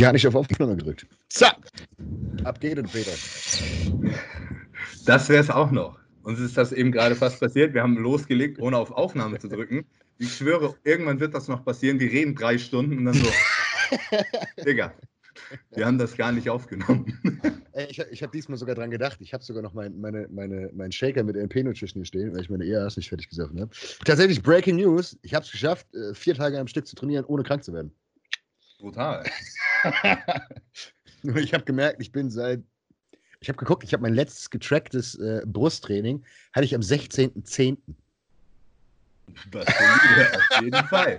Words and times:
gar 0.00 0.12
nicht 0.12 0.26
auf 0.26 0.34
Aufnahme 0.34 0.76
gedrückt. 0.76 1.06
Zack! 1.28 1.58
Ab 2.44 2.60
geht 2.60 2.78
und 2.78 2.90
Peter. 2.90 3.12
Das 5.04 5.28
wäre 5.28 5.42
es 5.42 5.50
auch 5.50 5.70
noch. 5.70 5.98
Uns 6.22 6.40
ist 6.40 6.56
das 6.56 6.72
eben 6.72 6.90
gerade 6.90 7.14
fast 7.14 7.40
passiert. 7.40 7.74
Wir 7.74 7.82
haben 7.82 7.96
losgelegt, 7.96 8.58
ohne 8.60 8.78
auf 8.78 8.90
Aufnahme 8.90 9.38
zu 9.38 9.48
drücken. 9.48 9.84
Ich 10.18 10.34
schwöre, 10.34 10.74
irgendwann 10.84 11.20
wird 11.20 11.34
das 11.34 11.48
noch 11.48 11.64
passieren. 11.64 12.00
Wir 12.00 12.10
reden 12.10 12.34
drei 12.34 12.58
Stunden 12.58 12.98
und 12.98 13.04
dann 13.06 13.14
so. 13.14 13.28
Digga, 14.66 14.94
wir 15.72 15.86
haben 15.86 15.98
das 15.98 16.16
gar 16.16 16.32
nicht 16.32 16.48
aufgenommen. 16.48 17.18
Ich, 17.88 17.98
ich 17.98 18.22
habe 18.22 18.32
diesmal 18.32 18.58
sogar 18.58 18.74
dran 18.74 18.90
gedacht. 18.90 19.18
Ich 19.20 19.32
habe 19.32 19.44
sogar 19.44 19.62
noch 19.62 19.72
mein, 19.72 19.98
meine, 19.98 20.26
meine, 20.28 20.70
meinen 20.74 20.92
Shaker 20.92 21.22
mit 21.22 21.36
LP-Nutrition 21.36 22.02
hier 22.02 22.04
stehen, 22.04 22.34
weil 22.34 22.42
ich 22.42 22.50
meine 22.50 22.66
ERs 22.66 22.96
nicht 22.96 23.08
fertig 23.08 23.28
gesoffen 23.28 23.60
habe. 23.60 23.70
Tatsächlich 24.04 24.42
Breaking 24.42 24.76
News. 24.76 25.16
Ich 25.22 25.34
habe 25.34 25.44
es 25.44 25.52
geschafft, 25.52 25.86
äh, 25.94 26.12
vier 26.12 26.34
Tage 26.34 26.58
am 26.58 26.66
Stück 26.66 26.86
zu 26.86 26.96
trainieren, 26.96 27.24
ohne 27.24 27.44
krank 27.44 27.62
zu 27.62 27.72
werden. 27.72 27.92
Brutal. 28.80 29.24
Nur 31.22 31.36
ich 31.36 31.54
habe 31.54 31.64
gemerkt, 31.64 32.00
ich 32.00 32.12
bin 32.12 32.30
seit. 32.30 32.62
Ich 33.40 33.48
habe 33.48 33.58
geguckt, 33.58 33.84
ich 33.84 33.92
habe 33.92 34.02
mein 34.02 34.14
letztes 34.14 34.50
getracktes 34.50 35.14
äh, 35.14 35.42
Brusttraining, 35.46 36.22
hatte 36.52 36.64
ich 36.64 36.74
am 36.74 36.82
16.10. 36.82 37.78
Das 39.50 39.66
auf 39.66 40.62
jeden 40.62 40.84
Fall. 40.88 41.18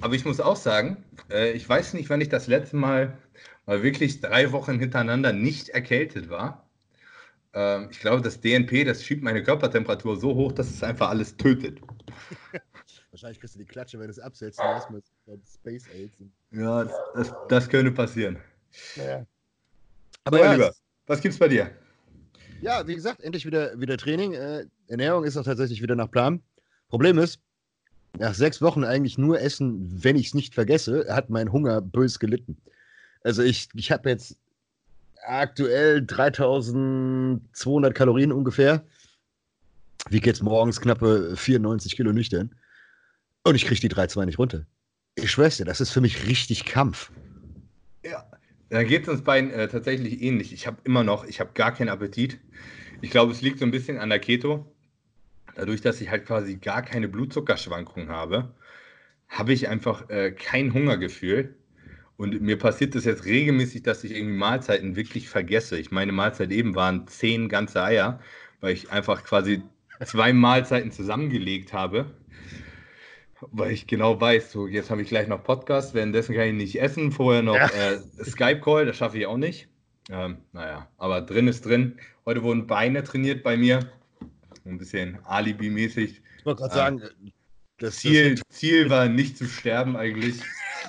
Aber 0.00 0.14
ich 0.14 0.24
muss 0.24 0.40
auch 0.40 0.56
sagen, 0.56 1.04
äh, 1.30 1.52
ich 1.52 1.68
weiß 1.68 1.92
nicht, 1.94 2.08
wann 2.08 2.20
ich 2.20 2.30
das 2.30 2.46
letzte 2.46 2.76
Mal 2.76 3.18
mal 3.66 3.82
wirklich 3.82 4.20
drei 4.20 4.52
Wochen 4.52 4.78
hintereinander 4.78 5.32
nicht 5.32 5.68
erkältet 5.68 6.28
war. 6.30 6.68
Ähm, 7.52 7.88
ich 7.90 8.00
glaube, 8.00 8.22
das 8.22 8.40
DNP, 8.40 8.84
das 8.84 9.04
schiebt 9.04 9.22
meine 9.22 9.42
Körpertemperatur 9.42 10.16
so 10.16 10.34
hoch, 10.34 10.52
dass 10.52 10.70
es 10.70 10.82
einfach 10.82 11.10
alles 11.10 11.36
tötet. 11.36 11.80
Wahrscheinlich 13.10 13.40
kriegst 13.40 13.56
du 13.56 13.58
die 13.58 13.64
Klatsche, 13.64 13.98
wenn 13.98 14.06
du 14.06 14.12
es 14.12 14.18
absetzt. 14.18 14.60
Erstmal 14.60 15.02
Space 15.52 15.86
AIDS. 15.88 16.14
Ja, 16.52 16.84
das, 17.14 17.34
das 17.48 17.68
könnte 17.68 17.90
passieren. 17.90 18.38
Naja. 18.96 19.26
Aber 20.24 20.38
so, 20.38 20.44
ja, 20.44 20.52
lieber, 20.52 20.74
was 21.06 21.20
gibt's 21.20 21.38
bei 21.38 21.48
dir? 21.48 21.70
Ja, 22.60 22.86
wie 22.86 22.94
gesagt, 22.94 23.22
endlich 23.22 23.46
wieder, 23.46 23.78
wieder 23.80 23.96
Training. 23.96 24.34
Äh, 24.34 24.66
Ernährung 24.86 25.24
ist 25.24 25.36
auch 25.36 25.44
tatsächlich 25.44 25.82
wieder 25.82 25.96
nach 25.96 26.10
Plan. 26.10 26.42
Problem 26.88 27.18
ist, 27.18 27.40
nach 28.18 28.34
sechs 28.34 28.60
Wochen 28.60 28.84
eigentlich 28.84 29.18
nur 29.18 29.40
essen, 29.40 30.04
wenn 30.04 30.16
ich 30.16 30.28
es 30.28 30.34
nicht 30.34 30.54
vergesse, 30.54 31.06
hat 31.08 31.30
mein 31.30 31.52
Hunger 31.52 31.80
bös 31.80 32.18
gelitten. 32.18 32.56
Also 33.22 33.42
ich, 33.42 33.68
ich 33.74 33.90
habe 33.90 34.10
jetzt 34.10 34.36
aktuell 35.26 36.04
3200 36.04 37.94
Kalorien 37.94 38.32
ungefähr. 38.32 38.84
Wie 40.08 40.20
geht's 40.20 40.42
morgens 40.42 40.80
knappe 40.80 41.36
94 41.36 41.96
Kilo 41.96 42.12
nüchtern. 42.12 42.54
Und 43.42 43.54
ich 43.54 43.64
kriege 43.64 43.80
die 43.80 43.88
3,2 43.88 44.26
nicht 44.26 44.38
runter. 44.38 44.66
Ich 45.14 45.30
schwör's 45.30 45.56
dir, 45.56 45.64
das 45.64 45.80
ist 45.80 45.90
für 45.90 46.00
mich 46.00 46.26
richtig 46.26 46.64
Kampf. 46.64 47.10
Ja, 48.04 48.24
da 48.68 48.82
geht 48.84 49.02
es 49.02 49.08
uns 49.08 49.22
beiden 49.22 49.50
äh, 49.50 49.68
tatsächlich 49.68 50.22
ähnlich. 50.22 50.52
Ich 50.52 50.66
habe 50.66 50.78
immer 50.84 51.04
noch, 51.04 51.24
ich 51.24 51.40
habe 51.40 51.50
gar 51.54 51.72
keinen 51.72 51.88
Appetit. 51.88 52.38
Ich 53.00 53.10
glaube, 53.10 53.32
es 53.32 53.40
liegt 53.40 53.58
so 53.58 53.64
ein 53.64 53.70
bisschen 53.70 53.98
an 53.98 54.10
der 54.10 54.18
Keto. 54.18 54.70
Dadurch, 55.56 55.80
dass 55.80 56.00
ich 56.00 56.10
halt 56.10 56.26
quasi 56.26 56.56
gar 56.56 56.82
keine 56.82 57.08
Blutzuckerschwankungen 57.08 58.10
habe, 58.10 58.54
habe 59.28 59.52
ich 59.52 59.68
einfach 59.68 60.08
äh, 60.10 60.32
kein 60.32 60.72
Hungergefühl. 60.72 61.56
Und 62.16 62.40
mir 62.42 62.58
passiert 62.58 62.94
das 62.94 63.06
jetzt 63.06 63.24
regelmäßig, 63.24 63.82
dass 63.82 64.04
ich 64.04 64.12
irgendwie 64.12 64.36
Mahlzeiten 64.36 64.94
wirklich 64.94 65.28
vergesse. 65.28 65.78
Ich 65.78 65.90
meine, 65.90 66.12
Mahlzeit 66.12 66.50
eben 66.50 66.74
waren 66.74 67.06
zehn 67.08 67.48
ganze 67.48 67.82
Eier, 67.82 68.20
weil 68.60 68.74
ich 68.74 68.90
einfach 68.90 69.24
quasi 69.24 69.62
zwei 70.04 70.32
Mahlzeiten 70.32 70.92
zusammengelegt 70.92 71.72
habe 71.72 72.14
weil 73.50 73.72
ich 73.72 73.86
genau 73.86 74.20
weiß, 74.20 74.52
so 74.52 74.66
jetzt 74.66 74.90
habe 74.90 75.02
ich 75.02 75.08
gleich 75.08 75.28
noch 75.28 75.42
Podcast, 75.42 75.94
währenddessen 75.94 76.34
kann 76.34 76.48
ich 76.48 76.54
nicht 76.54 76.80
essen, 76.80 77.12
vorher 77.12 77.42
noch 77.42 77.54
ja. 77.54 77.68
äh, 77.68 78.00
Skype-Call, 78.22 78.86
das 78.86 78.96
schaffe 78.96 79.18
ich 79.18 79.26
auch 79.26 79.36
nicht. 79.36 79.68
Ähm, 80.10 80.38
naja, 80.52 80.88
aber 80.98 81.20
drin 81.20 81.48
ist 81.48 81.64
drin. 81.64 81.98
Heute 82.26 82.42
wurden 82.42 82.66
Beine 82.66 83.04
trainiert 83.04 83.42
bei 83.42 83.56
mir, 83.56 83.90
ein 84.64 84.78
bisschen 84.78 85.18
Alibi-mäßig. 85.24 86.22
Ich 86.38 86.46
wollte 86.46 86.62
gerade 86.62 86.74
sagen, 86.74 87.02
ähm, 87.02 87.32
das 87.78 87.96
Ziel, 87.96 88.34
das 88.34 88.58
Ziel 88.58 88.90
war 88.90 89.08
nicht 89.08 89.38
zu 89.38 89.46
sterben 89.46 89.96
eigentlich. 89.96 90.40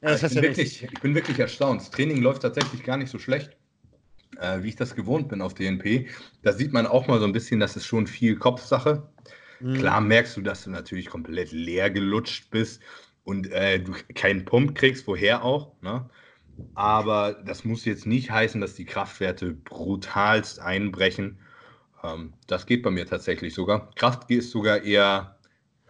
ja, 0.00 0.14
ich, 0.14 0.20
bin 0.20 0.30
ja 0.30 0.42
wirklich, 0.42 0.82
ich 0.82 1.00
bin 1.00 1.14
wirklich 1.14 1.38
erstaunt. 1.38 1.82
Das 1.82 1.90
Training 1.90 2.22
läuft 2.22 2.42
tatsächlich 2.42 2.82
gar 2.82 2.96
nicht 2.96 3.10
so 3.10 3.18
schlecht 3.18 3.56
äh, 4.38 4.62
wie 4.62 4.68
ich 4.68 4.76
das 4.76 4.94
gewohnt 4.94 5.28
bin 5.28 5.42
auf 5.42 5.54
DNP. 5.54 6.08
Da 6.42 6.52
sieht 6.52 6.72
man 6.72 6.86
auch 6.86 7.06
mal 7.06 7.18
so 7.18 7.26
ein 7.26 7.32
bisschen, 7.32 7.60
dass 7.60 7.76
es 7.76 7.84
schon 7.84 8.06
viel 8.06 8.36
Kopfsache. 8.36 9.08
Mhm. 9.60 9.74
Klar 9.74 10.00
merkst 10.00 10.36
du, 10.36 10.42
dass 10.42 10.64
du 10.64 10.70
natürlich 10.70 11.06
komplett 11.06 11.52
leer 11.52 11.90
gelutscht 11.90 12.50
bist 12.50 12.82
und 13.24 13.50
äh, 13.50 13.80
du 13.80 13.92
keinen 14.14 14.44
Pump 14.44 14.74
kriegst, 14.74 15.06
woher 15.06 15.44
auch. 15.44 15.72
Ne? 15.82 16.08
Aber 16.74 17.32
das 17.44 17.64
muss 17.64 17.84
jetzt 17.84 18.06
nicht 18.06 18.30
heißen, 18.30 18.60
dass 18.60 18.74
die 18.74 18.84
Kraftwerte 18.84 19.52
brutalst 19.52 20.60
einbrechen. 20.60 21.38
Ähm, 22.02 22.32
das 22.46 22.66
geht 22.66 22.82
bei 22.82 22.90
mir 22.90 23.06
tatsächlich 23.06 23.54
sogar. 23.54 23.90
Kraft 23.96 24.30
ist 24.30 24.50
sogar 24.50 24.82
eher, 24.82 25.38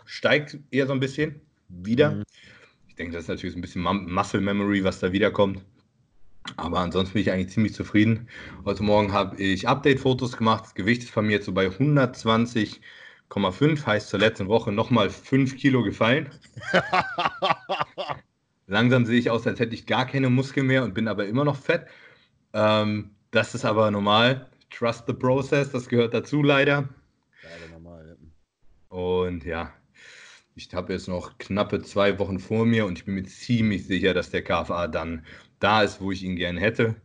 steigt 0.04 0.58
eher 0.70 0.86
so 0.86 0.92
ein 0.94 1.00
bisschen 1.00 1.40
wieder. 1.68 2.12
Mhm. 2.12 2.24
Ich 2.88 2.94
denke, 2.94 3.12
das 3.12 3.24
ist 3.24 3.28
natürlich 3.28 3.52
so 3.52 3.58
ein 3.58 3.62
bisschen 3.62 3.82
Muscle 3.82 4.40
Memory, 4.40 4.82
was 4.82 4.98
da 4.98 5.12
wiederkommt. 5.12 5.62
Aber 6.56 6.80
ansonsten 6.80 7.14
bin 7.14 7.22
ich 7.22 7.30
eigentlich 7.30 7.50
ziemlich 7.50 7.74
zufrieden. 7.74 8.28
Heute 8.64 8.82
Morgen 8.82 9.12
habe 9.12 9.40
ich 9.42 9.68
Update-Fotos 9.68 10.36
gemacht. 10.36 10.64
Das 10.64 10.74
Gewicht 10.74 11.02
ist 11.02 11.10
von 11.10 11.26
mir 11.26 11.34
jetzt 11.34 11.46
so 11.46 11.52
bei 11.52 11.68
120,5, 11.68 13.86
heißt 13.86 14.08
zur 14.08 14.20
letzten 14.20 14.48
Woche 14.48 14.72
nochmal 14.72 15.10
5 15.10 15.56
Kilo 15.56 15.82
gefallen. 15.82 16.30
Langsam 18.66 19.06
sehe 19.06 19.18
ich 19.18 19.30
aus, 19.30 19.46
als 19.46 19.60
hätte 19.60 19.74
ich 19.74 19.86
gar 19.86 20.06
keine 20.06 20.30
Muskeln 20.30 20.66
mehr 20.66 20.84
und 20.84 20.94
bin 20.94 21.08
aber 21.08 21.26
immer 21.26 21.44
noch 21.44 21.56
fett. 21.56 21.86
Ähm, 22.52 23.10
das 23.30 23.54
ist 23.54 23.64
aber 23.64 23.90
normal. 23.90 24.48
Trust 24.70 25.04
the 25.06 25.14
process, 25.14 25.70
das 25.70 25.88
gehört 25.88 26.14
dazu 26.14 26.42
leider. 26.42 26.88
Leider 27.42 27.72
normal, 27.72 28.08
ja. 28.08 28.96
Und 28.96 29.44
ja, 29.44 29.72
ich 30.54 30.72
habe 30.74 30.92
jetzt 30.92 31.08
noch 31.08 31.38
knappe 31.38 31.82
zwei 31.82 32.18
Wochen 32.18 32.38
vor 32.38 32.66
mir 32.66 32.84
und 32.84 32.98
ich 32.98 33.04
bin 33.04 33.14
mir 33.14 33.24
ziemlich 33.24 33.86
sicher, 33.86 34.12
dass 34.12 34.30
der 34.30 34.42
KFA 34.42 34.88
dann 34.88 35.24
da 35.60 35.82
ist, 35.82 36.00
wo 36.00 36.12
ich 36.12 36.22
ihn 36.22 36.36
gerne 36.36 36.60
hätte. 36.60 36.96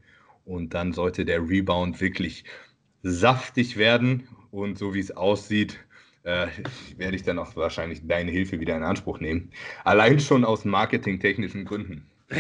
Und 0.46 0.74
dann 0.74 0.94
sollte 0.94 1.26
der 1.26 1.48
Rebound 1.48 2.02
wirklich 2.02 2.44
saftig 3.02 3.78
werden. 3.78 4.28
Und 4.52 4.78
so 4.78 4.94
wie 4.94 5.00
es 5.00 5.12
aussieht, 5.12 5.80
äh, 6.24 6.48
werde 6.98 7.16
ich 7.16 7.24
dann 7.24 7.40
auch 7.40 7.56
wahrscheinlich 7.56 8.02
deine 8.06 8.32
Hilfe 8.32 8.60
wieder 8.60 8.76
in 8.76 8.84
Anspruch 8.84 9.20
nehmen. 9.20 9.52
Allein 9.84 10.20
schon 10.20 10.46
aus 10.46 10.66
marketingtechnischen 10.66 11.66
Gründen. 11.66 12.06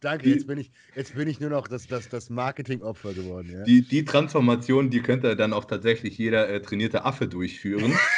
Danke, 0.00 0.28
jetzt 0.28 0.46
bin 0.46 0.58
ich, 0.58 0.70
jetzt 0.94 1.14
bin 1.14 1.28
ich 1.28 1.40
nur 1.40 1.50
noch 1.50 1.66
das, 1.66 1.86
das, 1.86 2.08
das 2.08 2.30
Marketing-Opfer 2.30 3.14
geworden. 3.14 3.50
Ja? 3.52 3.64
Die, 3.64 3.82
die 3.82 4.04
Transformation, 4.04 4.90
die 4.90 5.00
könnte 5.00 5.34
dann 5.34 5.52
auch 5.52 5.64
tatsächlich 5.64 6.18
jeder 6.18 6.48
äh, 6.48 6.60
trainierte 6.60 7.04
Affe 7.04 7.26
durchführen. 7.26 7.98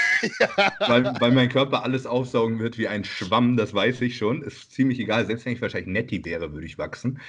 ja. 0.40 0.48
weil, 0.88 1.04
weil 1.20 1.32
mein 1.32 1.48
Körper 1.48 1.82
alles 1.82 2.06
aufsaugen 2.06 2.58
wird 2.58 2.78
wie 2.78 2.88
ein 2.88 3.04
Schwamm, 3.04 3.56
das 3.56 3.74
weiß 3.74 4.00
ich 4.02 4.16
schon. 4.16 4.42
Ist 4.42 4.72
ziemlich 4.72 4.98
egal, 4.98 5.26
selbst 5.26 5.46
wenn 5.46 5.52
ich 5.52 5.60
wahrscheinlich 5.60 5.92
Netty 5.92 6.24
wäre, 6.24 6.52
würde 6.52 6.66
ich 6.66 6.78
wachsen. 6.78 7.20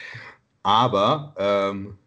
Aber 0.63 1.33
ähm, 1.37 1.97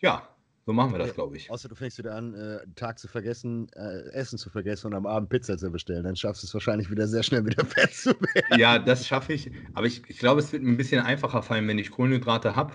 ja, 0.00 0.28
so 0.64 0.72
machen 0.72 0.92
wir 0.92 0.98
das, 0.98 1.14
glaube 1.14 1.36
ich. 1.36 1.50
Außer 1.50 1.68
du 1.68 1.74
fängst 1.74 1.98
wieder 1.98 2.14
an, 2.14 2.34
äh, 2.34 2.60
Tag 2.76 2.98
zu 2.98 3.08
vergessen, 3.08 3.68
äh, 3.74 4.10
Essen 4.12 4.38
zu 4.38 4.48
vergessen 4.48 4.88
und 4.88 4.94
am 4.94 5.06
Abend 5.06 5.28
Pizza 5.28 5.58
zu 5.58 5.70
bestellen. 5.70 6.04
Dann 6.04 6.14
schaffst 6.14 6.42
du 6.42 6.46
es 6.46 6.54
wahrscheinlich 6.54 6.90
wieder 6.90 7.08
sehr 7.08 7.24
schnell 7.24 7.44
wieder 7.44 7.64
fett 7.66 7.92
zu 7.92 8.10
werden. 8.10 8.60
Ja, 8.60 8.78
das 8.78 9.06
schaffe 9.06 9.32
ich. 9.32 9.50
Aber 9.74 9.86
ich, 9.86 10.02
ich 10.08 10.18
glaube, 10.18 10.40
es 10.40 10.52
wird 10.52 10.62
mir 10.62 10.70
ein 10.70 10.76
bisschen 10.76 11.04
einfacher 11.04 11.42
fallen, 11.42 11.66
wenn 11.66 11.78
ich 11.78 11.90
Kohlenhydrate 11.90 12.54
habe. 12.54 12.74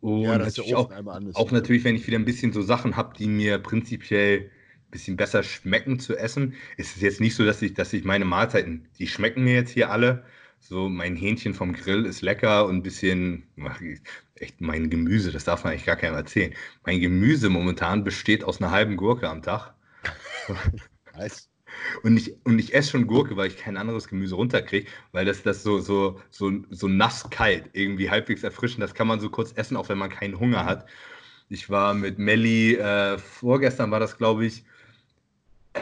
Und 0.00 0.22
ja, 0.22 0.36
natürlich 0.36 0.74
auch, 0.74 0.90
auch 1.34 1.50
natürlich, 1.52 1.84
wenn 1.84 1.96
ich 1.96 2.06
wieder 2.06 2.18
ein 2.18 2.26
bisschen 2.26 2.52
so 2.52 2.60
Sachen 2.60 2.96
habe, 2.96 3.16
die 3.16 3.28
mir 3.28 3.58
prinzipiell 3.58 4.50
bisschen 4.96 5.16
besser 5.16 5.42
schmecken 5.42 5.98
zu 5.98 6.16
essen. 6.16 6.54
Es 6.76 6.96
ist 6.96 7.02
jetzt 7.02 7.20
nicht 7.20 7.34
so, 7.34 7.44
dass 7.44 7.62
ich, 7.62 7.74
dass 7.74 7.92
ich 7.92 8.04
meine 8.04 8.24
Mahlzeiten, 8.24 8.88
die 8.98 9.06
schmecken 9.06 9.44
mir 9.44 9.54
jetzt 9.54 9.70
hier 9.70 9.90
alle. 9.90 10.24
So, 10.58 10.88
mein 10.88 11.16
Hähnchen 11.16 11.54
vom 11.54 11.74
Grill 11.74 12.06
ist 12.06 12.22
lecker 12.22 12.66
und 12.66 12.76
ein 12.76 12.82
bisschen, 12.82 13.44
echt 14.36 14.60
mein 14.60 14.90
Gemüse, 14.90 15.30
das 15.30 15.44
darf 15.44 15.64
man 15.64 15.72
eigentlich 15.72 15.86
gar 15.86 15.96
keinem 15.96 16.16
erzählen. 16.16 16.54
Mein 16.84 17.00
Gemüse 17.00 17.50
momentan 17.50 18.04
besteht 18.04 18.42
aus 18.42 18.60
einer 18.60 18.70
halben 18.70 18.96
Gurke 18.96 19.28
am 19.28 19.42
Tag. 19.42 19.74
nice. 21.14 21.48
Und 22.02 22.16
ich, 22.16 22.34
und 22.44 22.58
ich 22.58 22.74
esse 22.74 22.90
schon 22.92 23.06
Gurke, 23.06 23.36
weil 23.36 23.48
ich 23.48 23.58
kein 23.58 23.76
anderes 23.76 24.08
Gemüse 24.08 24.34
runterkriege, 24.34 24.88
weil 25.12 25.26
das, 25.26 25.42
das 25.42 25.62
so, 25.62 25.78
so, 25.78 26.20
so, 26.30 26.52
so 26.70 26.88
nass 26.88 27.28
kalt, 27.30 27.70
irgendwie 27.74 28.10
halbwegs 28.10 28.42
erfrischend. 28.42 28.82
Das 28.82 28.94
kann 28.94 29.06
man 29.06 29.20
so 29.20 29.28
kurz 29.28 29.52
essen, 29.52 29.76
auch 29.76 29.88
wenn 29.88 29.98
man 29.98 30.10
keinen 30.10 30.40
Hunger 30.40 30.64
hat. 30.64 30.86
Ich 31.48 31.70
war 31.70 31.94
mit 31.94 32.18
Melli, 32.18 32.74
äh, 32.74 33.18
vorgestern 33.18 33.90
war 33.90 34.00
das, 34.00 34.18
glaube 34.18 34.46
ich, 34.46 34.64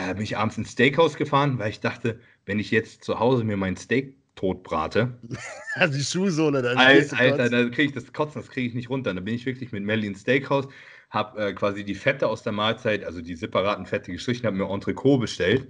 äh, 0.01 0.15
bin 0.15 0.23
ich 0.23 0.37
abends 0.37 0.59
ins 0.59 0.73
Steakhouse 0.73 1.17
gefahren, 1.17 1.59
weil 1.59 1.71
ich 1.71 1.81
dachte, 1.81 2.21
wenn 2.47 2.59
ich 2.59 2.71
jetzt 2.71 3.05
zu 3.05 3.19
Hause 3.19 3.45
mir 3.45 3.57
mein 3.57 3.77
Steak 3.77 4.17
totbrate. 4.35 5.19
Also 5.77 5.99
die 5.99 6.05
Schuhsohle 6.05 6.63
dann. 6.63 6.79
Alter, 6.79 7.19
Alter 7.19 7.51
da 7.51 7.65
kriege 7.65 7.89
ich 7.89 7.93
das 7.93 8.13
Kotzen, 8.13 8.41
das 8.41 8.49
kriege 8.49 8.69
ich 8.69 8.75
nicht 8.75 8.91
runter. 8.91 9.13
Da 9.13 9.21
bin 9.21 9.35
ich 9.35 9.45
wirklich 9.45 9.73
mit 9.73 9.83
Melly 9.83 10.07
ins 10.07 10.21
Steakhouse, 10.21 10.69
habe 11.11 11.49
äh, 11.49 11.53
quasi 11.53 11.83
die 11.85 11.97
Fette 11.97 12.29
aus 12.29 12.45
der 12.45 12.53
Mahlzeit, 12.53 13.03
also 13.03 13.21
die 13.21 13.35
separaten 13.35 13.85
Fette 13.85 14.13
gestrichen, 14.13 14.47
habe 14.47 14.57
mir 14.57 14.71
Entrecot 14.71 15.21
bestellt. 15.21 15.69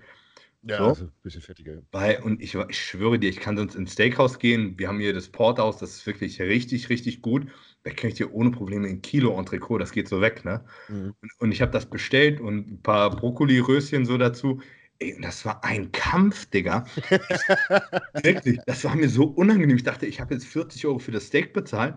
Ja, 0.62 0.76
so. 0.76 0.84
also 0.84 1.04
ein 1.04 1.12
bisschen 1.22 1.40
fettiger. 1.40 1.82
Weil, 1.90 2.20
und 2.22 2.42
ich, 2.42 2.54
ich 2.54 2.78
schwöre 2.78 3.18
dir, 3.18 3.30
ich 3.30 3.40
kann 3.40 3.56
sonst 3.56 3.76
ins 3.76 3.94
Steakhouse 3.94 4.38
gehen. 4.38 4.78
Wir 4.78 4.88
haben 4.88 5.00
hier 5.00 5.14
das 5.14 5.28
Porthaus, 5.28 5.78
das 5.78 5.96
ist 5.96 6.06
wirklich 6.06 6.38
richtig, 6.38 6.90
richtig 6.90 7.22
gut. 7.22 7.46
Da 7.84 7.90
kann 7.90 8.08
ich 8.08 8.14
dir 8.14 8.32
ohne 8.32 8.50
Probleme 8.50 8.88
ein 8.88 9.02
Kilo 9.02 9.38
Entrecot, 9.38 9.80
das 9.80 9.92
geht 9.92 10.08
so 10.08 10.20
weg, 10.20 10.44
ne? 10.44 10.64
Mhm. 10.88 11.14
Und, 11.20 11.30
und, 11.38 11.52
ich 11.52 11.60
habe 11.62 11.70
das 11.70 11.86
bestellt 11.88 12.40
und 12.40 12.70
ein 12.70 12.82
paar 12.82 13.10
Brokkoli-Röschen 13.10 14.06
so 14.06 14.18
dazu. 14.18 14.60
Ey, 14.98 15.18
das 15.20 15.44
war 15.44 15.62
ein 15.62 15.92
Kampf, 15.92 16.46
Digga. 16.46 16.86
wirklich, 18.22 18.58
das 18.66 18.84
war 18.84 18.96
mir 18.96 19.08
so 19.08 19.24
unangenehm. 19.24 19.76
Ich 19.76 19.82
dachte, 19.82 20.06
ich 20.06 20.20
habe 20.20 20.34
jetzt 20.34 20.46
40 20.46 20.86
Euro 20.86 20.98
für 20.98 21.12
das 21.12 21.26
Steak 21.26 21.52
bezahlt 21.52 21.96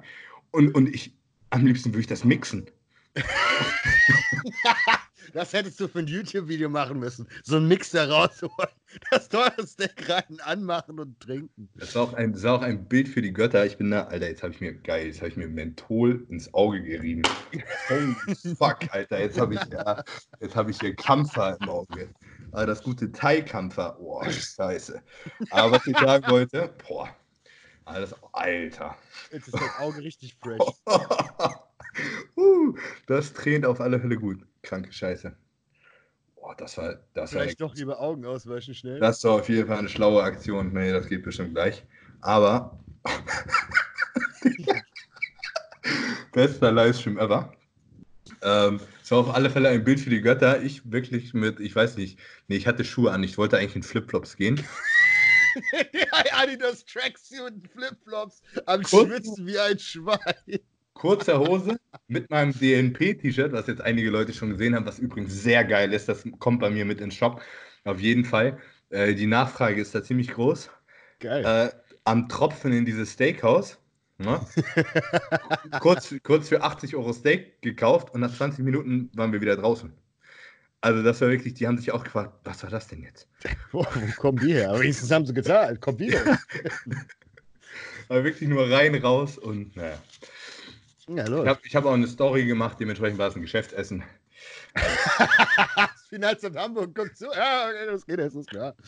und, 0.52 0.76
und 0.76 0.94
ich, 0.94 1.16
am 1.52 1.66
liebsten 1.66 1.92
würde 1.92 2.02
ich 2.02 2.08
das 2.08 2.26
mixen. 2.26 2.70
Das 5.34 5.54
hättest 5.54 5.80
du 5.80 5.88
für 5.88 6.00
ein 6.00 6.08
YouTube-Video 6.08 6.70
machen 6.70 7.00
müssen. 7.00 7.28
So 7.44 7.58
ein 7.58 7.68
Mixer 7.68 8.10
rausholen, 8.10 8.70
das 9.12 9.30
teure 9.30 9.66
Steak 9.66 10.10
rein, 10.10 10.40
anmachen 10.44 11.00
und 11.00 11.20
trinken. 11.20 11.70
Das 11.76 11.96
war 11.96 12.04
auch 12.04 12.14
ein, 12.14 12.34
das 12.34 12.44
war 12.44 12.56
auch 12.56 12.62
ein 12.62 12.86
Bild 12.86 13.08
für 13.08 13.22
die 13.22 13.34
Götter. 13.34 13.66
Ich 13.66 13.78
bin 13.78 13.92
da, 13.92 14.04
Alter, 14.04 14.28
jetzt 14.28 14.44
habe 14.44 14.54
ich 14.54 14.62
mir, 14.62 14.74
geil, 14.74 15.08
jetzt 15.08 15.20
habe 15.20 15.30
ich 15.30 15.38
mir 15.38 15.48
Menthol 15.48 16.26
ins 16.30 16.54
Auge 16.54 16.82
gerieben. 16.82 17.24
Holy 17.90 18.16
fuck, 18.56 18.80
Alter, 18.92 19.20
jetzt 19.20 19.40
habe 19.40 19.56
ich, 19.56 19.66
ja, 19.72 20.04
jetzt 20.40 20.56
habe 20.56 20.72
ich 20.72 20.80
hier 20.80 20.96
Kampfer 20.96 21.58
im 21.62 21.70
Auge. 21.70 22.10
Aber 22.52 22.66
das 22.66 22.82
gute 22.82 23.12
Thai-Kampfer, 23.12 23.98
boah, 24.00 24.30
scheiße. 24.30 25.02
Aber 25.52 25.74
was 25.74 25.88
ich 25.88 25.98
sagen 25.98 26.30
wollte, 26.30 26.74
boah, 26.88 27.10
alles, 27.86 28.14
Alter. 28.34 28.98
Jetzt 29.32 29.48
ist 29.48 29.56
das 29.56 29.80
Auge 29.80 30.02
richtig 30.02 30.36
fresh. 30.42 30.60
uh, 32.38 32.74
das 33.08 33.34
tränt 33.34 33.66
auf 33.66 33.80
alle 33.80 34.00
Fälle 34.00 34.18
gut. 34.18 34.46
Kranke 34.68 34.92
Scheiße. 34.92 35.34
Boah, 36.36 36.54
das 36.58 36.78
war. 36.78 37.00
Das 37.14 37.32
Vielleicht 37.32 37.60
war, 37.62 37.70
doch 37.70 37.76
lieber 37.76 38.00
Augen 38.02 38.26
ausweichen 38.26 38.74
schnell. 38.74 39.00
Das 39.00 39.24
war 39.24 39.32
auf 39.34 39.48
jeden 39.48 39.68
Fall 39.68 39.78
eine 39.78 39.88
schlaue 39.90 40.22
Aktion. 40.22 40.74
Nee, 40.74 40.92
das 40.92 41.08
geht 41.08 41.24
bestimmt 41.24 41.56
gleich. 41.56 41.86
Aber. 42.22 42.78
Bester 46.34 46.72
Livestream 46.72 47.18
ever. 47.18 47.54
Ähm, 48.42 48.82
es 49.02 49.10
war 49.10 49.20
auf 49.20 49.34
alle 49.34 49.50
Fälle 49.50 49.70
ein 49.70 49.86
Bild 49.86 50.02
für 50.02 50.10
die 50.10 50.22
Götter. 50.22 50.62
Ich 50.62 50.92
wirklich 50.92 51.34
mit, 51.34 51.60
ich 51.62 51.76
weiß 51.76 51.96
nicht, 51.96 52.20
nee, 52.48 52.58
ich 52.58 52.68
hatte 52.68 52.84
Schuhe 52.84 53.12
an, 53.12 53.24
ich 53.24 53.38
wollte 53.38 53.58
eigentlich 53.58 53.78
in 53.78 53.84
Flipflops 53.84 54.36
gehen. 54.36 54.62
Adidas 56.34 56.86
Tracksuit 56.86 57.68
Flipflops 57.72 58.42
am 58.66 58.86
Schwitzen 58.86 59.48
wie 59.48 59.58
ein 59.58 59.80
Schwein 59.80 60.60
kurzer 60.98 61.40
Hose 61.40 61.80
mit 62.08 62.30
meinem 62.30 62.52
DNP-T-Shirt, 62.52 63.52
was 63.52 63.68
jetzt 63.68 63.82
einige 63.82 64.10
Leute 64.10 64.34
schon 64.34 64.50
gesehen 64.50 64.76
haben, 64.76 64.86
was 64.86 65.00
übrigens 65.00 65.34
sehr 65.42 65.64
geil 65.64 65.94
ist. 65.94 66.10
Das 66.10 66.24
kommt 66.40 66.60
bei 66.60 66.70
mir 66.70 66.86
mit 66.86 67.00
ins 67.00 67.16
Shop. 67.16 67.42
Auf 67.84 68.00
jeden 68.00 68.26
Fall. 68.26 68.58
Äh, 68.90 69.14
die 69.14 69.28
Nachfrage 69.28 69.80
ist 69.80 69.94
da 69.94 70.04
ziemlich 70.04 70.30
groß. 70.30 70.70
Geil. 71.20 71.46
Äh, 71.46 71.70
am 72.04 72.28
Tropfen 72.30 72.72
in 72.74 72.86
dieses 72.86 73.14
Steakhouse. 73.14 73.78
Ne? 74.18 74.40
kurz, 75.80 76.16
kurz 76.24 76.50
für 76.50 76.64
80 76.64 76.96
Euro 76.96 77.14
Steak 77.14 77.62
gekauft 77.62 78.14
und 78.14 78.22
nach 78.22 78.36
20 78.36 78.66
Minuten 78.66 79.12
waren 79.14 79.32
wir 79.32 79.42
wieder 79.42 79.56
draußen. 79.56 79.94
Also 80.82 81.04
das 81.04 81.22
war 81.22 81.30
wirklich, 81.30 81.54
die 81.54 81.68
haben 81.68 81.78
sich 81.78 81.92
auch 81.92 82.04
gefragt, 82.04 82.34
was 82.44 82.64
war 82.64 82.70
das 82.70 82.88
denn 82.88 83.04
jetzt? 83.04 83.28
Wo, 83.72 83.84
wo 83.84 84.12
kommen 84.16 84.40
die 84.40 84.54
her? 84.54 84.70
Aber 84.70 84.80
wenigstens 84.80 85.12
haben 85.12 85.26
sie 85.26 85.34
gezahlt, 85.34 85.82
kommt 85.82 86.00
wieder. 86.00 86.20
Aber 88.10 88.24
wirklich 88.24 88.48
nur 88.48 88.72
rein, 88.72 88.96
raus 88.96 89.38
und 89.38 89.76
naja. 89.76 89.98
Ja. 91.10 91.26
Ich 91.26 91.32
habe 91.32 91.60
hab 91.74 91.86
auch 91.86 91.94
eine 91.94 92.08
Story 92.08 92.46
gemacht, 92.46 92.78
dementsprechend 92.80 93.18
war 93.18 93.30
es 93.30 93.36
ein 93.36 93.42
Geschäftsessen. 93.42 94.04
das 94.74 96.08
Finanzamt 96.10 96.58
Hamburg 96.58 96.94
guckt 96.94 97.18
zu. 97.18 97.26
Ja, 97.26 97.70
okay, 97.70 97.86
das 97.88 98.06
geht, 98.06 98.20
das 98.20 98.36
ist 98.36 98.50
klar. 98.50 98.76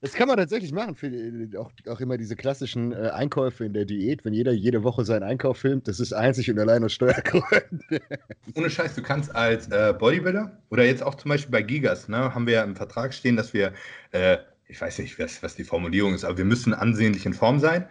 Das 0.00 0.14
kann 0.14 0.28
man 0.28 0.38
tatsächlich 0.38 0.72
machen, 0.72 0.94
für 0.94 1.10
auch, 1.58 1.70
auch 1.88 2.00
immer 2.00 2.16
diese 2.16 2.36
klassischen 2.36 2.92
äh, 2.92 3.10
Einkäufe 3.10 3.64
in 3.64 3.74
der 3.74 3.84
Diät, 3.84 4.24
wenn 4.24 4.32
jeder 4.32 4.52
jede 4.52 4.82
Woche 4.82 5.04
seinen 5.04 5.24
Einkauf 5.24 5.58
filmt, 5.58 5.88
das 5.88 6.00
ist 6.00 6.12
einzig 6.12 6.50
und 6.50 6.58
allein 6.58 6.82
aus 6.84 6.94
Steuergründen. 6.94 7.82
Ohne 8.54 8.70
Scheiß, 8.70 8.94
du 8.94 9.02
kannst 9.02 9.34
als 9.34 9.68
äh, 9.68 9.92
Bodybuilder 9.98 10.62
oder 10.70 10.84
jetzt 10.84 11.02
auch 11.02 11.16
zum 11.16 11.28
Beispiel 11.28 11.52
bei 11.52 11.62
Gigas, 11.62 12.08
ne, 12.08 12.34
haben 12.34 12.46
wir 12.46 12.54
ja 12.54 12.64
im 12.64 12.76
Vertrag 12.76 13.12
stehen, 13.12 13.36
dass 13.36 13.52
wir, 13.52 13.72
äh, 14.12 14.38
ich 14.68 14.80
weiß 14.80 14.98
nicht, 15.00 15.18
was, 15.18 15.42
was 15.42 15.54
die 15.54 15.64
Formulierung 15.64 16.14
ist, 16.14 16.24
aber 16.24 16.38
wir 16.38 16.44
müssen 16.44 16.72
ansehnlich 16.72 17.26
in 17.26 17.34
Form 17.34 17.58
sein. 17.58 17.86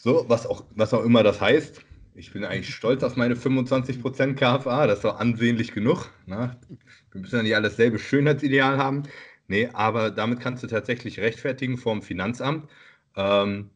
So, 0.00 0.24
was 0.28 0.46
auch, 0.46 0.64
was 0.76 0.94
auch 0.94 1.04
immer 1.04 1.22
das 1.22 1.40
heißt. 1.40 1.82
Ich 2.14 2.32
bin 2.32 2.44
eigentlich 2.44 2.74
stolz 2.74 3.02
auf 3.02 3.16
meine 3.16 3.34
25% 3.34 4.34
KFA, 4.34 4.86
das 4.86 4.98
ist 4.98 5.04
doch 5.04 5.18
ansehnlich 5.18 5.72
genug. 5.72 6.10
Ne? 6.26 6.56
Wir 7.12 7.20
müssen 7.20 7.36
ja 7.36 7.42
nicht 7.42 7.54
alles 7.56 7.76
selbe 7.76 7.98
Schönheitsideal 7.98 8.78
haben. 8.78 9.04
Nee, 9.48 9.68
aber 9.72 10.10
damit 10.10 10.40
kannst 10.40 10.62
du 10.62 10.66
tatsächlich 10.66 11.20
rechtfertigen 11.20 11.78
vor 11.78 11.94
dem 11.94 12.02
Finanzamt, 12.02 12.68
ähm, 13.16 13.70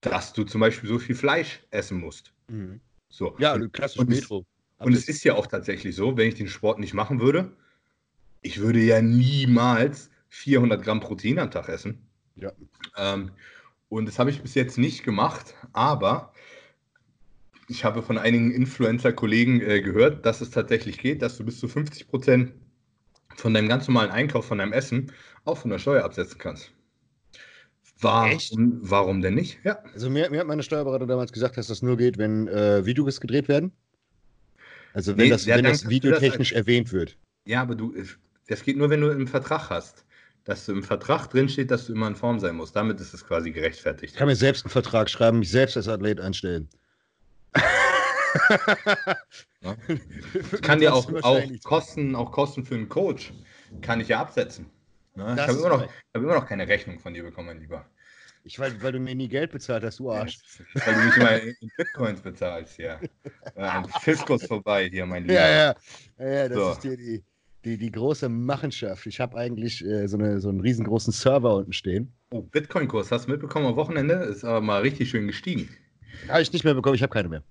dass 0.00 0.32
du 0.32 0.44
zum 0.44 0.60
Beispiel 0.60 0.88
so 0.88 0.98
viel 0.98 1.14
Fleisch 1.14 1.60
essen 1.70 2.00
musst. 2.00 2.32
Mhm. 2.48 2.80
So. 3.08 3.36
Ja, 3.38 3.58
klassisch 3.68 3.98
und 3.98 4.08
Metro. 4.08 4.44
Es, 4.78 4.86
und 4.86 4.92
es 4.92 5.08
ist 5.08 5.24
ja 5.24 5.34
auch 5.34 5.46
tatsächlich 5.46 5.94
so, 5.94 6.16
wenn 6.16 6.28
ich 6.28 6.34
den 6.34 6.48
Sport 6.48 6.78
nicht 6.78 6.94
machen 6.94 7.20
würde, 7.20 7.56
ich 8.40 8.60
würde 8.60 8.80
ja 8.80 9.00
niemals 9.00 10.10
400 10.28 10.82
Gramm 10.82 11.00
Protein 11.00 11.38
am 11.38 11.50
Tag 11.50 11.68
essen. 11.68 12.06
Ja. 12.36 12.52
Ähm, 12.96 13.30
und 13.96 14.06
das 14.06 14.18
habe 14.18 14.30
ich 14.30 14.42
bis 14.42 14.54
jetzt 14.54 14.76
nicht 14.76 15.04
gemacht, 15.04 15.54
aber 15.72 16.32
ich 17.68 17.84
habe 17.84 18.02
von 18.02 18.18
einigen 18.18 18.50
Influencer-Kollegen 18.50 19.60
äh, 19.60 19.80
gehört, 19.80 20.26
dass 20.26 20.40
es 20.40 20.50
tatsächlich 20.50 20.98
geht, 20.98 21.22
dass 21.22 21.38
du 21.38 21.44
bis 21.44 21.60
zu 21.60 21.68
50 21.68 22.08
Prozent 22.08 22.52
von 23.36 23.54
deinem 23.54 23.68
ganz 23.68 23.86
normalen 23.88 24.10
Einkauf, 24.10 24.46
von 24.46 24.58
deinem 24.58 24.72
Essen, 24.72 25.12
auch 25.44 25.58
von 25.58 25.70
der 25.70 25.78
Steuer 25.78 26.04
absetzen 26.04 26.38
kannst. 26.38 26.72
Warum, 28.00 28.80
warum 28.82 29.22
denn 29.22 29.34
nicht? 29.34 29.60
Ja. 29.64 29.78
Also 29.94 30.10
mir, 30.10 30.28
mir, 30.28 30.40
hat 30.40 30.46
meine 30.46 30.62
Steuerberater 30.62 31.06
damals 31.06 31.32
gesagt, 31.32 31.56
dass 31.56 31.68
das 31.68 31.80
nur 31.80 31.96
geht, 31.96 32.18
wenn 32.18 32.48
äh, 32.48 32.84
Videos 32.84 33.20
gedreht 33.20 33.48
werden. 33.48 33.72
Also 34.92 35.16
wenn, 35.16 35.24
nee, 35.24 35.30
das, 35.30 35.46
ja, 35.46 35.56
wenn 35.56 35.64
das 35.64 35.88
videotechnisch 35.88 36.50
das 36.50 36.58
erwähnt 36.58 36.92
wird. 36.92 37.16
Ja, 37.46 37.62
aber 37.62 37.76
du, 37.76 37.94
das 38.48 38.62
geht 38.64 38.76
nur, 38.76 38.90
wenn 38.90 39.00
du 39.00 39.10
einen 39.10 39.28
Vertrag 39.28 39.70
hast 39.70 40.04
dass 40.44 40.66
du 40.66 40.72
im 40.72 40.82
Vertrag 40.82 41.28
drinsteht, 41.28 41.70
dass 41.70 41.86
du 41.86 41.94
immer 41.94 42.06
in 42.08 42.16
Form 42.16 42.38
sein 42.38 42.56
musst. 42.56 42.76
Damit 42.76 43.00
ist 43.00 43.14
es 43.14 43.26
quasi 43.26 43.50
gerechtfertigt. 43.50 44.12
Ich 44.12 44.18
kann 44.18 44.28
mir 44.28 44.36
selbst 44.36 44.64
einen 44.64 44.70
Vertrag 44.70 45.08
schreiben, 45.08 45.38
mich 45.38 45.50
selbst 45.50 45.76
als 45.76 45.88
Athlet 45.88 46.20
einstellen. 46.20 46.68
ja. 49.60 49.76
Ich 50.52 50.62
kann 50.62 50.80
dir 50.80 50.94
auch, 50.94 51.10
auch, 51.22 51.40
Kosten, 51.62 52.14
auch 52.14 52.32
Kosten 52.32 52.64
für 52.64 52.74
einen 52.74 52.88
Coach 52.88 53.32
kann 53.80 54.00
ich 54.00 54.08
ja 54.08 54.20
absetzen. 54.20 54.66
Ja, 55.16 55.34
ich 55.34 55.40
habe 55.40 55.52
immer, 55.52 55.68
noch, 55.68 55.82
hab 55.82 56.22
immer 56.22 56.34
noch 56.34 56.46
keine 56.46 56.66
Rechnung 56.66 56.98
von 56.98 57.14
dir 57.14 57.22
bekommen, 57.22 57.48
mein 57.48 57.60
Lieber. 57.60 57.86
Ich, 58.42 58.58
weil, 58.58 58.82
weil 58.82 58.92
du 58.92 58.98
mir 58.98 59.14
nie 59.14 59.28
Geld 59.28 59.52
bezahlt 59.52 59.84
hast, 59.84 60.00
du 60.00 60.10
Arsch. 60.10 60.38
Ja, 60.74 60.86
weil 60.86 60.94
du 60.94 61.00
mich 61.00 61.16
immer 61.16 61.40
in 61.40 61.70
Bitcoins 61.78 62.20
bezahlst, 62.20 62.76
ja. 62.78 63.00
Ein 63.54 63.88
Fiskus 64.00 64.44
vorbei 64.44 64.88
hier, 64.90 65.06
mein 65.06 65.22
Lieber. 65.22 65.34
Ja, 65.34 65.48
ja. 65.48 65.74
ja, 66.18 66.48
das 66.48 66.58
so. 66.58 66.72
ist 66.72 66.84
dir 66.84 66.96
die, 66.96 67.24
die, 67.64 67.78
die 67.78 67.90
große 67.90 68.28
Machenschaft. 68.28 69.06
Ich 69.06 69.20
habe 69.20 69.36
eigentlich 69.36 69.84
äh, 69.84 70.06
so, 70.06 70.18
eine, 70.18 70.40
so 70.40 70.48
einen 70.48 70.60
riesengroßen 70.60 71.12
Server 71.12 71.56
unten 71.56 71.72
stehen. 71.72 72.12
Oh, 72.30 72.42
Bitcoin-Kurs, 72.42 73.10
hast 73.10 73.26
du 73.26 73.30
mitbekommen 73.32 73.66
am 73.66 73.76
Wochenende? 73.76 74.14
Ist 74.14 74.44
aber 74.44 74.60
mal 74.60 74.82
richtig 74.82 75.10
schön 75.10 75.26
gestiegen. 75.26 75.68
Habe 76.28 76.42
ich 76.42 76.52
nicht 76.52 76.64
mehr 76.64 76.74
bekommen, 76.74 76.94
ich 76.94 77.02
habe 77.02 77.12
keine 77.12 77.28
mehr. 77.28 77.42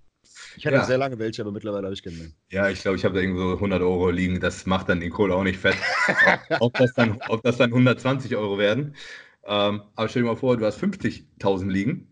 Ich 0.56 0.66
hatte 0.66 0.78
ja. 0.78 0.86
sehr 0.86 0.98
lange 0.98 1.18
welche, 1.18 1.42
aber 1.42 1.52
mittlerweile 1.52 1.86
habe 1.86 1.94
ich 1.94 2.04
keine 2.04 2.18
mehr. 2.18 2.28
Ja, 2.52 2.70
ich 2.70 2.82
glaube, 2.82 2.98
ich 2.98 3.06
habe 3.06 3.16
da 3.16 3.22
irgendwo 3.22 3.42
so 3.42 3.56
100 3.56 3.82
Euro 3.82 4.10
liegen. 4.12 4.40
Das 4.40 4.66
macht 4.66 4.88
dann 4.90 5.00
den 5.00 5.10
Kohle 5.10 5.36
auch 5.36 5.44
nicht 5.44 5.60
fett. 5.60 5.76
ob, 6.60 6.74
das 6.74 6.94
dann, 6.94 7.20
ob 7.30 7.42
das 7.44 7.58
dann 7.58 7.72
120 7.72 8.36
Euro 8.36 8.58
werden. 8.58 8.96
Ähm, 9.46 9.82
aber 9.96 10.08
stell 10.08 10.22
dir 10.22 10.30
mal 10.30 10.36
vor, 10.36 10.56
du 10.56 10.66
hast 10.66 10.82
50.000 10.82 11.70
liegen. 11.70 12.08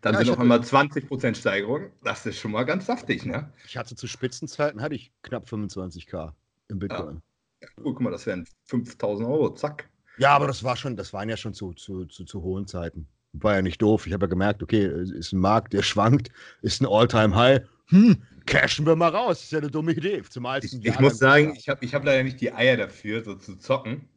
Dann 0.00 0.14
ja, 0.14 0.20
sind 0.20 0.30
auf 0.30 0.38
einmal 0.38 0.60
20% 0.60 1.34
Steigerung. 1.34 1.90
Das 2.02 2.24
ist 2.24 2.38
schon 2.38 2.52
mal 2.52 2.64
ganz 2.64 2.86
saftig, 2.86 3.26
ne? 3.26 3.52
Ich 3.66 3.76
hatte 3.76 3.96
zu 3.96 4.06
Spitzenzeiten 4.06 4.80
hatte 4.80 4.94
ich 4.94 5.12
knapp 5.22 5.46
25k 5.46 6.32
im 6.68 6.78
Bitcoin. 6.78 7.16
Ja. 7.16 7.22
Ja, 7.60 7.68
guck 7.82 8.00
mal, 8.00 8.10
das 8.10 8.26
wären 8.26 8.46
5000 8.66 9.28
Euro, 9.28 9.54
zack. 9.54 9.88
Ja, 10.18 10.34
aber 10.34 10.46
das 10.46 10.64
war 10.64 10.76
schon, 10.76 10.96
das 10.96 11.12
waren 11.12 11.28
ja 11.28 11.36
schon 11.36 11.54
zu, 11.54 11.72
zu, 11.72 12.04
zu, 12.06 12.24
zu 12.24 12.42
hohen 12.42 12.66
Zeiten. 12.66 13.06
War 13.32 13.56
ja 13.56 13.62
nicht 13.62 13.80
doof. 13.80 14.06
Ich 14.06 14.12
habe 14.12 14.26
ja 14.26 14.28
gemerkt, 14.28 14.62
okay, 14.62 14.86
ist 15.14 15.32
ein 15.32 15.38
Markt, 15.38 15.72
der 15.72 15.82
schwankt, 15.82 16.30
ist 16.62 16.82
ein 16.82 16.86
All-Time-High. 16.86 17.62
Hm, 17.86 18.22
cashen 18.46 18.86
wir 18.86 18.96
mal 18.96 19.08
raus. 19.08 19.42
Ist 19.42 19.52
ja 19.52 19.58
eine 19.58 19.70
dumme 19.70 19.92
Idee. 19.92 20.22
Zumal 20.28 20.64
ich, 20.64 20.84
ich 20.84 21.00
muss 21.00 21.18
sagen, 21.18 21.54
ich 21.56 21.68
habe 21.68 21.84
ich 21.84 21.94
hab 21.94 22.04
leider 22.04 22.22
nicht 22.22 22.40
die 22.40 22.52
Eier 22.52 22.76
dafür, 22.76 23.22
so 23.22 23.34
zu 23.34 23.56
zocken. 23.56 24.08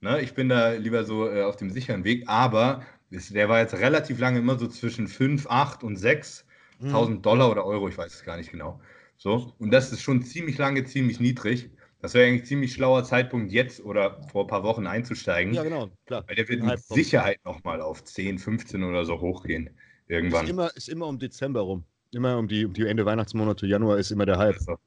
Ne? 0.00 0.20
Ich 0.20 0.34
bin 0.34 0.48
da 0.48 0.72
lieber 0.72 1.04
so 1.04 1.28
äh, 1.28 1.42
auf 1.42 1.56
dem 1.56 1.70
sicheren 1.70 2.04
Weg, 2.04 2.24
aber 2.28 2.82
der 3.10 3.48
war 3.48 3.60
jetzt 3.60 3.74
relativ 3.74 4.18
lange 4.18 4.38
immer 4.38 4.58
so 4.58 4.68
zwischen 4.68 5.08
5, 5.08 5.46
8 5.48 5.82
und 5.82 5.98
6.000 5.98 7.06
hm. 7.06 7.22
Dollar 7.22 7.50
oder 7.50 7.64
Euro, 7.64 7.88
ich 7.88 7.96
weiß 7.96 8.12
es 8.12 8.24
gar 8.24 8.36
nicht 8.36 8.50
genau. 8.50 8.80
So, 9.16 9.54
und 9.58 9.72
das 9.72 9.92
ist 9.92 10.02
schon 10.02 10.22
ziemlich 10.22 10.58
lange, 10.58 10.84
ziemlich 10.84 11.18
niedrig. 11.18 11.70
Das 12.00 12.14
wäre 12.14 12.28
eigentlich 12.28 12.42
ein 12.42 12.46
ziemlich 12.46 12.72
schlauer 12.72 13.04
Zeitpunkt, 13.04 13.50
jetzt 13.50 13.80
oder 13.80 14.22
vor 14.30 14.44
ein 14.44 14.46
paar 14.46 14.62
Wochen 14.62 14.86
einzusteigen. 14.86 15.52
Ja, 15.52 15.64
genau, 15.64 15.90
klar. 16.06 16.24
Weil 16.28 16.36
der 16.36 16.48
wird 16.48 16.62
mit 16.62 16.80
Sicherheit 16.80 17.44
nochmal 17.44 17.80
auf 17.80 18.04
10, 18.04 18.38
15 18.38 18.84
oder 18.84 19.04
so 19.04 19.20
hochgehen. 19.20 19.70
Irgendwann. 20.06 20.44
Ist 20.44 20.50
immer, 20.50 20.76
ist 20.76 20.88
immer 20.88 21.06
um 21.06 21.18
Dezember 21.18 21.60
rum. 21.60 21.84
Immer 22.12 22.38
um 22.38 22.46
die, 22.46 22.64
um 22.64 22.72
die 22.72 22.86
Ende 22.86 23.04
Weihnachtsmonate, 23.04 23.66
Januar 23.66 23.98
ist 23.98 24.12
immer 24.12 24.26
der 24.26 24.38
Hype. 24.38 24.54
Also, 24.54 24.78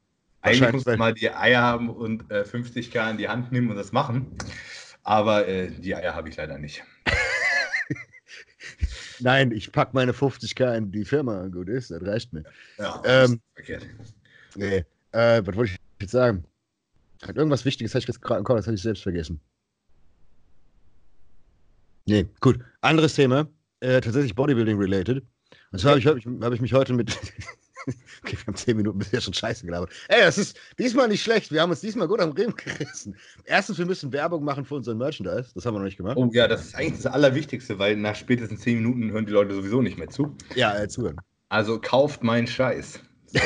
Eigentlich 0.42 0.72
muss 0.72 0.86
man 0.86 0.98
mal 0.98 1.14
die 1.14 1.30
Eier 1.30 1.62
haben 1.62 1.90
und 1.90 2.32
äh, 2.32 2.44
50k 2.44 3.12
in 3.12 3.18
die 3.18 3.28
Hand 3.28 3.52
nehmen 3.52 3.70
und 3.70 3.76
das 3.76 3.92
machen. 3.92 4.28
Aber 5.04 5.48
äh, 5.48 5.70
die 5.70 5.94
Eier 5.94 6.16
habe 6.16 6.30
ich 6.30 6.38
leider 6.38 6.58
nicht. 6.58 6.84
Nein, 9.20 9.52
ich 9.52 9.72
packe 9.72 9.92
meine 9.94 10.14
50k 10.14 10.78
in 10.78 10.92
die 10.92 11.06
Firma. 11.06 11.46
Gut 11.48 11.70
ist, 11.70 11.92
das 11.92 12.02
reicht 12.02 12.34
mir. 12.34 12.44
Ja, 12.80 13.02
ähm, 13.06 13.40
verkehrt. 13.54 13.86
Nee, 14.56 14.84
äh, 15.12 15.42
was 15.46 15.56
wollte 15.56 15.74
ich 15.74 15.78
jetzt 16.00 16.12
sagen? 16.12 16.44
Hat 17.24 17.36
irgendwas 17.36 17.66
Wichtiges, 17.66 17.94
habe 17.94 18.00
ich 18.00 18.08
jetzt 18.08 18.22
gerade 18.22 18.44
das 18.44 18.66
habe 18.68 18.76
ich 18.76 18.82
selbst 18.82 19.04
vergessen. 19.04 19.40
Nee, 22.06 22.28
gut. 22.40 22.60
Anderes 22.82 23.14
Thema, 23.14 23.48
äh, 23.80 24.02
tatsächlich 24.02 24.36
Bodybuilding-related. 24.36 25.24
Und 25.72 25.80
zwar 25.80 25.92
habe 25.92 26.00
ich, 26.00 26.08
hab 26.08 26.18
ich, 26.18 26.26
hab 26.26 26.54
ich 26.54 26.62
mich 26.62 26.74
heute 26.74 26.94
mit 26.94 27.16
Okay, 28.24 28.38
wir 28.38 28.48
haben 28.48 28.56
zehn 28.56 28.78
Minuten 28.78 29.00
bisher 29.00 29.22
schon 29.22 29.34
scheiße 29.34 29.66
gelabert. 29.66 29.92
Ey, 30.08 30.22
das 30.22 30.38
ist 30.38 30.58
diesmal 30.78 31.08
nicht 31.08 31.24
schlecht. 31.24 31.52
Wir 31.52 31.62
haben 31.62 31.72
uns 31.72 31.82
diesmal 31.82 32.08
gut 32.08 32.20
am 32.20 32.32
Riemen 32.32 32.56
gerissen. 32.56 33.16
Erstens, 33.46 33.78
wir 33.78 33.86
müssen 33.86 34.14
Werbung 34.14 34.44
machen 34.44 34.66
für 34.66 34.76
unseren 34.76 34.98
Merchandise. 34.98 35.52
Das 35.56 35.66
haben 35.66 35.76
wir 35.76 35.80
noch 35.80 35.86
nicht 35.86 35.98
gemacht. 35.98 36.18
Oh 36.18 36.30
ja, 36.32 36.48
das 36.48 36.66
ist 36.66 36.76
eigentlich 36.76 37.02
das 37.02 37.12
Allerwichtigste, 37.12 37.80
weil 37.80 37.96
nach 37.98 38.16
spätestens 38.16 38.62
zehn 38.62 38.78
Minuten 38.78 39.12
hören 39.12 39.26
die 39.26 39.32
Leute 39.32 39.56
sowieso 39.56 39.82
nicht 39.82 39.98
mehr 39.98 40.10
zu. 40.10 40.36
Ja, 40.56 40.78
äh, 40.78 40.88
zuhören. 40.88 41.18
Also 41.50 41.80
kauft 41.80 42.24
meinen 42.24 42.48
Scheiß. 42.48 43.00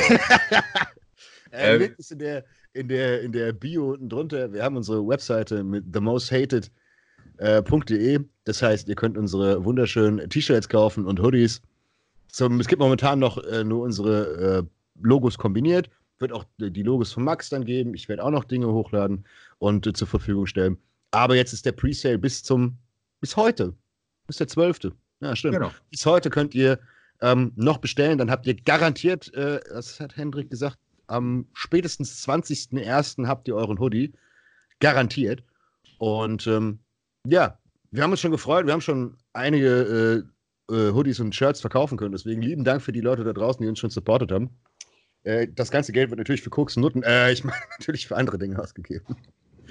äh, 1.50 1.76
Link 1.76 1.98
ist 1.98 2.12
in 2.12 2.18
der, 2.18 2.44
in, 2.72 2.88
der, 2.88 3.22
in 3.22 3.32
der 3.32 3.52
Bio 3.52 3.92
unten 3.92 4.08
drunter. 4.08 4.52
Wir 4.52 4.62
haben 4.62 4.76
unsere 4.76 5.06
Webseite 5.06 5.64
mit 5.64 5.92
themosthated.de. 5.92 8.14
Äh, 8.14 8.20
das 8.44 8.62
heißt, 8.62 8.88
ihr 8.88 8.94
könnt 8.94 9.18
unsere 9.18 9.64
wunderschönen 9.64 10.28
T-Shirts 10.28 10.68
kaufen 10.68 11.06
und 11.06 11.20
Hoodies. 11.20 11.60
So, 12.32 12.48
es 12.58 12.68
gibt 12.68 12.80
momentan 12.80 13.18
noch 13.18 13.42
äh, 13.44 13.64
nur 13.64 13.82
unsere 13.82 14.58
äh, 14.58 14.62
Logos 15.02 15.38
kombiniert. 15.38 15.88
Wird 16.18 16.32
auch 16.32 16.44
die 16.58 16.82
Logos 16.82 17.12
von 17.12 17.24
Max 17.24 17.50
dann 17.50 17.64
geben. 17.64 17.94
Ich 17.94 18.08
werde 18.08 18.24
auch 18.24 18.30
noch 18.30 18.44
Dinge 18.44 18.68
hochladen 18.68 19.24
und 19.58 19.86
äh, 19.86 19.92
zur 19.92 20.06
Verfügung 20.06 20.46
stellen. 20.46 20.78
Aber 21.10 21.36
jetzt 21.36 21.52
ist 21.52 21.66
der 21.66 21.72
Presale 21.72 22.18
bis 22.18 22.42
zum, 22.42 22.76
bis 23.20 23.36
heute, 23.36 23.74
bis 24.26 24.36
der 24.36 24.48
12. 24.48 24.92
Ja, 25.20 25.34
stimmt. 25.34 25.54
Genau. 25.54 25.70
Bis 25.90 26.04
heute 26.04 26.30
könnt 26.30 26.54
ihr 26.54 26.78
ähm, 27.20 27.52
noch 27.56 27.78
bestellen. 27.78 28.18
Dann 28.18 28.30
habt 28.30 28.46
ihr 28.46 28.54
garantiert, 28.54 29.32
äh, 29.34 29.60
das 29.68 30.00
hat 30.00 30.16
Hendrik 30.16 30.50
gesagt, 30.50 30.78
am 31.06 31.46
spätestens 31.52 32.26
20.01. 32.26 33.26
habt 33.26 33.48
ihr 33.48 33.56
euren 33.56 33.78
Hoodie. 33.78 34.12
Garantiert. 34.80 35.42
Und 35.98 36.46
ähm, 36.46 36.80
ja, 37.26 37.58
wir 37.90 38.02
haben 38.02 38.10
uns 38.10 38.20
schon 38.20 38.30
gefreut. 38.30 38.66
Wir 38.66 38.72
haben 38.72 38.80
schon 38.80 39.16
einige 39.32 40.24
äh, 40.68 40.74
äh, 40.74 40.92
Hoodies 40.92 41.20
und 41.20 41.34
Shirts 41.34 41.60
verkaufen 41.60 41.96
können. 41.96 42.12
Deswegen 42.12 42.42
lieben 42.42 42.64
Dank 42.64 42.82
für 42.82 42.92
die 42.92 43.00
Leute 43.00 43.24
da 43.24 43.32
draußen, 43.32 43.62
die 43.62 43.68
uns 43.68 43.78
schon 43.78 43.90
supportet 43.90 44.32
haben. 44.32 44.50
Äh, 45.22 45.48
das 45.54 45.70
ganze 45.70 45.92
Geld 45.92 46.10
wird 46.10 46.18
natürlich 46.18 46.42
für 46.42 46.50
Koks 46.50 46.76
und 46.76 46.82
Nutten, 46.82 47.02
äh, 47.02 47.32
ich 47.32 47.44
meine 47.44 47.56
natürlich 47.78 48.06
für 48.06 48.16
andere 48.16 48.38
Dinge 48.38 48.58
ausgegeben. 48.58 49.16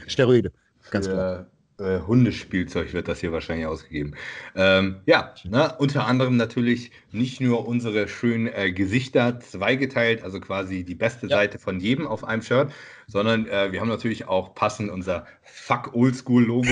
Steroide, 0.07 0.51
ganz 0.91 1.07
klar. 1.07 1.47
Äh, 1.77 2.00
Hundespielzeug 2.00 2.94
wird 2.94 3.10
das 3.10 3.20
hier 3.20 3.34
wahrscheinlich 3.34 3.67
ausgegeben. 3.67 4.15
Ähm, 4.55 5.01
ja, 5.05 5.36
ne, 5.44 5.75
unter 5.77 6.08
anderem 6.08 6.38
natürlich 6.38 6.91
nicht 7.12 7.41
nur 7.41 7.67
unsere 7.67 8.08
schönen 8.08 8.48
äh, 8.48 8.72
Gesichter 8.72 9.41
zweigeteilt, 9.41 10.24
also 10.24 10.39
quasi 10.39 10.86
die 10.86 10.96
beste 10.96 11.27
ja. 11.27 11.36
Seite 11.36 11.60
von 11.60 11.82
jedem 11.82 12.08
auf 12.08 12.24
einem 12.24 12.41
Shirt, 12.41 12.72
sondern 13.08 13.48
äh, 13.48 13.74
wir 13.74 13.82
haben 13.82 13.89
natürlich 13.89 14.25
auch 14.27 14.55
passend 14.55 14.89
unser 14.89 15.27
Fuck 15.41 15.94
Oldschool 15.94 16.46
Logo. 16.46 16.70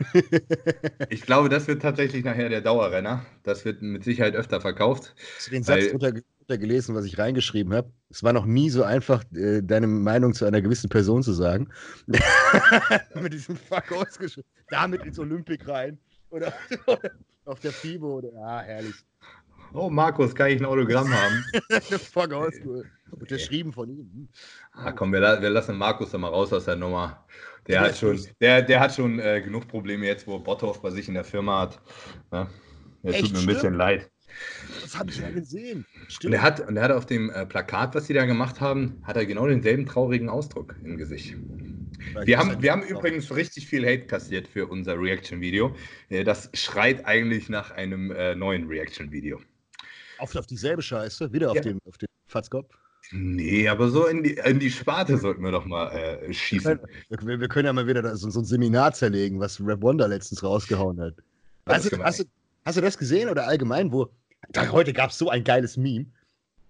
ich 1.10 1.20
glaube, 1.20 1.50
das 1.50 1.68
wird 1.68 1.82
tatsächlich 1.82 2.24
nachher 2.24 2.48
der 2.48 2.62
Dauerrenner. 2.62 3.26
Das 3.42 3.66
wird 3.66 3.82
mit 3.82 4.02
Sicherheit 4.02 4.34
öfter 4.34 4.62
verkauft. 4.62 5.14
Hast 5.36 5.48
du 5.48 5.50
den 5.50 5.62
Satz 5.62 5.88
unter, 5.92 6.12
gelesen, 6.48 6.94
was 6.94 7.04
ich 7.04 7.18
reingeschrieben 7.18 7.74
habe? 7.74 7.90
Es 8.08 8.22
war 8.22 8.32
noch 8.32 8.46
nie 8.46 8.70
so 8.70 8.84
einfach, 8.84 9.24
äh, 9.34 9.62
deine 9.62 9.88
Meinung 9.88 10.32
zu 10.32 10.44
einer 10.44 10.62
gewissen 10.62 10.88
Person 10.88 11.22
zu 11.22 11.32
sagen. 11.32 11.68
mit 13.14 13.32
diesem 13.32 13.56
Fuck 13.56 13.92
ausgeschrieben. 13.92 14.48
Damit 14.70 15.04
ins 15.04 15.18
Olympik 15.18 15.66
rein. 15.66 15.98
Oder, 16.30 16.52
auf 17.44 17.60
der 17.60 17.72
FIBO. 17.72 18.18
Oder, 18.18 18.28
ah, 18.38 18.60
herrlich. 18.60 18.94
Oh, 19.72 19.90
Markus, 19.90 20.34
kann 20.34 20.50
ich 20.50 20.60
ein 20.60 20.64
Autogramm 20.64 21.12
haben? 21.12 21.44
Fuck 21.80 22.32
Oldschool. 22.32 22.84
Unterschrieben 23.10 23.72
von 23.72 23.90
ihm. 23.90 24.28
Ah, 24.72 24.92
komm, 24.92 25.12
wir, 25.12 25.20
wir 25.20 25.50
lassen 25.50 25.76
Markus 25.76 26.10
da 26.10 26.18
mal 26.18 26.28
raus 26.28 26.52
aus 26.52 26.64
der 26.64 26.76
Nummer. 26.76 27.24
Der 27.66 27.80
hat 27.80 27.96
schon, 27.96 28.20
der, 28.40 28.62
der 28.62 28.80
hat 28.80 28.94
schon 28.94 29.18
äh, 29.18 29.40
genug 29.40 29.66
Probleme 29.66 30.06
jetzt, 30.06 30.26
wo 30.26 30.38
Bothoff 30.38 30.80
bei 30.80 30.90
sich 30.90 31.08
in 31.08 31.14
der 31.14 31.24
Firma 31.24 31.62
hat. 31.62 31.80
Ja? 32.32 32.48
Der 33.02 33.14
Echt, 33.14 33.24
tut 33.24 33.32
mir 33.32 33.40
ein 33.40 33.46
bisschen 33.46 33.74
leid. 33.74 34.10
Das 34.82 34.98
habe 34.98 35.10
ich 35.10 35.18
ja 35.18 35.30
gesehen. 35.30 35.86
Stimmt. 36.08 36.24
Und 36.24 36.32
er 36.32 36.42
hat, 36.42 36.60
und 36.60 36.76
er 36.76 36.84
hat 36.84 36.90
auf 36.92 37.06
dem 37.06 37.30
äh, 37.30 37.46
Plakat, 37.46 37.94
was 37.94 38.06
sie 38.06 38.14
da 38.14 38.24
gemacht 38.24 38.60
haben, 38.60 39.00
hat 39.02 39.16
er 39.16 39.26
genau 39.26 39.46
denselben 39.46 39.86
traurigen 39.86 40.28
Ausdruck 40.28 40.74
im 40.84 40.96
Gesicht. 40.96 41.34
Wir 42.24 42.38
haben, 42.38 42.62
wir 42.62 42.72
haben 42.72 42.82
übrigens 42.82 43.34
richtig 43.34 43.66
viel 43.66 43.84
Hate 43.84 44.06
kassiert 44.06 44.46
für 44.48 44.66
unser 44.66 44.98
Reaction-Video. 44.98 45.74
Äh, 46.08 46.24
das 46.24 46.50
schreit 46.54 47.04
eigentlich 47.04 47.48
nach 47.48 47.70
einem 47.72 48.10
äh, 48.10 48.34
neuen 48.34 48.66
Reaction-Video. 48.66 49.40
Auf, 50.18 50.34
auf 50.34 50.46
dieselbe 50.46 50.82
Scheiße? 50.82 51.32
Wieder 51.32 51.50
auf 51.50 51.56
ja. 51.56 51.62
dem, 51.62 51.78
auf 51.84 51.98
dem 51.98 52.08
Fatzkopf? 52.26 52.74
Nee, 53.12 53.68
aber 53.68 53.88
so 53.88 54.06
in 54.06 54.22
die, 54.22 54.40
in 54.44 54.58
die 54.58 54.70
Sparte 54.70 55.16
sollten 55.18 55.42
wir 55.42 55.52
doch 55.52 55.64
mal 55.64 55.90
äh, 55.90 56.32
schießen. 56.32 56.80
Wir, 57.08 57.40
wir, 57.40 57.48
können 57.48 57.66
ja 57.66 57.72
mal 57.72 57.86
wieder 57.86 58.16
so, 58.16 58.30
so, 58.30 58.40
ein 58.40 58.44
Seminar 58.44 58.92
zerlegen, 58.94 59.38
was 59.38 59.60
Rap 59.60 59.80
Wonder 59.82 60.08
letztens 60.08 60.42
rausgehauen 60.42 61.00
hat. 61.00 61.14
Hast 61.66 61.92
du, 61.92 62.02
hast, 62.02 62.20
du, 62.20 62.24
hast 62.64 62.76
du, 62.76 62.80
das 62.80 62.98
gesehen 62.98 63.28
oder 63.28 63.46
allgemein, 63.46 63.92
wo 63.92 64.10
heute 64.70 64.92
gab 64.92 65.10
es 65.10 65.18
so 65.18 65.30
ein 65.30 65.44
geiles 65.44 65.76
Meme. 65.76 66.06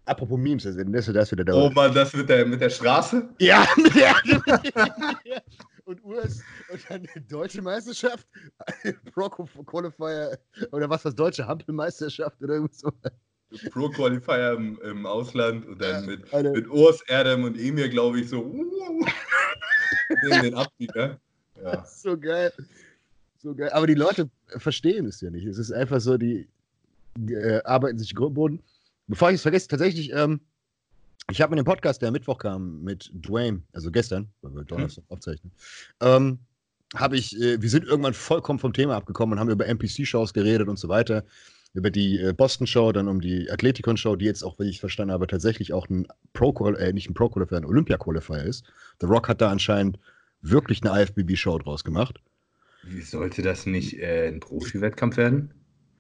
Apropos 0.07 0.39
Memes, 0.39 0.63
das 0.63 0.77
ist 0.77 1.15
das 1.15 1.33
wieder 1.33 1.45
da. 1.45 1.55
Oh 1.55 1.71
Mann, 1.71 1.93
das 1.93 2.13
mit 2.15 2.29
der, 2.29 2.47
mit 2.47 2.61
der 2.61 2.71
Straße? 2.71 3.29
Ja, 3.41 3.67
mit 3.77 3.95
der. 3.95 4.15
und 5.85 6.05
US 6.05 6.43
und 6.73 6.81
dann 6.89 7.07
die 7.15 7.27
deutsche 7.27 7.63
Meisterschaft, 7.63 8.27
Pro 9.13 9.29
Qualifier 9.29 10.39
oder 10.71 10.89
was, 10.89 11.05
was 11.05 11.15
deutsche 11.15 11.47
Hampelmeisterschaft 11.47 12.41
oder 12.43 12.67
so. 12.71 12.93
Pro-Qualifier 13.71 14.55
im, 14.55 14.79
im, 14.83 15.07
Ausland 15.07 15.67
und 15.67 15.81
dann 15.81 16.05
mit, 16.07 16.35
Alter. 16.35 16.51
mit 16.51 16.69
Urs, 16.69 17.01
Erdem 17.03 17.45
und 17.45 17.57
Emir, 17.57 17.89
glaube 17.89 18.21
ich, 18.21 18.29
so 18.29 18.43
uh, 18.43 19.07
den 20.43 20.55
Abstieg, 20.55 20.95
ne? 20.97 21.19
Ja. 21.63 21.85
So 21.85 22.19
geil. 22.19 22.53
So 23.39 23.55
geil. 23.55 23.71
Aber 23.71 23.87
die 23.87 23.95
Leute 23.95 24.29
verstehen 24.49 25.07
es 25.07 25.21
ja 25.21 25.31
nicht. 25.31 25.47
Es 25.47 25.59
ist 25.59 25.71
einfach 25.71 26.01
so, 26.01 26.19
die 26.19 26.49
äh, 27.29 27.63
arbeiten 27.65 27.99
sich 27.99 28.15
Boden. 28.15 28.63
Bevor 29.07 29.31
ich 29.31 29.37
es 29.37 29.43
vergesse, 29.43 29.69
tatsächlich, 29.69 30.13
ähm, 30.13 30.41
ich 31.31 31.41
habe 31.41 31.51
mir 31.51 31.57
den 31.57 31.65
Podcast, 31.65 32.03
der 32.03 32.09
am 32.09 32.13
Mittwoch 32.13 32.39
kam, 32.39 32.83
mit 32.83 33.11
Dwayne, 33.15 33.63
also 33.73 33.91
gestern, 33.91 34.29
weil 34.43 34.55
wir 34.55 34.65
Donnerstag 34.65 35.05
hm. 35.09 35.17
aufzeichnen, 35.17 35.53
ähm, 36.01 36.39
habe 36.95 37.17
ich, 37.17 37.41
äh, 37.41 37.61
wir 37.61 37.71
sind 37.71 37.85
irgendwann 37.85 38.15
vollkommen 38.15 38.59
vom 38.59 38.73
Thema 38.73 38.97
abgekommen 38.97 39.35
und 39.35 39.41
haben 39.41 39.51
über 39.51 39.67
NPC-Shows 39.67 40.33
geredet 40.33 40.69
und 40.69 40.79
so 40.79 40.89
weiter 40.89 41.25
über 41.77 41.91
die 41.91 42.19
äh, 42.19 42.33
Boston 42.33 42.67
Show, 42.67 42.91
dann 42.91 43.07
um 43.07 43.21
die 43.21 43.51
Athletikon 43.51 43.99
Show, 43.99 44.17
die 44.17 44.25
jetzt 44.25 44.43
auch, 44.43 44.59
wie 44.59 44.69
ich 44.69 44.81
verstanden 44.81 45.13
habe, 45.13 45.27
tatsächlich 45.27 45.75
auch 45.75 45.89
ein 45.89 46.09
Pro 46.33 46.53
äh, 46.71 46.93
nicht 46.93 47.11
ein 47.11 47.15
Pro 47.15 47.29
Qualifier, 47.29 47.59
ein 47.59 47.67
Olympia 47.67 47.99
Qualifier 47.99 48.43
ist. 48.43 48.65
The 49.01 49.07
Rock 49.07 49.29
hat 49.29 49.43
da 49.43 49.51
anscheinend 49.51 49.99
wirklich 50.41 50.83
eine 50.83 51.03
IFBB 51.03 51.37
Show 51.37 51.59
draus 51.59 51.85
gemacht. 51.85 52.19
Wie 52.83 53.03
sollte 53.03 53.43
das 53.43 53.67
nicht 53.67 53.99
äh, 53.99 54.29
ein 54.29 54.41
Profi-Wettkampf 54.41 55.19
werden? 55.19 55.53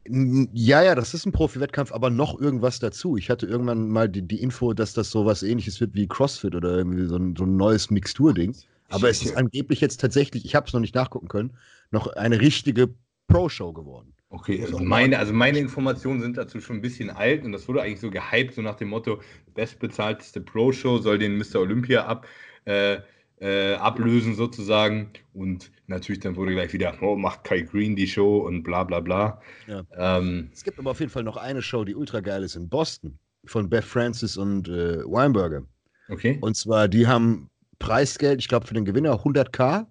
Ja, 0.08 0.82
ja, 0.82 0.94
das 0.94 1.14
ist 1.14 1.26
ein 1.26 1.32
Profi-Wettkampf, 1.32 1.92
aber 1.92 2.10
noch 2.10 2.40
irgendwas 2.40 2.78
dazu. 2.78 3.16
Ich 3.16 3.30
hatte 3.30 3.46
irgendwann 3.46 3.88
mal 3.88 4.08
die, 4.08 4.22
die 4.22 4.40
Info, 4.40 4.72
dass 4.72 4.92
das 4.92 5.10
so 5.10 5.26
was 5.26 5.42
ähnliches 5.42 5.80
wird 5.80 5.94
wie 5.94 6.06
CrossFit 6.06 6.54
oder 6.54 6.76
irgendwie 6.76 7.06
so 7.06 7.16
ein, 7.16 7.34
so 7.36 7.44
ein 7.44 7.56
neues 7.56 7.90
Mixtur-Ding. 7.90 8.54
Aber 8.88 9.08
es 9.08 9.22
ist 9.22 9.36
angeblich 9.36 9.80
jetzt 9.80 10.00
tatsächlich, 10.00 10.44
ich 10.44 10.54
habe 10.54 10.66
es 10.66 10.72
noch 10.72 10.80
nicht 10.80 10.94
nachgucken 10.94 11.28
können, 11.28 11.56
noch 11.90 12.06
eine 12.08 12.40
richtige 12.40 12.94
Pro-Show 13.28 13.72
geworden. 13.72 14.12
Okay, 14.28 14.60
also 14.62 14.78
meine, 14.78 15.18
also 15.18 15.32
meine 15.32 15.58
Informationen 15.58 16.20
sind 16.20 16.36
dazu 16.36 16.60
schon 16.60 16.76
ein 16.76 16.82
bisschen 16.82 17.10
alt 17.10 17.44
und 17.44 17.52
das 17.52 17.68
wurde 17.68 17.82
eigentlich 17.82 18.00
so 18.00 18.10
gehypt, 18.10 18.54
so 18.54 18.62
nach 18.62 18.74
dem 18.74 18.88
Motto, 18.88 19.20
bestbezahlteste 19.54 20.40
Pro-Show 20.40 20.98
soll 20.98 21.18
den 21.18 21.36
Mr. 21.38 21.60
Olympia 21.60 22.06
ab, 22.06 22.26
äh, 22.64 22.98
äh, 23.38 23.74
ablösen 23.74 24.34
sozusagen 24.34 25.10
und 25.34 25.70
natürlich 25.86 26.20
dann 26.20 26.36
wurde 26.36 26.52
gleich 26.52 26.72
wieder, 26.72 26.94
oh, 27.02 27.16
macht 27.16 27.44
Kai 27.44 27.60
Green 27.60 27.96
die 27.96 28.06
Show 28.06 28.38
und 28.38 28.62
bla 28.62 28.84
bla 28.84 29.00
bla. 29.00 29.40
Ja. 29.66 29.82
Ähm, 29.96 30.50
es 30.52 30.64
gibt 30.64 30.78
aber 30.78 30.90
auf 30.90 31.00
jeden 31.00 31.12
Fall 31.12 31.24
noch 31.24 31.36
eine 31.36 31.62
Show, 31.62 31.84
die 31.84 31.94
ultra 31.94 32.20
geil 32.20 32.42
ist 32.42 32.56
in 32.56 32.68
Boston 32.68 33.18
von 33.44 33.68
Beth 33.68 33.84
Francis 33.84 34.36
und 34.36 34.68
äh, 34.68 35.04
Weinberger. 35.04 35.62
Okay. 36.08 36.38
Und 36.40 36.56
zwar, 36.56 36.88
die 36.88 37.06
haben 37.06 37.50
Preisgeld, 37.78 38.40
ich 38.40 38.48
glaube 38.48 38.66
für 38.66 38.74
den 38.74 38.84
Gewinner 38.84 39.22
100k. 39.22 39.86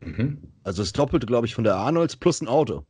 Mhm. 0.00 0.38
Also 0.62 0.82
das 0.82 0.92
Doppelte, 0.92 1.26
glaube 1.26 1.46
ich, 1.46 1.54
von 1.54 1.64
der 1.64 1.76
Arnolds 1.76 2.16
plus 2.16 2.40
ein 2.40 2.48
Auto. 2.48 2.86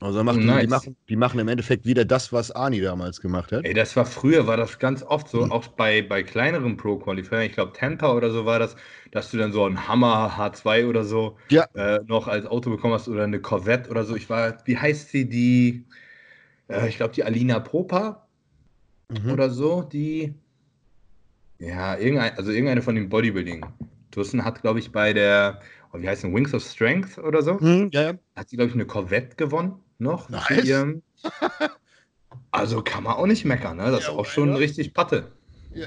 Also 0.00 0.22
machen, 0.22 0.46
nice. 0.46 0.62
die, 0.62 0.68
machen, 0.68 0.96
die 1.08 1.16
machen 1.16 1.40
im 1.40 1.48
Endeffekt 1.48 1.84
wieder 1.84 2.04
das, 2.04 2.32
was 2.32 2.52
Ani 2.52 2.80
damals 2.80 3.20
gemacht 3.20 3.50
hat. 3.50 3.64
Ey, 3.64 3.74
das 3.74 3.96
war 3.96 4.06
früher, 4.06 4.46
war 4.46 4.56
das 4.56 4.78
ganz 4.78 5.02
oft 5.02 5.28
so, 5.28 5.44
mhm. 5.44 5.50
auch 5.50 5.66
bei, 5.68 6.02
bei 6.02 6.22
kleineren 6.22 6.76
Pro-Qualifiern, 6.76 7.42
ich 7.42 7.52
glaube 7.52 7.72
Tampa 7.72 8.12
oder 8.12 8.30
so 8.30 8.46
war 8.46 8.60
das, 8.60 8.76
dass 9.10 9.32
du 9.32 9.38
dann 9.38 9.52
so 9.52 9.64
ein 9.66 9.88
Hammer 9.88 10.36
H2 10.38 10.86
oder 10.86 11.02
so 11.02 11.36
ja. 11.50 11.64
äh, 11.74 11.98
noch 12.06 12.28
als 12.28 12.46
Auto 12.46 12.70
bekommen 12.70 12.94
hast 12.94 13.08
oder 13.08 13.24
eine 13.24 13.40
Corvette 13.40 13.90
oder 13.90 14.04
so. 14.04 14.14
Ich 14.14 14.30
war, 14.30 14.56
wie 14.66 14.76
heißt 14.76 15.10
sie, 15.10 15.28
die, 15.28 15.84
äh, 16.68 16.88
ich 16.88 16.98
glaube 16.98 17.14
die 17.14 17.24
Alina 17.24 17.58
Propa 17.58 18.28
mhm. 19.08 19.32
oder 19.32 19.50
so, 19.50 19.82
die, 19.82 20.32
Ja, 21.58 21.96
irgendein, 21.98 22.36
also 22.36 22.52
irgendeine 22.52 22.82
von 22.82 22.94
den 22.94 23.08
Bodybuilding. 23.08 23.66
Tussen 24.12 24.44
hat, 24.44 24.62
glaube 24.62 24.78
ich, 24.78 24.92
bei 24.92 25.12
der, 25.12 25.60
oh, 25.92 25.98
wie 25.98 26.08
heißt 26.08 26.22
denn, 26.22 26.32
Wings 26.32 26.54
of 26.54 26.62
Strength 26.62 27.18
oder 27.18 27.42
so? 27.42 27.58
Hm, 27.58 27.90
ja, 27.92 28.02
ja. 28.02 28.12
Hat 28.36 28.48
sie, 28.48 28.56
glaube 28.56 28.68
ich, 28.68 28.74
eine 28.74 28.86
Corvette 28.86 29.34
gewonnen 29.34 29.82
noch. 29.98 30.28
Nice. 30.28 30.64
Ihrem, 30.64 31.02
also 32.50 32.82
kann 32.82 33.04
man 33.04 33.14
auch 33.14 33.26
nicht 33.26 33.44
meckern, 33.44 33.76
ne? 33.76 33.90
Das 33.90 34.04
ja, 34.04 34.10
ist 34.10 34.16
auch 34.16 34.26
schon 34.26 34.54
richtig 34.54 34.94
Patte. 34.94 35.30
Ja, 35.74 35.86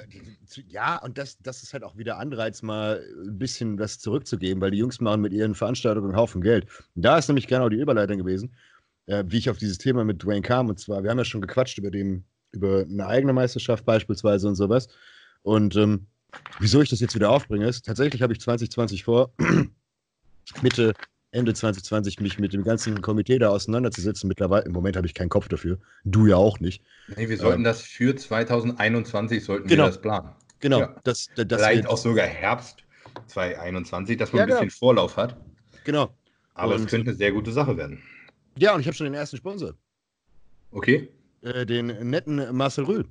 ja, 0.70 0.98
und 0.98 1.18
das, 1.18 1.38
das 1.40 1.64
ist 1.64 1.74
halt 1.74 1.84
auch 1.84 1.98
wieder 1.98 2.18
Anreiz, 2.18 2.62
mal 2.62 3.04
ein 3.26 3.38
bisschen 3.38 3.80
was 3.80 4.00
zurückzugeben, 4.00 4.62
weil 4.62 4.72
die 4.72 4.78
Jungs 4.78 5.00
machen 5.00 5.22
mit 5.22 5.34
ihren 5.34 5.56
Veranstaltungen 5.56 6.10
einen 6.10 6.18
Haufen 6.18 6.42
Geld. 6.42 6.68
Und 6.96 7.04
da 7.04 7.18
ist 7.18 7.28
nämlich 7.28 7.48
genau 7.48 7.70
die 7.70 7.78
Überleitung 7.78 8.18
gewesen, 8.18 8.54
äh, 9.06 9.24
wie 9.28 9.38
ich 9.38 9.50
auf 9.50 9.58
dieses 9.58 9.78
Thema 9.78 10.04
mit 10.04 10.24
Dwayne 10.24 10.42
kam. 10.42 10.70
Und 10.70 10.80
zwar, 10.80 11.04
wir 11.04 11.10
haben 11.10 11.18
ja 11.18 11.26
schon 11.26 11.42
gequatscht 11.42 11.78
über, 11.78 11.92
den, 11.92 12.26
über 12.52 12.82
eine 12.82 13.08
eigene 13.08 13.34
Meisterschaft 13.34 13.86
beispielsweise 13.86 14.48
und 14.48 14.56
sowas. 14.56 14.90
Und 15.42 15.76
ähm, 15.76 16.08
wieso 16.60 16.82
ich 16.82 16.90
das 16.90 17.00
jetzt 17.00 17.16
wieder 17.16 17.30
aufbringe, 17.30 17.68
ist, 17.68 17.86
tatsächlich 17.86 18.22
habe 18.22 18.34
ich 18.34 18.42
2020 18.42 19.04
vor, 19.04 19.34
Mitte, 20.62 20.94
Ende 21.32 21.54
2020 21.54 22.20
mich 22.20 22.40
mit 22.40 22.54
dem 22.54 22.64
ganzen 22.64 23.02
Komitee 23.02 23.40
da 23.40 23.50
auseinanderzusetzen. 23.50 24.28
Mittlerweile, 24.28 24.66
im 24.66 24.74
Moment 24.74 24.98
habe 24.98 25.08
ich 25.08 25.14
keinen 25.14 25.30
Kopf 25.30 25.48
dafür. 25.48 25.78
Du 26.04 26.28
ja 26.28 26.36
auch 26.36 26.60
nicht. 26.60 26.84
Nee, 27.16 27.30
wir 27.30 27.38
sollten 27.38 27.60
ähm, 27.60 27.64
das 27.64 27.82
für 27.82 28.16
2021 28.16 29.44
sollten 29.44 29.68
genau, 29.68 29.84
wir 29.84 29.88
das 29.88 30.02
planen. 30.02 30.30
Genau. 30.60 30.80
Ja. 30.80 30.96
Das, 31.04 31.28
das, 31.36 31.48
das 31.48 31.62
Vielleicht 31.62 31.88
auch 31.88 31.98
sogar 31.98 32.28
Herbst 32.28 32.84
2021, 33.28 34.18
dass 34.18 34.34
man 34.34 34.40
ja, 34.40 34.44
ein 34.44 34.48
bisschen 34.50 34.68
genau. 34.68 34.78
Vorlauf 34.78 35.18
hat. 35.18 35.38
Genau. 35.84 36.14
Aber 36.54 36.76
es 36.76 36.86
könnte 36.86 37.10
eine 37.10 37.18
sehr 37.18 37.32
gute 37.32 37.52
Sache 37.52 37.78
werden. 37.78 38.02
Ja, 38.58 38.76
und 38.76 38.82
ich 38.82 38.88
habe 38.88 38.96
schon 38.96 39.06
den 39.06 39.14
ersten 39.14 39.38
Sponsor. 39.38 39.74
Okay. 40.72 41.10
Äh, 41.42 41.66
den 41.66 41.88
netten 42.10 42.56
Marcel 42.56 42.86
Rühl, 42.86 43.06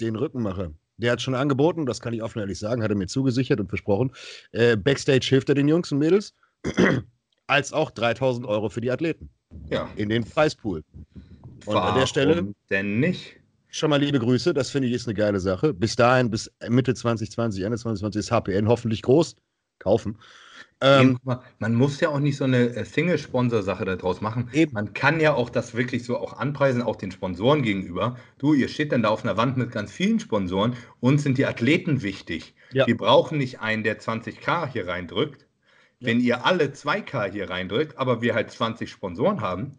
den 0.00 0.16
Rückenmacher. 0.16 0.72
Der 0.98 1.12
hat 1.12 1.20
schon 1.20 1.34
angeboten, 1.34 1.84
das 1.84 2.00
kann 2.00 2.14
ich 2.14 2.22
offen 2.22 2.38
ehrlich 2.38 2.58
sagen, 2.58 2.82
hat 2.82 2.90
er 2.90 2.96
mir 2.96 3.06
zugesichert 3.06 3.60
und 3.60 3.68
versprochen. 3.68 4.12
Äh, 4.52 4.76
Backstage 4.76 5.26
hilft 5.28 5.48
er 5.50 5.54
den 5.54 5.68
Jungs 5.68 5.92
und 5.92 5.98
Mädels, 5.98 6.34
als 7.46 7.72
auch 7.72 7.90
3000 7.90 8.46
Euro 8.46 8.68
für 8.68 8.80
die 8.80 8.90
Athleten. 8.90 9.30
Ja. 9.70 9.88
In 9.96 10.08
den 10.08 10.24
Preispool. 10.24 10.82
Und 11.66 11.74
Warum 11.74 11.82
an 11.82 11.98
der 11.98 12.06
Stelle. 12.06 12.52
Denn 12.70 13.00
nicht? 13.00 13.36
Schon 13.68 13.90
mal 13.90 14.00
liebe 14.00 14.18
Grüße, 14.18 14.54
das 14.54 14.70
finde 14.70 14.88
ich 14.88 14.94
ist 14.94 15.06
eine 15.06 15.14
geile 15.14 15.40
Sache. 15.40 15.74
Bis 15.74 15.96
dahin, 15.96 16.30
bis 16.30 16.50
Mitte 16.68 16.94
2020, 16.94 17.62
Ende 17.62 17.76
2020 17.76 18.20
ist 18.20 18.30
HPN 18.30 18.68
hoffentlich 18.68 19.02
groß. 19.02 19.36
Kaufen. 19.78 20.16
Ähm, 20.80 21.18
man 21.58 21.74
muss 21.74 22.00
ja 22.00 22.10
auch 22.10 22.18
nicht 22.18 22.36
so 22.36 22.44
eine 22.44 22.74
äh, 22.74 22.84
Single-Sponsor-Sache 22.84 23.84
daraus 23.84 24.20
machen. 24.20 24.50
Eben. 24.52 24.72
Man 24.72 24.92
kann 24.92 25.20
ja 25.20 25.34
auch 25.34 25.48
das 25.48 25.74
wirklich 25.74 26.04
so 26.04 26.18
auch 26.18 26.34
anpreisen, 26.34 26.82
auch 26.82 26.96
den 26.96 27.10
Sponsoren 27.10 27.62
gegenüber. 27.62 28.16
Du, 28.38 28.52
ihr 28.52 28.68
steht 28.68 28.92
dann 28.92 29.02
da 29.02 29.08
auf 29.08 29.24
einer 29.24 29.36
Wand 29.38 29.56
mit 29.56 29.70
ganz 29.70 29.90
vielen 29.90 30.20
Sponsoren. 30.20 30.74
Uns 31.00 31.22
sind 31.22 31.38
die 31.38 31.46
Athleten 31.46 32.02
wichtig. 32.02 32.54
Ja. 32.72 32.86
Wir 32.86 32.96
brauchen 32.96 33.38
nicht 33.38 33.60
einen, 33.60 33.84
der 33.84 34.00
20k 34.00 34.70
hier 34.70 34.86
reindrückt. 34.86 35.45
Wenn 36.00 36.20
ihr 36.20 36.44
alle 36.44 36.66
2k 36.66 37.30
hier 37.30 37.48
reindrückt, 37.48 37.98
aber 37.98 38.20
wir 38.20 38.34
halt 38.34 38.50
20 38.50 38.90
Sponsoren 38.90 39.40
haben, 39.40 39.78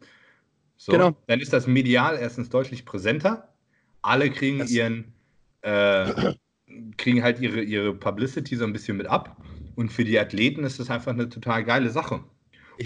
so, 0.78 0.92
genau. 0.92 1.16
dann 1.28 1.40
ist 1.40 1.54
das 1.54 1.68
medial 1.68 2.18
erstens 2.18 2.50
deutlich 2.50 2.86
präsenter. 2.86 3.54
Alle 4.02 4.30
kriegen 4.30 4.60
das 4.60 4.72
ihren, 4.72 5.14
äh, 5.62 6.34
kriegen 6.98 7.24
halt 7.24 7.40
ihre, 7.40 7.62
ihre 7.62 7.94
Publicity 7.94 8.56
so 8.56 8.64
ein 8.64 8.74
bisschen 8.74 8.98
mit 8.98 9.08
ab. 9.08 9.38
Und 9.76 9.92
für 9.92 10.06
die 10.06 10.20
Athleten 10.20 10.64
ist 10.64 10.80
das 10.80 10.90
einfach 10.90 11.14
eine 11.14 11.30
total 11.30 11.64
geile 11.64 11.90
Sache. 11.90 12.24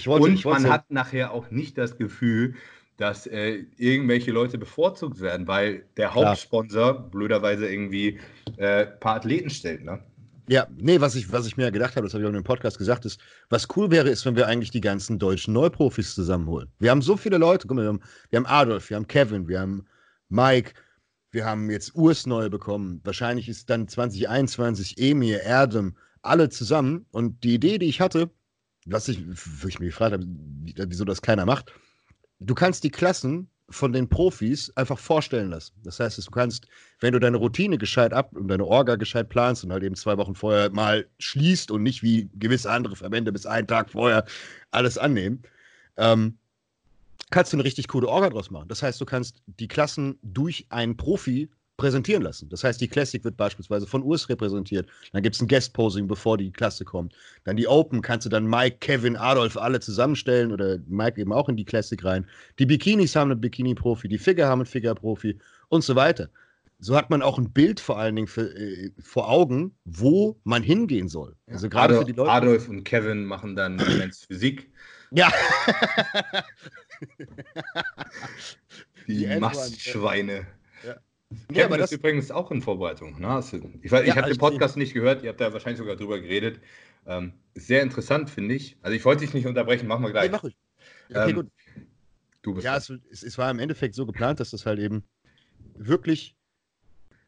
Wollte, 0.06 0.26
und 0.26 0.46
man 0.46 0.70
hat 0.70 0.90
nachher 0.90 1.32
auch 1.32 1.52
nicht 1.52 1.78
das 1.78 1.98
Gefühl, 1.98 2.56
dass 2.98 3.28
äh, 3.28 3.66
irgendwelche 3.78 4.32
Leute 4.32 4.58
bevorzugt 4.58 5.20
werden, 5.22 5.48
weil 5.48 5.86
der 5.98 6.14
Hauptsponsor 6.14 6.94
Klar. 6.94 7.10
blöderweise 7.10 7.68
irgendwie 7.68 8.20
äh, 8.58 8.86
ein 8.86 9.00
paar 9.00 9.16
Athleten 9.16 9.50
stellt. 9.50 9.84
Ne? 9.84 10.00
Ja, 10.48 10.68
nee, 10.76 11.00
was 11.00 11.16
ich, 11.16 11.32
was 11.32 11.46
ich 11.46 11.58
mir 11.58 11.72
gedacht 11.72 11.96
habe, 11.96 12.06
das 12.06 12.14
habe 12.14 12.24
ich 12.24 12.26
auch 12.26 12.32
in 12.32 12.36
dem 12.36 12.44
Podcast 12.44 12.78
gesagt, 12.78 13.06
ist, 13.06 13.20
was 13.50 13.68
cool 13.76 13.92
wäre, 13.92 14.10
ist, 14.10 14.26
wenn 14.26 14.36
wir 14.36 14.48
eigentlich 14.48 14.72
die 14.72 14.82
ganzen 14.82 15.20
deutschen 15.20 15.54
Neuprofis 15.54 16.16
zusammenholen. 16.16 16.70
Wir 16.80 16.92
haben 16.92 17.02
so 17.02 17.16
viele 17.16 17.38
Leute, 17.38 17.68
guck 17.68 17.76
mal, 17.76 17.84
wir 17.84 17.90
haben, 17.90 18.02
wir 18.30 18.38
haben 18.38 18.46
Adolf, 18.46 18.90
wir 18.90 18.98
haben 18.98 19.08
Kevin, 19.08 19.48
wir 19.48 19.60
haben 19.60 19.86
Mike, 20.30 20.74
wir 21.32 21.46
haben 21.46 21.70
jetzt 21.70 21.96
Urs 21.96 22.26
neu 22.26 22.50
bekommen. 22.50 23.02
Wahrscheinlich 23.04 23.48
ist 23.48 23.70
dann 23.70 23.88
2021 23.88 24.98
Emir, 24.98 25.42
Erdem, 25.42 25.96
alle 26.22 26.50
zusammen. 26.50 27.06
Und 27.12 27.44
die 27.44 27.56
Idee, 27.56 27.78
die 27.78 27.88
ich 27.88 28.02
hatte, 28.02 28.30
was 28.86 29.08
ich, 29.08 29.24
wo 29.62 29.68
ich 29.68 29.80
mich 29.80 29.90
gefragt 29.90 30.14
habe, 30.14 30.26
wieso 30.26 31.06
das 31.06 31.22
keiner 31.22 31.46
macht, 31.46 31.72
du 32.40 32.56
kannst 32.56 32.84
die 32.84 32.90
Klassen 32.90 33.50
von 33.72 33.94
den 33.94 34.08
Profis 34.08 34.72
einfach 34.76 35.00
vorstellen 35.00 35.50
lassen. 35.50 35.74
Das 35.84 36.00
heißt, 36.00 36.18
du 36.26 36.32
kannst, 36.32 36.68
wenn 37.00 37.14
du 37.14 37.20
deine 37.20 37.38
Routine 37.38 37.78
gescheit 37.78 38.14
ab 38.14 38.36
und 38.36 38.48
deine 38.48 38.66
Orga 38.66 38.96
gescheit 38.96 39.30
planst 39.30 39.64
und 39.64 39.72
halt 39.72 39.84
eben 39.84 39.96
zwei 39.96 40.18
Wochen 40.18 40.36
vorher 40.36 40.70
mal 40.72 41.08
schließt 41.20 41.72
und 41.72 41.84
nicht 41.84 42.04
wie 42.04 42.30
gewisse 42.36 42.70
andere 42.70 42.96
Verbände 42.96 43.32
bis 43.32 43.46
einen 43.46 43.68
Tag 43.68 43.90
vorher 43.90 44.26
alles 44.72 44.98
annehmen, 44.98 45.42
ähm, 45.98 46.38
kannst 47.32 47.54
du 47.54 47.58
eine 47.58 47.64
richtig 47.64 47.88
coole 47.88 48.08
Orga 48.08 48.30
draus 48.30 48.52
machen. 48.52 48.68
Das 48.68 48.84
heißt, 48.84 49.00
du 49.00 49.06
kannst 49.06 49.42
die 49.48 49.68
Klassen 49.68 50.20
durch 50.22 50.68
einen 50.70 50.98
Profi 50.98 51.50
präsentieren 51.82 52.22
lassen. 52.22 52.48
Das 52.50 52.64
heißt, 52.64 52.80
die 52.80 52.88
Classic 52.88 53.24
wird 53.24 53.38
beispielsweise 53.38 53.88
von 53.88 54.04
Urs 54.04 54.30
repräsentiert. 54.30 54.88
Dann 55.14 55.24
gibt 55.24 55.36
es 55.36 55.42
ein 55.42 55.48
Guest-Posing, 55.48 56.08
bevor 56.08 56.38
die 56.38 56.52
Klasse 56.52 56.86
kommt. 56.86 57.16
Dann 57.44 57.58
die 57.58 57.68
Open 57.68 58.04
kannst 58.04 58.28
du 58.28 58.30
dann 58.30 58.46
Mike, 58.46 58.78
Kevin, 58.82 59.16
Adolf 59.16 59.58
alle 59.58 59.80
zusammenstellen 59.80 60.52
oder 60.52 60.78
Mike 60.88 61.20
eben 61.20 61.34
auch 61.34 61.50
in 61.50 61.58
die 61.58 61.66
Classic 61.66 62.04
rein. 62.06 62.28
Die 62.60 62.68
Bikinis 62.68 63.16
haben 63.16 63.32
einen 63.32 63.42
Bikini-Profi, 63.42 64.08
die 64.08 64.20
Figure 64.20 64.48
haben 64.48 64.60
einen 64.60 64.68
Figure-Profi 64.68 65.40
und 65.70 65.84
so 65.84 65.96
weiter. 65.96 66.30
So 66.78 66.96
hat 66.96 67.10
man 67.10 67.24
auch 67.24 67.40
ein 67.40 67.52
Bild 67.52 67.80
vor 67.80 67.98
allen 67.98 68.16
Dingen 68.16 68.28
für, 68.28 68.56
äh, 68.56 68.92
vor 69.02 69.28
Augen, 69.28 69.76
wo 69.84 70.40
man 70.44 70.62
hingehen 70.62 71.08
soll. 71.08 71.36
Also 71.48 71.68
gerade 71.68 71.96
Adolf, 71.96 72.02
für 72.02 72.14
die 72.14 72.18
Leute. 72.18 72.32
Adolf 72.32 72.70
und 72.70 72.84
Kevin 72.84 73.26
machen 73.26 73.56
dann 73.56 73.78
Men's 73.78 74.26
Physik. 74.26 74.70
Ja. 75.10 75.32
die, 79.08 79.26
die 79.26 79.40
Mastschweine. 79.40 80.46
Ja, 81.52 81.66
aber 81.66 81.78
das 81.78 81.92
ist 81.92 81.98
übrigens 81.98 82.32
auch 82.32 82.52
in 82.52 82.62
Vorbereitung. 82.62 83.20
Ne? 83.20 83.40
Ich, 83.40 83.54
ich 83.84 83.92
ja, 83.92 84.16
habe 84.16 84.30
den 84.30 84.38
Podcast 84.38 84.78
nicht 84.78 84.94
gehört, 84.94 85.24
ihr 85.24 85.30
habt 85.30 85.42
da 85.42 85.54
wahrscheinlich 85.54 85.80
sogar 85.80 85.96
drüber 85.96 86.20
geredet. 86.20 86.60
Ähm, 87.06 87.34
sehr 87.56 87.82
interessant, 87.82 88.30
finde 88.30 88.56
ich. 88.56 88.78
Also 88.82 88.96
ich 88.96 89.04
wollte 89.06 89.26
dich 89.26 89.34
nicht 89.34 89.48
unterbrechen, 89.48 89.88
machen 89.88 90.04
wir 90.04 90.12
gleich. 90.12 90.30
Nee, 90.30 90.38
mach 90.38 90.44
ich. 90.44 90.58
Okay, 91.10 91.30
ähm, 91.30 91.36
gut. 91.36 91.48
Du 92.42 92.54
bist 92.54 92.66
ja, 92.66 92.76
es, 92.76 92.90
es, 93.12 93.38
war 93.38 93.52
im 93.52 93.60
Endeffekt 93.60 93.96
so 93.96 94.06
geplant, 94.06 94.40
dass 94.40 94.52
das 94.52 94.66
halt 94.66 94.80
eben 94.80 95.04
wirklich 95.76 96.36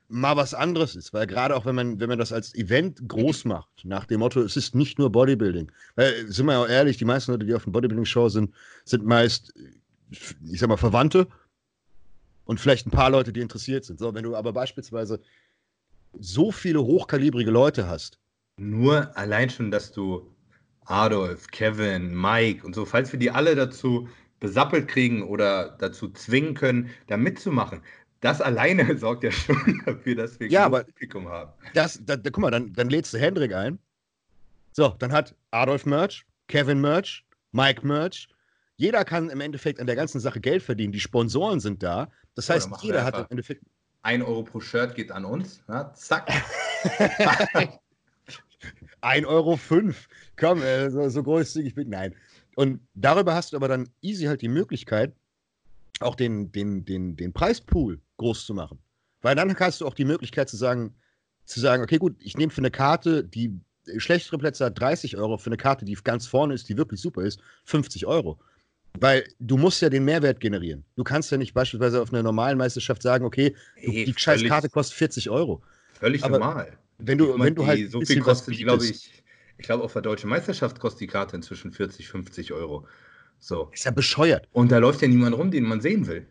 mal 0.08 0.36
was 0.36 0.54
anderes 0.54 0.96
ist, 0.96 1.14
weil 1.14 1.28
gerade 1.28 1.56
auch 1.56 1.66
wenn 1.66 1.76
man, 1.76 2.00
wenn 2.00 2.10
man 2.10 2.20
das 2.20 2.32
als 2.32 2.54
Event 2.56 3.08
groß 3.08 3.46
macht, 3.46 3.70
nach 3.84 4.06
dem 4.06 4.20
Motto, 4.20 4.42
es 4.42 4.58
ist 4.58 4.76
nicht 4.76 5.00
nur 5.00 5.12
Bodybuilding. 5.12 5.72
Weil, 5.96 6.28
sind 6.32 6.46
wir 6.46 6.54
ja 6.54 6.64
auch 6.64 6.70
ehrlich, 6.70 6.98
die 6.98 7.06
meisten 7.06 7.32
Leute, 7.32 7.46
die 7.46 7.54
auf 7.54 7.64
dem 7.64 7.74
Bodybuilding-Show 7.74 8.30
sind, 8.30 8.54
sind 8.86 9.06
meist, 9.06 9.54
ich 10.10 10.60
sag 10.60 10.70
mal, 10.70 10.78
Verwandte 10.78 11.28
und 12.46 12.60
vielleicht 12.60 12.88
ein 12.88 12.92
paar 12.92 13.10
Leute, 13.10 13.34
die 13.34 13.42
interessiert 13.42 13.86
sind. 13.86 14.00
So, 14.00 14.14
wenn 14.14 14.24
du 14.24 14.36
aber 14.36 14.54
beispielsweise 14.54 15.20
so 16.20 16.52
viele 16.52 16.84
hochkalibrige 16.84 17.52
Leute 17.52 17.88
hast. 17.88 18.20
Nur 18.58 19.16
allein 19.18 19.50
schon, 19.50 19.72
dass 19.72 19.92
du 19.92 20.34
Adolf, 20.86 21.48
Kevin, 21.48 22.14
Mike 22.14 22.66
und 22.66 22.76
so, 22.76 22.86
falls 22.86 23.12
wir 23.12 23.20
die 23.20 23.32
alle 23.32 23.56
dazu 23.56 24.08
besappelt 24.40 24.88
kriegen 24.88 25.24
oder 25.24 25.78
dazu 25.80 26.10
zwingen 26.10 26.54
können, 26.54 26.90
da 27.08 27.18
mitzumachen, 27.18 27.82
das 28.20 28.42
alleine 28.42 28.98
sorgt 28.98 29.24
ja 29.24 29.32
schon 29.32 29.82
dafür, 29.86 30.16
dass 30.16 30.40
wir 30.40 30.48
ja, 30.48 30.66
aber 30.66 30.84
Publikum 30.84 31.28
haben. 31.30 31.52
Das, 31.74 32.00
da, 32.06 32.16
da, 32.16 32.30
guck 32.30 32.42
mal, 32.42 32.52
dann, 32.52 32.74
dann 32.74 32.90
lädst 32.90 33.14
du 33.14 33.18
Hendrik 33.18 33.54
ein. 33.54 33.80
So, 34.72 34.90
dann 35.00 35.12
hat 35.12 35.36
Adolf 35.52 35.86
Merch, 35.86 36.26
Kevin 36.48 36.82
Merch, 36.82 37.24
Mike 37.52 37.86
Merch. 37.86 38.28
Jeder 38.76 39.06
kann 39.06 39.30
im 39.30 39.40
Endeffekt 39.40 39.80
an 39.80 39.88
der 39.88 39.96
ganzen 39.96 40.20
Sache 40.20 40.42
Geld 40.42 40.64
verdienen. 40.64 40.92
Die 40.92 41.00
Sponsoren 41.00 41.60
sind 41.60 41.84
da. 41.84 42.12
Das 42.36 42.50
heißt, 42.50 42.70
jeder 42.82 43.04
hat 43.04 43.18
im 43.18 43.26
Endeffekt. 43.30 43.64
Ein 44.02 44.22
Euro 44.22 44.44
pro 44.44 44.60
Shirt 44.60 44.96
geht 44.96 45.12
an 45.12 45.24
uns. 45.24 45.64
Ja, 45.68 45.94
zack. 45.94 46.30
ein 49.02 49.26
Euro 49.26 49.56
fünf. 49.56 50.10
Komm, 50.36 50.62
äh, 50.62 50.90
so, 50.90 51.08
so 51.10 51.24
großzügig 51.24 51.76
bin 51.76 51.90
Nein. 51.90 52.14
Und 52.56 52.82
darüber 52.94 53.34
hast 53.34 53.54
du 53.54 53.58
aber 53.58 53.68
dann 53.68 53.90
easy 54.02 54.26
halt 54.26 54.42
die 54.42 54.50
Möglichkeit, 54.50 55.14
auch 56.00 56.16
den, 56.16 56.52
den, 56.52 56.86
den, 56.86 57.16
den 57.16 57.34
Preispool 57.34 58.02
groß 58.18 58.46
zu 58.46 58.54
machen. 58.54 58.80
Weil 59.22 59.36
dann 59.36 59.58
hast 59.58 59.82
du 59.82 59.88
auch 59.88 59.94
die 59.94 60.06
Möglichkeit 60.06 60.50
zu 60.50 60.58
sagen, 60.58 60.94
zu 61.46 61.60
sagen, 61.60 61.84
okay, 61.84 61.98
gut, 61.98 62.16
ich 62.20 62.38
nehme 62.38 62.52
für 62.52 62.62
eine 62.62 62.72
Karte, 62.72 63.24
die 63.24 63.60
schlechtere 63.98 64.38
Plätze 64.38 64.66
hat 64.66 64.80
30 64.80 65.18
Euro, 65.18 65.38
für 65.38 65.48
eine 65.48 65.58
Karte, 65.58 65.86
die 65.86 65.98
ganz 66.04 66.28
vorne 66.28 66.54
ist, 66.54 66.70
die 66.70 66.78
wirklich 66.78 67.02
super 67.02 67.22
ist, 67.22 67.42
50 67.66 68.06
Euro. 68.06 68.40
Weil 69.00 69.26
du 69.40 69.58
musst 69.58 69.82
ja 69.82 69.90
den 69.90 70.06
Mehrwert 70.06 70.40
generieren. 70.40 70.86
Du 70.96 71.04
kannst 71.04 71.32
ja 71.32 71.38
nicht 71.38 71.54
beispielsweise 71.54 72.02
auf 72.02 72.14
einer 72.14 72.24
normalen 72.24 72.58
Meisterschaft 72.58 73.02
sagen, 73.02 73.26
okay, 73.26 73.56
du, 73.76 73.92
hey, 73.92 74.06
die 74.06 74.14
scheiß 74.16 74.44
Karte 74.46 74.70
kostet 74.70 74.98
40 74.98 75.30
Euro. 75.30 75.62
Völlig 75.94 76.24
Aber 76.24 76.40
normal. 76.40 76.78
Wenn 77.00 77.18
du, 77.18 77.38
wenn 77.40 77.56
du 77.56 77.66
halt 77.66 77.92
so 77.92 78.02
viel 78.02 78.22
kostet, 78.22 78.58
glaube 78.58 78.86
ich, 78.86 79.24
ich 79.58 79.66
glaube 79.66 79.84
auf 79.84 79.94
der 79.94 80.04
deutschen 80.04 80.30
Meisterschaft 80.30 80.80
kostet 80.80 81.02
die 81.02 81.08
Karte 81.08 81.36
inzwischen 81.36 81.72
40, 81.72 82.08
50 82.08 82.54
Euro. 82.54 82.88
So. 83.40 83.70
Ist 83.74 83.86
ja 83.86 83.92
bescheuert. 83.92 84.48
Und 84.54 84.72
da 84.72 84.78
läuft 84.78 85.02
ja 85.02 85.08
niemand 85.08 85.38
rum, 85.38 85.52
den 85.52 85.64
man 85.64 85.82
sehen 85.82 86.08
will. 86.08 86.26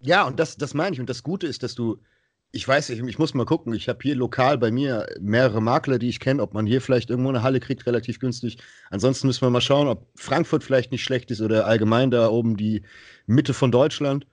Ja, 0.00 0.26
und 0.26 0.38
das, 0.38 0.56
das 0.56 0.74
meine 0.74 0.94
ich. 0.94 1.00
Und 1.00 1.08
das 1.08 1.22
Gute 1.22 1.46
ist, 1.46 1.62
dass 1.62 1.74
du 1.74 1.98
ich 2.54 2.68
weiß 2.68 2.88
nicht, 2.90 3.02
ich 3.04 3.18
muss 3.18 3.34
mal 3.34 3.44
gucken. 3.44 3.74
Ich 3.74 3.88
habe 3.88 3.98
hier 4.00 4.14
lokal 4.14 4.58
bei 4.58 4.70
mir 4.70 5.06
mehrere 5.20 5.60
Makler, 5.60 5.98
die 5.98 6.08
ich 6.08 6.20
kenne, 6.20 6.40
ob 6.40 6.54
man 6.54 6.66
hier 6.66 6.80
vielleicht 6.80 7.10
irgendwo 7.10 7.30
eine 7.30 7.42
Halle 7.42 7.58
kriegt, 7.58 7.84
relativ 7.84 8.20
günstig. 8.20 8.58
Ansonsten 8.90 9.26
müssen 9.26 9.42
wir 9.42 9.50
mal 9.50 9.60
schauen, 9.60 9.88
ob 9.88 10.06
Frankfurt 10.14 10.62
vielleicht 10.62 10.92
nicht 10.92 11.02
schlecht 11.02 11.32
ist 11.32 11.40
oder 11.40 11.66
allgemein 11.66 12.12
da 12.12 12.28
oben 12.28 12.56
die 12.56 12.82
Mitte 13.26 13.54
von 13.54 13.72
Deutschland. 13.72 14.28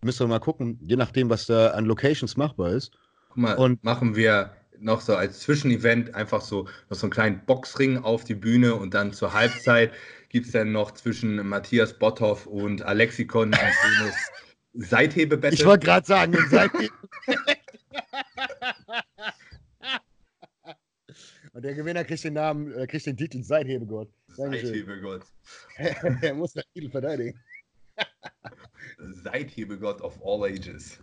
Müssen 0.00 0.20
wir 0.20 0.28
mal 0.28 0.38
gucken, 0.38 0.78
je 0.80 0.96
nachdem, 0.96 1.28
was 1.28 1.44
da 1.44 1.68
an 1.72 1.84
Locations 1.84 2.38
machbar 2.38 2.70
ist. 2.72 2.92
Guck 3.28 3.36
mal, 3.36 3.54
und 3.56 3.84
machen 3.84 4.16
wir 4.16 4.52
noch 4.78 5.02
so 5.02 5.14
als 5.14 5.40
Zwischenevent 5.40 6.14
einfach 6.14 6.40
so 6.40 6.66
noch 6.88 6.96
so 6.96 7.06
einen 7.06 7.12
kleinen 7.12 7.44
Boxring 7.44 7.98
auf 7.98 8.24
die 8.24 8.34
Bühne 8.34 8.74
und 8.74 8.94
dann 8.94 9.12
zur 9.12 9.34
Halbzeit 9.34 9.92
gibt 10.30 10.46
es 10.46 10.52
dann 10.52 10.72
noch 10.72 10.92
zwischen 10.92 11.46
Matthias 11.46 11.98
Botthoff 11.98 12.46
und 12.46 12.80
Alexikon 12.82 13.52
ein 13.52 13.72
schönes 13.98 14.14
Seithebebett. 14.88 15.52
Ich 15.52 15.66
wollte 15.66 15.84
gerade 15.84 16.06
sagen, 16.06 16.36
ein 16.36 16.48
Seithebe 16.50 16.88
Und 21.52 21.62
der 21.62 21.74
Gewinner 21.74 22.04
kriegt 22.04 22.22
den 22.22 22.34
Namen, 22.34 22.70
äh, 22.72 22.86
kriegt 22.86 23.06
den 23.06 23.16
Titel 23.16 23.42
Seithebegott. 23.42 24.12
Seithebegott. 24.28 25.24
er 25.76 26.34
muss 26.34 26.52
den 26.52 26.64
Titel 26.74 26.90
verteidigen. 26.90 27.40
Seithebegott 29.24 30.02
of 30.02 30.20
all 30.22 30.44
ages. 30.44 30.98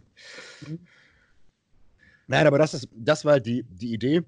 Nein, 2.28 2.46
aber 2.46 2.60
das, 2.60 2.76
ist, 2.76 2.88
das 2.92 3.26
war 3.26 3.34
halt 3.34 3.48
die, 3.48 3.64
die 3.64 3.94
Idee. 3.94 4.22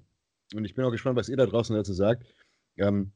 Und 0.54 0.64
ich 0.64 0.74
bin 0.74 0.84
auch 0.84 0.90
gespannt, 0.90 1.16
was 1.16 1.28
ihr 1.28 1.36
da 1.36 1.46
draußen 1.46 1.76
dazu 1.76 1.92
sagt. 1.92 2.26
Ähm, 2.76 3.12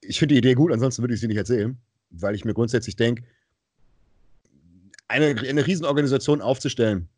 ich 0.00 0.18
finde 0.18 0.34
die 0.34 0.38
Idee 0.38 0.54
gut, 0.54 0.72
ansonsten 0.72 1.02
würde 1.02 1.14
ich 1.14 1.20
sie 1.20 1.28
nicht 1.28 1.36
erzählen, 1.36 1.78
weil 2.10 2.34
ich 2.34 2.44
mir 2.44 2.54
grundsätzlich 2.54 2.96
denke, 2.96 3.22
eine, 5.08 5.38
eine 5.40 5.66
Riesenorganisation 5.66 6.40
aufzustellen, 6.40 7.08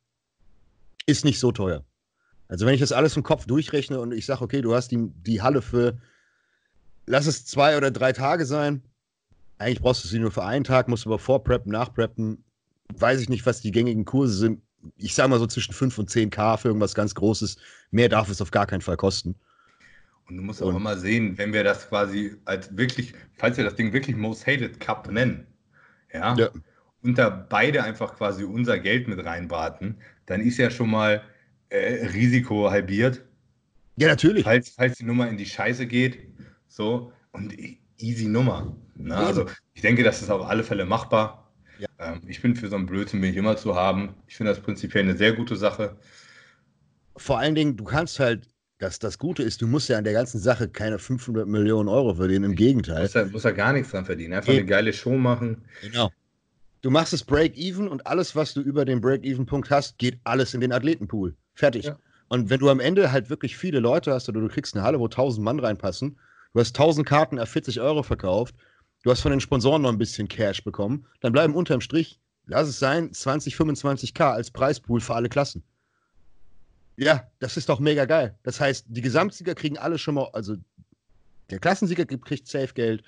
ist 1.07 1.25
nicht 1.25 1.39
so 1.39 1.53
teuer. 1.53 1.85
Also 2.49 2.67
wenn 2.67 2.75
ich 2.75 2.81
das 2.81 2.93
alles 2.93 3.17
im 3.17 3.23
Kopf 3.23 3.47
durchrechne 3.47 3.99
und 4.01 4.13
ich 4.13 4.27
sage, 4.27 4.43
okay, 4.43 4.61
du 4.61 4.75
hast 4.75 4.91
die, 4.91 5.11
die 5.23 5.43
Halle 5.43 5.63
für, 5.63 5.99
lass 7.07 7.27
es 7.27 7.45
zwei 7.47 7.77
oder 7.77 7.91
drei 7.91 8.13
Tage 8.13 8.47
sein. 8.47 8.83
Eigentlich 9.59 9.81
brauchst 9.81 10.05
du 10.05 10.09
sie 10.09 10.19
nur 10.19 10.31
für 10.31 10.45
einen 10.45 10.65
Tag, 10.65 10.89
musst 10.89 11.07
du 11.07 11.09
aber 11.09 11.19
vorpreppen, 11.19 11.73
nachpreppen. 11.73 12.45
Weiß 12.95 13.21
ich 13.21 13.29
nicht, 13.29 13.47
was 13.47 13.63
die 13.63 13.73
gängigen 13.73 14.05
Kurse 14.05 14.35
sind. 14.35 14.63
Ich 14.97 15.15
sage 15.15 15.31
mal 15.31 15.39
so 15.39 15.47
zwischen 15.47 15.73
5 15.73 15.99
und 15.99 16.11
10 16.11 16.31
K 16.31 16.57
für 16.57 16.69
irgendwas 16.69 16.95
ganz 16.95 17.15
Großes. 17.15 17.57
Mehr 17.91 18.09
darf 18.09 18.29
es 18.29 18.41
auf 18.41 18.51
gar 18.51 18.67
keinen 18.67 18.83
Fall 18.83 18.97
kosten. 18.97 19.35
Und 20.29 20.37
du 20.37 20.43
musst 20.43 20.63
auch 20.63 20.69
und, 20.69 20.77
immer 20.77 20.97
sehen, 20.97 21.39
wenn 21.39 21.53
wir 21.53 21.65
das 21.65 21.89
quasi 21.89 22.37
als 22.45 22.77
wirklich, 22.77 23.15
falls 23.37 23.57
wir 23.57 23.65
das 23.65 23.75
Ding 23.75 23.93
wirklich 23.93 24.17
Most 24.17 24.47
Hated 24.47 24.79
Cup 24.79 25.11
nennen, 25.11 25.47
ja, 26.13 26.37
ja. 26.37 26.51
Und 27.07 27.19
da 27.19 27.31
beide 27.31 27.83
einfach 27.83 28.17
quasi 28.17 28.45
unser 28.45 28.79
Geld 28.79 29.09
mit 29.09 29.25
reinbraten, 29.25 29.97
dann 30.27 30.41
ist 30.41 30.59
ja 30.59 30.71
schon 30.71 30.91
mal 30.91 31.23
äh, 31.69 32.07
Risiko 32.07 32.71
halbiert. 32.71 33.23
Ja, 33.97 34.09
natürlich. 34.09 34.45
Falls, 34.45 34.71
falls 34.71 34.99
die 34.99 35.05
Nummer 35.05 35.29
in 35.29 35.37
die 35.37 35.47
Scheiße 35.47 35.87
geht. 35.87 36.19
So, 36.69 37.13
und 37.33 37.59
e, 37.59 37.79
easy 37.99 38.27
Nummer. 38.27 38.77
Ne? 38.97 39.17
Also 39.17 39.47
ich 39.75 39.83
denke, 39.83 40.03
das 40.03 40.23
ist 40.23 40.31
auf 40.31 40.47
alle 40.47 40.65
Fälle 40.65 40.85
machbar. 40.85 41.51
Ja. 41.79 41.89
Ähm, 41.99 42.23
ich 42.27 42.43
bin 42.43 42.55
für 42.57 42.69
so 42.69 42.77
einen 42.77 42.87
Blödsinn 42.87 43.21
bin 43.21 43.31
ich 43.31 43.37
immer 43.37 43.57
zu 43.57 43.75
haben. 43.75 44.15
Ich 44.27 44.37
finde 44.37 44.53
das 44.53 44.63
prinzipiell 44.63 45.05
eine 45.05 45.17
sehr 45.17 45.33
gute 45.33 45.57
Sache. 45.57 45.97
Vor 47.17 47.39
allen 47.39 47.55
Dingen, 47.55 47.77
du 47.77 47.85
kannst 47.85 48.19
halt, 48.19 48.49
das, 48.79 48.99
das 48.99 49.19
Gute 49.19 49.43
ist, 49.43 49.63
du 49.63 49.67
musst 49.67 49.89
ja 49.89 49.97
an 49.97 50.05
der 50.05 50.13
ganzen 50.13 50.39
Sache 50.39 50.69
keine 50.69 50.99
500 50.99 51.47
Millionen 51.47 51.89
Euro 51.89 52.15
verdienen, 52.15 52.45
im 52.45 52.55
Gegenteil. 52.55 52.97
Du 52.97 53.03
musst 53.03 53.15
ja, 53.15 53.25
musst 53.25 53.45
ja 53.47 53.51
gar 53.53 53.73
nichts 53.73 53.91
dran 53.91 54.05
verdienen, 54.05 54.35
einfach 54.35 54.53
Eben. 54.53 54.61
eine 54.61 54.69
geile 54.69 54.93
Show 54.93 55.17
machen. 55.17 55.65
Genau. 55.81 56.11
Du 56.87 56.93
machst 56.93 57.13
es 57.13 57.25
Break-Even 57.25 57.89
und 57.89 58.07
alles, 58.07 58.37
was 58.37 58.55
du 58.55 58.61
über 58.61 58.85
den 58.85 59.01
Break-Even-Punkt 59.01 59.71
hast, 59.71 59.99
geht 59.99 60.21
alles 60.23 60.55
in 60.55 60.61
den 60.61 60.71
Athletenpool. 60.71 61.35
Fertig. 61.53 61.87
Ja. 61.87 61.99
Und 62.29 62.49
wenn 62.49 62.61
du 62.61 62.71
am 62.71 62.79
Ende 62.79 63.11
halt 63.11 63.29
wirklich 63.29 63.57
viele 63.57 63.81
Leute 63.81 64.13
hast 64.13 64.29
oder 64.29 64.41
du 64.41 64.47
kriegst 64.47 64.77
eine 64.77 64.85
Halle, 64.85 65.01
wo 65.01 65.07
1000 65.07 65.45
Mann 65.45 65.59
reinpassen, 65.59 66.17
du 66.53 66.61
hast 66.61 66.79
1000 66.79 67.05
Karten 67.05 67.41
auf 67.41 67.49
40 67.49 67.81
Euro 67.81 68.05
verkauft, 68.05 68.55
du 69.03 69.11
hast 69.11 69.21
von 69.21 69.33
den 69.33 69.41
Sponsoren 69.41 69.83
noch 69.83 69.89
ein 69.89 69.99
bisschen 69.99 70.29
Cash 70.29 70.63
bekommen, 70.63 71.09
dann 71.23 71.33
bleiben 71.33 71.57
unterm 71.57 71.81
Strich, 71.81 72.21
lass 72.45 72.69
es 72.69 72.79
sein, 72.79 73.13
20, 73.13 73.57
25k 73.57 74.35
als 74.35 74.53
Preispool 74.53 75.01
für 75.01 75.17
alle 75.17 75.29
Klassen. 75.29 75.65
Ja, 76.97 77.29
das 77.41 77.57
ist 77.57 77.69
doch 77.69 77.81
mega 77.81 78.05
geil. 78.05 78.39
Das 78.45 78.61
heißt, 78.61 78.87
die 78.91 79.03
Gesamtsieger 79.03 79.57
kriegen 79.57 79.77
alle 79.77 79.99
schon 79.99 80.15
mal, 80.15 80.29
also 80.35 80.55
der 81.51 81.59
Klassensieger 81.59 82.07
kriegt 82.07 82.47
Safe 82.47 82.73
Geld, 82.75 83.03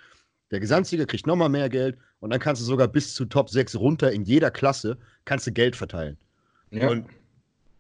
der 0.51 0.61
Gesamtsieger 0.61 1.07
kriegt 1.07 1.27
nochmal 1.27 1.49
mehr 1.49 1.69
Geld 1.69 1.97
und 2.21 2.31
dann 2.31 2.41
kannst 2.41 2.63
du 2.63 2.67
sogar 2.67 2.89
bis 2.89 3.15
zu 3.15 3.25
Top 3.27 3.51
6 3.51 3.77
runter 3.77 4.13
in 4.13 4.23
jeder 4.23 4.51
Klasse 4.51 4.99
kannst 5.25 5.47
du 5.47 5.53
Geld 5.53 5.77
verteilen. 5.77 6.17
Ja. 6.71 6.89
Und 6.89 7.07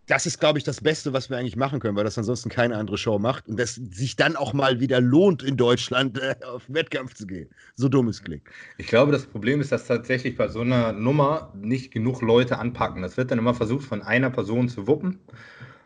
das 0.09 0.24
ist, 0.24 0.40
glaube 0.40 0.59
ich, 0.59 0.64
das 0.64 0.81
Beste, 0.81 1.12
was 1.12 1.28
wir 1.28 1.37
eigentlich 1.37 1.57
machen 1.57 1.81
können, 1.81 1.96
weil 1.96 2.04
das 2.04 2.16
ansonsten 2.16 2.48
keine 2.48 2.76
andere 2.76 2.96
Show 2.96 3.18
macht 3.18 3.46
und 3.46 3.59
das 3.59 3.74
sich 3.74 4.16
dann 4.16 4.37
auch 4.37 4.54
mal 4.54 4.81
wieder 4.81 5.00
lohnt, 5.00 5.42
in 5.42 5.57
Deutschland 5.57 6.18
äh, 6.18 6.35
auf 6.46 6.64
Wettkampf 6.68 7.14
zu 7.14 7.26
gehen. 7.26 7.50
So 7.74 7.88
dumm 7.88 8.09
es 8.09 8.22
klingt. 8.22 8.42
Ich 8.78 8.87
glaube, 8.87 9.12
das 9.12 9.26
Problem 9.26 9.61
ist, 9.61 9.70
dass 9.70 9.87
tatsächlich 9.87 10.37
bei 10.37 10.48
so 10.48 10.62
einer 10.62 10.92
Nummer 10.92 11.52
nicht 11.54 11.92
genug 11.92 12.22
Leute 12.22 12.59
anpacken. 12.59 13.02
Das 13.02 13.16
wird 13.18 13.31
dann 13.31 13.38
immer 13.38 13.54
versucht, 13.54 13.85
von 13.85 14.02
einer 14.02 14.31
Person 14.31 14.68
zu 14.68 14.87
wuppen. 14.87 15.18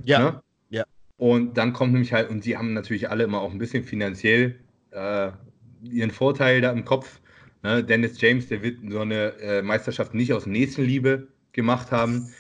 Ja. 0.05 0.18
Ne? 0.18 0.42
ja. 0.71 0.85
Und 1.16 1.59
dann 1.59 1.73
kommt 1.73 1.92
nämlich 1.92 2.12
halt, 2.12 2.31
und 2.31 2.45
die 2.45 2.57
haben 2.57 2.75
natürlich 2.75 3.11
alle 3.11 3.25
immer 3.25 3.40
auch 3.40 3.51
ein 3.51 3.59
bisschen 3.59 3.83
finanziell 3.83 4.61
äh, 4.92 5.33
ihren 5.83 6.11
Vorteil 6.11 6.61
da 6.61 6.71
im 6.71 6.85
Kopf. 6.85 7.21
Ne? 7.62 7.85
Dennis 7.85 8.21
James, 8.21 8.49
der 8.49 8.62
wird 8.62 8.79
so 8.88 9.01
eine 9.01 9.35
äh, 9.40 9.62
Meisterschaft 9.62 10.14
nicht 10.14 10.33
aus 10.33 10.47
Nächstenliebe 10.47 11.29
gemacht 11.53 11.90
haben. 11.90 12.33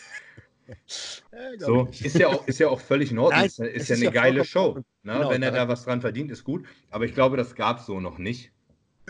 so, 1.58 1.88
ist 2.02 2.18
ja, 2.18 2.28
auch, 2.28 2.46
ist 2.46 2.58
ja 2.60 2.68
auch 2.68 2.80
völlig 2.80 3.10
in 3.10 3.18
Ordnung. 3.18 3.40
Nein, 3.40 3.46
ist, 3.46 3.58
ist 3.58 3.88
ja 3.88 3.96
eine 3.96 4.04
ja 4.06 4.10
geile 4.10 4.44
Show. 4.44 4.82
Ne? 5.02 5.12
Genau, 5.14 5.30
Wenn 5.30 5.42
er 5.42 5.50
da 5.50 5.68
was 5.68 5.84
dran 5.84 6.00
verdient, 6.00 6.30
ist 6.30 6.44
gut. 6.44 6.64
Aber 6.90 7.04
ich 7.04 7.14
glaube, 7.14 7.36
das 7.36 7.54
gab 7.54 7.80
es 7.80 7.86
so 7.86 8.00
noch 8.00 8.18
nicht. 8.18 8.52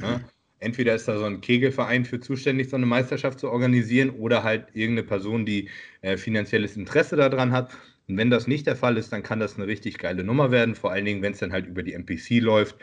Ne? 0.01 0.25
Entweder 0.59 0.95
ist 0.95 1.09
da 1.09 1.19
so 1.19 1.25
ein 1.25 1.41
Kegelverein 1.41 2.05
für 2.05 2.21
zuständig, 2.21 2.71
so 2.71 2.77
eine 2.77 2.87
Meisterschaft 2.87 3.41
zu 3.41 3.51
organisieren, 3.51 4.11
oder 4.11 4.45
halt 4.45 4.69
irgendeine 4.75 5.07
Person, 5.07 5.45
die 5.45 5.69
äh, 6.03 6.17
finanzielles 6.17 6.77
Interesse 6.77 7.17
daran 7.17 7.53
hat. 7.53 7.73
Und 8.09 8.17
wenn 8.17 8.31
das 8.31 8.47
nicht 8.47 8.67
der 8.67 8.77
Fall 8.77 8.97
ist, 8.97 9.13
dann 9.13 9.23
kann 9.23 9.41
das 9.41 9.57
eine 9.57 9.67
richtig 9.67 9.99
geile 9.99 10.25
Nummer 10.25 10.51
werden. 10.51 10.75
Vor 10.75 10.93
allen 10.93 11.05
Dingen, 11.05 11.23
wenn 11.23 11.33
es 11.33 11.41
dann 11.41 11.53
halt 11.53 11.67
über 11.67 11.83
die 11.83 11.95
MPC 11.95 12.41
läuft. 12.41 12.77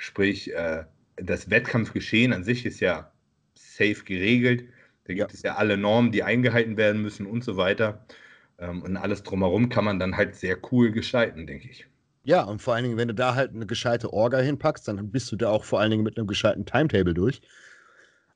Sprich, 0.00 0.50
äh, 0.54 0.84
das 1.16 1.50
Wettkampfgeschehen 1.50 2.32
an 2.32 2.42
sich 2.42 2.64
ist 2.64 2.80
ja 2.80 3.12
safe 3.52 4.02
geregelt. 4.02 4.64
Da 5.04 5.12
gibt 5.12 5.30
ja. 5.30 5.34
es 5.34 5.42
ja 5.42 5.56
alle 5.56 5.76
Normen, 5.76 6.10
die 6.10 6.22
eingehalten 6.22 6.78
werden 6.78 7.02
müssen 7.02 7.26
und 7.26 7.44
so 7.44 7.58
weiter. 7.58 8.06
Ähm, 8.58 8.80
und 8.80 8.96
alles 8.96 9.22
drumherum 9.24 9.68
kann 9.68 9.84
man 9.84 9.98
dann 9.98 10.16
halt 10.16 10.36
sehr 10.36 10.56
cool 10.72 10.90
gestalten, 10.90 11.46
denke 11.46 11.68
ich. 11.68 11.86
Ja, 12.24 12.44
und 12.44 12.62
vor 12.62 12.74
allen 12.74 12.84
Dingen, 12.84 12.96
wenn 12.96 13.08
du 13.08 13.14
da 13.14 13.34
halt 13.34 13.54
eine 13.54 13.66
gescheite 13.66 14.10
Orga 14.10 14.38
hinpackst, 14.38 14.88
dann 14.88 15.10
bist 15.10 15.30
du 15.32 15.36
da 15.36 15.50
auch 15.50 15.64
vor 15.64 15.80
allen 15.80 15.90
Dingen 15.90 16.02
mit 16.02 16.16
einem 16.16 16.26
gescheiten 16.26 16.64
Timetable 16.64 17.12
durch. 17.12 17.42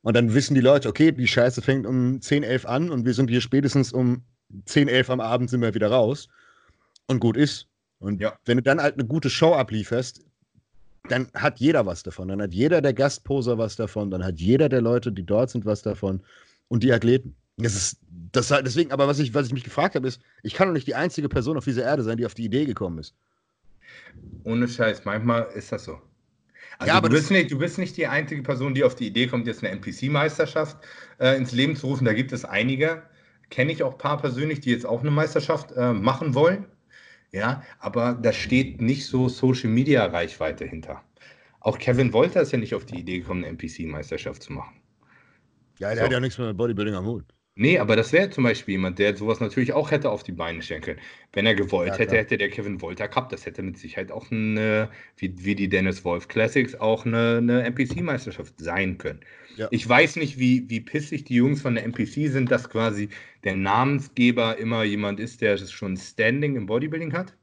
Und 0.03 0.15
dann 0.15 0.35
wissen 0.35 0.55
die 0.55 0.61
Leute, 0.61 0.91
okay, 0.91 1.13
die 1.13 1.27
Scheiße 1.27 1.63
fängt 1.63 1.87
um 1.87 2.21
10, 2.21 2.43
11 2.43 2.67
an 2.67 2.91
und 2.91 3.07
wir 3.07 3.15
sind 3.15 3.31
hier 3.31 3.41
spätestens 3.41 3.91
um 3.91 4.23
10, 4.67 4.89
11 4.89 5.09
am 5.09 5.21
Abend 5.21 5.49
sind 5.49 5.63
wir 5.63 5.73
wieder 5.73 5.91
raus. 5.91 6.29
Und 7.07 7.21
gut 7.21 7.39
ist. 7.39 7.69
Und 8.01 8.21
ja. 8.21 8.39
wenn 8.45 8.59
du 8.59 8.63
dann 8.63 8.83
halt 8.83 8.95
eine 8.95 9.07
gute 9.07 9.31
Show 9.31 9.55
ablieferst, 9.55 10.21
dann 11.09 11.29
hat 11.35 11.61
jeder 11.61 11.87
was 11.87 12.03
davon. 12.03 12.29
Dann 12.29 12.41
hat 12.41 12.55
jeder 12.55 12.81
der 12.81 12.95
Gastposer 12.95 13.59
was 13.59 13.77
davon. 13.77 14.11
Dann 14.11 14.25
hat 14.25 14.41
jeder 14.41 14.69
der 14.69 14.81
Leute, 14.81 15.13
die 15.13 15.25
dort 15.25 15.51
sind, 15.51 15.65
was 15.67 15.83
davon 15.83 16.23
und 16.69 16.83
die 16.83 16.93
Athleten. 16.93 17.35
Das 17.57 17.75
ist, 17.75 17.99
das 18.33 18.49
deswegen, 18.49 18.91
aber 18.91 19.07
was 19.07 19.19
ich, 19.19 19.33
was 19.33 19.47
ich 19.47 19.53
mich 19.53 19.65
gefragt 19.65 19.95
habe, 19.95 20.09
ist, 20.09 20.21
ich 20.43 20.55
kann 20.55 20.69
doch 20.69 20.75
nicht 20.75 20.87
die 20.87 20.95
einzige 20.95 21.29
Person 21.29 21.57
auf 21.57 21.65
dieser 21.65 21.85
Erde 21.85 22.03
sein, 22.03 22.17
die 22.17 22.27
auf 22.27 22.35
die 22.35 22.45
Idee 22.45 22.65
gekommen 22.65 22.99
ist. 22.99 23.15
Ohne 24.45 24.67
Scheiß, 24.67 25.05
manchmal 25.05 25.47
ist 25.55 25.71
das 25.71 25.85
so. 25.85 26.01
Also 26.79 26.89
ja, 26.91 26.97
aber 26.97 27.09
du, 27.09 27.15
bist 27.15 27.31
nicht, 27.31 27.53
du 27.53 27.59
bist 27.59 27.79
nicht 27.79 27.97
die 27.97 28.07
einzige 28.09 28.43
Person, 28.43 28.75
die 28.75 28.83
auf 28.83 28.97
die 28.97 29.07
Idee 29.07 29.29
kommt, 29.29 29.47
jetzt 29.47 29.63
eine 29.63 29.73
NPC-Meisterschaft 29.73 30.77
äh, 31.21 31.37
ins 31.37 31.53
Leben 31.53 31.77
zu 31.77 31.87
rufen. 31.87 32.05
Da 32.05 32.13
gibt 32.13 32.33
es 32.33 32.45
einige, 32.45 33.03
kenne 33.51 33.71
ich 33.71 33.85
auch 33.85 33.93
ein 33.93 33.99
paar 33.99 34.21
persönlich, 34.21 34.61
die 34.61 34.71
jetzt 34.71 34.87
auch 34.87 35.01
eine 35.01 35.13
Meisterschaft 35.13 35.71
äh, 35.73 35.93
machen 35.93 36.35
wollen. 36.35 36.67
Ja, 37.35 37.65
aber 37.81 38.15
da 38.15 38.33
steht 38.33 38.81
nicht 38.81 39.07
so 39.07 39.29
Social 39.29 39.69
Media 39.69 40.07
Reichweite 40.07 40.65
hinter. 40.65 41.03
Auch 41.59 41.79
Kevin 41.79 42.13
Wolter 42.13 42.43
ist 42.43 42.53
ja 42.53 42.59
nicht 42.59 42.77
auf 42.77 42.87
die 42.87 43.01
Idee 43.01 43.19
gekommen, 43.19 43.43
eine 43.43 43.59
NPC-Meisterschaft 43.59 44.41
zu 44.41 44.53
machen. 44.53 44.81
Ja, 45.81 45.89
der 45.89 45.99
so. 45.99 46.05
hat 46.05 46.13
ja 46.13 46.21
nichts 46.21 46.39
mit 46.39 46.57
Bodybuilding 46.57 46.95
am 46.95 47.07
Hut. 47.07 47.34
Nee, 47.57 47.79
aber 47.79 47.95
das 47.95 48.13
wäre 48.13 48.31
zum 48.31 48.43
Beispiel 48.43 48.73
jemand, 48.73 48.99
der 48.99 49.17
sowas 49.17 49.39
natürlich 49.39 49.73
auch 49.73 49.93
hätte 49.93 50.11
auf 50.11 50.25
die 50.25 50.33
Beine 50.33 50.61
stellen 50.61 50.83
können. 50.83 50.99
Wenn 51.33 51.47
er 51.47 51.55
gewollt 51.55 51.91
ja, 51.91 51.99
hätte, 51.99 52.17
hätte 52.17 52.37
der 52.37 52.51
Kevin 52.51 52.81
Wolter 52.81 53.07
Cup, 53.07 53.29
das 53.29 53.47
hätte 53.47 53.63
mit 53.63 53.79
Sicherheit 53.79 54.11
auch 54.11 54.29
eine, 54.33 54.91
wie, 55.19 55.33
wie 55.45 55.55
die 55.55 55.69
Dennis 55.69 56.05
Wolf 56.05 56.27
Classics, 56.27 56.75
auch 56.75 57.07
eine, 57.07 57.37
eine 57.39 57.63
NPC-Meisterschaft 57.63 58.55
sein 58.59 58.99
können. 58.99 59.21
Ja. 59.57 59.69
Ich 59.71 59.89
weiß 59.89 60.17
nicht, 60.17 60.37
wie, 60.41 60.69
wie 60.69 60.81
pissig 60.81 61.25
die 61.25 61.37
Jungs 61.37 61.63
von 61.63 61.77
der 61.77 61.85
NPC 61.85 62.29
sind, 62.29 62.51
dass 62.51 62.69
quasi 62.69 63.09
der 63.45 63.55
Namensgeber 63.55 64.59
immer 64.59 64.83
jemand 64.83 65.21
ist, 65.21 65.41
der 65.41 65.57
schon 65.57 65.97
Standing 65.97 66.57
im 66.57 66.67
Bodybuilding 66.67 67.13
hat. 67.13 67.35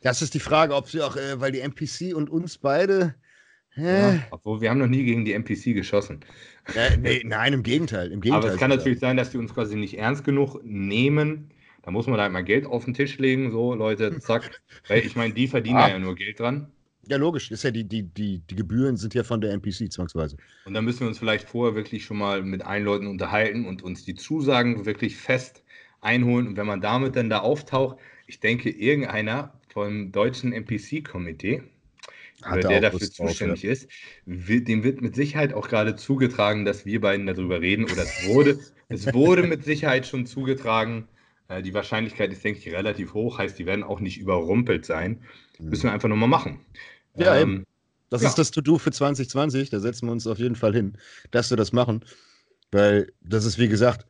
Das 0.00 0.22
ist 0.22 0.32
die 0.32 0.40
Frage, 0.40 0.74
ob 0.74 0.88
sie 0.88 1.02
auch, 1.02 1.16
äh, 1.16 1.38
weil 1.40 1.52
die 1.52 1.60
NPC 1.60 2.14
und 2.14 2.30
uns 2.30 2.56
beide 2.56 3.14
ja, 3.76 4.18
obwohl 4.30 4.60
wir 4.60 4.70
haben 4.70 4.78
noch 4.78 4.86
nie 4.86 5.04
gegen 5.04 5.24
die 5.24 5.32
NPC 5.32 5.74
geschossen. 5.74 6.20
Äh, 6.74 6.96
nee, 6.96 7.22
nein, 7.26 7.52
im 7.52 7.62
Gegenteil, 7.62 8.10
im 8.10 8.20
Gegenteil. 8.20 8.44
Aber 8.44 8.54
es 8.54 8.60
kann 8.60 8.70
natürlich 8.70 8.98
sein, 8.98 9.16
dass 9.16 9.30
die 9.30 9.38
uns 9.38 9.54
quasi 9.54 9.76
nicht 9.76 9.98
ernst 9.98 10.24
genug 10.24 10.60
nehmen, 10.64 11.50
Da 11.82 11.90
muss 11.90 12.06
man 12.06 12.20
halt 12.20 12.32
mal 12.32 12.42
Geld 12.42 12.66
auf 12.66 12.84
den 12.84 12.94
Tisch 12.94 13.18
legen, 13.18 13.50
so 13.50 13.74
Leute, 13.74 14.18
zack. 14.18 14.62
Weil 14.88 15.00
ich 15.00 15.14
meine, 15.14 15.34
die 15.34 15.46
verdienen 15.46 15.76
ah. 15.76 15.88
ja 15.88 15.98
nur 15.98 16.14
Geld 16.14 16.40
dran. 16.40 16.68
Ja, 17.08 17.18
logisch. 17.18 17.50
Ist 17.50 17.62
ja 17.62 17.70
die, 17.70 17.84
die, 17.84 18.02
die, 18.02 18.40
die 18.40 18.56
Gebühren 18.56 18.96
sind 18.96 19.14
ja 19.14 19.22
von 19.22 19.40
der 19.40 19.52
NPC 19.52 19.92
zwangsweise. 19.92 20.36
Und 20.64 20.74
da 20.74 20.82
müssen 20.82 21.00
wir 21.00 21.08
uns 21.08 21.18
vielleicht 21.18 21.48
vorher 21.48 21.76
wirklich 21.76 22.04
schon 22.04 22.18
mal 22.18 22.42
mit 22.42 22.62
allen 22.62 22.84
Leuten 22.84 23.06
unterhalten 23.06 23.64
und 23.64 23.82
uns 23.82 24.04
die 24.04 24.16
Zusagen 24.16 24.86
wirklich 24.86 25.16
fest 25.16 25.62
einholen. 26.00 26.48
Und 26.48 26.56
wenn 26.56 26.66
man 26.66 26.80
damit 26.80 27.14
dann 27.14 27.30
da 27.30 27.40
auftaucht, 27.40 27.98
ich 28.26 28.40
denke, 28.40 28.70
irgendeiner 28.70 29.52
vom 29.68 30.10
deutschen 30.10 30.52
NPC-Komitee, 30.52 31.62
der 32.54 32.80
dafür 32.80 33.00
zuständig 33.00 33.62
ja. 33.62 33.72
ist, 33.72 33.88
wird, 34.24 34.68
dem 34.68 34.84
wird 34.84 35.00
mit 35.00 35.14
Sicherheit 35.14 35.52
auch 35.52 35.68
gerade 35.68 35.96
zugetragen, 35.96 36.64
dass 36.64 36.86
wir 36.86 37.00
beiden 37.00 37.26
darüber 37.26 37.60
reden. 37.60 37.84
Oder 37.84 38.02
es 38.02 38.26
wurde, 38.26 38.58
es 38.88 39.12
wurde 39.12 39.42
mit 39.42 39.64
Sicherheit 39.64 40.06
schon 40.06 40.26
zugetragen. 40.26 41.08
Äh, 41.48 41.62
die 41.62 41.74
Wahrscheinlichkeit 41.74 42.32
ist, 42.32 42.44
denke 42.44 42.60
ich, 42.60 42.72
relativ 42.72 43.14
hoch. 43.14 43.38
Heißt, 43.38 43.58
die 43.58 43.66
werden 43.66 43.84
auch 43.84 44.00
nicht 44.00 44.18
überrumpelt 44.18 44.84
sein. 44.84 45.20
Mhm. 45.58 45.68
Müssen 45.70 45.84
wir 45.84 45.92
einfach 45.92 46.08
nochmal 46.08 46.28
machen. 46.28 46.60
Ja, 47.16 47.36
ähm, 47.36 47.42
eben. 47.42 47.64
Das 48.10 48.22
ja. 48.22 48.28
ist 48.28 48.38
das 48.38 48.50
To-Do 48.52 48.78
für 48.78 48.92
2020. 48.92 49.70
Da 49.70 49.80
setzen 49.80 50.06
wir 50.06 50.12
uns 50.12 50.26
auf 50.26 50.38
jeden 50.38 50.56
Fall 50.56 50.72
hin, 50.72 50.96
dass 51.30 51.50
wir 51.50 51.56
das 51.56 51.72
machen. 51.72 52.04
Weil 52.70 53.12
das 53.20 53.44
ist, 53.44 53.58
wie 53.58 53.68
gesagt, 53.68 54.06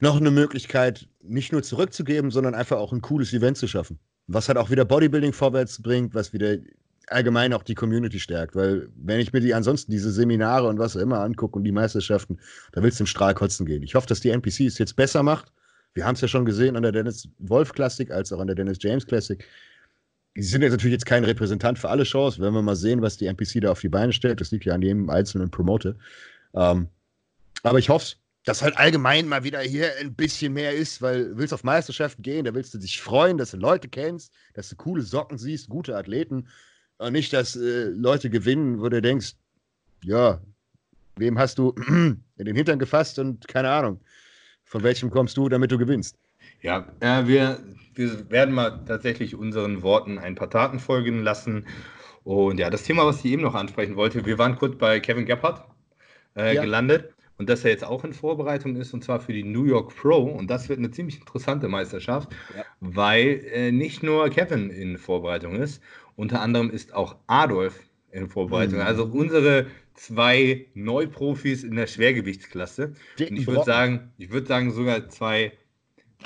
noch 0.00 0.16
eine 0.16 0.30
Möglichkeit, 0.30 1.08
nicht 1.22 1.52
nur 1.52 1.62
zurückzugeben, 1.62 2.30
sondern 2.30 2.54
einfach 2.54 2.78
auch 2.78 2.92
ein 2.92 3.02
cooles 3.02 3.32
Event 3.32 3.56
zu 3.56 3.66
schaffen. 3.66 3.98
Was 4.26 4.48
halt 4.48 4.58
auch 4.58 4.70
wieder 4.70 4.84
Bodybuilding 4.84 5.32
vorwärts 5.32 5.82
bringt, 5.82 6.14
was 6.14 6.32
wieder 6.32 6.56
allgemein 7.10 7.52
auch 7.52 7.62
die 7.62 7.74
Community 7.74 8.20
stärkt. 8.20 8.54
Weil, 8.54 8.88
wenn 8.96 9.20
ich 9.20 9.32
mir 9.32 9.40
die 9.40 9.54
ansonsten 9.54 9.90
diese 9.90 10.10
Seminare 10.10 10.68
und 10.68 10.78
was 10.78 10.96
immer 10.96 11.20
angucke 11.20 11.56
und 11.56 11.64
die 11.64 11.72
Meisterschaften, 11.72 12.38
da 12.72 12.82
willst 12.82 13.00
du 13.00 13.04
im 13.04 13.06
Strahl 13.06 13.34
kotzen 13.34 13.66
gehen. 13.66 13.82
Ich 13.82 13.94
hoffe, 13.94 14.06
dass 14.06 14.20
die 14.20 14.30
NPC 14.30 14.60
es 14.60 14.78
jetzt 14.78 14.96
besser 14.96 15.22
macht. 15.22 15.52
Wir 15.94 16.04
haben 16.04 16.14
es 16.14 16.20
ja 16.20 16.28
schon 16.28 16.44
gesehen 16.44 16.76
an 16.76 16.82
der 16.82 16.92
Dennis 16.92 17.28
Wolf 17.38 17.72
Classic 17.72 18.10
als 18.10 18.32
auch 18.32 18.40
an 18.40 18.46
der 18.46 18.56
Dennis 18.56 18.78
James 18.80 19.06
Classic 19.06 19.44
die 20.38 20.44
sind 20.44 20.62
jetzt 20.62 20.70
natürlich 20.70 20.92
jetzt 20.92 21.06
kein 21.06 21.24
Repräsentant 21.24 21.80
für 21.80 21.88
alle 21.88 22.04
Shows. 22.04 22.38
Wenn 22.38 22.54
wir 22.54 22.62
mal 22.62 22.76
sehen, 22.76 23.02
was 23.02 23.16
die 23.16 23.26
NPC 23.26 23.60
da 23.60 23.72
auf 23.72 23.80
die 23.80 23.88
Beine 23.88 24.12
stellt, 24.12 24.40
das 24.40 24.52
liegt 24.52 24.66
ja 24.66 24.74
an 24.74 24.82
jedem 24.82 25.10
einzelnen 25.10 25.50
Promoter. 25.50 25.96
Ähm, 26.54 26.88
aber 27.64 27.80
ich 27.80 27.88
hoffe, 27.88 28.14
dass 28.44 28.62
halt 28.62 28.76
allgemein 28.76 29.26
mal 29.26 29.42
wieder 29.42 29.60
hier 29.60 29.90
ein 30.00 30.14
bisschen 30.14 30.52
mehr 30.52 30.72
ist, 30.72 31.02
weil 31.02 31.36
willst 31.36 31.52
auf 31.52 31.64
Meisterschaften 31.64 32.22
gehen, 32.22 32.44
da 32.44 32.54
willst 32.54 32.72
du 32.72 32.78
dich 32.78 33.00
freuen, 33.00 33.36
dass 33.36 33.50
du 33.50 33.56
Leute 33.56 33.88
kennst, 33.88 34.32
dass 34.54 34.68
du 34.68 34.76
coole 34.76 35.02
Socken 35.02 35.38
siehst, 35.38 35.68
gute 35.68 35.96
Athleten 35.96 36.46
und 36.98 37.12
nicht, 37.12 37.32
dass 37.32 37.56
äh, 37.56 37.84
Leute 37.84 38.30
gewinnen, 38.30 38.80
wo 38.80 38.88
du 38.88 39.00
denkst, 39.00 39.34
ja, 40.02 40.40
wem 41.16 41.38
hast 41.38 41.58
du 41.58 41.74
in 41.88 42.22
den 42.36 42.56
Hintern 42.56 42.78
gefasst 42.78 43.18
und 43.18 43.46
keine 43.48 43.70
Ahnung, 43.70 44.00
von 44.64 44.82
welchem 44.82 45.10
kommst 45.10 45.36
du, 45.36 45.48
damit 45.48 45.70
du 45.70 45.78
gewinnst. 45.78 46.18
Ja, 46.60 46.86
äh, 47.00 47.26
wir, 47.26 47.60
wir 47.94 48.30
werden 48.30 48.54
mal 48.54 48.84
tatsächlich 48.86 49.34
unseren 49.34 49.82
Worten 49.82 50.18
ein 50.18 50.34
paar 50.34 50.50
Taten 50.50 50.78
folgen 50.80 51.22
lassen. 51.22 51.66
Und 52.24 52.58
ja, 52.58 52.68
das 52.68 52.82
Thema, 52.82 53.06
was 53.06 53.24
ich 53.24 53.32
eben 53.32 53.42
noch 53.42 53.54
ansprechen 53.54 53.96
wollte, 53.96 54.26
wir 54.26 54.38
waren 54.38 54.56
kurz 54.56 54.76
bei 54.76 55.00
Kevin 55.00 55.24
Gebhardt 55.24 55.64
äh, 56.36 56.54
ja. 56.54 56.62
gelandet 56.62 57.14
und 57.38 57.48
dass 57.48 57.64
er 57.64 57.70
jetzt 57.70 57.84
auch 57.84 58.04
in 58.04 58.12
Vorbereitung 58.12 58.76
ist 58.76 58.92
und 58.92 59.04
zwar 59.04 59.20
für 59.20 59.32
die 59.32 59.44
New 59.44 59.64
York 59.64 59.94
Pro 59.96 60.24
und 60.24 60.50
das 60.50 60.68
wird 60.68 60.80
eine 60.80 60.90
ziemlich 60.90 61.20
interessante 61.20 61.68
Meisterschaft, 61.68 62.30
ja. 62.56 62.64
weil 62.80 63.44
äh, 63.52 63.72
nicht 63.72 64.02
nur 64.02 64.28
Kevin 64.28 64.70
in 64.70 64.98
Vorbereitung 64.98 65.54
ist, 65.54 65.80
unter 66.18 66.42
anderem 66.42 66.68
ist 66.70 66.94
auch 66.94 67.16
Adolf 67.28 67.78
in 68.10 68.28
Vorbereitung. 68.28 68.80
Mhm. 68.80 68.86
Also 68.86 69.04
unsere 69.04 69.68
zwei 69.94 70.66
Neuprofis 70.74 71.62
in 71.62 71.76
der 71.76 71.86
Schwergewichtsklasse. 71.86 72.94
und 73.20 73.36
ich 73.36 73.46
würde 73.46 73.62
sagen, 73.62 74.10
ich 74.18 74.30
würde 74.30 74.48
sagen 74.48 74.72
sogar 74.72 75.08
zwei 75.10 75.52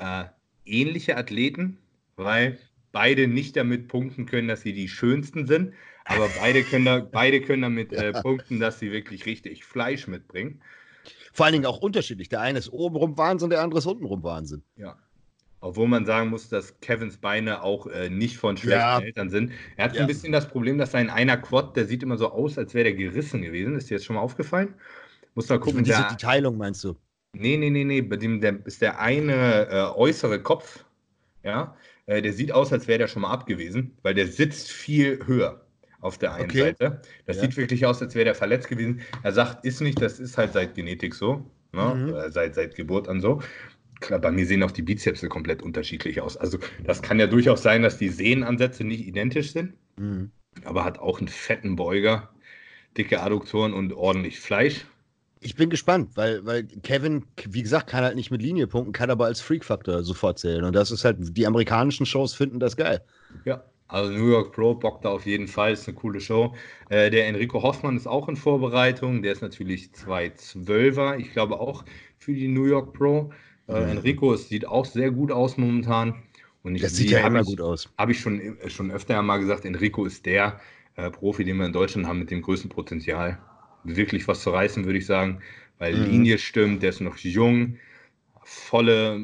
äh, 0.01 0.25
ähnliche 0.65 1.19
Athleten, 1.19 1.77
weil 2.17 2.59
beide 2.91 3.29
nicht 3.29 3.55
damit 3.55 3.89
punkten 3.89 4.25
können, 4.25 4.49
dass 4.49 4.63
sie 4.63 4.73
die 4.73 4.89
schönsten 4.89 5.47
sind, 5.47 5.75
aber 6.07 6.27
beide 6.41 6.63
können, 6.63 6.87
da, 6.87 7.01
beide 7.13 7.43
können 7.43 7.61
damit 7.61 7.93
äh, 7.93 8.13
punkten, 8.13 8.61
dass 8.61 8.79
sie 8.79 8.93
wirklich 8.93 9.27
richtig 9.27 9.63
Fleisch 9.63 10.07
mitbringen. 10.07 10.63
Vor 11.35 11.45
allen 11.45 11.53
Dingen 11.53 11.67
auch 11.67 11.79
unterschiedlich. 11.79 12.31
Der 12.31 12.41
eine 12.41 12.59
ist 12.59 12.73
obenrum 12.73 13.19
Wahnsinn, 13.19 13.51
der 13.51 13.61
andere 13.61 13.81
ist 13.81 13.87
untenrum 13.87 14.23
Wahnsinn. 14.23 14.63
Ja. 14.77 14.97
Obwohl 15.63 15.87
man 15.87 16.05
sagen 16.05 16.29
muss, 16.29 16.49
dass 16.49 16.81
Kevins 16.81 17.17
Beine 17.17 17.63
auch 17.63 17.87
äh, 17.87 18.11
nicht 18.11 18.37
von 18.37 18.57
schlechten 18.57 18.81
ja. 18.81 18.99
Eltern 18.99 19.31
sind. 19.31 19.53
Er 19.77 19.85
hat 19.85 19.95
ja. 19.95 20.01
ein 20.01 20.09
bisschen 20.09 20.33
das 20.33 20.49
Problem, 20.49 20.77
dass 20.77 20.91
sein 20.91 21.09
einer 21.09 21.37
Quad, 21.37 21.77
der 21.77 21.87
sieht 21.87 22.03
immer 22.03 22.19
so 22.19 22.33
aus, 22.33 22.59
als 22.59 22.75
wäre 22.75 22.83
der 22.83 22.95
gerissen 22.95 23.43
gewesen. 23.43 23.77
Ist 23.77 23.89
dir 23.89 23.95
jetzt 23.95 24.05
schon 24.05 24.17
mal 24.17 24.23
aufgefallen? 24.23 24.75
Muss 25.37 25.47
da 25.47 25.59
gucken. 25.59 25.85
Diese, 25.85 25.99
der, 25.99 26.09
die 26.11 26.17
Teilung 26.17 26.59
meinst 26.59 26.83
du? 26.83 26.97
Nee, 27.33 27.57
nee, 27.57 27.71
nee, 27.71 27.85
nee. 27.85 28.03
Bei 28.03 28.17
dem 28.17 28.41
der, 28.41 28.59
ist 28.67 28.83
der 28.83 28.99
eine 28.99 29.69
äh, 29.71 29.97
äußere 29.97 30.43
Kopf, 30.43 30.85
ja, 31.45 31.77
äh, 32.07 32.21
der 32.21 32.33
sieht 32.33 32.51
aus, 32.51 32.73
als 32.73 32.89
wäre 32.89 32.99
der 32.99 33.07
schon 33.07 33.23
mal 33.23 33.31
ab 33.31 33.47
gewesen, 33.47 33.97
weil 34.03 34.15
der 34.15 34.27
sitzt 34.27 34.69
viel 34.69 35.25
höher 35.25 35.65
auf 36.01 36.19
der 36.19 36.35
einen 36.35 36.47
okay. 36.47 36.61
Seite. 36.61 37.03
Das 37.27 37.37
ja. 37.37 37.43
sieht 37.43 37.57
wirklich 37.57 37.87
aus, 37.87 38.03
als 38.03 38.17
wäre 38.17 38.25
der 38.25 38.35
verletzt 38.35 38.69
gewesen. 38.69 39.01
Er 39.23 39.33
sagt, 39.33 39.65
ist 39.65 39.81
nicht, 39.81 40.03
das 40.03 40.19
ist 40.19 40.37
halt 40.37 40.55
seit 40.55 40.75
Genetik 40.75 41.15
so, 41.15 41.49
ne? 41.73 41.95
Mhm. 41.95 42.33
Seit, 42.33 42.57
seit 42.57 42.75
Geburt 42.75 43.07
an 43.07 43.21
so. 43.21 43.41
Klar, 44.03 44.19
bei 44.19 44.31
mir 44.31 44.45
sehen 44.45 44.63
auch 44.63 44.73
die 44.73 44.83
Bizepse 44.83 45.29
komplett 45.29 45.63
unterschiedlich 45.63 46.21
aus. 46.21 46.37
Also 46.37 46.59
das 46.85 47.01
kann 47.01 47.19
ja 47.19 47.27
durchaus 47.27 47.63
sein, 47.63 47.83
dass 47.83 47.97
die 47.97 48.09
Sehnenansätze 48.09 48.85
nicht 48.85 49.07
identisch 49.07 49.53
sind, 49.53 49.75
mhm. 49.97 50.31
aber 50.65 50.85
hat 50.85 50.99
auch 50.99 51.19
einen 51.19 51.29
fetten 51.29 51.77
Beuger, 51.77 52.29
dicke 52.99 53.23
Adduktoren 53.23 53.73
und 53.73 53.93
ordentlich 53.93 54.41
Fleisch. 54.41 54.85
Ich 55.41 55.57
bin 55.57 55.71
gespannt, 55.71 56.11
weil, 56.15 56.45
weil 56.45 56.65
Kevin, 56.65 57.25
wie 57.49 57.63
gesagt, 57.63 57.89
kann 57.89 58.05
halt 58.05 58.17
nicht 58.17 58.31
mit 58.31 58.43
Linie 58.43 58.67
punkten, 58.67 58.93
kann 58.93 59.11
aber 59.11 59.25
als 59.27 59.41
Freak-Faktor 59.41 60.05
sofort 60.05 60.39
zählen. 60.39 60.65
Und 60.65 60.75
das 60.75 60.91
ist 60.91 61.05
halt, 61.05 61.17
die 61.21 61.47
amerikanischen 61.47 62.07
Shows 62.07 62.35
finden 62.35 62.61
das 62.61 62.77
geil. 62.77 63.03
Ja, 63.45 63.65
also 63.89 64.13
New 64.13 64.31
York 64.31 64.53
Pro 64.53 64.75
bockt 64.75 65.05
da 65.05 65.11
auf 65.11 65.27
jeden 65.27 65.49
Fall, 65.49 65.73
ist 65.73 65.87
eine 65.87 65.97
coole 65.97 66.21
Show. 66.21 66.55
Äh, 66.89 67.11
der 67.11 67.27
Enrico 67.27 67.63
Hoffmann 67.63 67.97
ist 67.97 68.07
auch 68.07 68.29
in 68.29 68.37
Vorbereitung, 68.37 69.23
der 69.23 69.33
ist 69.33 69.43
natürlich 69.43 69.91
212er, 69.95 71.19
ich 71.19 71.33
glaube 71.33 71.61
auch 71.61 71.85
für 72.19 72.33
die 72.33 72.49
New 72.49 72.65
York 72.65 72.95
Pro. 72.95 73.33
Äh, 73.69 73.81
mhm. 73.81 73.89
Enrico, 73.91 74.33
es 74.33 74.49
sieht 74.49 74.67
auch 74.67 74.85
sehr 74.85 75.11
gut 75.11 75.31
aus 75.31 75.57
momentan. 75.57 76.23
Und 76.63 76.77
ich, 76.77 76.83
das 76.83 76.97
sieht 76.97 77.11
ja 77.11 77.27
immer 77.27 77.41
ich, 77.41 77.47
gut 77.47 77.61
aus. 77.61 77.93
Habe 77.99 78.13
ich 78.13 78.21
schon, 78.21 78.57
schon 78.69 78.91
öfter 78.91 79.21
mal 79.23 79.39
gesagt, 79.39 79.65
Enrico 79.65 80.05
ist 80.05 80.27
der 80.27 80.61
äh, 80.97 81.11
Profi, 81.11 81.45
den 81.45 81.57
wir 81.57 81.67
in 81.67 81.73
Deutschland 81.73 82.07
haben 82.07 82.19
mit 82.19 82.31
dem 82.31 82.43
größten 82.43 82.71
Potenzial 82.71 83.39
wirklich 83.85 84.29
was 84.29 84.43
zu 84.43 84.51
reißen, 84.51 84.85
würde 84.85 84.99
ich 84.99 85.07
sagen, 85.07 85.41
weil 85.79 85.97
mhm. 85.97 86.11
Linie 86.11 86.39
stimmt, 86.39 86.83
der 86.83 86.91
ist 86.91 87.01
noch 87.01 87.17
jung, 87.19 87.79
volle, 88.45 89.21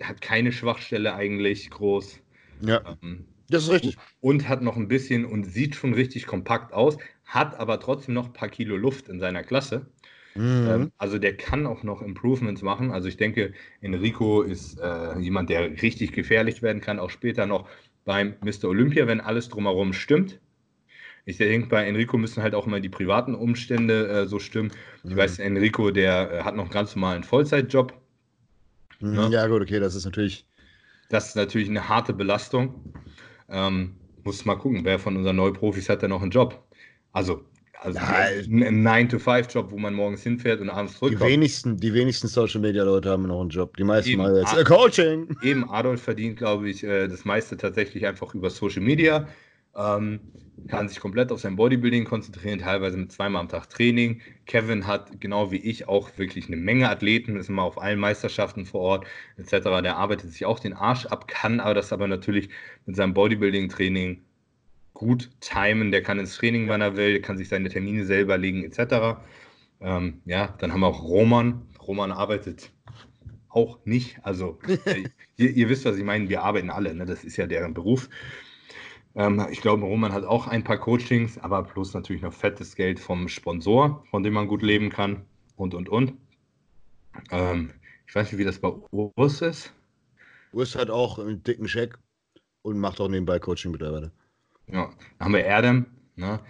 hat 0.00 0.20
keine 0.20 0.52
Schwachstelle 0.52 1.14
eigentlich 1.14 1.70
groß. 1.70 2.20
Ja. 2.60 2.96
Ähm, 3.02 3.24
das 3.48 3.64
ist 3.64 3.70
richtig. 3.70 3.96
Und 4.20 4.48
hat 4.48 4.62
noch 4.62 4.76
ein 4.76 4.86
bisschen 4.86 5.24
und 5.24 5.44
sieht 5.44 5.74
schon 5.74 5.92
richtig 5.92 6.26
kompakt 6.26 6.72
aus, 6.72 6.98
hat 7.24 7.58
aber 7.58 7.80
trotzdem 7.80 8.14
noch 8.14 8.26
ein 8.26 8.32
paar 8.32 8.48
Kilo 8.48 8.76
Luft 8.76 9.08
in 9.08 9.18
seiner 9.18 9.42
Klasse. 9.42 9.86
Mhm. 10.34 10.68
Ähm, 10.68 10.92
also 10.98 11.18
der 11.18 11.36
kann 11.36 11.66
auch 11.66 11.82
noch 11.82 12.02
Improvements 12.02 12.62
machen. 12.62 12.90
Also 12.90 13.08
ich 13.08 13.16
denke, 13.16 13.52
Enrico 13.80 14.42
ist 14.42 14.78
äh, 14.78 15.18
jemand, 15.18 15.50
der 15.50 15.82
richtig 15.82 16.12
gefährlich 16.12 16.62
werden 16.62 16.80
kann, 16.80 16.98
auch 16.98 17.10
später 17.10 17.46
noch 17.46 17.68
beim 18.04 18.34
Mr. 18.42 18.64
Olympia, 18.64 19.06
wenn 19.06 19.20
alles 19.20 19.48
drumherum 19.48 19.92
stimmt. 19.92 20.40
Ich 21.26 21.36
denke, 21.36 21.68
bei 21.68 21.86
Enrico 21.86 22.16
müssen 22.16 22.42
halt 22.42 22.54
auch 22.54 22.66
immer 22.66 22.80
die 22.80 22.88
privaten 22.88 23.34
Umstände 23.34 24.08
äh, 24.08 24.26
so 24.26 24.38
stimmen. 24.38 24.72
Ich 25.04 25.10
mhm. 25.10 25.16
weiß, 25.16 25.38
Enrico, 25.38 25.90
der 25.90 26.32
äh, 26.32 26.42
hat 26.42 26.56
noch 26.56 26.64
einen 26.64 26.72
ganz 26.72 26.96
normalen 26.96 27.24
Vollzeitjob. 27.24 27.92
Mhm, 29.00 29.14
ne? 29.14 29.28
Ja, 29.30 29.46
gut, 29.46 29.62
okay, 29.62 29.80
das 29.80 29.94
ist 29.94 30.04
natürlich. 30.04 30.46
Das 31.08 31.28
ist 31.28 31.36
natürlich 31.36 31.68
eine 31.68 31.88
harte 31.88 32.12
Belastung. 32.12 32.94
Ähm, 33.48 33.96
muss 34.24 34.44
mal 34.44 34.56
gucken, 34.56 34.84
wer 34.84 34.98
von 34.98 35.16
unseren 35.16 35.36
Neuprofis 35.36 35.88
hat 35.88 36.02
denn 36.02 36.10
noch 36.10 36.22
einen 36.22 36.30
Job? 36.30 36.64
Also, 37.12 37.44
also 37.82 37.98
ja, 37.98 38.06
ein 38.06 38.86
9-to-5-Job, 38.86 39.70
wo 39.70 39.78
man 39.78 39.94
morgens 39.94 40.22
hinfährt 40.22 40.60
und 40.60 40.68
abends 40.68 40.98
zurückkommt. 40.98 41.28
Die 41.28 41.32
wenigsten, 41.34 41.76
die 41.78 41.94
wenigsten 41.94 42.28
Social-Media-Leute 42.28 43.08
haben 43.08 43.26
noch 43.26 43.40
einen 43.40 43.50
Job. 43.50 43.76
Die 43.76 43.84
meisten 43.84 44.10
eben, 44.10 44.22
mal 44.22 44.36
jetzt 44.36 44.52
Ad 44.52 44.64
Coaching. 44.64 45.34
Eben 45.42 45.68
Adolf 45.70 46.02
verdient, 46.02 46.36
glaube 46.36 46.68
ich, 46.68 46.84
äh, 46.84 47.08
das 47.08 47.24
meiste 47.24 47.56
tatsächlich 47.56 48.06
einfach 48.06 48.34
über 48.34 48.50
Social 48.50 48.82
Media. 48.82 49.28
Ähm, 49.74 50.20
kann 50.68 50.88
sich 50.88 51.00
komplett 51.00 51.32
auf 51.32 51.40
sein 51.40 51.56
Bodybuilding 51.56 52.04
konzentrieren, 52.04 52.58
teilweise 52.58 52.98
mit 52.98 53.12
zweimal 53.12 53.40
am 53.40 53.48
Tag 53.48 53.70
Training. 53.70 54.20
Kevin 54.44 54.86
hat 54.86 55.20
genau 55.20 55.50
wie 55.50 55.56
ich 55.56 55.88
auch 55.88 56.10
wirklich 56.18 56.48
eine 56.48 56.56
Menge 56.56 56.88
Athleten, 56.90 57.36
ist 57.36 57.48
immer 57.48 57.62
auf 57.62 57.80
allen 57.80 57.98
Meisterschaften 57.98 58.66
vor 58.66 58.80
Ort 58.80 59.06
etc. 59.38 59.80
Der 59.82 59.96
arbeitet 59.96 60.32
sich 60.32 60.44
auch 60.44 60.58
den 60.58 60.74
Arsch 60.74 61.06
ab, 61.06 61.28
kann 61.28 61.60
aber 61.60 61.74
das 61.74 61.92
aber 61.92 62.08
natürlich 62.08 62.50
mit 62.84 62.96
seinem 62.96 63.14
Bodybuilding-Training 63.14 64.22
gut 65.00 65.30
timen. 65.40 65.90
Der 65.92 66.02
kann 66.02 66.18
ins 66.18 66.36
Training, 66.36 66.68
wann 66.68 66.82
er 66.82 66.94
will, 66.94 67.22
kann 67.22 67.38
sich 67.38 67.48
seine 67.48 67.70
Termine 67.70 68.04
selber 68.04 68.36
legen 68.36 68.62
etc. 68.64 69.18
Ähm, 69.80 70.20
ja, 70.26 70.54
dann 70.58 70.72
haben 70.72 70.80
wir 70.80 70.88
auch 70.88 71.02
Roman. 71.02 71.66
Roman 71.80 72.12
arbeitet 72.12 72.70
auch 73.48 73.78
nicht. 73.86 74.18
Also 74.22 74.58
äh, 74.84 75.04
ihr, 75.38 75.50
ihr, 75.56 75.68
wisst, 75.70 75.86
was 75.86 75.96
ich 75.96 76.04
meine. 76.04 76.28
Wir 76.28 76.42
arbeiten 76.42 76.68
alle. 76.68 76.94
Ne? 76.94 77.06
Das 77.06 77.24
ist 77.24 77.38
ja 77.38 77.46
deren 77.46 77.72
Beruf. 77.72 78.10
Ähm, 79.14 79.44
ich 79.50 79.62
glaube, 79.62 79.86
Roman 79.86 80.12
hat 80.12 80.24
auch 80.24 80.46
ein 80.46 80.64
paar 80.64 80.76
Coachings, 80.76 81.38
aber 81.38 81.64
plus 81.64 81.94
natürlich 81.94 82.20
noch 82.20 82.34
fettes 82.34 82.76
Geld 82.76 83.00
vom 83.00 83.26
Sponsor, 83.26 84.04
von 84.10 84.22
dem 84.22 84.34
man 84.34 84.48
gut 84.48 84.60
leben 84.60 84.90
kann 84.90 85.24
und, 85.56 85.72
und, 85.72 85.88
und. 85.88 86.12
Ähm, 87.30 87.70
ich 88.06 88.14
weiß 88.14 88.30
nicht, 88.30 88.38
wie 88.38 88.44
das 88.44 88.58
bei 88.58 88.68
Urs 88.68 89.40
ist. 89.40 89.72
Urs 90.52 90.76
hat 90.76 90.90
auch 90.90 91.18
einen 91.18 91.42
dicken 91.42 91.68
Scheck 91.68 91.98
und 92.60 92.78
macht 92.78 93.00
auch 93.00 93.08
nebenbei 93.08 93.38
Coaching 93.38 93.72
mittlerweile. 93.72 94.12
Ja, 94.72 94.90
dann 95.18 95.26
haben 95.26 95.34
wir 95.34 95.44
Erdem. 95.44 95.86
Ne? 96.16 96.40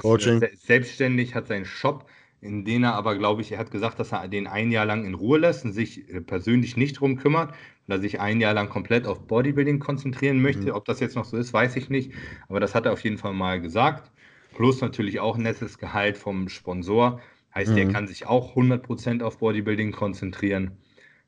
Coaching. 0.00 0.40
ist 0.42 0.66
selbstständig, 0.66 1.34
hat 1.34 1.46
seinen 1.46 1.64
Shop, 1.64 2.08
in 2.40 2.64
dem 2.64 2.84
er 2.84 2.94
aber, 2.94 3.16
glaube 3.16 3.42
ich, 3.42 3.52
er 3.52 3.58
hat 3.58 3.70
gesagt, 3.70 3.98
dass 3.98 4.12
er 4.12 4.28
den 4.28 4.46
ein 4.46 4.70
Jahr 4.70 4.86
lang 4.86 5.04
in 5.04 5.14
Ruhe 5.14 5.38
lässt 5.38 5.64
und 5.64 5.72
sich 5.72 6.08
äh, 6.08 6.20
persönlich 6.20 6.76
nicht 6.76 7.00
drum 7.00 7.16
kümmert, 7.16 7.54
weil 7.86 7.98
er 7.98 8.00
sich 8.00 8.20
ein 8.20 8.40
Jahr 8.40 8.54
lang 8.54 8.68
komplett 8.68 9.06
auf 9.06 9.26
Bodybuilding 9.26 9.78
konzentrieren 9.80 10.40
möchte. 10.40 10.70
Mhm. 10.70 10.70
Ob 10.70 10.84
das 10.84 11.00
jetzt 11.00 11.16
noch 11.16 11.24
so 11.24 11.36
ist, 11.36 11.52
weiß 11.52 11.76
ich 11.76 11.90
nicht. 11.90 12.12
Aber 12.48 12.60
das 12.60 12.74
hat 12.74 12.86
er 12.86 12.92
auf 12.92 13.02
jeden 13.02 13.18
Fall 13.18 13.34
mal 13.34 13.60
gesagt. 13.60 14.10
Plus 14.54 14.80
natürlich 14.80 15.20
auch 15.20 15.36
ein 15.36 15.42
nettes 15.42 15.78
Gehalt 15.78 16.16
vom 16.16 16.48
Sponsor. 16.48 17.20
Heißt, 17.54 17.72
mhm. 17.72 17.76
der 17.76 17.88
kann 17.88 18.06
sich 18.06 18.26
auch 18.26 18.56
100% 18.56 19.22
auf 19.22 19.38
Bodybuilding 19.38 19.92
konzentrieren. 19.92 20.78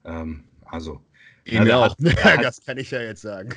Ähm, 0.05 0.45
also. 0.65 1.01
Ihm 1.45 1.67
ja 1.67 1.79
auch. 1.79 1.97
Hat, 2.23 2.45
das 2.45 2.65
kann 2.65 2.79
ich 2.79 2.91
ja 2.91 3.01
jetzt 3.03 3.23
sagen. 3.23 3.51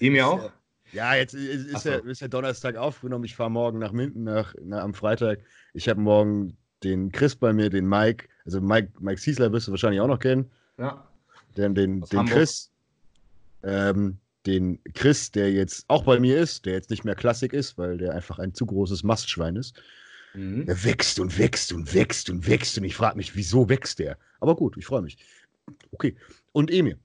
Ihm 0.00 0.14
ja 0.16 0.26
auch? 0.26 0.50
Ja, 0.94 1.14
jetzt 1.14 1.34
ist, 1.34 1.66
ist, 1.66 1.84
ja, 1.84 1.96
ist 1.96 2.20
ja 2.20 2.28
Donnerstag 2.28 2.76
aufgenommen. 2.76 3.24
Ich 3.24 3.34
fahre 3.34 3.50
morgen 3.50 3.78
nach 3.78 3.92
Minden 3.92 4.24
nach, 4.24 4.54
na, 4.62 4.80
am 4.80 4.94
Freitag. 4.94 5.40
Ich 5.72 5.88
habe 5.88 6.00
morgen 6.00 6.56
den 6.84 7.10
Chris 7.10 7.34
bei 7.34 7.52
mir, 7.52 7.68
den 7.68 7.88
Mike. 7.88 8.28
Also 8.44 8.60
Mike, 8.60 8.92
Mike 9.00 9.20
Siesler 9.20 9.52
wirst 9.52 9.66
du 9.66 9.72
wahrscheinlich 9.72 10.00
auch 10.00 10.06
noch 10.06 10.20
kennen. 10.20 10.50
Ja. 10.78 11.08
Den, 11.56 11.74
den, 11.74 12.00
den 12.02 12.26
Chris. 12.26 12.70
Ähm, 13.62 14.18
den 14.46 14.78
Chris, 14.92 15.30
der 15.30 15.50
jetzt 15.52 15.84
auch 15.88 16.04
bei 16.04 16.20
mir 16.20 16.38
ist, 16.38 16.66
der 16.66 16.74
jetzt 16.74 16.90
nicht 16.90 17.04
mehr 17.04 17.14
Klassik 17.14 17.52
ist, 17.52 17.78
weil 17.78 17.96
der 17.96 18.14
einfach 18.14 18.38
ein 18.38 18.54
zu 18.54 18.66
großes 18.66 19.02
Mastschwein 19.02 19.56
ist. 19.56 19.74
Mhm. 20.34 20.64
Er 20.66 20.84
wächst 20.84 21.18
und 21.18 21.38
wächst 21.38 21.72
und 21.72 21.94
wächst 21.94 22.28
und 22.28 22.46
wächst 22.46 22.76
und 22.76 22.84
ich 22.84 22.94
frage 22.94 23.16
mich, 23.16 23.34
wieso 23.34 23.68
wächst 23.68 23.98
der? 23.98 24.18
Aber 24.40 24.54
gut, 24.54 24.76
ich 24.76 24.84
freue 24.86 25.02
mich. 25.02 25.18
Okay. 25.92 26.16
Und 26.52 26.70
Emil. 26.70 26.98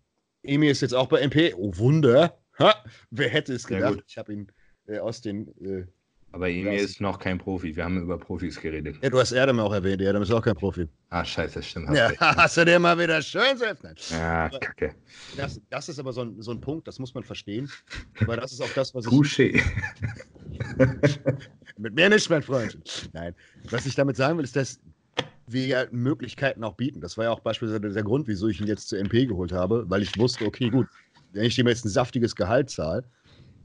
Emil 0.43 0.71
ist 0.71 0.81
jetzt 0.81 0.93
auch 0.93 1.07
bei 1.07 1.19
MP. 1.21 1.53
Oh, 1.55 1.77
Wunder. 1.77 2.37
Ha, 2.59 2.75
wer 3.11 3.29
hätte 3.29 3.53
es 3.53 3.65
gedacht? 3.65 4.03
Ich 4.07 4.17
habe 4.17 4.33
ihn 4.33 4.51
äh, 4.87 4.99
aus 4.99 5.21
den. 5.21 5.47
Äh, 5.63 5.85
aber 6.31 6.49
Emil 6.49 6.79
ist 6.79 7.01
noch 7.01 7.17
kein 7.17 7.39
Profi. 7.39 7.75
Wir 7.75 7.85
haben 7.85 8.03
über 8.03 8.17
Profis 8.17 8.59
geredet. 8.59 8.97
Ja, 9.01 9.09
du 9.09 9.19
hast 9.19 9.31
Erdem 9.31 9.59
auch 9.59 9.73
erwähnt. 9.73 9.99
Erdem 9.99 10.21
ist 10.21 10.31
auch 10.31 10.43
kein 10.43 10.55
Profi. 10.55 10.87
Ah, 11.09 11.25
scheiße, 11.25 11.63
stimmt. 11.63 11.89
Hast 11.89 11.97
ja, 11.97 12.11
hast 12.19 12.57
du 12.57 12.65
dir 12.65 12.77
mal 12.77 12.99
wieder 12.99 13.19
schön 13.21 13.57
selbst. 13.57 13.87
Nein. 13.87 13.95
Ja, 14.11 14.45
aber 14.45 14.59
kacke. 14.59 14.95
Das, 15.37 15.59
das, 15.71 15.89
ist 15.89 15.97
aber 15.97 16.13
so 16.13 16.21
ein, 16.21 16.39
so 16.39 16.51
ein 16.51 16.61
Punkt, 16.61 16.87
das 16.87 16.99
muss 16.99 17.15
man 17.15 17.23
verstehen. 17.23 17.67
Aber 18.21 18.37
das 18.37 18.51
ist 18.51 18.61
auch 18.61 18.69
das, 18.75 18.93
was 18.93 19.05
ich. 19.05 19.11
Touché. 19.11 19.63
Mit 21.77 21.95
mir 21.95 22.09
nicht, 22.09 22.29
mein 22.29 22.43
Freund. 22.43 22.77
Nein. 23.13 23.33
Was 23.69 23.87
ich 23.87 23.95
damit 23.95 24.15
sagen 24.15 24.37
will, 24.37 24.43
ist, 24.43 24.55
dass 24.55 24.79
wir 25.47 25.65
ja 25.65 25.85
Möglichkeiten 25.91 26.63
auch 26.63 26.75
bieten. 26.75 27.01
Das 27.01 27.17
war 27.17 27.25
ja 27.25 27.31
auch 27.31 27.39
beispielsweise 27.39 27.79
der 27.79 28.03
Grund, 28.03 28.27
wieso 28.27 28.47
ich 28.47 28.61
ihn 28.61 28.67
jetzt 28.67 28.89
zur 28.89 28.99
MP 28.99 29.25
geholt 29.25 29.51
habe, 29.51 29.89
weil 29.89 30.03
ich 30.03 30.17
wusste, 30.17 30.45
okay, 30.45 30.69
gut, 30.69 30.87
wenn 31.31 31.45
ich 31.45 31.57
ihm 31.57 31.67
jetzt 31.67 31.85
ein 31.85 31.89
saftiges 31.89 32.35
Gehalt 32.35 32.69
zahle, 32.69 33.03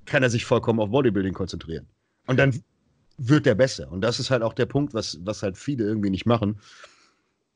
kann 0.04 0.22
er 0.22 0.30
sich 0.30 0.44
vollkommen 0.44 0.80
auf 0.80 0.90
Bodybuilding 0.90 1.34
konzentrieren. 1.34 1.86
Und 2.26 2.38
dann 2.38 2.62
wird 3.16 3.46
er 3.46 3.54
besser. 3.54 3.90
Und 3.90 4.00
das 4.00 4.18
ist 4.20 4.30
halt 4.30 4.42
auch 4.42 4.52
der 4.52 4.66
Punkt, 4.66 4.94
was, 4.94 5.18
was 5.22 5.42
halt 5.42 5.56
viele 5.56 5.84
irgendwie 5.84 6.10
nicht 6.10 6.26
machen. 6.26 6.60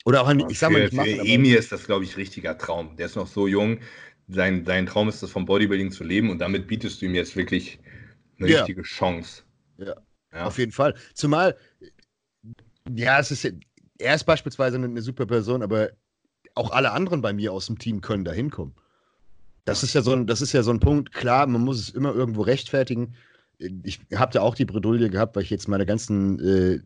Oder 0.04 0.22
auch, 0.22 0.32
ich 0.48 0.58
sag 0.58 0.70
mal, 0.70 0.82
nicht 0.82 0.94
machen. 0.94 1.16
Für 1.16 1.26
Emir 1.26 1.58
ist 1.58 1.72
das, 1.72 1.84
glaube 1.84 2.04
ich, 2.04 2.16
richtiger 2.16 2.56
Traum. 2.56 2.96
Der 2.96 3.06
ist 3.06 3.16
noch 3.16 3.26
so 3.26 3.46
jung. 3.46 3.80
Sein, 4.28 4.64
sein 4.64 4.86
Traum 4.86 5.08
ist 5.08 5.22
es, 5.22 5.30
vom 5.30 5.46
Bodybuilding 5.46 5.90
zu 5.90 6.04
leben. 6.04 6.30
Und 6.30 6.38
damit 6.38 6.66
bietest 6.66 7.00
du 7.00 7.06
ihm 7.06 7.14
jetzt 7.14 7.36
wirklich 7.36 7.78
eine 8.38 8.48
ja. 8.48 8.58
richtige 8.58 8.82
Chance. 8.82 9.42
Ja. 9.78 9.96
ja. 10.32 10.46
auf 10.46 10.58
jeden 10.58 10.72
Fall. 10.72 10.94
Zumal, 11.14 11.56
ja, 12.94 13.18
es 13.18 13.30
ist, 13.30 13.52
er 13.98 14.14
ist 14.14 14.24
beispielsweise 14.24 14.76
eine, 14.76 14.86
eine, 14.86 15.02
super 15.02 15.26
Person, 15.26 15.62
aber 15.62 15.90
auch 16.54 16.70
alle 16.70 16.92
anderen 16.92 17.20
bei 17.20 17.32
mir 17.32 17.52
aus 17.52 17.66
dem 17.66 17.78
Team 17.78 18.00
können 18.00 18.24
da 18.24 18.32
hinkommen. 18.32 18.74
Das 19.68 19.82
ist 19.82 19.94
ja 19.94 20.00
so 20.00 20.12
ein, 20.12 20.26
das 20.26 20.40
ist 20.40 20.52
ja 20.52 20.62
so 20.62 20.70
ein 20.70 20.80
Punkt. 20.80 21.12
Klar, 21.12 21.46
man 21.46 21.62
muss 21.62 21.78
es 21.78 21.90
immer 21.90 22.14
irgendwo 22.14 22.40
rechtfertigen. 22.40 23.14
Ich 23.82 24.00
habe 24.14 24.32
da 24.32 24.40
auch 24.40 24.54
die 24.54 24.64
Bredouille 24.64 25.10
gehabt, 25.10 25.36
weil 25.36 25.42
ich 25.42 25.50
jetzt 25.50 25.68
meine 25.68 25.84
ganzen 25.84 26.40
äh, 26.40 26.80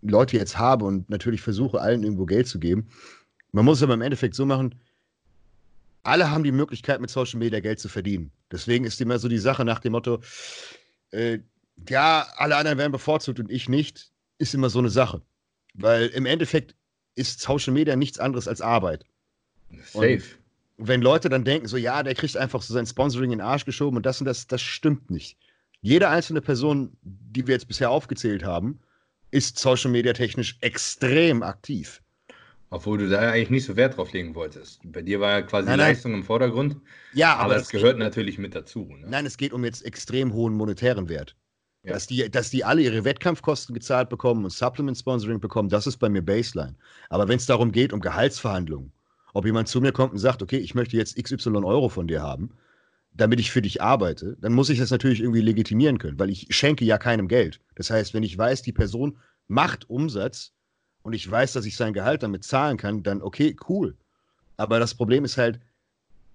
Leute 0.00 0.38
jetzt 0.38 0.56
habe 0.58 0.86
und 0.86 1.10
natürlich 1.10 1.42
versuche, 1.42 1.80
allen 1.80 2.02
irgendwo 2.02 2.24
Geld 2.24 2.48
zu 2.48 2.58
geben. 2.58 2.88
Man 3.52 3.66
muss 3.66 3.78
es 3.78 3.82
aber 3.82 3.94
im 3.94 4.00
Endeffekt 4.00 4.34
so 4.34 4.46
machen, 4.46 4.74
alle 6.04 6.30
haben 6.30 6.42
die 6.42 6.52
Möglichkeit, 6.52 7.00
mit 7.00 7.10
Social 7.10 7.38
Media 7.38 7.60
Geld 7.60 7.80
zu 7.80 7.88
verdienen. 7.88 8.32
Deswegen 8.50 8.84
ist 8.84 9.00
immer 9.00 9.18
so 9.18 9.28
die 9.28 9.38
Sache 9.38 9.64
nach 9.64 9.80
dem 9.80 9.92
Motto, 9.92 10.20
äh, 11.10 11.38
ja, 11.88 12.26
alle 12.36 12.56
anderen 12.56 12.78
werden 12.78 12.92
bevorzugt 12.92 13.40
und 13.40 13.50
ich 13.50 13.68
nicht, 13.68 14.10
ist 14.38 14.54
immer 14.54 14.70
so 14.70 14.78
eine 14.78 14.90
Sache. 14.90 15.20
Weil 15.74 16.06
im 16.08 16.26
Endeffekt 16.26 16.74
ist 17.14 17.40
Social 17.40 17.74
Media 17.74 17.94
nichts 17.94 18.18
anderes 18.18 18.48
als 18.48 18.60
Arbeit. 18.60 19.04
Safe. 19.92 20.14
Und 20.14 20.41
wenn 20.88 21.02
Leute 21.02 21.28
dann 21.28 21.44
denken, 21.44 21.66
so, 21.66 21.76
ja, 21.76 22.02
der 22.02 22.14
kriegt 22.14 22.36
einfach 22.36 22.62
so 22.62 22.74
sein 22.74 22.86
Sponsoring 22.86 23.32
in 23.32 23.38
den 23.38 23.46
Arsch 23.46 23.64
geschoben 23.64 23.96
und 23.96 24.06
das 24.06 24.20
und 24.20 24.26
das, 24.26 24.46
das 24.46 24.62
stimmt 24.62 25.10
nicht. 25.10 25.36
Jede 25.80 26.08
einzelne 26.08 26.40
Person, 26.40 26.96
die 27.02 27.46
wir 27.46 27.54
jetzt 27.54 27.68
bisher 27.68 27.90
aufgezählt 27.90 28.44
haben, 28.44 28.80
ist 29.30 29.58
Social 29.58 29.90
Media 29.90 30.12
technisch 30.12 30.56
extrem 30.60 31.42
aktiv. 31.42 32.00
Obwohl 32.70 32.98
du 32.98 33.08
da 33.08 33.32
eigentlich 33.32 33.50
nicht 33.50 33.64
so 33.66 33.76
Wert 33.76 33.96
drauf 33.96 34.12
legen 34.12 34.34
wolltest. 34.34 34.80
Bei 34.84 35.02
dir 35.02 35.20
war 35.20 35.30
ja 35.30 35.42
quasi 35.42 35.68
nein, 35.68 35.78
nein. 35.78 35.88
Leistung 35.88 36.14
im 36.14 36.22
Vordergrund. 36.22 36.76
Ja, 37.12 37.34
aber, 37.34 37.42
aber 37.42 37.54
das, 37.56 37.68
gehört 37.68 37.98
natürlich 37.98 38.38
mit 38.38 38.54
dazu. 38.54 38.84
Ne? 38.84 39.06
Nein, 39.08 39.26
es 39.26 39.36
geht 39.36 39.52
um 39.52 39.64
jetzt 39.64 39.84
extrem 39.84 40.32
hohen 40.32 40.54
monetären 40.54 41.08
Wert. 41.08 41.36
Ja. 41.82 41.92
Dass, 41.92 42.06
die, 42.06 42.30
dass 42.30 42.48
die 42.48 42.64
alle 42.64 42.80
ihre 42.80 43.04
Wettkampfkosten 43.04 43.74
gezahlt 43.74 44.08
bekommen 44.08 44.44
und 44.44 44.50
Supplement-Sponsoring 44.50 45.40
bekommen, 45.40 45.68
das 45.68 45.86
ist 45.86 45.98
bei 45.98 46.08
mir 46.08 46.22
Baseline. 46.22 46.76
Aber 47.10 47.28
wenn 47.28 47.36
es 47.36 47.46
darum 47.46 47.72
geht, 47.72 47.92
um 47.92 48.00
Gehaltsverhandlungen, 48.00 48.92
ob 49.32 49.46
jemand 49.46 49.68
zu 49.68 49.80
mir 49.80 49.92
kommt 49.92 50.12
und 50.12 50.18
sagt, 50.18 50.42
okay, 50.42 50.58
ich 50.58 50.74
möchte 50.74 50.96
jetzt 50.96 51.16
XY 51.16 51.56
Euro 51.64 51.88
von 51.88 52.06
dir 52.06 52.22
haben, 52.22 52.50
damit 53.14 53.40
ich 53.40 53.50
für 53.50 53.62
dich 53.62 53.82
arbeite, 53.82 54.36
dann 54.40 54.52
muss 54.52 54.70
ich 54.70 54.78
das 54.78 54.90
natürlich 54.90 55.20
irgendwie 55.20 55.40
legitimieren 55.40 55.98
können, 55.98 56.18
weil 56.18 56.30
ich 56.30 56.46
schenke 56.50 56.84
ja 56.84 56.98
keinem 56.98 57.28
Geld. 57.28 57.60
Das 57.76 57.90
heißt, 57.90 58.14
wenn 58.14 58.22
ich 58.22 58.36
weiß, 58.36 58.62
die 58.62 58.72
Person 58.72 59.18
macht 59.48 59.88
Umsatz 59.90 60.52
und 61.02 61.12
ich 61.12 61.30
weiß, 61.30 61.52
dass 61.52 61.66
ich 61.66 61.76
sein 61.76 61.92
Gehalt 61.92 62.22
damit 62.22 62.44
zahlen 62.44 62.76
kann, 62.76 63.02
dann 63.02 63.22
okay, 63.22 63.56
cool. 63.68 63.96
Aber 64.56 64.78
das 64.78 64.94
Problem 64.94 65.24
ist 65.24 65.36
halt, 65.36 65.60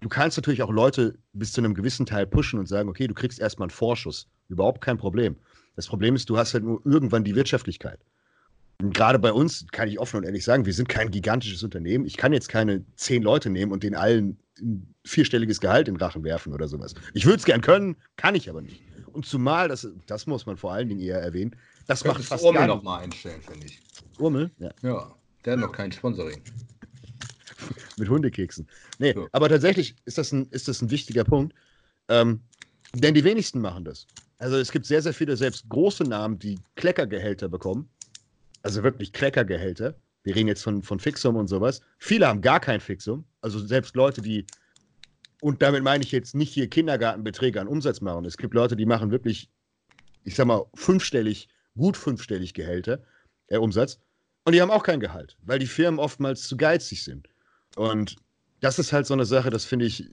du 0.01 0.09
kannst 0.09 0.37
natürlich 0.37 0.61
auch 0.61 0.71
Leute 0.71 1.17
bis 1.33 1.51
zu 1.51 1.61
einem 1.61 1.73
gewissen 1.73 2.05
Teil 2.05 2.27
pushen 2.27 2.59
und 2.59 2.67
sagen, 2.67 2.89
okay, 2.89 3.07
du 3.07 3.13
kriegst 3.13 3.39
erstmal 3.39 3.67
einen 3.67 3.71
Vorschuss. 3.71 4.27
Überhaupt 4.49 4.81
kein 4.81 4.97
Problem. 4.97 5.35
Das 5.75 5.87
Problem 5.87 6.15
ist, 6.15 6.29
du 6.29 6.37
hast 6.37 6.53
halt 6.53 6.63
nur 6.63 6.81
irgendwann 6.85 7.23
die 7.23 7.35
Wirtschaftlichkeit. 7.35 7.99
Gerade 8.79 9.17
bei 9.17 9.33
uns, 9.33 9.65
kann 9.71 9.87
ich 9.87 9.99
offen 9.99 10.17
und 10.17 10.23
ehrlich 10.23 10.43
sagen, 10.43 10.65
wir 10.65 10.73
sind 10.73 10.87
kein 10.87 11.09
gigantisches 11.09 11.63
Unternehmen. 11.63 12.05
Ich 12.05 12.15
kann 12.15 12.31
jetzt 12.31 12.47
keine 12.47 12.85
zehn 12.95 13.23
Leute 13.23 13.49
nehmen 13.49 13.71
und 13.71 13.81
den 13.81 13.95
allen 13.95 14.37
ein 14.59 14.93
vierstelliges 15.05 15.59
Gehalt 15.59 15.87
in 15.87 15.95
den 15.95 16.01
Rachen 16.01 16.23
werfen 16.23 16.53
oder 16.53 16.67
sowas. 16.67 16.93
Ich 17.13 17.25
würde 17.25 17.37
es 17.37 17.45
gern 17.45 17.61
können, 17.61 17.95
kann 18.17 18.35
ich 18.35 18.49
aber 18.49 18.61
nicht. 18.61 18.81
Und 19.13 19.25
zumal, 19.25 19.67
das, 19.67 19.87
das 20.05 20.27
muss 20.27 20.45
man 20.45 20.57
vor 20.57 20.73
allen 20.73 20.89
Dingen 20.89 21.01
eher 21.01 21.19
erwähnen, 21.19 21.55
das 21.87 22.03
macht 22.03 22.23
fast 22.23 22.43
Urmel 22.43 22.59
gar 22.59 22.67
noch 22.67 22.83
mal 22.83 22.99
einstellen, 22.99 23.41
finde 23.41 23.65
ich. 23.65 23.81
Urmel? 24.19 24.51
Ja. 24.59 24.71
Ja, 24.83 25.15
der 25.43 25.53
hat 25.53 25.59
noch 25.59 25.71
kein 25.71 25.91
Sponsoring. 25.91 26.41
Mit 27.97 28.09
Hundekeksen. 28.09 28.67
Nee, 28.99 29.13
so. 29.13 29.27
aber 29.31 29.49
tatsächlich 29.49 29.95
ist 30.05 30.17
das 30.17 30.31
ein, 30.31 30.47
ist 30.51 30.67
das 30.67 30.81
ein 30.81 30.91
wichtiger 30.91 31.23
Punkt. 31.23 31.55
Ähm, 32.09 32.41
denn 32.93 33.13
die 33.13 33.23
wenigsten 33.23 33.59
machen 33.59 33.85
das. 33.85 34.05
Also 34.37 34.57
es 34.57 34.71
gibt 34.71 34.85
sehr, 34.85 35.01
sehr 35.01 35.13
viele, 35.13 35.35
selbst 35.35 35.67
große 35.69 36.03
Namen, 36.03 36.37
die 36.37 36.59
Kleckergehälter 36.75 37.49
bekommen. 37.49 37.89
Also 38.67 38.83
wirklich 38.83 39.13
Kleckergehälter. 39.13 39.95
Wir 40.23 40.35
reden 40.35 40.49
jetzt 40.49 40.61
von, 40.61 40.83
von 40.83 40.99
Fixum 40.99 41.37
und 41.37 41.47
sowas. 41.47 41.79
Viele 41.99 42.27
haben 42.27 42.41
gar 42.41 42.59
kein 42.59 42.81
Fixum. 42.81 43.23
Also 43.39 43.59
selbst 43.59 43.95
Leute, 43.95 44.21
die, 44.21 44.45
und 45.39 45.61
damit 45.61 45.83
meine 45.83 46.03
ich 46.03 46.11
jetzt 46.11 46.35
nicht 46.35 46.51
hier 46.53 46.69
Kindergartenbeträge 46.69 47.61
an 47.61 47.69
Umsatz 47.69 48.01
machen. 48.01 48.25
Es 48.25 48.35
gibt 48.35 48.53
Leute, 48.53 48.75
die 48.75 48.85
machen 48.85 49.09
wirklich, 49.09 49.49
ich 50.25 50.35
sag 50.35 50.47
mal, 50.47 50.65
fünfstellig, 50.75 51.47
gut 51.77 51.95
fünfstellig 51.95 52.53
Gehälter, 52.53 53.01
äh, 53.47 53.55
Umsatz. 53.55 54.01
Und 54.43 54.51
die 54.51 54.61
haben 54.61 54.71
auch 54.71 54.83
kein 54.83 54.99
Gehalt, 54.99 55.37
weil 55.43 55.59
die 55.59 55.65
Firmen 55.65 55.97
oftmals 55.97 56.45
zu 56.45 56.57
geizig 56.57 57.05
sind. 57.05 57.29
Und 57.77 58.17
das 58.59 58.79
ist 58.79 58.91
halt 58.91 59.05
so 59.05 59.13
eine 59.13 59.25
Sache, 59.25 59.49
das 59.49 59.63
finde 59.63 59.85
ich, 59.85 60.09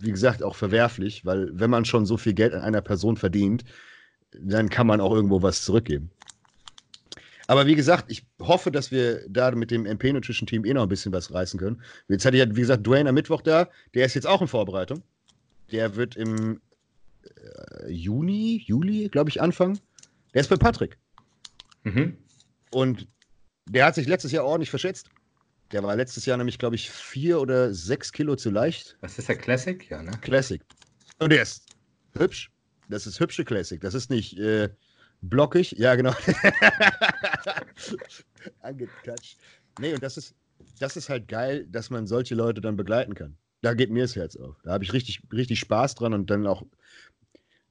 wie 0.00 0.10
gesagt, 0.10 0.42
auch 0.42 0.56
verwerflich, 0.56 1.24
weil 1.24 1.50
wenn 1.52 1.70
man 1.70 1.84
schon 1.84 2.04
so 2.04 2.16
viel 2.16 2.34
Geld 2.34 2.52
an 2.52 2.62
einer 2.62 2.82
Person 2.82 3.16
verdient, 3.16 3.62
dann 4.32 4.70
kann 4.70 4.88
man 4.88 5.00
auch 5.00 5.14
irgendwo 5.14 5.40
was 5.40 5.64
zurückgeben. 5.64 6.10
Aber 7.52 7.66
wie 7.66 7.74
gesagt, 7.74 8.06
ich 8.08 8.24
hoffe, 8.40 8.70
dass 8.70 8.90
wir 8.90 9.28
da 9.28 9.50
mit 9.50 9.70
dem 9.70 9.84
MP 9.84 10.10
Nutrition 10.10 10.46
Team 10.46 10.64
eh 10.64 10.72
noch 10.72 10.84
ein 10.84 10.88
bisschen 10.88 11.12
was 11.12 11.34
reißen 11.34 11.60
können. 11.60 11.82
Jetzt 12.08 12.24
hatte 12.24 12.38
ich 12.38 12.42
ja, 12.42 12.48
wie 12.48 12.62
gesagt, 12.62 12.86
Dwayne 12.86 13.10
am 13.10 13.14
Mittwoch 13.14 13.42
da. 13.42 13.68
Der 13.92 14.06
ist 14.06 14.14
jetzt 14.14 14.26
auch 14.26 14.40
in 14.40 14.48
Vorbereitung. 14.48 15.02
Der 15.70 15.94
wird 15.94 16.16
im 16.16 16.62
äh, 17.24 17.90
Juni, 17.92 18.62
Juli, 18.64 19.10
glaube 19.10 19.28
ich, 19.28 19.42
anfangen. 19.42 19.78
Der 20.32 20.40
ist 20.40 20.48
bei 20.48 20.56
Patrick. 20.56 20.96
Mhm. 21.82 22.16
Und 22.70 23.06
der 23.68 23.84
hat 23.84 23.96
sich 23.96 24.08
letztes 24.08 24.32
Jahr 24.32 24.46
ordentlich 24.46 24.70
verschätzt. 24.70 25.10
Der 25.72 25.82
war 25.82 25.94
letztes 25.94 26.24
Jahr 26.24 26.38
nämlich, 26.38 26.58
glaube 26.58 26.76
ich, 26.76 26.88
vier 26.88 27.38
oder 27.38 27.74
sechs 27.74 28.12
Kilo 28.12 28.34
zu 28.34 28.48
leicht. 28.48 28.96
Was 29.02 29.18
ist 29.18 29.28
der 29.28 29.36
Classic? 29.36 29.90
Ja, 29.90 30.02
ne? 30.02 30.12
Classic. 30.22 30.62
Und 31.18 31.30
der 31.30 31.42
ist 31.42 31.66
hübsch. 32.16 32.50
Das 32.88 33.06
ist 33.06 33.20
hübsche 33.20 33.44
Classic. 33.44 33.78
Das 33.78 33.92
ist 33.92 34.08
nicht 34.08 34.38
äh, 34.38 34.70
blockig. 35.22 35.74
Ja, 35.78 35.94
genau. 35.94 36.12
Angetatscht. 38.60 39.38
Nee, 39.80 39.94
und 39.94 40.02
das 40.02 40.18
ist, 40.18 40.34
das 40.78 40.96
ist 40.96 41.08
halt 41.08 41.28
geil, 41.28 41.66
dass 41.70 41.90
man 41.90 42.06
solche 42.06 42.34
Leute 42.34 42.60
dann 42.60 42.76
begleiten 42.76 43.14
kann. 43.14 43.36
da 43.62 43.74
geht 43.74 43.90
mir 43.90 44.02
das 44.02 44.16
Herz 44.16 44.36
auf. 44.36 44.56
Da 44.64 44.72
habe 44.72 44.84
ich 44.84 44.92
richtig, 44.92 45.22
richtig 45.32 45.60
Spaß 45.60 45.94
dran 45.94 46.12
und 46.12 46.30
dann 46.30 46.46
auch. 46.46 46.64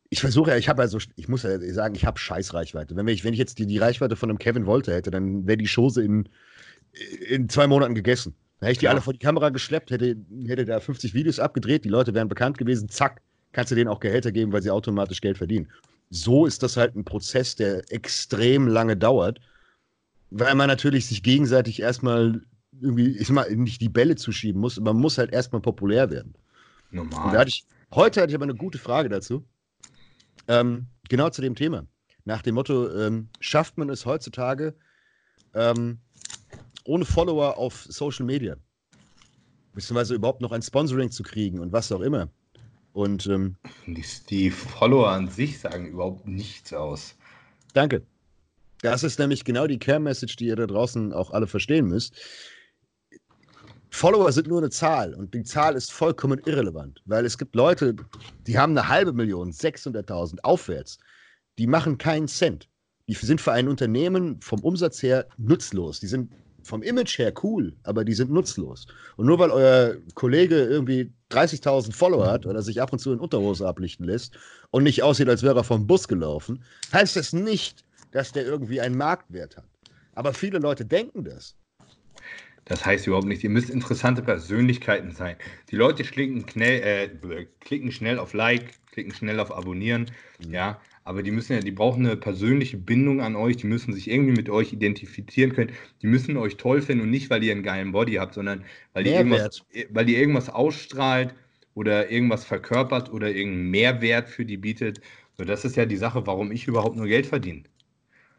Ich 0.09 0.19
versuche 0.19 0.51
ja, 0.51 0.57
ich 0.57 0.67
habe 0.67 0.81
also, 0.81 0.97
ich 1.15 1.27
muss 1.29 1.43
ja 1.43 1.57
sagen, 1.73 1.95
ich 1.95 2.05
habe 2.05 2.19
Scheißreichweite. 2.19 2.95
Wenn 2.95 3.07
ich, 3.07 3.23
wenn 3.23 3.33
ich 3.33 3.39
jetzt 3.39 3.59
die, 3.59 3.65
die 3.65 3.77
Reichweite 3.77 4.17
von 4.17 4.29
einem 4.29 4.39
Kevin 4.39 4.65
Wolter 4.65 4.93
hätte, 4.93 5.11
dann 5.11 5.47
wäre 5.47 5.57
die 5.57 5.69
Chose 5.73 6.03
in, 6.03 6.27
in 7.27 7.47
zwei 7.47 7.67
Monaten 7.67 7.95
gegessen. 7.95 8.35
Da 8.59 8.67
hätte 8.67 8.73
ich 8.73 8.79
die 8.79 8.85
ja. 8.85 8.91
alle 8.91 9.01
vor 9.01 9.13
die 9.13 9.19
Kamera 9.19 9.49
geschleppt, 9.49 9.89
hätte, 9.89 10.17
hätte 10.45 10.65
da 10.65 10.81
50 10.81 11.13
Videos 11.13 11.39
abgedreht, 11.39 11.85
die 11.85 11.89
Leute 11.89 12.13
wären 12.13 12.27
bekannt 12.27 12.57
gewesen, 12.57 12.89
zack, 12.89 13.21
kannst 13.53 13.71
du 13.71 13.75
denen 13.75 13.87
auch 13.87 14.01
Gehälter 14.01 14.31
geben, 14.31 14.51
weil 14.51 14.61
sie 14.61 14.69
automatisch 14.69 15.21
Geld 15.21 15.37
verdienen. 15.37 15.71
So 16.11 16.45
ist 16.45 16.61
das 16.61 16.77
halt 16.77 16.95
ein 16.95 17.05
Prozess, 17.05 17.55
der 17.55 17.91
extrem 17.91 18.67
lange 18.67 18.97
dauert, 18.97 19.39
weil 20.29 20.53
man 20.55 20.67
natürlich 20.67 21.07
sich 21.07 21.23
gegenseitig 21.23 21.81
erstmal 21.81 22.41
irgendwie, 22.79 23.17
ich 23.17 23.29
mal, 23.29 23.49
nicht 23.55 23.81
die 23.81 23.89
Bälle 23.89 24.15
zuschieben 24.15 24.59
muss, 24.59 24.79
man 24.79 24.97
muss 24.97 25.17
halt 25.17 25.31
erstmal 25.31 25.61
populär 25.61 26.09
werden. 26.11 26.35
Normal. 26.91 27.37
Hatte 27.37 27.49
ich, 27.49 27.65
heute 27.93 28.21
hatte 28.21 28.31
ich 28.31 28.35
aber 28.35 28.43
eine 28.43 28.55
gute 28.55 28.77
Frage 28.77 29.07
dazu. 29.07 29.45
Ähm, 30.47 30.87
genau 31.07 31.29
zu 31.29 31.41
dem 31.41 31.55
Thema. 31.55 31.87
Nach 32.25 32.41
dem 32.41 32.55
Motto, 32.55 32.89
ähm, 32.93 33.29
schafft 33.39 33.77
man 33.77 33.89
es 33.89 34.05
heutzutage 34.05 34.75
ähm, 35.53 35.99
ohne 36.83 37.05
Follower 37.05 37.57
auf 37.57 37.85
Social 37.87 38.25
Media? 38.25 38.57
Beziehungsweise 39.73 40.15
überhaupt 40.15 40.41
noch 40.41 40.51
ein 40.51 40.61
Sponsoring 40.61 41.09
zu 41.09 41.23
kriegen 41.23 41.59
und 41.59 41.71
was 41.71 41.91
auch 41.91 42.01
immer. 42.01 42.29
Und 42.93 43.27
ähm, 43.27 43.55
die, 43.87 44.03
die 44.29 44.51
Follower 44.51 45.09
an 45.09 45.29
sich 45.29 45.59
sagen 45.59 45.87
überhaupt 45.87 46.27
nichts 46.27 46.73
aus. 46.73 47.15
Danke. 47.73 48.03
Das 48.81 49.03
ist 49.03 49.19
nämlich 49.19 49.45
genau 49.45 49.67
die 49.67 49.79
Care-Message, 49.79 50.35
die 50.37 50.47
ihr 50.47 50.55
da 50.55 50.65
draußen 50.65 51.13
auch 51.13 51.31
alle 51.31 51.47
verstehen 51.47 51.87
müsst. 51.87 52.15
Follower 53.91 54.31
sind 54.31 54.47
nur 54.47 54.59
eine 54.59 54.69
Zahl 54.69 55.13
und 55.13 55.33
die 55.33 55.43
Zahl 55.43 55.75
ist 55.75 55.91
vollkommen 55.91 56.41
irrelevant, 56.45 57.01
weil 57.05 57.25
es 57.25 57.37
gibt 57.37 57.55
Leute, 57.55 57.95
die 58.47 58.57
haben 58.57 58.75
eine 58.77 58.87
halbe 58.87 59.13
Million, 59.13 59.51
600.000 59.51 60.39
aufwärts, 60.43 60.97
die 61.57 61.67
machen 61.67 61.97
keinen 61.97 62.27
Cent. 62.27 62.69
Die 63.07 63.13
sind 63.13 63.41
für 63.41 63.51
ein 63.51 63.67
Unternehmen 63.67 64.39
vom 64.41 64.61
Umsatz 64.61 65.03
her 65.03 65.27
nutzlos. 65.37 65.99
Die 65.99 66.07
sind 66.07 66.31
vom 66.63 66.83
Image 66.83 67.17
her 67.17 67.33
cool, 67.43 67.73
aber 67.83 68.03
die 68.03 68.13
sind 68.13 68.31
nutzlos. 68.31 68.87
Und 69.17 69.25
nur 69.25 69.39
weil 69.39 69.51
euer 69.51 69.95
Kollege 70.15 70.55
irgendwie 70.55 71.11
30.000 71.31 71.93
Follower 71.93 72.27
hat 72.27 72.45
oder 72.45 72.61
sich 72.61 72.81
ab 72.81 72.91
und 72.93 72.99
zu 72.99 73.13
in 73.13 73.19
Unterhose 73.19 73.67
ablichten 73.67 74.05
lässt 74.05 74.37
und 74.71 74.83
nicht 74.83 75.03
aussieht, 75.03 75.29
als 75.29 75.43
wäre 75.43 75.59
er 75.59 75.63
vom 75.63 75.87
Bus 75.87 76.07
gelaufen, 76.07 76.63
heißt 76.93 77.15
das 77.15 77.33
nicht, 77.33 77.83
dass 78.11 78.31
der 78.31 78.45
irgendwie 78.45 78.81
einen 78.81 78.97
Marktwert 78.97 79.57
hat. 79.57 79.65
Aber 80.13 80.33
viele 80.33 80.59
Leute 80.59 80.85
denken 80.85 81.23
das. 81.23 81.55
Das 82.65 82.85
heißt 82.85 83.07
überhaupt 83.07 83.27
nicht. 83.27 83.43
Ihr 83.43 83.49
müsst 83.49 83.69
interessante 83.69 84.21
Persönlichkeiten 84.21 85.11
sein. 85.11 85.35
Die 85.69 85.75
Leute 85.75 86.03
klicken, 86.03 86.47
schnell, 86.47 86.81
äh, 86.81 87.45
klicken 87.59 87.91
schnell 87.91 88.19
auf 88.19 88.33
Like, 88.33 88.73
klicken 88.91 89.13
schnell 89.13 89.39
auf 89.39 89.51
Abonnieren, 89.51 90.11
mhm. 90.45 90.53
ja. 90.53 90.81
Aber 91.03 91.23
die 91.23 91.31
müssen 91.31 91.53
ja, 91.53 91.59
die 91.59 91.71
brauchen 91.71 92.05
eine 92.05 92.15
persönliche 92.15 92.77
Bindung 92.77 93.21
an 93.21 93.35
euch, 93.35 93.57
die 93.57 93.67
müssen 93.67 93.93
sich 93.93 94.09
irgendwie 94.09 94.33
mit 94.33 94.49
euch 94.49 94.71
identifizieren 94.71 95.53
können, 95.53 95.71
die 96.01 96.07
müssen 96.07 96.37
euch 96.37 96.57
toll 96.57 96.81
finden 96.81 97.03
und 97.03 97.09
nicht, 97.09 97.29
weil 97.29 97.43
ihr 97.43 97.53
einen 97.53 97.63
geilen 97.63 97.91
Body 97.91 98.13
habt, 98.13 98.35
sondern 98.35 98.63
weil 98.93 99.07
ihr, 99.07 99.17
irgendwas, 99.17 99.63
weil 99.89 100.09
ihr 100.09 100.19
irgendwas 100.19 100.49
ausstrahlt 100.49 101.33
oder 101.73 102.11
irgendwas 102.11 102.45
verkörpert 102.45 103.11
oder 103.11 103.29
irgendeinen 103.29 103.71
Mehrwert 103.71 104.29
für 104.29 104.45
die 104.45 104.57
bietet. 104.57 105.01
So, 105.37 105.43
das 105.43 105.65
ist 105.65 105.75
ja 105.75 105.85
die 105.85 105.97
Sache, 105.97 106.27
warum 106.27 106.51
ich 106.51 106.67
überhaupt 106.67 106.95
nur 106.95 107.07
Geld 107.07 107.25
verdiene. 107.25 107.63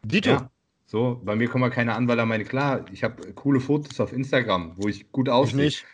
Dito. 0.03 0.29
Ja, 0.29 0.49
so, 0.85 1.21
bei 1.23 1.35
mir 1.35 1.49
kommen 1.49 1.69
keine 1.69 1.95
Anwälte 1.95 2.25
meine, 2.25 2.45
klar, 2.45 2.85
ich 2.93 3.03
habe 3.03 3.33
coole 3.33 3.59
Fotos 3.59 3.99
auf 3.99 4.13
Instagram, 4.13 4.73
wo 4.77 4.87
ich 4.87 5.11
gut 5.11 5.27
aussehe. 5.27 5.65
Ich 5.65 5.85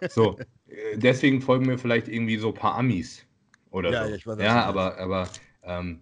nicht. 0.00 0.12
so, 0.12 0.38
äh, 0.68 0.96
deswegen 0.96 1.40
folgen 1.40 1.66
mir 1.66 1.78
vielleicht 1.78 2.06
irgendwie 2.06 2.36
so 2.36 2.48
ein 2.48 2.54
paar 2.54 2.76
Amis 2.76 3.26
oder 3.74 3.90
ja, 3.90 4.04
so. 4.04 4.10
Ja, 4.10 4.16
ich 4.16 4.26
weiß, 4.26 4.38
ja 4.38 4.64
aber, 4.64 4.98
aber 4.98 5.28
ähm, 5.64 6.00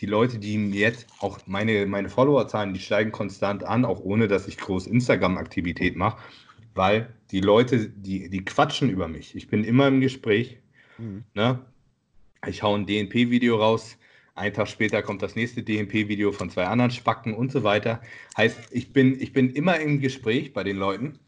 die 0.00 0.06
Leute, 0.06 0.38
die 0.38 0.70
jetzt 0.70 1.06
auch 1.20 1.38
meine, 1.46 1.86
meine 1.86 2.08
Followerzahlen, 2.08 2.72
die 2.72 2.80
steigen 2.80 3.12
konstant 3.12 3.64
an, 3.64 3.84
auch 3.84 4.00
ohne 4.00 4.28
dass 4.28 4.46
ich 4.46 4.58
groß 4.58 4.86
Instagram-Aktivität 4.86 5.96
mache, 5.96 6.18
weil 6.74 7.08
die 7.30 7.40
Leute, 7.40 7.88
die, 7.88 8.28
die 8.28 8.44
quatschen 8.44 8.90
über 8.90 9.08
mich. 9.08 9.34
Ich 9.34 9.48
bin 9.48 9.64
immer 9.64 9.88
im 9.88 10.00
Gespräch. 10.00 10.58
Mhm. 10.98 11.24
Ne? 11.34 11.58
Ich 12.46 12.62
hau 12.62 12.74
ein 12.74 12.86
DNP-Video 12.86 13.56
raus, 13.56 13.96
ein 14.34 14.54
Tag 14.54 14.68
später 14.68 15.02
kommt 15.02 15.22
das 15.22 15.34
nächste 15.34 15.62
DMP-Video 15.62 16.32
von 16.32 16.50
zwei 16.50 16.66
anderen 16.66 16.90
Spacken 16.90 17.34
und 17.34 17.50
so 17.50 17.62
weiter. 17.62 18.00
Heißt, 18.36 18.58
ich 18.70 18.92
bin, 18.92 19.20
ich 19.20 19.32
bin 19.32 19.50
immer 19.50 19.78
im 19.80 20.00
Gespräch 20.00 20.52
bei 20.52 20.62
den 20.64 20.76
Leuten 20.76 21.18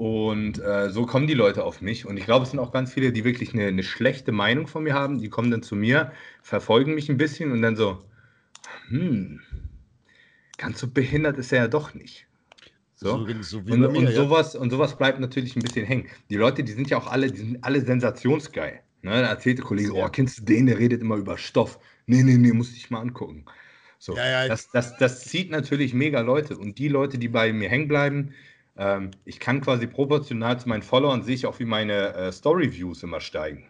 und 0.00 0.58
äh, 0.62 0.88
so 0.88 1.04
kommen 1.04 1.26
die 1.26 1.34
Leute 1.34 1.62
auf 1.62 1.82
mich. 1.82 2.06
Und 2.06 2.16
ich 2.16 2.24
glaube, 2.24 2.44
es 2.44 2.52
sind 2.52 2.58
auch 2.58 2.72
ganz 2.72 2.94
viele, 2.94 3.12
die 3.12 3.22
wirklich 3.22 3.52
eine, 3.52 3.66
eine, 3.66 3.82
schlechte 3.82 4.32
Meinung 4.32 4.66
von 4.66 4.82
mir 4.82 4.94
haben. 4.94 5.18
Die 5.18 5.28
kommen 5.28 5.50
dann 5.50 5.62
zu 5.62 5.76
mir, 5.76 6.10
verfolgen 6.40 6.94
mich 6.94 7.10
ein 7.10 7.18
bisschen 7.18 7.52
und 7.52 7.60
dann 7.60 7.76
so, 7.76 8.02
hm, 8.88 9.42
ganz 10.56 10.80
so 10.80 10.88
behindert 10.88 11.36
ist 11.36 11.52
er 11.52 11.58
ja 11.58 11.68
doch 11.68 11.92
nicht. 11.92 12.26
So, 12.94 13.26
so, 13.26 13.42
so 13.42 13.58
und, 13.58 13.78
mir, 13.78 13.90
und, 13.90 14.10
sowas, 14.12 14.54
ja. 14.54 14.60
und 14.60 14.70
sowas 14.70 14.96
bleibt 14.96 15.20
natürlich 15.20 15.54
ein 15.54 15.60
bisschen 15.60 15.84
hängen. 15.84 16.08
Die 16.30 16.36
Leute, 16.36 16.64
die 16.64 16.72
sind 16.72 16.88
ja 16.88 16.96
auch 16.96 17.06
alle, 17.06 17.30
die 17.30 17.36
sind 17.36 17.62
alle 17.62 17.82
sensationsgeil. 17.82 18.80
Ne, 19.02 19.10
da 19.10 19.28
erzählte 19.28 19.60
Kollege, 19.60 19.92
oh, 19.92 20.08
kennst 20.08 20.38
du 20.38 20.44
den, 20.44 20.64
der 20.64 20.78
redet 20.78 21.02
immer 21.02 21.16
über 21.16 21.36
Stoff. 21.36 21.78
Nee, 22.06 22.22
nee, 22.22 22.38
nee, 22.38 22.54
muss 22.54 22.72
ich 22.72 22.88
mal 22.88 23.00
angucken. 23.00 23.44
So, 23.98 24.16
ja, 24.16 24.26
ja, 24.26 24.48
das, 24.48 24.70
das, 24.70 24.96
das 24.96 25.24
zieht 25.24 25.50
natürlich 25.50 25.92
mega 25.92 26.22
Leute. 26.22 26.56
Und 26.56 26.78
die 26.78 26.88
Leute, 26.88 27.18
die 27.18 27.28
bei 27.28 27.52
mir 27.52 27.68
hängen 27.68 27.86
bleiben, 27.86 28.32
ähm, 28.80 29.10
ich 29.26 29.38
kann 29.38 29.60
quasi 29.60 29.86
proportional 29.86 30.58
zu 30.58 30.68
meinen 30.68 30.82
Followern, 30.82 31.22
sehe 31.22 31.34
ich 31.34 31.46
auch, 31.46 31.58
wie 31.60 31.66
meine 31.66 32.14
äh, 32.14 32.32
Story-Views 32.32 33.02
immer 33.02 33.20
steigen. 33.20 33.68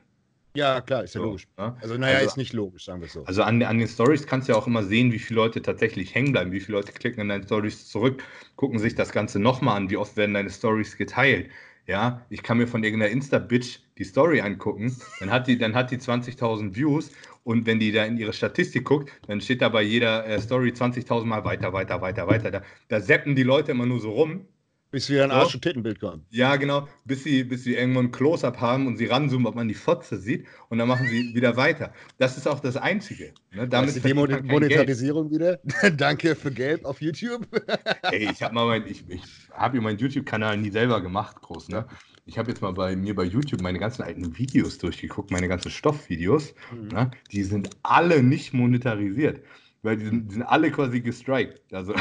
Ja, 0.55 0.81
klar, 0.81 1.03
ist 1.03 1.15
ja 1.15 1.21
so, 1.21 1.27
logisch. 1.27 1.47
Ne? 1.59 1.77
Also, 1.81 1.97
naja, 1.97 2.17
also, 2.19 2.29
ist 2.29 2.37
nicht 2.37 2.53
logisch, 2.53 2.85
sagen 2.85 3.01
wir 3.01 3.09
so. 3.09 3.25
Also, 3.25 3.43
an, 3.43 3.61
an 3.63 3.79
den 3.79 3.89
Stories 3.89 4.27
kannst 4.27 4.49
du 4.49 4.53
ja 4.53 4.59
auch 4.59 4.69
immer 4.69 4.85
sehen, 4.85 5.13
wie 5.13 5.19
viele 5.19 5.41
Leute 5.41 5.63
tatsächlich 5.63 6.15
hängen 6.15 6.33
bleiben, 6.33 6.53
wie 6.53 6.61
viele 6.61 6.79
Leute 6.79 6.93
klicken 6.93 7.21
an 7.23 7.29
deine 7.29 7.43
Stories 7.43 7.89
zurück, 7.89 8.23
gucken 8.55 8.79
sich 8.79 8.95
das 8.95 9.11
Ganze 9.11 9.41
nochmal 9.41 9.77
an, 9.77 9.91
wie 9.91 9.97
oft 9.97 10.17
werden 10.17 10.35
deine 10.35 10.51
Stories 10.51 10.97
geteilt. 10.97 11.51
Ja, 11.87 12.25
ich 12.31 12.45
kann 12.45 12.59
mir 12.59 12.69
von 12.69 12.85
irgendeiner 12.85 13.11
Insta-Bitch 13.11 13.81
die 13.99 14.05
Story 14.05 14.41
angucken, 14.41 14.97
dann 15.19 15.33
hat 15.33 15.49
die, 15.49 15.59
dann 15.59 15.75
hat 15.75 15.91
die 15.91 15.99
20.000 15.99 16.77
Views 16.77 17.11
und 17.43 17.67
wenn 17.67 17.81
die 17.81 17.91
da 17.91 18.05
in 18.05 18.17
ihre 18.17 18.33
Statistik 18.33 18.85
guckt, 18.85 19.11
dann 19.27 19.41
steht 19.41 19.61
da 19.61 19.71
bei 19.71 19.83
jeder 19.83 20.25
äh, 20.25 20.41
Story 20.41 20.71
20.000 20.71 21.25
Mal 21.25 21.45
weiter, 21.45 21.73
weiter, 21.73 22.01
weiter, 22.01 22.29
weiter. 22.29 22.51
Da, 22.53 22.63
da 22.89 23.01
seppen 23.01 23.35
die 23.35 23.43
Leute 23.43 23.73
immer 23.73 23.87
nur 23.87 23.99
so 23.99 24.13
rum 24.13 24.47
bis 24.91 25.09
wieder 25.09 25.24
ein 25.24 25.30
Arsch- 25.30 25.55
und 25.55 25.62
Tittenbild 25.62 26.01
kommt. 26.01 26.24
Ja, 26.30 26.57
genau. 26.57 26.88
Bis 27.05 27.24
sie, 27.24 27.45
bis 27.45 27.64
sie 27.64 27.74
irgendwann 27.74 28.07
ein 28.07 28.12
Close-Up 28.12 28.61
haben 28.61 28.86
und 28.86 28.97
sie 28.97 29.07
ranzoomen, 29.07 29.47
ob 29.47 29.55
man 29.55 29.68
die 29.68 29.74
Fotze 29.74 30.18
sieht. 30.18 30.47
Und 30.68 30.78
dann 30.78 30.88
machen 30.88 31.07
sie 31.07 31.34
wieder 31.34 31.57
weiter. 31.57 31.93
Das 32.18 32.36
ist 32.36 32.49
auch 32.49 32.61
das 32.61 32.76
Einzige. 32.76 33.32
Ne? 33.53 33.68
Damit 33.68 33.97
ist 33.97 34.05
die 34.05 34.14
Monetarisierung 34.14 35.30
wieder. 35.30 35.61
Danke 35.97 36.34
für 36.34 36.51
Geld 36.51 36.84
auf 36.84 37.01
YouTube. 37.01 37.47
Ey, 38.03 38.30
ich 38.30 38.43
habe 38.43 38.55
mal 38.55 38.66
mein, 38.66 38.86
ich, 38.86 39.05
ich 39.09 39.22
habe 39.53 39.80
meinen 39.80 39.99
YouTube-Kanal 39.99 40.57
nie 40.57 40.70
selber 40.70 41.01
gemacht, 41.01 41.41
groß, 41.41 41.68
ne? 41.68 41.86
Ich 42.26 42.38
habe 42.38 42.51
jetzt 42.51 42.61
mal 42.61 42.72
bei 42.72 42.95
mir 42.95 43.14
bei 43.14 43.24
YouTube 43.24 43.61
meine 43.61 43.78
ganzen 43.78 44.03
alten 44.03 44.38
Videos 44.38 44.78
durchgeguckt, 44.78 45.30
meine 45.30 45.49
ganzen 45.49 45.70
Stoffvideos. 45.70 46.55
Mhm. 46.72 46.88
Ne? 46.88 47.11
Die 47.32 47.43
sind 47.43 47.70
alle 47.82 48.22
nicht 48.22 48.53
monetarisiert. 48.53 49.41
Weil 49.83 49.97
die 49.97 50.05
sind, 50.05 50.28
die 50.28 50.35
sind 50.35 50.43
alle 50.43 50.70
quasi 50.70 51.01
gestrikt. 51.01 51.72
Also, 51.72 51.95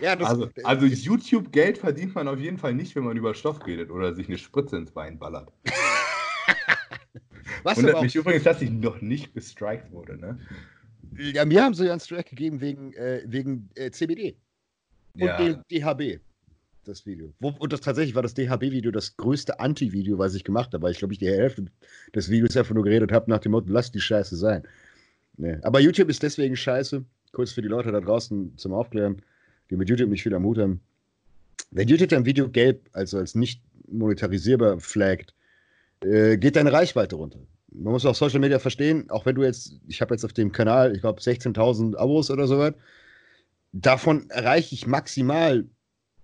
ja, 0.00 0.16
das, 0.16 0.28
also, 0.30 0.48
also 0.64 0.86
YouTube-Geld 0.86 1.78
verdient 1.78 2.14
man 2.14 2.26
auf 2.26 2.40
jeden 2.40 2.58
Fall 2.58 2.74
nicht, 2.74 2.96
wenn 2.96 3.04
man 3.04 3.16
über 3.16 3.34
Stoff 3.34 3.64
redet 3.66 3.90
oder 3.90 4.14
sich 4.14 4.28
eine 4.28 4.38
Spritze 4.38 4.76
ins 4.76 4.90
Bein 4.90 5.18
ballert. 5.18 5.52
Was 7.62 7.76
Wundert 7.76 8.02
mich 8.02 8.16
übrigens, 8.16 8.42
dass 8.42 8.60
ich 8.60 8.70
noch 8.70 9.00
nicht 9.00 9.34
gestrikt 9.34 9.92
wurde. 9.92 10.18
Ne? 10.18 10.38
Ja, 11.16 11.44
mir 11.44 11.62
haben 11.62 11.74
sie 11.74 11.86
ja 11.86 11.92
einen 11.92 12.00
Strike 12.00 12.30
gegeben 12.30 12.60
wegen, 12.60 12.92
äh, 12.94 13.22
wegen 13.26 13.68
äh, 13.74 13.90
CBD 13.90 14.36
und 15.14 15.22
ja. 15.22 15.62
DHB. 15.70 16.20
Das 16.84 17.06
Video. 17.06 17.32
Und 17.38 17.72
das 17.72 17.80
tatsächlich 17.80 18.16
war 18.16 18.22
das 18.22 18.34
DHB-Video 18.34 18.90
das 18.90 19.16
größte 19.16 19.60
Anti-Video, 19.60 20.18
was 20.18 20.34
ich 20.34 20.42
gemacht 20.42 20.74
habe, 20.74 20.82
weil 20.82 20.90
ich 20.90 20.98
glaube, 20.98 21.14
ich 21.14 21.20
die 21.20 21.28
Hälfte 21.28 21.66
des 22.12 22.28
Videos 22.28 22.56
einfach 22.56 22.74
nur 22.74 22.82
geredet 22.82 23.12
habe 23.12 23.30
nach 23.30 23.38
dem 23.38 23.52
Motto, 23.52 23.68
lass 23.68 23.92
die 23.92 24.00
Scheiße 24.00 24.34
sein. 24.34 24.64
Nee. 25.36 25.58
Aber 25.62 25.80
YouTube 25.80 26.08
ist 26.08 26.22
deswegen 26.22 26.56
scheiße. 26.56 27.04
Kurz 27.32 27.52
für 27.52 27.62
die 27.62 27.68
Leute 27.68 27.92
da 27.92 28.00
draußen 28.00 28.56
zum 28.58 28.74
Aufklären, 28.74 29.22
die 29.70 29.76
mit 29.76 29.88
YouTube 29.88 30.10
nicht 30.10 30.22
viel 30.22 30.34
am 30.34 30.44
Hut 30.44 30.58
haben. 30.58 30.80
Wenn 31.70 31.88
YouTube 31.88 32.10
dein 32.10 32.26
Video 32.26 32.48
gelb, 32.48 32.88
also 32.92 33.18
als 33.18 33.34
nicht 33.34 33.62
monetarisierbar 33.88 34.80
flaggt, 34.80 35.34
äh, 36.04 36.36
geht 36.36 36.56
deine 36.56 36.72
Reichweite 36.72 37.16
runter. 37.16 37.38
Man 37.68 37.94
muss 37.94 38.04
auch 38.04 38.14
Social 38.14 38.40
Media 38.40 38.58
verstehen, 38.58 39.08
auch 39.08 39.24
wenn 39.24 39.34
du 39.34 39.42
jetzt, 39.42 39.80
ich 39.88 40.02
habe 40.02 40.12
jetzt 40.14 40.24
auf 40.24 40.34
dem 40.34 40.52
Kanal, 40.52 40.94
ich 40.94 41.00
glaube, 41.00 41.22
16.000 41.22 41.96
Abos 41.96 42.30
oder 42.30 42.46
so 42.46 42.58
was, 42.58 42.74
davon 43.72 44.28
erreiche 44.28 44.74
ich 44.74 44.86
maximal 44.86 45.64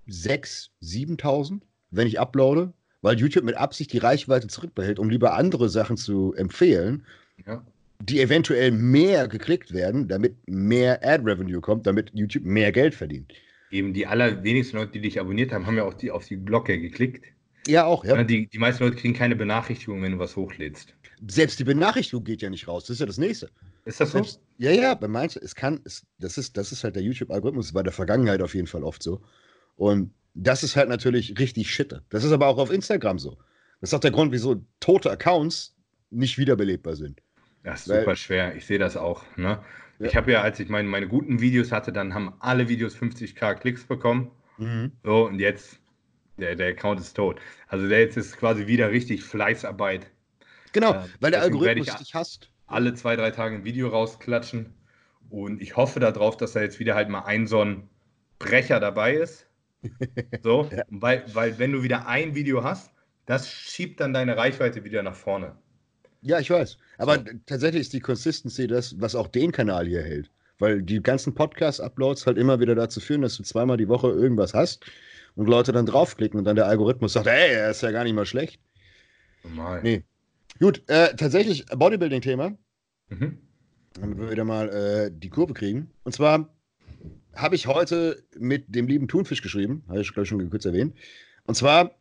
6.000, 0.06 0.68
7.000, 0.82 1.61
wenn 1.90 2.06
ich 2.06 2.20
uploade, 2.20 2.74
weil 3.00 3.18
YouTube 3.18 3.44
mit 3.44 3.54
Absicht 3.54 3.94
die 3.94 3.98
Reichweite 3.98 4.48
zurückbehält, 4.48 4.98
um 4.98 5.09
lieber 5.09 5.34
andere 5.34 5.70
Sachen 5.70 5.96
zu 5.96 6.34
empfehlen. 6.34 7.06
Ja 7.46 7.64
die 8.01 8.20
eventuell 8.20 8.70
mehr 8.70 9.28
geklickt 9.28 9.72
werden, 9.72 10.09
damit 10.09 10.36
mehr 10.46 11.01
Ad-Revenue 11.03 11.61
kommt, 11.61 11.86
damit 11.86 12.11
YouTube 12.14 12.44
mehr 12.44 12.72
Geld 12.72 12.94
verdient. 12.94 13.32
Eben 13.70 13.92
die 13.92 14.07
allerwenigsten 14.07 14.78
Leute, 14.78 14.92
die 14.92 15.01
dich 15.01 15.20
abonniert 15.20 15.53
haben, 15.53 15.66
haben 15.66 15.76
ja 15.76 15.84
auch 15.84 15.94
die, 15.94 16.11
auf 16.11 16.26
die 16.26 16.36
Glocke 16.36 16.80
geklickt. 16.80 17.26
Ja, 17.66 17.84
auch, 17.84 18.05
ja. 18.05 18.22
Die, 18.24 18.46
die 18.46 18.59
meisten 18.59 18.84
Leute 18.84 18.96
kriegen 18.96 19.14
keine 19.14 19.36
Benachrichtigung, 19.36 20.03
wenn 20.03 20.12
du 20.12 20.18
was 20.18 20.36
hochlädst. 20.36 20.94
Selbst 21.26 21.59
die 21.59 21.64
Benachrichtigung 21.64 22.24
geht 22.24 22.40
ja 22.40 22.49
nicht 22.49 22.66
raus. 22.66 22.84
Das 22.84 22.94
ist 22.94 23.01
ja 23.01 23.07
das 23.07 23.18
Nächste. 23.18 23.51
Ist 23.84 24.01
das 24.01 24.12
so? 24.12 24.18
Selbst, 24.18 24.40
ja, 24.57 24.70
ja, 24.70 24.94
bei 24.94 25.09
manchen, 25.09 25.42
es 25.42 25.55
kann, 25.55 25.80
es, 25.84 26.07
das, 26.18 26.38
ist, 26.38 26.57
das 26.57 26.72
ist 26.72 26.84
halt 26.84 26.96
der 26.96 27.03
YouTube-Algorithmus, 27.03 27.74
war 27.74 27.82
der 27.82 27.92
Vergangenheit 27.92 28.40
auf 28.40 28.55
jeden 28.55 28.68
Fall 28.68 28.84
oft 28.84 29.03
so. 29.03 29.20
Und 29.76 30.14
das 30.34 30.62
ist 30.62 30.76
halt 30.76 30.88
natürlich 30.88 31.38
richtig 31.38 31.70
Schitte. 31.70 32.05
Das 32.09 32.24
ist 32.24 32.32
aber 32.32 32.46
auch 32.46 32.59
auf 32.59 32.70
Instagram 32.70 33.18
so. 33.18 33.36
Das 33.80 33.90
ist 33.90 33.94
auch 33.94 34.01
der 34.01 34.12
Grund, 34.12 34.32
wieso 34.32 34.64
tote 34.80 35.11
Accounts 35.11 35.76
nicht 36.11 36.38
wiederbelebbar 36.38 36.96
sind. 36.96 37.20
Das 37.68 37.82
ist 37.82 37.88
Weil, 37.90 38.00
super 38.00 38.16
schwer. 38.16 38.56
Ich 38.56 38.64
sehe 38.64 38.78
das 38.78 38.96
auch. 38.96 39.24
Ne? 39.36 39.62
Ja. 39.98 40.06
Ich 40.06 40.16
habe 40.16 40.32
ja, 40.32 40.40
als 40.40 40.58
ich 40.58 40.70
meine, 40.70 40.88
meine 40.88 41.06
guten 41.06 41.40
Videos 41.40 41.70
hatte, 41.70 41.92
dann 41.92 42.14
haben 42.14 42.32
alle 42.38 42.68
Videos 42.68 42.96
50k 42.96 43.56
Klicks 43.56 43.84
bekommen. 43.84 44.30
Mhm. 44.56 44.92
So, 45.04 45.26
und 45.26 45.38
jetzt, 45.38 45.78
der, 46.38 46.56
der 46.56 46.68
Account 46.68 46.98
ist 46.98 47.12
tot. 47.12 47.40
Also 47.66 47.86
der 47.86 48.00
jetzt 48.00 48.16
ist 48.16 48.38
quasi 48.38 48.66
wieder 48.66 48.90
richtig 48.90 49.22
Fleißarbeit. 49.22 50.10
Genau, 50.72 50.94
äh, 50.94 51.04
weil 51.20 51.30
der 51.30 51.42
Algorithmus 51.42 51.94
dich 51.96 52.14
hasst. 52.14 52.50
Alle 52.66 52.94
zwei, 52.94 53.16
drei 53.16 53.32
Tage 53.32 53.56
ein 53.56 53.64
Video 53.64 53.88
rausklatschen. 53.88 54.72
Und 55.28 55.60
ich 55.60 55.76
hoffe 55.76 56.00
darauf, 56.00 56.38
dass 56.38 56.52
da 56.52 56.62
jetzt 56.62 56.78
wieder 56.78 56.94
halt 56.94 57.10
mal 57.10 57.24
ein 57.24 57.46
so 57.46 57.62
ein 57.62 57.90
Brecher 58.38 58.80
dabei 58.80 59.14
ist. 59.14 59.46
So, 60.42 60.68
ja. 60.72 60.82
weil, 60.88 61.24
weil 61.34 61.58
wenn 61.58 61.72
du 61.72 61.82
wieder 61.82 62.08
ein 62.08 62.34
Video 62.34 62.64
hast, 62.64 62.90
das 63.26 63.48
schiebt 63.48 64.00
dann 64.00 64.12
deine 64.12 64.36
Reichweite 64.36 64.84
wieder 64.84 65.02
nach 65.02 65.14
vorne. 65.14 65.56
Ja, 66.20 66.38
ich 66.40 66.50
weiß. 66.50 66.78
Aber 66.98 67.16
so. 67.16 67.24
tatsächlich 67.46 67.82
ist 67.82 67.92
die 67.92 68.00
Consistency 68.00 68.66
das, 68.66 69.00
was 69.00 69.14
auch 69.14 69.28
den 69.28 69.52
Kanal 69.52 69.86
hier 69.86 70.02
hält. 70.02 70.30
Weil 70.58 70.82
die 70.82 71.00
ganzen 71.00 71.34
Podcast-Uploads 71.34 72.26
halt 72.26 72.36
immer 72.36 72.58
wieder 72.58 72.74
dazu 72.74 73.00
führen, 73.00 73.22
dass 73.22 73.36
du 73.36 73.44
zweimal 73.44 73.76
die 73.76 73.88
Woche 73.88 74.08
irgendwas 74.08 74.54
hast 74.54 74.84
und 75.36 75.46
Leute 75.46 75.70
dann 75.70 75.86
draufklicken 75.86 76.38
und 76.38 76.44
dann 76.44 76.56
der 76.56 76.66
Algorithmus 76.66 77.12
sagt, 77.12 77.28
ey, 77.28 77.52
er 77.52 77.70
ist 77.70 77.82
ja 77.82 77.92
gar 77.92 78.02
nicht 78.02 78.14
mal 78.14 78.26
schlecht. 78.26 78.60
Normal. 79.44 79.82
Nee. 79.82 80.02
Gut, 80.58 80.82
äh, 80.88 81.14
tatsächlich 81.14 81.64
Bodybuilding-Thema. 81.66 82.58
Mhm. 83.08 83.38
Damit 84.00 84.18
wir 84.18 84.30
wieder 84.30 84.44
mal 84.44 84.68
äh, 84.68 85.10
die 85.12 85.30
Kurve 85.30 85.54
kriegen. 85.54 85.90
Und 86.02 86.12
zwar 86.12 86.52
habe 87.34 87.54
ich 87.54 87.68
heute 87.68 88.24
mit 88.36 88.64
dem 88.74 88.88
lieben 88.88 89.06
Thunfisch 89.06 89.42
geschrieben, 89.42 89.84
habe 89.88 90.00
ich, 90.00 90.12
glaube 90.12 90.24
ich, 90.24 90.28
schon 90.28 90.50
kurz 90.50 90.64
erwähnt. 90.64 90.96
Und 91.44 91.54
zwar 91.54 91.94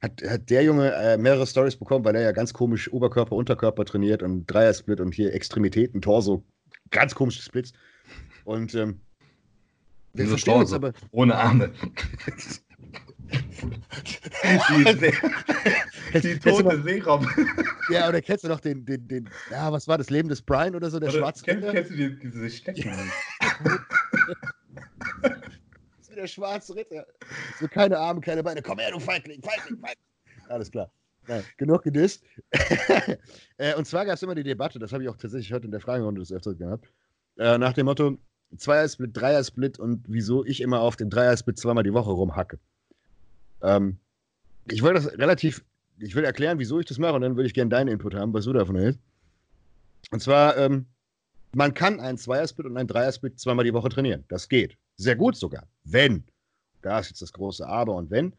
hat, 0.00 0.22
hat 0.22 0.50
der 0.50 0.62
Junge 0.62 0.92
äh, 0.92 1.18
mehrere 1.18 1.46
Stories 1.46 1.76
bekommen, 1.76 2.04
weil 2.04 2.14
er 2.16 2.22
ja 2.22 2.32
ganz 2.32 2.52
komisch 2.52 2.92
Oberkörper, 2.92 3.36
Unterkörper 3.36 3.84
trainiert 3.84 4.22
und 4.22 4.46
Dreier-Split 4.46 5.00
und 5.00 5.14
hier 5.14 5.34
Extremitäten, 5.34 6.00
Torso, 6.00 6.44
ganz 6.90 7.14
komische 7.14 7.42
Splits. 7.42 7.72
Und 8.44 8.74
ähm, 8.74 9.00
wir 10.12 10.24
Diese 10.24 10.30
verstehen 10.30 10.54
Torso, 10.54 10.76
uns 10.76 10.84
aber. 10.84 10.92
Ohne 11.10 11.36
Arme. 11.36 11.72
die, 16.12 16.20
die 16.20 16.38
tote 16.38 16.82
Seeraum. 16.82 17.28
Ja, 17.90 18.06
oder 18.06 18.20
kennst 18.20 18.44
du 18.44 18.48
noch 18.48 18.60
den, 18.60 18.84
den, 18.84 19.08
den, 19.08 19.30
ja, 19.50 19.72
was 19.72 19.88
war 19.88 19.96
das 19.96 20.10
Leben 20.10 20.28
des 20.28 20.42
Brian 20.42 20.74
oder 20.74 20.90
so, 20.90 21.00
der 21.00 21.10
Schwarze? 21.10 21.42
Kennst, 21.42 21.70
kennst, 21.70 21.90
du 21.90 21.96
die, 21.96 22.18
diese 22.18 22.50
Stecken? 22.50 23.10
Der 26.18 26.26
schwarze 26.26 26.74
Ritter. 26.74 27.06
So 27.60 27.68
keine 27.68 27.98
Arme, 27.98 28.20
keine 28.20 28.42
Beine. 28.42 28.60
Komm 28.60 28.78
her, 28.78 28.90
du 28.90 28.98
Feigling, 28.98 29.40
Feigling, 29.42 29.78
Feigling. 29.78 30.48
Alles 30.48 30.70
klar. 30.70 30.90
Nein, 31.26 31.44
genug 31.56 31.82
gedisst. 31.82 32.22
Äh, 33.60 33.74
und 33.74 33.88
zwar 33.88 34.06
gab 34.06 34.14
es 34.14 34.22
immer 34.22 34.36
die 34.36 34.44
Debatte, 34.44 34.78
das 34.78 34.92
habe 34.92 35.02
ich 35.02 35.08
auch 35.08 35.16
tatsächlich 35.16 35.52
heute 35.52 35.64
in 35.64 35.72
der 35.72 35.80
Fragerunde 35.80 36.20
des 36.20 36.30
Öfteren 36.30 36.58
gehabt, 36.58 36.92
äh, 37.38 37.58
nach 37.58 37.72
dem 37.72 37.86
Motto, 37.86 38.16
Zweier-Split, 38.56 39.10
Dreier-Split 39.14 39.80
und 39.80 40.04
wieso 40.06 40.44
ich 40.44 40.60
immer 40.60 40.80
auf 40.80 40.94
dem 40.94 41.10
Dreier-Split 41.10 41.58
zweimal 41.58 41.82
die 41.82 41.92
Woche 41.92 42.12
rumhacke. 42.12 42.60
Ähm, 43.62 43.98
ich 44.70 44.80
wollte 44.80 45.02
das 45.02 45.18
relativ, 45.18 45.64
ich 45.98 46.14
will 46.14 46.22
erklären, 46.22 46.60
wieso 46.60 46.78
ich 46.78 46.86
das 46.86 46.98
mache 46.98 47.14
und 47.14 47.22
dann 47.22 47.34
würde 47.34 47.48
ich 47.48 47.54
gerne 47.54 47.68
deinen 47.68 47.88
Input 47.88 48.14
haben, 48.14 48.32
was 48.32 48.44
du 48.44 48.52
davon 48.52 48.76
hältst. 48.76 49.00
Und 50.12 50.20
zwar, 50.20 50.56
ähm, 50.56 50.86
man 51.52 51.74
kann 51.74 51.98
einen 51.98 52.16
Zweier-Split 52.16 52.66
und 52.68 52.76
einen 52.76 52.86
Dreier-Split 52.86 53.40
zweimal 53.40 53.64
die 53.64 53.74
Woche 53.74 53.88
trainieren. 53.88 54.24
Das 54.28 54.48
geht. 54.48 54.78
Sehr 54.98 55.16
gut 55.16 55.36
sogar. 55.36 55.68
Wenn, 55.84 56.24
da 56.82 56.98
ist 56.98 57.08
jetzt 57.08 57.22
das 57.22 57.32
große 57.32 57.66
Aber 57.66 57.94
und 57.94 58.10
wenn, 58.10 58.34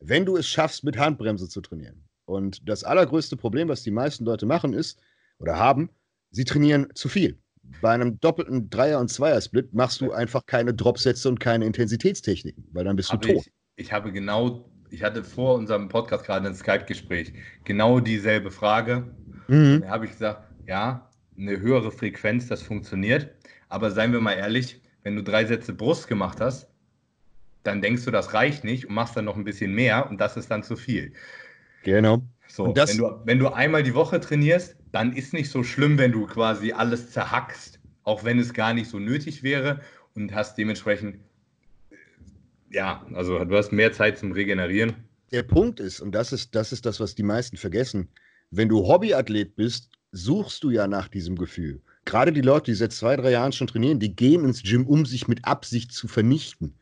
wenn 0.00 0.26
du 0.26 0.36
es 0.36 0.46
schaffst, 0.46 0.84
mit 0.84 0.98
Handbremse 0.98 1.48
zu 1.48 1.60
trainieren. 1.60 2.04
Und 2.24 2.68
das 2.68 2.84
allergrößte 2.84 3.36
Problem, 3.36 3.68
was 3.68 3.82
die 3.82 3.90
meisten 3.90 4.24
Leute 4.24 4.46
machen, 4.46 4.72
ist 4.72 5.00
oder 5.38 5.58
haben, 5.58 5.90
sie 6.30 6.44
trainieren 6.44 6.88
zu 6.94 7.08
viel. 7.08 7.38
Bei 7.80 7.90
einem 7.90 8.18
doppelten 8.20 8.70
Dreier- 8.70 8.98
und 8.98 9.08
Zweier-Split 9.08 9.72
machst 9.72 10.00
du 10.00 10.12
einfach 10.12 10.46
keine 10.46 10.74
Dropsätze 10.74 11.28
und 11.28 11.38
keine 11.38 11.66
Intensitätstechniken, 11.66 12.66
weil 12.72 12.84
dann 12.84 12.96
bist 12.96 13.12
du 13.12 13.16
tot. 13.16 13.46
Ich, 13.46 13.86
ich 13.86 13.92
habe 13.92 14.12
genau, 14.12 14.68
ich 14.90 15.02
hatte 15.02 15.22
vor 15.22 15.54
unserem 15.54 15.88
Podcast 15.88 16.24
gerade 16.24 16.48
ein 16.48 16.54
Skype-Gespräch, 16.54 17.32
genau 17.64 18.00
dieselbe 18.00 18.50
Frage. 18.50 19.14
Mhm. 19.48 19.82
Da 19.82 19.88
habe 19.88 20.06
ich 20.06 20.12
gesagt, 20.12 20.48
ja, 20.66 21.10
eine 21.36 21.60
höhere 21.60 21.92
Frequenz, 21.92 22.48
das 22.48 22.62
funktioniert. 22.62 23.28
Aber 23.68 23.90
seien 23.90 24.12
wir 24.12 24.20
mal 24.20 24.32
ehrlich, 24.32 24.79
wenn 25.02 25.16
du 25.16 25.22
drei 25.22 25.44
Sätze 25.44 25.72
Brust 25.72 26.08
gemacht 26.08 26.40
hast, 26.40 26.68
dann 27.62 27.82
denkst 27.82 28.04
du, 28.04 28.10
das 28.10 28.32
reicht 28.34 28.64
nicht 28.64 28.88
und 28.88 28.94
machst 28.94 29.16
dann 29.16 29.24
noch 29.24 29.36
ein 29.36 29.44
bisschen 29.44 29.74
mehr 29.74 30.08
und 30.10 30.20
das 30.20 30.36
ist 30.36 30.50
dann 30.50 30.62
zu 30.62 30.76
viel. 30.76 31.12
Genau. 31.82 32.22
So, 32.48 32.74
wenn, 32.74 32.96
du, 32.96 33.20
wenn 33.24 33.38
du 33.38 33.48
einmal 33.48 33.82
die 33.82 33.94
Woche 33.94 34.20
trainierst, 34.20 34.76
dann 34.92 35.12
ist 35.12 35.32
nicht 35.32 35.50
so 35.50 35.62
schlimm, 35.62 35.98
wenn 35.98 36.12
du 36.12 36.26
quasi 36.26 36.72
alles 36.72 37.10
zerhackst, 37.10 37.78
auch 38.02 38.24
wenn 38.24 38.38
es 38.38 38.52
gar 38.54 38.74
nicht 38.74 38.90
so 38.90 38.98
nötig 38.98 39.42
wäre 39.42 39.80
und 40.14 40.34
hast 40.34 40.58
dementsprechend, 40.58 41.18
ja, 42.70 43.06
also 43.14 43.44
du 43.44 43.56
hast 43.56 43.72
mehr 43.72 43.92
Zeit 43.92 44.18
zum 44.18 44.32
Regenerieren. 44.32 44.94
Der 45.30 45.44
Punkt 45.44 45.78
ist, 45.78 46.00
und 46.00 46.12
das 46.12 46.32
ist, 46.32 46.54
das 46.54 46.72
ist 46.72 46.86
das, 46.86 46.98
was 46.98 47.14
die 47.14 47.22
meisten 47.22 47.56
vergessen, 47.56 48.08
wenn 48.50 48.68
du 48.68 48.88
Hobbyathlet 48.88 49.54
bist, 49.54 49.90
suchst 50.10 50.64
du 50.64 50.70
ja 50.70 50.88
nach 50.88 51.06
diesem 51.06 51.36
Gefühl 51.36 51.80
gerade 52.10 52.32
die 52.32 52.40
Leute, 52.40 52.66
die 52.66 52.74
seit 52.74 52.92
zwei, 52.92 53.16
drei 53.16 53.30
Jahren 53.30 53.52
schon 53.52 53.68
trainieren, 53.68 54.00
die 54.00 54.14
gehen 54.14 54.44
ins 54.44 54.62
Gym, 54.62 54.86
um 54.86 55.06
sich 55.06 55.28
mit 55.28 55.44
Absicht 55.44 55.92
zu 55.92 56.08
vernichten. 56.08 56.74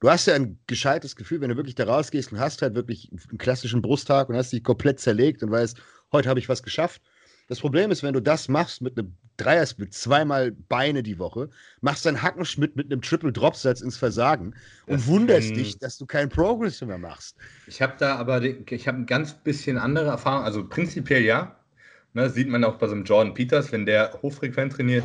Du 0.00 0.10
hast 0.10 0.26
ja 0.26 0.34
ein 0.34 0.58
gescheites 0.66 1.16
Gefühl, 1.16 1.40
wenn 1.40 1.48
du 1.48 1.56
wirklich 1.56 1.74
da 1.74 1.84
rausgehst 1.84 2.30
und 2.32 2.38
hast 2.38 2.62
halt 2.62 2.74
wirklich 2.74 3.10
einen 3.10 3.38
klassischen 3.38 3.82
Brusttag 3.82 4.28
und 4.28 4.36
hast 4.36 4.52
dich 4.52 4.62
komplett 4.62 5.00
zerlegt 5.00 5.42
und 5.42 5.50
weißt, 5.50 5.80
heute 6.12 6.28
habe 6.28 6.38
ich 6.38 6.48
was 6.48 6.62
geschafft. 6.62 7.02
Das 7.48 7.60
Problem 7.60 7.90
ist, 7.90 8.02
wenn 8.02 8.12
du 8.12 8.20
das 8.20 8.48
machst 8.48 8.82
mit 8.82 8.98
einem 8.98 9.16
Dreiersplit, 9.38 9.94
zweimal 9.94 10.52
Beine 10.52 11.02
die 11.02 11.18
Woche, 11.18 11.48
machst 11.80 12.04
dann 12.04 12.22
Hackenschmidt 12.22 12.76
mit 12.76 12.92
einem 12.92 13.00
Triple 13.00 13.32
Dropsatz 13.32 13.80
ins 13.80 13.96
Versagen 13.96 14.54
und 14.86 14.98
das 14.98 15.06
wunderst 15.06 15.56
dich, 15.56 15.78
dass 15.78 15.96
du 15.96 16.04
keinen 16.04 16.28
Progress 16.28 16.80
mehr 16.82 16.98
machst. 16.98 17.36
Ich 17.66 17.80
habe 17.80 17.94
da 17.98 18.16
aber, 18.16 18.42
ich 18.42 18.86
habe 18.86 18.98
ein 18.98 19.06
ganz 19.06 19.32
bisschen 19.32 19.78
andere 19.78 20.08
Erfahrung. 20.08 20.44
Also 20.44 20.68
prinzipiell 20.68 21.22
ja, 21.22 21.57
Ne, 22.14 22.30
sieht 22.30 22.48
man 22.48 22.64
auch 22.64 22.76
bei 22.76 22.86
so 22.86 22.94
einem 22.94 23.04
Jordan 23.04 23.34
Peters, 23.34 23.70
wenn 23.70 23.86
der 23.86 24.18
hochfrequent 24.22 24.72
trainiert, 24.72 25.04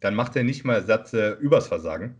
dann 0.00 0.14
macht 0.14 0.34
er 0.36 0.42
nicht 0.42 0.64
mal 0.64 0.82
Sätze 0.82 1.38
übers 1.40 1.68
Versagen. 1.68 2.16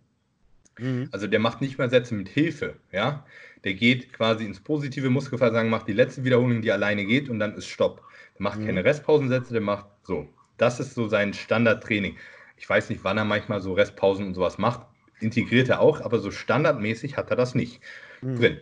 Mhm. 0.79 1.09
Also 1.11 1.27
der 1.27 1.41
macht 1.41 1.61
nicht 1.61 1.79
mal 1.79 1.91
Sätze 1.91 2.14
mit 2.14 2.29
Hilfe, 2.29 2.77
ja. 2.93 3.27
Der 3.64 3.75
geht 3.75 4.12
quasi 4.12 4.45
ins 4.45 4.61
positive 4.61 5.11
Muskelversagen, 5.11 5.70
macht 5.70 5.87
die 5.87 5.93
letzte 5.93 6.25
Wiederholung, 6.25 6.62
die 6.62 6.73
alleine 6.73 7.05
geht 7.05 7.29
und 7.29 7.39
dann 7.39 7.55
ist 7.55 7.66
Stopp. 7.66 8.03
Der 8.39 8.43
macht 8.43 8.61
mhm. 8.61 8.66
keine 8.66 8.85
Restpausensätze, 8.85 9.53
der 9.53 9.62
macht 9.62 9.87
so. 10.03 10.29
Das 10.57 10.81
ist 10.81 10.95
so 10.95 11.09
sein 11.09 11.33
Standardtraining. 11.35 12.16
Ich 12.57 12.68
weiß 12.68 12.91
nicht, 12.91 13.05
wann 13.05 13.18
er 13.18 13.25
manchmal 13.25 13.61
so 13.61 13.73
Restpausen 13.73 14.27
und 14.27 14.35
sowas 14.35 14.59
macht. 14.59 14.87
Integriert 15.20 15.68
er 15.68 15.81
auch, 15.81 16.01
aber 16.01 16.18
so 16.18 16.31
standardmäßig 16.31 17.16
hat 17.16 17.31
er 17.31 17.37
das 17.37 17.55
nicht 17.55 17.81
mhm. 18.20 18.39
drin. 18.39 18.61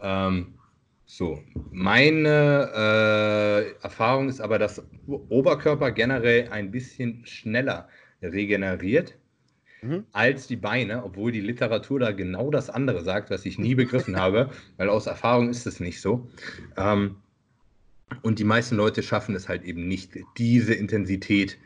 Ähm, 0.00 0.54
so, 1.12 1.42
meine 1.72 2.70
äh, 2.72 3.82
Erfahrung 3.82 4.28
ist 4.28 4.40
aber, 4.40 4.60
dass 4.60 4.80
Oberkörper 5.08 5.90
generell 5.90 6.48
ein 6.50 6.70
bisschen 6.70 7.26
schneller 7.26 7.88
regeneriert 8.22 9.16
mhm. 9.82 10.04
als 10.12 10.46
die 10.46 10.54
Beine, 10.54 11.02
obwohl 11.02 11.32
die 11.32 11.40
Literatur 11.40 11.98
da 11.98 12.12
genau 12.12 12.52
das 12.52 12.70
andere 12.70 13.02
sagt, 13.02 13.28
was 13.30 13.44
ich 13.44 13.58
nie 13.58 13.74
begriffen 13.74 14.16
habe, 14.20 14.50
weil 14.76 14.88
aus 14.88 15.08
Erfahrung 15.08 15.50
ist 15.50 15.66
es 15.66 15.80
nicht 15.80 16.00
so. 16.00 16.30
Ähm, 16.76 17.16
und 18.22 18.38
die 18.38 18.44
meisten 18.44 18.76
Leute 18.76 19.02
schaffen 19.02 19.34
es 19.34 19.48
halt 19.48 19.64
eben 19.64 19.88
nicht, 19.88 20.12
diese 20.38 20.74
Intensität 20.74 21.58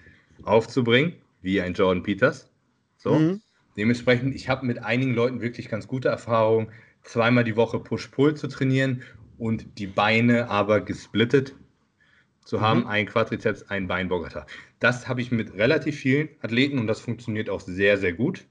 aufzubringen, 0.45 1.16
wie 1.42 1.61
ein 1.61 1.74
Jordan 1.74 2.03
Peters. 2.03 2.49
So. 2.97 3.18
Mhm. 3.18 3.42
Dementsprechend, 3.76 4.34
ich 4.34 4.49
habe 4.49 4.64
mit 4.64 4.78
einigen 4.78 5.12
Leuten 5.12 5.42
wirklich 5.42 5.68
ganz 5.68 5.86
gute 5.86 6.09
Erfahrungen, 6.09 6.68
zweimal 7.03 7.45
die 7.45 7.57
Woche 7.57 7.78
Push-Pull 7.78 8.36
zu 8.36 8.49
trainieren 8.49 9.03
und 9.39 9.78
die 9.78 9.87
Beine 9.87 10.49
aber 10.51 10.80
gesplittet 10.80 11.55
zu 12.45 12.61
haben, 12.61 12.80
mhm. 12.80 12.87
ein 12.87 13.07
Quadrizeps, 13.07 13.64
ein 13.64 13.87
Beinbogata. 13.87 14.47
Das 14.78 15.09
habe 15.09 15.20
ich 15.20 15.30
mit 15.30 15.55
relativ 15.55 15.97
vielen 15.97 16.28
Athleten 16.43 16.78
und 16.78 16.87
das 16.87 17.01
funktioniert 17.01 17.49
auch 17.49 17.61
sehr, 17.61 17.97
sehr 17.97 18.12
gut. 18.12 18.45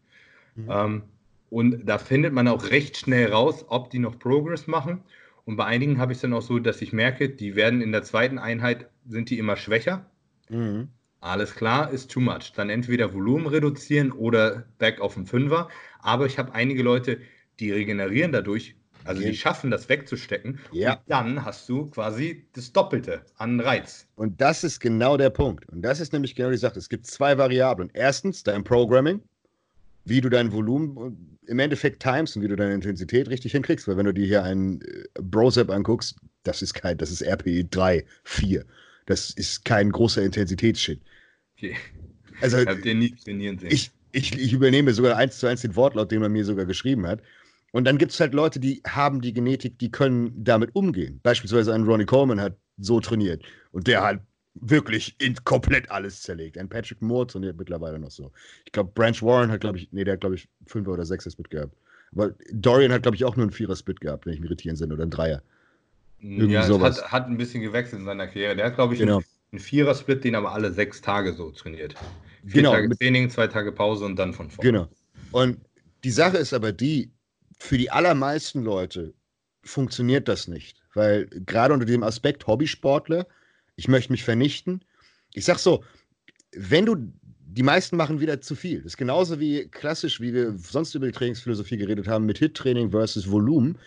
Mhm. 0.56 0.70
Ähm, 0.70 1.04
und 1.50 1.86
da 1.86 2.00
findet 2.00 2.34
man 2.34 2.48
auch 2.48 2.72
recht 2.72 2.98
schnell 2.98 3.32
raus, 3.32 3.66
ob 3.68 3.92
die 3.92 4.00
noch 4.00 4.18
Progress 4.18 4.66
machen. 4.66 5.04
Und 5.46 5.58
bei 5.58 5.66
einigen 5.66 6.00
habe 6.00 6.12
ich 6.12 6.18
es 6.18 6.22
dann 6.24 6.34
auch 6.34 6.42
so, 6.42 6.58
dass 6.58 6.82
ich 6.82 6.94
merke, 6.94 7.30
die 7.30 7.56
werden 7.56 7.82
in 7.82 7.92
der 7.92 8.04
zweiten 8.04 8.40
Einheit, 8.40 8.90
sind 9.08 9.30
die 9.30 9.38
immer 9.38 9.56
schwächer. 9.56 10.06
Mhm. 10.50 10.88
Alles 11.20 11.56
klar, 11.56 11.92
ist 11.92 12.12
too 12.12 12.20
much. 12.20 12.54
Dann 12.56 12.70
entweder 12.70 13.14
Volumen 13.14 13.48
reduzieren 13.48 14.12
oder 14.12 14.66
back 14.80 15.00
auf 15.00 15.14
den 15.14 15.26
Fünfer. 15.26 15.70
Aber 16.00 16.26
ich 16.26 16.40
habe 16.40 16.54
einige 16.54 16.82
Leute, 16.84 17.20
die 17.60 17.72
regenerieren 17.72 18.32
dadurch 18.32 18.76
Also 19.06 19.22
die 19.22 19.36
schaffen 19.36 19.72
das 19.72 19.90
wegzustecken. 19.90 20.60
Ja. 20.72 20.94
Und 20.94 21.02
dann 21.08 21.46
hast 21.46 21.68
du 21.70 21.88
quasi 21.88 22.46
das 22.54 22.72
Doppelte 22.72 23.22
an 23.38 23.60
Reiz. 23.60 24.08
Und 24.16 24.40
das 24.40 24.64
ist 24.64 24.80
genau 24.80 25.18
der 25.18 25.30
Punkt. 25.30 25.68
Und 25.70 25.82
das 25.82 26.00
ist 26.00 26.14
nämlich 26.14 26.36
genau 26.36 26.52
die 26.52 26.58
Sache. 26.58 26.80
Es 26.80 26.90
gibt 26.90 27.06
zwei 27.08 27.38
Variablen. 27.38 27.90
Erstens 27.94 28.44
dein 28.44 28.64
Programming, 28.64 29.22
wie 30.06 30.22
du 30.22 30.30
dein 30.30 30.52
Volumen 30.52 31.38
im 31.48 31.60
Endeffekt 31.60 32.02
times 32.02 32.36
und 32.36 32.42
wie 32.42 32.48
du 32.48 32.56
deine 32.56 32.74
Intensität 32.74 33.30
richtig 33.30 33.52
hinkriegst. 33.52 33.88
Weil 33.88 33.98
wenn 33.98 34.06
du 34.06 34.14
dir 34.14 34.26
hier 34.26 34.44
einen 34.44 34.82
äh, 34.82 35.06
Brosep 35.22 35.70
anguckst, 35.70 36.16
das 36.44 36.62
ist 36.62 36.74
kein, 36.74 36.98
das 36.98 37.12
ist 37.12 37.22
RPE 37.22 37.66
3, 37.66 38.06
4. 38.24 38.66
Das 39.06 39.32
ist 39.32 39.66
kein 39.66 39.92
großer 39.92 40.22
Intensitätsshit. 40.22 41.02
Okay. 41.58 41.76
Also, 42.42 42.58
ich 42.60 42.82
den 42.82 43.00
nie 43.00 43.12
trainieren 43.12 43.60
sehen. 43.60 43.72
Ich, 43.72 43.92
ich, 44.12 44.38
ich 44.38 44.54
übernehme 44.54 44.94
sogar 44.94 45.18
eins 45.18 45.40
zu 45.40 45.48
eins 45.48 45.62
den 45.62 45.76
Wortlaut, 45.76 46.12
den 46.12 46.22
man 46.22 46.32
mir 46.32 46.46
sogar 46.46 46.66
geschrieben 46.66 47.08
hat. 47.08 47.22
Und 47.74 47.86
dann 47.86 47.98
gibt 47.98 48.12
es 48.12 48.20
halt 48.20 48.36
Leute, 48.36 48.60
die 48.60 48.84
haben 48.88 49.20
die 49.20 49.34
Genetik, 49.34 49.80
die 49.80 49.90
können 49.90 50.32
damit 50.44 50.76
umgehen. 50.76 51.20
Beispielsweise 51.24 51.74
ein 51.74 51.84
Ronnie 51.84 52.06
Coleman 52.06 52.40
hat 52.40 52.56
so 52.78 53.00
trainiert 53.00 53.44
und 53.72 53.88
der 53.88 54.04
hat 54.04 54.20
wirklich 54.54 55.16
in 55.20 55.36
komplett 55.44 55.90
alles 55.90 56.22
zerlegt. 56.22 56.60
Ein 56.60 56.70
Patrick 56.70 57.02
Moore 57.02 57.26
trainiert 57.26 57.58
mittlerweile 57.58 57.98
noch 57.98 58.12
so. 58.12 58.32
Ich 58.66 58.72
glaube, 58.72 58.92
Branch 58.94 59.20
Warren 59.24 59.52
hat, 59.52 59.62
glaube 59.62 59.80
ich, 59.80 59.92
nee, 59.92 60.04
der 60.04 60.14
hat, 60.14 60.22
glaube 60.22 60.36
ich, 60.36 60.48
fünf 60.68 60.88
oder 60.88 61.04
sechs 61.04 61.30
Split 61.32 61.50
gehabt. 61.50 61.76
Aber 62.12 62.36
Dorian 62.52 62.92
hat, 62.92 63.02
glaube 63.02 63.16
ich, 63.16 63.26
auch 63.26 63.36
nur 63.36 63.46
einen 63.46 63.52
Vierer-Split 63.52 64.00
gehabt, 64.02 64.28
wenn 64.28 64.34
ich 64.34 64.40
mich 64.40 64.52
irritieren 64.52 64.76
sind, 64.76 64.94
oder 64.94 65.04
ein 65.04 65.10
Dreier. 65.10 65.42
Irgendwie 66.20 66.54
ja, 66.54 66.64
sowas. 66.64 67.02
Hat, 67.02 67.12
hat 67.12 67.28
ein 67.28 67.38
bisschen 67.38 67.64
gewechselt 67.64 68.02
in 68.02 68.06
seiner 68.06 68.28
Karriere. 68.28 68.56
Der 68.56 68.68
hat, 68.68 68.76
glaube 68.76 68.94
ich, 68.94 69.00
genau. 69.00 69.16
einen, 69.16 69.26
einen 69.52 69.60
Vierer-Split, 69.60 70.24
den 70.24 70.36
aber 70.36 70.52
alle 70.52 70.72
sechs 70.72 71.02
Tage 71.02 71.34
so 71.34 71.50
trainiert. 71.50 71.96
Vier 72.46 72.62
genau. 72.62 72.74
Tage 72.74 72.96
Training, 72.96 73.32
zwei 73.32 73.48
Tage 73.48 73.72
Pause 73.72 74.06
und 74.06 74.16
dann 74.18 74.34
von 74.34 74.52
vorne. 74.52 74.72
Genau. 74.72 74.88
Und 75.32 75.58
die 76.04 76.12
Sache 76.12 76.38
ist 76.38 76.54
aber 76.54 76.72
die, 76.72 77.13
für 77.64 77.78
die 77.78 77.92
allermeisten 77.92 78.62
Leute 78.62 79.14
funktioniert 79.64 80.28
das 80.28 80.50
nicht. 80.50 80.84
Weil 80.94 81.28
gerade 81.28 81.74
unter 81.74 81.86
dem 81.86 82.04
Aspekt 82.04 82.46
Hobbysportler, 82.46 83.26
ich 83.78 83.88
möchte 83.88 84.12
mich 84.12 84.26
vernichten. 84.26 84.84
Ich 85.34 85.46
sag 85.46 85.60
so, 85.60 85.82
wenn 86.52 86.86
du, 86.86 86.98
die 87.40 87.64
meisten 87.64 87.96
machen 87.96 88.20
wieder 88.20 88.42
zu 88.42 88.56
viel. 88.56 88.80
Das 88.80 88.94
ist 88.94 88.98
genauso 88.98 89.40
wie 89.40 89.70
klassisch, 89.70 90.20
wie 90.20 90.34
wir 90.34 90.58
sonst 90.58 90.94
über 90.94 91.06
die 91.06 91.14
Trainingsphilosophie 91.14 91.78
geredet 91.78 92.06
haben, 92.06 92.26
mit 92.26 92.38
Hit-Training 92.38 92.92
versus 92.92 93.32
Volumen. 93.32 93.80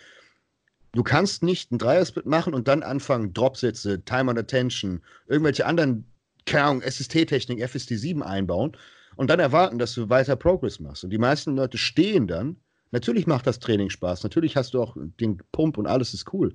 Du 0.93 1.03
kannst 1.03 1.43
nicht 1.43 1.71
ein 1.71 1.77
Dreiersplit 1.77 2.25
machen 2.25 2.55
und 2.55 2.67
dann 2.67 2.81
anfangen, 2.81 3.31
Dropsätze, 3.31 4.03
Time 4.03 4.31
on 4.31 4.39
Attention, 4.39 5.03
irgendwelche 5.27 5.67
anderen, 5.67 6.11
keine 6.47 6.81
SST-Technik, 6.81 7.63
FST7 7.63 8.21
einbauen 8.21 8.75
und 9.17 9.29
dann 9.29 9.39
erwarten, 9.39 9.77
dass 9.77 9.93
du 9.93 10.09
weiter 10.09 10.35
Progress 10.35 10.79
machst. 10.79 11.03
Und 11.03 11.11
die 11.11 11.19
meisten 11.19 11.55
Leute 11.55 11.77
stehen 11.77 12.25
dann 12.25 12.57
Natürlich 12.91 13.27
macht 13.27 13.47
das 13.47 13.59
Training 13.59 13.89
Spaß. 13.89 14.23
Natürlich 14.23 14.55
hast 14.55 14.73
du 14.73 14.81
auch 14.81 14.95
den 15.19 15.41
Pump 15.51 15.77
und 15.77 15.87
alles 15.87 16.13
ist 16.13 16.33
cool. 16.33 16.53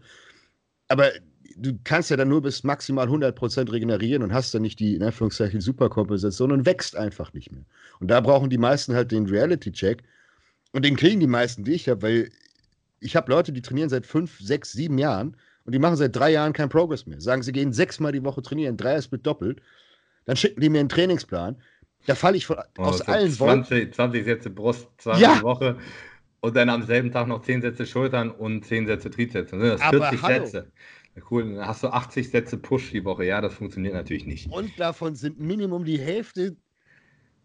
Aber 0.88 1.10
du 1.56 1.72
kannst 1.84 2.10
ja 2.10 2.16
dann 2.16 2.28
nur 2.28 2.42
bis 2.42 2.64
maximal 2.64 3.08
100% 3.08 3.70
regenerieren 3.70 4.22
und 4.22 4.32
hast 4.32 4.54
dann 4.54 4.62
nicht 4.62 4.80
die, 4.80 4.94
in 4.94 5.02
Anführungszeichen, 5.02 5.60
Superkompensation 5.60 6.52
und 6.52 6.66
wächst 6.66 6.96
einfach 6.96 7.32
nicht 7.32 7.52
mehr. 7.52 7.64
Und 8.00 8.08
da 8.08 8.20
brauchen 8.20 8.50
die 8.50 8.58
meisten 8.58 8.94
halt 8.94 9.12
den 9.12 9.26
Reality-Check. 9.26 10.02
Und 10.72 10.84
den 10.84 10.96
kriegen 10.96 11.20
die 11.20 11.26
meisten, 11.26 11.64
die 11.64 11.72
ich 11.72 11.88
habe, 11.88 12.02
weil 12.02 12.30
ich 13.00 13.16
habe 13.16 13.30
Leute, 13.30 13.52
die 13.52 13.62
trainieren 13.62 13.90
seit 13.90 14.06
fünf, 14.06 14.38
sechs, 14.40 14.72
sieben 14.72 14.96
Jahren 14.96 15.36
und 15.64 15.72
die 15.74 15.78
machen 15.78 15.96
seit 15.96 16.16
drei 16.16 16.30
Jahren 16.30 16.52
keinen 16.52 16.68
Progress 16.68 17.06
mehr. 17.06 17.20
Sagen, 17.20 17.42
sie 17.42 17.52
gehen 17.52 17.72
sechsmal 17.72 18.12
die 18.12 18.24
Woche 18.24 18.42
trainieren, 18.42 18.76
drei 18.76 18.96
ist 18.96 19.12
mit 19.12 19.26
doppelt. 19.26 19.60
Dann 20.24 20.36
schicken 20.36 20.60
die 20.60 20.68
mir 20.68 20.80
einen 20.80 20.88
Trainingsplan. 20.88 21.60
Da 22.06 22.14
falle 22.14 22.36
ich 22.36 22.46
von, 22.46 22.56
oh, 22.78 22.82
aus 22.82 23.00
allen 23.02 23.30
20, 23.30 23.94
20 23.94 24.24
Sätze 24.24 24.50
Brust, 24.50 24.88
20 24.98 25.22
ja. 25.22 25.42
Woche 25.42 25.76
und 26.42 26.56
dann 26.56 26.68
am 26.68 26.82
selben 26.82 27.12
Tag 27.12 27.28
noch 27.28 27.42
10 27.42 27.62
Sätze 27.62 27.86
Schultern 27.86 28.30
und 28.30 28.66
10 28.66 28.86
Sätze 28.86 29.10
Trizeps. 29.10 29.52
Dann 29.52 29.60
sind 29.60 29.80
das 29.80 29.82
40 29.88 30.22
hallo. 30.22 30.44
Sätze. 30.44 30.72
Cool, 31.30 31.54
dann 31.54 31.66
hast 31.66 31.84
du 31.84 31.88
80 31.88 32.30
Sätze 32.30 32.56
Push 32.58 32.90
die 32.90 33.04
Woche. 33.04 33.24
Ja, 33.24 33.40
das 33.40 33.54
funktioniert 33.54 33.94
natürlich 33.94 34.26
nicht. 34.26 34.50
Und 34.50 34.78
davon 34.78 35.14
sind 35.14 35.38
Minimum 35.38 35.84
die 35.84 35.98
Hälfte 35.98 36.56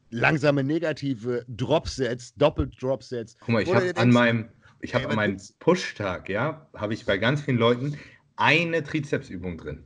langsame 0.10 0.64
negative 0.64 1.46
Dropsets, 1.48 2.34
Doppelt-Dropsets. 2.36 3.38
Guck 3.40 3.50
mal, 3.50 3.62
ich 3.62 3.74
habe 3.74 3.96
an 3.98 4.10
meinem, 4.10 4.50
ich 4.82 4.96
habe 4.96 5.10
an 5.10 5.16
meinem 5.16 5.38
Push-Tag, 5.60 6.28
ja, 6.30 6.68
habe 6.74 6.94
ich 6.94 7.06
bei 7.06 7.18
ganz 7.18 7.42
vielen 7.42 7.58
Leuten 7.58 7.98
eine 8.36 8.84
Trizepsübung 8.84 9.58
drin. 9.58 9.84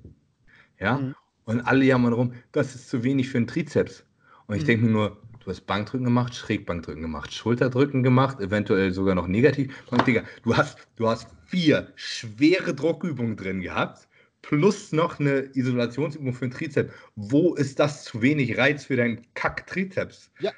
Ja, 0.79 0.99
mhm. 0.99 1.15
und 1.45 1.61
alle 1.61 1.83
jammern 1.83 2.13
rum, 2.13 2.33
das 2.53 2.75
ist 2.75 2.89
zu 2.89 3.03
wenig 3.03 3.29
für 3.29 3.39
einen 3.39 3.47
Trizeps. 3.47 4.05
Und 4.47 4.55
ich 4.55 4.63
mhm. 4.63 4.67
denke 4.67 4.85
mir 4.85 4.91
nur, 4.91 5.21
Du 5.43 5.49
hast 5.49 5.61
Bankdrücken 5.61 6.05
gemacht, 6.05 6.35
Schrägbankdrücken 6.35 7.01
gemacht, 7.01 7.33
Schulterdrücken 7.33 8.03
gemacht, 8.03 8.39
eventuell 8.39 8.91
sogar 8.91 9.15
noch 9.15 9.27
negativ. 9.27 9.73
Und 9.89 10.05
Digga, 10.05 10.23
du 10.43 10.55
hast, 10.55 10.77
du 10.97 11.07
hast 11.07 11.27
vier 11.47 11.91
schwere 11.95 12.75
Druckübungen 12.75 13.35
drin 13.37 13.61
gehabt, 13.61 14.07
plus 14.43 14.91
noch 14.91 15.19
eine 15.19 15.49
Isolationsübung 15.53 16.33
für 16.33 16.47
den 16.47 16.51
Trizeps. 16.51 16.93
Wo 17.15 17.55
ist 17.55 17.79
das 17.79 18.03
zu 18.03 18.21
wenig 18.21 18.57
Reiz 18.57 18.85
für 18.85 18.95
deinen 18.95 19.21
Kack-Trizeps? 19.33 20.31
Ja. 20.39 20.51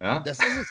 ja. 0.00 0.20
Das 0.20 0.38
ist 0.38 0.56
es. 0.60 0.68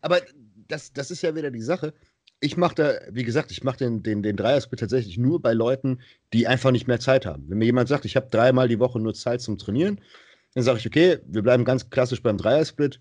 Aber 0.00 0.20
das, 0.68 0.92
das 0.92 1.10
ist 1.10 1.22
ja 1.22 1.34
wieder 1.34 1.50
die 1.50 1.62
Sache. 1.62 1.92
Ich 2.40 2.56
mache 2.56 2.74
da, 2.74 2.92
wie 3.10 3.24
gesagt, 3.24 3.50
ich 3.50 3.64
mache 3.64 3.78
den, 3.78 4.02
den, 4.02 4.22
den 4.22 4.36
Dreiersplit 4.36 4.80
tatsächlich 4.80 5.18
nur 5.18 5.40
bei 5.40 5.52
Leuten, 5.52 6.00
die 6.32 6.46
einfach 6.46 6.72
nicht 6.72 6.86
mehr 6.86 7.00
Zeit 7.00 7.26
haben. 7.26 7.44
Wenn 7.48 7.58
mir 7.58 7.64
jemand 7.66 7.88
sagt, 7.88 8.04
ich 8.06 8.16
habe 8.16 8.28
dreimal 8.30 8.68
die 8.68 8.78
Woche 8.80 8.98
nur 8.98 9.14
Zeit 9.14 9.40
zum 9.40 9.56
Trainieren, 9.58 10.00
dann 10.54 10.64
sage 10.64 10.78
ich, 10.78 10.86
okay, 10.86 11.18
wir 11.26 11.42
bleiben 11.42 11.64
ganz 11.64 11.90
klassisch 11.90 12.22
beim 12.22 12.38
Dreiersplit. 12.38 13.00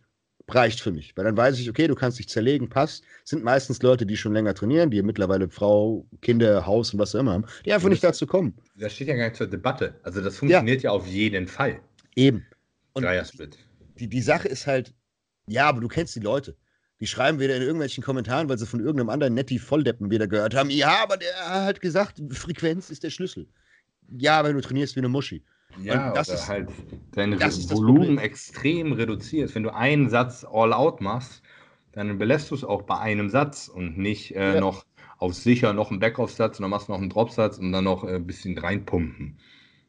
Reicht 0.49 0.81
für 0.81 0.91
mich. 0.91 1.15
Weil 1.15 1.23
dann 1.23 1.37
weiß 1.37 1.57
ich, 1.59 1.69
okay, 1.69 1.87
du 1.87 1.95
kannst 1.95 2.19
dich 2.19 2.27
zerlegen, 2.27 2.67
passt. 2.67 3.05
Sind 3.23 3.45
meistens 3.45 3.81
Leute, 3.81 4.05
die 4.05 4.17
schon 4.17 4.33
länger 4.33 4.53
trainieren, 4.53 4.91
die 4.91 5.01
mittlerweile 5.01 5.47
Frau, 5.49 6.05
Kinder, 6.21 6.65
Haus 6.65 6.93
und 6.93 6.99
was 6.99 7.15
auch 7.15 7.21
immer 7.21 7.31
haben, 7.33 7.45
die 7.65 7.71
einfach 7.71 7.87
nicht 7.87 8.03
dazu 8.03 8.27
kommen. 8.27 8.53
Das 8.75 8.93
steht 8.93 9.07
ja 9.07 9.15
gar 9.15 9.25
nicht 9.25 9.37
zur 9.37 9.47
Debatte. 9.47 9.95
Also 10.03 10.19
das 10.19 10.37
funktioniert 10.37 10.83
ja, 10.83 10.89
ja 10.89 10.95
auf 10.95 11.07
jeden 11.07 11.47
Fall. 11.47 11.79
Eben. 12.15 12.45
Und 12.91 13.03
Dreiersplit. 13.03 13.57
Die, 13.99 14.09
die 14.09 14.21
Sache 14.21 14.49
ist 14.49 14.67
halt, 14.67 14.93
ja, 15.47 15.69
aber 15.69 15.79
du 15.79 15.87
kennst 15.87 16.15
die 16.15 16.19
Leute. 16.19 16.57
Die 16.99 17.07
schreiben 17.07 17.39
wieder 17.39 17.55
in 17.55 17.61
irgendwelchen 17.61 18.03
Kommentaren, 18.03 18.49
weil 18.49 18.57
sie 18.57 18.65
von 18.65 18.79
irgendeinem 18.79 19.09
anderen 19.09 19.33
Netti 19.33 19.59
Volldeppen 19.59 20.11
wieder 20.11 20.27
gehört 20.27 20.55
haben. 20.55 20.69
Ja, 20.69 21.03
aber 21.03 21.17
der 21.17 21.33
hat 21.35 21.79
gesagt, 21.79 22.21
Frequenz 22.31 22.89
ist 22.89 23.03
der 23.03 23.09
Schlüssel. 23.09 23.47
Ja, 24.09 24.39
aber 24.39 24.53
du 24.53 24.61
trainierst 24.61 24.95
wie 24.95 24.99
eine 24.99 25.09
Muschi. 25.09 25.43
Ja, 25.81 26.09
und 26.09 26.17
das 26.17 26.29
ist 26.29 26.47
halt 26.47 26.69
dein 27.11 27.37
das 27.37 27.69
Volumen 27.69 28.17
extrem 28.17 28.93
reduziert. 28.93 29.53
Wenn 29.55 29.63
du 29.63 29.73
einen 29.73 30.09
Satz 30.09 30.45
all 30.49 30.73
out 30.73 31.01
machst, 31.01 31.41
dann 31.93 32.17
belässt 32.17 32.51
du 32.51 32.55
es 32.55 32.63
auch 32.63 32.83
bei 32.83 32.97
einem 32.97 33.29
Satz 33.29 33.67
und 33.67 33.97
nicht 33.97 34.35
äh, 34.35 34.55
ja. 34.55 34.59
noch 34.59 34.85
auf 35.17 35.33
sicher 35.33 35.73
noch 35.73 35.89
einen 35.89 35.99
Backoff-Satz 35.99 36.59
und 36.59 36.63
dann 36.63 36.71
machst 36.71 36.89
du 36.89 36.91
noch 36.91 36.99
einen 36.99 37.09
Drop-Satz 37.09 37.57
und 37.57 37.71
dann 37.71 37.85
noch 37.85 38.03
äh, 38.03 38.15
ein 38.15 38.27
bisschen 38.27 38.57
reinpumpen. 38.57 39.37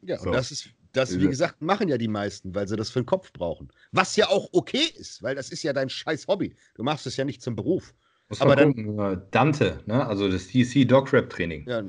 Ja, 0.01 0.17
so. 0.17 0.27
und 0.27 0.33
das 0.33 0.51
ist, 0.51 0.69
das, 0.93 1.19
wie 1.19 1.27
gesagt, 1.27 1.61
machen 1.61 1.89
ja 1.89 1.97
die 1.97 2.07
meisten, 2.07 2.55
weil 2.55 2.67
sie 2.67 2.77
das 2.77 2.89
für 2.89 3.01
den 3.01 3.05
Kopf 3.05 3.33
brauchen. 3.33 3.69
Was 3.91 4.15
ja 4.15 4.29
auch 4.29 4.47
okay 4.53 4.85
ist, 4.97 5.21
weil 5.21 5.35
das 5.35 5.49
ist 5.49 5.63
ja 5.63 5.73
dein 5.73 5.89
scheiß 5.89 6.27
Hobby. 6.27 6.55
Du 6.75 6.83
machst 6.83 7.05
es 7.05 7.17
ja 7.17 7.25
nicht 7.25 7.41
zum 7.41 7.55
Beruf. 7.55 7.93
Muss 8.29 8.41
Aber 8.41 8.55
dann, 8.55 8.97
äh, 8.97 9.17
Dante, 9.31 9.81
ne? 9.85 10.05
also 10.05 10.29
das 10.29 10.47
DC 10.47 10.87
Dog 10.87 11.11
Rap 11.11 11.29
Training. 11.29 11.67
Ja, 11.67 11.83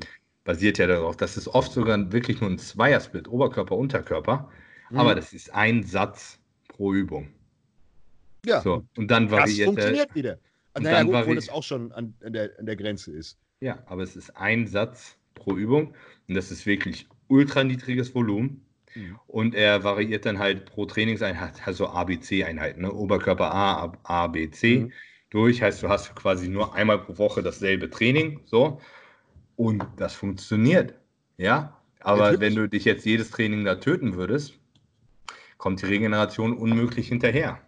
basiert 0.47 0.77
ja 0.77 0.87
darauf. 0.87 1.17
Das 1.17 1.35
ist 1.35 1.49
oft 1.49 1.73
sogar 1.73 2.11
wirklich 2.13 2.39
nur 2.39 2.49
ein 2.49 2.57
Zweiersplit, 2.57 3.27
Oberkörper, 3.27 3.75
Unterkörper. 3.75 4.49
Mhm. 4.89 4.97
Aber 4.97 5.13
das 5.13 5.33
ist 5.33 5.53
ein 5.53 5.83
Satz 5.83 6.39
pro 6.69 6.93
Übung. 6.93 7.27
Ja. 8.45 8.61
So, 8.61 8.85
und 8.95 9.11
dann 9.11 9.29
variiert 9.29 9.67
Das 9.67 9.75
funktioniert 9.75 10.15
wieder. 10.15 10.39
Naja, 10.79 11.03
gut, 11.03 11.15
obwohl 11.15 11.35
das 11.35 11.49
auch 11.49 11.63
schon 11.63 11.91
an, 11.91 12.13
an, 12.23 12.31
der, 12.31 12.51
an 12.57 12.65
der 12.65 12.77
Grenze 12.77 13.11
ist. 13.11 13.37
Ja, 13.59 13.83
aber 13.87 14.03
es 14.03 14.15
ist 14.15 14.37
ein 14.37 14.67
Satz 14.67 15.17
pro 15.35 15.57
Übung 15.57 15.93
und 16.29 16.35
das 16.35 16.49
ist 16.49 16.65
wirklich 16.65 17.07
ultra 17.27 17.65
niedriges 17.65 18.15
Volumen. 18.15 18.65
Mhm. 18.95 19.19
Und 19.27 19.53
er 19.53 19.83
variiert 19.83 20.25
dann 20.25 20.39
halt 20.39 20.65
pro 20.65 20.85
Trainingseinheit, 20.85 21.67
also 21.67 21.87
ABC-Einheiten, 21.87 22.83
ne? 22.83 22.93
Oberkörper 22.93 23.53
A, 23.53 23.91
A, 24.03 24.27
B, 24.27 24.49
C 24.49 24.79
mhm. 24.79 24.93
durch. 25.29 25.61
Heißt, 25.61 25.83
du 25.83 25.89
hast 25.89 26.15
quasi 26.15 26.47
nur 26.47 26.73
einmal 26.73 26.99
pro 26.99 27.17
Woche 27.17 27.43
dasselbe 27.43 27.89
Training. 27.89 28.39
So. 28.45 28.79
Und 29.57 29.83
das 29.97 30.13
funktioniert. 30.13 30.93
Ja. 31.37 31.77
Aber 31.99 32.31
Natürlich. 32.31 32.39
wenn 32.39 32.55
du 32.55 32.69
dich 32.69 32.85
jetzt 32.85 33.05
jedes 33.05 33.31
Training 33.31 33.65
da 33.65 33.75
töten 33.75 34.15
würdest, 34.15 34.53
kommt 35.57 35.81
die 35.81 35.87
Regeneration 35.87 36.55
unmöglich 36.55 37.09
hinterher. 37.09 37.59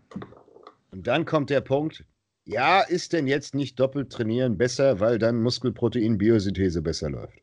Und 0.92 1.08
dann 1.08 1.26
kommt 1.26 1.50
der 1.50 1.62
Punkt, 1.62 2.06
ja, 2.46 2.82
ist 2.82 3.12
denn 3.12 3.28
jetzt 3.28 3.54
nicht 3.54 3.80
doppelt 3.80 4.12
trainieren 4.12 4.58
besser, 4.58 5.00
weil 5.00 5.20
dann 5.20 5.42
Muskelprotein-Biosynthese 5.42 6.82
besser 6.82 7.10
läuft? 7.10 7.38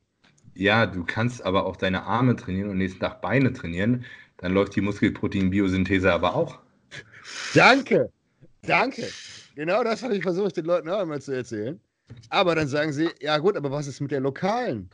Ja, 0.54 0.86
du 0.86 1.04
kannst 1.04 1.44
aber 1.44 1.66
auch 1.66 1.76
deine 1.76 2.04
Arme 2.04 2.34
trainieren 2.34 2.70
und 2.70 2.78
nächsten 2.78 3.00
Tag 3.00 3.20
Beine 3.20 3.52
trainieren. 3.52 4.04
Dann 4.38 4.52
läuft 4.52 4.74
die 4.76 4.80
Muskelprotein-Biosynthese 4.80 6.12
aber 6.12 6.34
auch. 6.34 6.60
Danke, 7.54 8.10
danke. 8.62 9.06
Genau 9.54 9.82
das 9.84 10.02
habe 10.02 10.16
ich 10.16 10.22
versucht, 10.22 10.56
den 10.56 10.64
Leuten 10.64 10.88
auch 10.88 11.02
immer 11.02 11.20
zu 11.20 11.32
erzählen. 11.32 11.80
Aber 12.28 12.54
dann 12.54 12.68
sagen 12.68 12.92
sie, 12.92 13.08
ja 13.20 13.38
gut, 13.38 13.56
aber 13.56 13.70
was 13.70 13.86
ist 13.86 14.00
mit 14.00 14.10
der 14.10 14.20
lokalen 14.20 14.90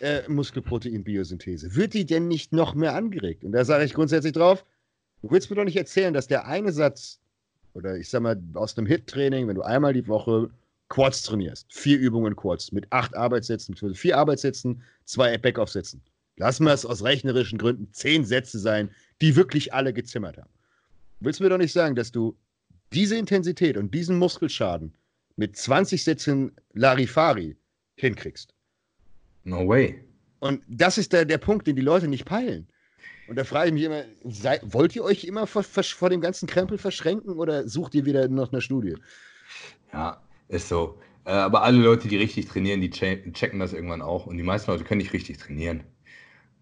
äh, 0.00 0.22
Muskelprotein-Biosynthese? 0.28 1.74
Wird 1.74 1.94
die 1.94 2.06
denn 2.06 2.28
nicht 2.28 2.52
noch 2.52 2.74
mehr 2.74 2.94
angeregt? 2.94 3.44
Und 3.44 3.52
da 3.52 3.64
sage 3.64 3.84
ich 3.84 3.94
grundsätzlich 3.94 4.32
drauf, 4.32 4.64
du 5.22 5.30
willst 5.30 5.50
mir 5.50 5.56
doch 5.56 5.64
nicht 5.64 5.76
erzählen, 5.76 6.14
dass 6.14 6.26
der 6.28 6.46
eine 6.46 6.72
Satz, 6.72 7.20
oder 7.74 7.96
ich 7.96 8.08
sag 8.08 8.22
mal, 8.22 8.40
aus 8.54 8.76
einem 8.76 8.86
Hit-Training, 8.86 9.48
wenn 9.48 9.56
du 9.56 9.62
einmal 9.62 9.92
die 9.92 10.06
Woche 10.08 10.50
Quads 10.88 11.22
trainierst, 11.22 11.66
vier 11.72 11.98
Übungen 11.98 12.36
Quads 12.36 12.72
mit 12.72 12.86
acht 12.90 13.16
Arbeitssätzen, 13.16 13.74
vier 13.94 14.16
Arbeitssätzen, 14.16 14.82
zwei 15.04 15.36
Backoff-Sätzen. 15.36 16.02
Lassen 16.36 16.64
wir 16.64 16.72
es 16.72 16.86
aus 16.86 17.02
rechnerischen 17.02 17.58
Gründen 17.58 17.92
zehn 17.92 18.24
Sätze 18.24 18.58
sein, 18.58 18.90
die 19.20 19.36
wirklich 19.36 19.72
alle 19.72 19.92
gezimmert 19.92 20.36
haben. 20.36 20.50
Willst 21.20 21.40
du 21.40 21.44
mir 21.44 21.50
doch 21.50 21.58
nicht 21.58 21.72
sagen, 21.72 21.96
dass 21.96 22.12
du 22.12 22.36
diese 22.92 23.16
Intensität 23.16 23.76
und 23.76 23.92
diesen 23.94 24.18
Muskelschaden 24.18 24.94
mit 25.36 25.56
20 25.56 26.02
Sätzen 26.02 26.52
Larifari 26.72 27.56
hinkriegst? 27.96 28.54
No 29.44 29.68
way. 29.68 30.02
Und 30.40 30.62
das 30.68 30.98
ist 30.98 31.12
der, 31.12 31.24
der 31.24 31.38
Punkt, 31.38 31.66
den 31.66 31.76
die 31.76 31.82
Leute 31.82 32.08
nicht 32.08 32.24
peilen. 32.24 32.68
Und 33.28 33.36
da 33.36 33.44
frage 33.44 33.68
ich 33.68 33.74
mich 33.74 33.82
immer, 33.82 34.04
sei, 34.24 34.60
wollt 34.62 34.94
ihr 34.94 35.02
euch 35.02 35.24
immer 35.24 35.46
vor, 35.46 35.62
vor, 35.62 36.10
dem 36.10 36.20
ganzen 36.20 36.46
Krempel 36.46 36.78
verschränken 36.78 37.34
oder 37.34 37.68
sucht 37.68 37.94
ihr 37.94 38.04
wieder 38.04 38.28
nach 38.28 38.52
einer 38.52 38.60
Studie? 38.60 38.94
Ja, 39.92 40.20
ist 40.48 40.68
so. 40.68 40.98
Äh, 41.24 41.30
aber 41.30 41.62
alle 41.62 41.78
Leute, 41.78 42.06
die 42.06 42.16
richtig 42.16 42.46
trainieren, 42.46 42.80
die 42.80 42.90
checken 42.90 43.58
das 43.58 43.72
irgendwann 43.72 44.02
auch. 44.02 44.26
Und 44.26 44.36
die 44.36 44.44
meisten 44.44 44.70
Leute 44.70 44.84
können 44.84 45.00
nicht 45.00 45.12
richtig 45.12 45.38
trainieren. 45.38 45.82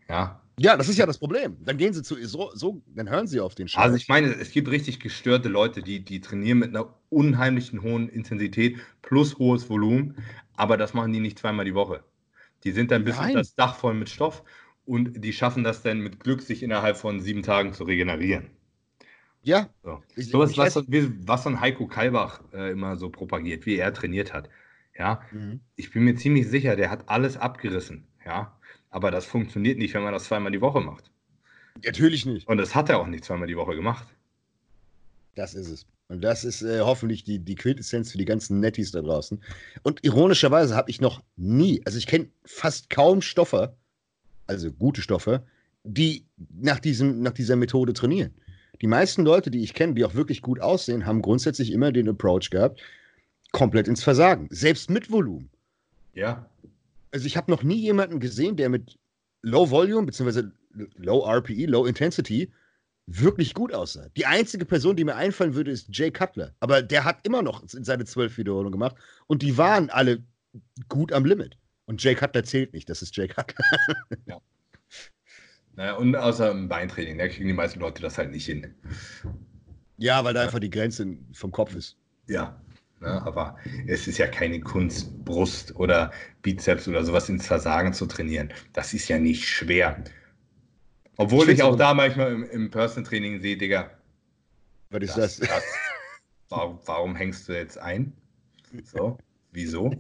Ja. 0.09 0.41
Ja, 0.59 0.77
das 0.77 0.89
ist 0.89 0.99
ja 0.99 1.07
das 1.07 1.19
Problem. 1.19 1.57
Dann 1.65 1.77
gehen 1.77 1.93
sie 1.93 2.03
zu 2.03 2.15
so, 2.27 2.51
so 2.55 2.83
dann 2.95 3.09
hören 3.11 3.27
sie 3.27 3.41
auf 3.41 3.55
den 3.55 3.67
Scheiß. 3.67 3.83
Also 3.83 3.97
ich 3.97 4.09
meine, 4.09 4.29
es 4.29 4.51
gibt 4.53 4.71
richtig 4.71 5.01
gestörte 5.01 5.49
Leute, 5.49 5.83
die, 5.83 6.05
die 6.05 6.21
trainieren 6.21 6.59
mit 6.59 6.69
einer 6.71 6.95
unheimlichen 7.09 7.83
hohen 7.83 8.09
Intensität 8.09 8.79
plus 9.03 9.39
hohes 9.39 9.69
Volumen, 9.69 10.17
aber 10.57 10.77
das 10.77 10.95
machen 10.95 11.13
die 11.13 11.21
nicht 11.21 11.39
zweimal 11.39 11.65
die 11.65 11.75
Woche. 11.75 12.05
Die 12.63 12.71
sind 12.71 12.91
dann 12.91 13.05
bis 13.05 13.17
das 13.17 13.55
Dach 13.55 13.77
voll 13.77 13.95
mit 13.95 14.09
Stoff 14.09 14.45
und 14.85 15.25
die 15.25 15.33
schaffen 15.33 15.65
das 15.65 15.83
dann 15.83 15.99
mit 16.01 16.21
Glück, 16.21 16.41
sich 16.41 16.63
innerhalb 16.63 16.97
von 16.97 17.21
sieben 17.21 17.43
Tagen 17.43 17.73
zu 17.73 17.85
regenerieren. 17.85 18.51
Ja. 19.43 19.69
So. 19.83 20.03
Ich, 20.17 20.31
so 20.31 20.39
was, 20.39 20.57
was, 20.57 20.77
was 20.77 21.43
so 21.43 21.51
ein 21.51 21.61
Heiko 21.61 21.87
Kalbach 21.87 22.41
äh, 22.53 22.71
immer 22.73 22.97
so 22.97 23.11
propagiert, 23.11 23.67
wie 23.67 23.77
er 23.77 23.93
trainiert 23.93 24.33
hat. 24.33 24.49
Ja, 24.97 25.23
mhm. 25.33 25.61
ich 25.77 25.91
bin 25.91 26.05
mir 26.05 26.15
ziemlich 26.15 26.49
sicher, 26.49 26.77
der 26.77 26.91
hat 26.91 27.09
alles 27.09 27.37
abgerissen. 27.37 28.07
Ja, 28.25 28.57
aber 28.95 29.11
das 29.11 29.27
funktioniert 29.27 29.77
nicht, 29.77 29.93
wenn 29.95 30.05
man 30.05 30.13
das 30.13 30.25
zweimal 30.25 30.53
die 30.53 30.61
Woche 30.61 30.81
macht. 30.81 31.11
Natürlich 31.85 32.27
nicht. 32.27 32.47
Und 32.47 32.59
das 32.59 32.77
hat 32.77 32.89
er 32.89 33.01
auch 33.01 33.09
nicht 33.09 33.25
zweimal 33.25 33.49
die 33.49 33.57
Woche 33.57 33.75
gemacht. 33.75 34.07
Das 35.35 35.55
ist 35.55 35.69
es. 35.69 35.87
Und 36.07 36.23
das 36.23 36.45
ist 36.45 36.63
äh, 36.63 36.79
hoffentlich 36.81 37.25
die, 37.25 37.41
die 37.41 37.57
Quintessenz 37.57 38.13
für 38.13 38.19
die 38.19 38.25
ganzen 38.25 38.61
Netties 38.61 38.93
da 38.93 39.03
draußen. 39.03 39.43
Und 39.83 40.05
ironischerweise 40.05 40.77
habe 40.77 40.91
ich 40.91 41.01
noch 41.01 41.25
nie, 41.37 41.83
also 41.85 41.99
ich 41.99 42.07
kenne 42.07 42.29
fast 42.45 42.89
kaum 42.89 43.21
Stoffe, 43.21 43.77
also 44.47 44.71
gute 44.71 45.03
Stoffe, 45.03 45.45
die 45.83 46.25
nach, 46.37 46.79
diesem, 46.79 47.21
nach 47.21 47.33
dieser 47.33 47.57
Methode 47.57 47.95
trainieren. 47.95 48.33
Die 48.81 48.87
meisten 48.87 49.25
Leute, 49.25 49.51
die 49.51 49.65
ich 49.65 49.75
kenne, 49.75 49.95
die 49.95 50.05
auch 50.05 50.15
wirklich 50.15 50.41
gut 50.41 50.61
aussehen, 50.61 51.05
haben 51.05 51.21
grundsätzlich 51.21 51.73
immer 51.73 51.91
den 51.91 52.09
Approach 52.09 52.51
gehabt, 52.51 52.81
komplett 53.51 53.89
ins 53.89 54.05
Versagen. 54.05 54.47
Selbst 54.51 54.89
mit 54.89 55.11
Volumen. 55.11 55.51
Ja. 56.13 56.49
Also 57.15 57.27
ich 57.27 57.37
habe 57.37 57.49
noch 57.49 57.63
nie 57.63 57.77
jemanden 57.77 58.19
gesehen, 58.19 58.57
der 58.57 58.69
mit 58.69 58.99
Low 59.43 59.71
Volume 59.71 60.07
bzw. 60.07 60.49
Low 60.97 61.25
RPE, 61.25 61.67
Low 61.67 61.87
Intensity 61.87 62.53
wirklich 63.07 63.55
gut 63.55 63.73
aussah. 63.73 64.09
Die 64.17 64.27
einzige 64.27 64.65
Person, 64.65 64.97
die 64.97 65.05
mir 65.05 65.15
einfallen 65.15 65.55
würde, 65.55 65.71
ist 65.71 65.97
Jay 65.97 66.11
Cutler. 66.11 66.57
Aber 66.59 66.83
der 66.83 67.05
hat 67.05 67.25
immer 67.25 67.43
noch 67.43 67.63
seine 67.67 68.05
zwölf 68.05 68.37
Wiederholungen 68.37 68.73
gemacht 68.73 68.97
und 69.29 69.43
die 69.43 69.57
waren 69.57 69.91
alle 69.91 70.25
gut 70.89 71.13
am 71.13 71.25
Limit. 71.25 71.57
Und 71.85 72.03
Jay 72.03 72.17
Cutler 72.17 72.43
zählt 72.43 72.73
nicht, 72.73 72.91
das 72.91 73.01
ist 73.01 73.17
Jay 73.17 73.29
Cutler. 73.29 73.65
ja. 74.27 74.41
Naja, 75.77 75.95
und 75.95 76.17
außer 76.17 76.51
im 76.51 76.69
Beintraining, 76.69 77.17
da 77.19 77.29
kriegen 77.29 77.47
die 77.47 77.55
meisten 77.55 77.79
Leute 77.79 78.03
das 78.03 78.19
halt 78.19 78.33
nicht 78.33 78.47
hin. 78.47 78.75
Ja, 79.99 80.25
weil 80.25 80.35
da 80.35 80.43
einfach 80.43 80.59
die 80.59 80.71
Grenze 80.71 81.17
vom 81.33 81.53
Kopf 81.53 81.77
ist. 81.77 81.97
Ja, 82.27 82.61
ne, 83.05 83.23
aber 83.25 83.57
es 83.87 84.09
ist 84.09 84.19
ja 84.19 84.27
keine 84.27 84.61
Kunst, 84.61 85.25
Brust 85.25 85.77
oder 85.77 86.11
Bizeps 86.43 86.89
oder 86.89 87.05
sowas 87.05 87.29
ins 87.29 87.47
Versagen 87.47 87.93
zu 87.93 88.07
trainieren. 88.07 88.53
Das 88.73 88.95
ist 88.95 89.09
ja 89.09 89.19
nicht 89.19 89.49
schwer. 89.49 90.03
Obwohl 91.17 91.49
ich, 91.49 91.57
ich 91.57 91.63
auch 91.63 91.77
da 91.77 91.95
manchmal 91.95 92.33
im, 92.33 92.45
im 92.51 92.71
Personal 92.71 93.09
Training 93.09 93.41
sehe, 93.41 93.57
Digga. 93.57 93.91
Was 94.91 95.03
ist 95.03 95.17
das? 95.17 95.37
das? 95.39 95.65
Warum, 96.49 96.79
warum 96.85 97.17
hängst 97.17 97.49
du 97.49 97.53
jetzt 97.53 97.79
ein? 97.79 98.13
So, 98.85 99.19
wieso? 99.53 99.91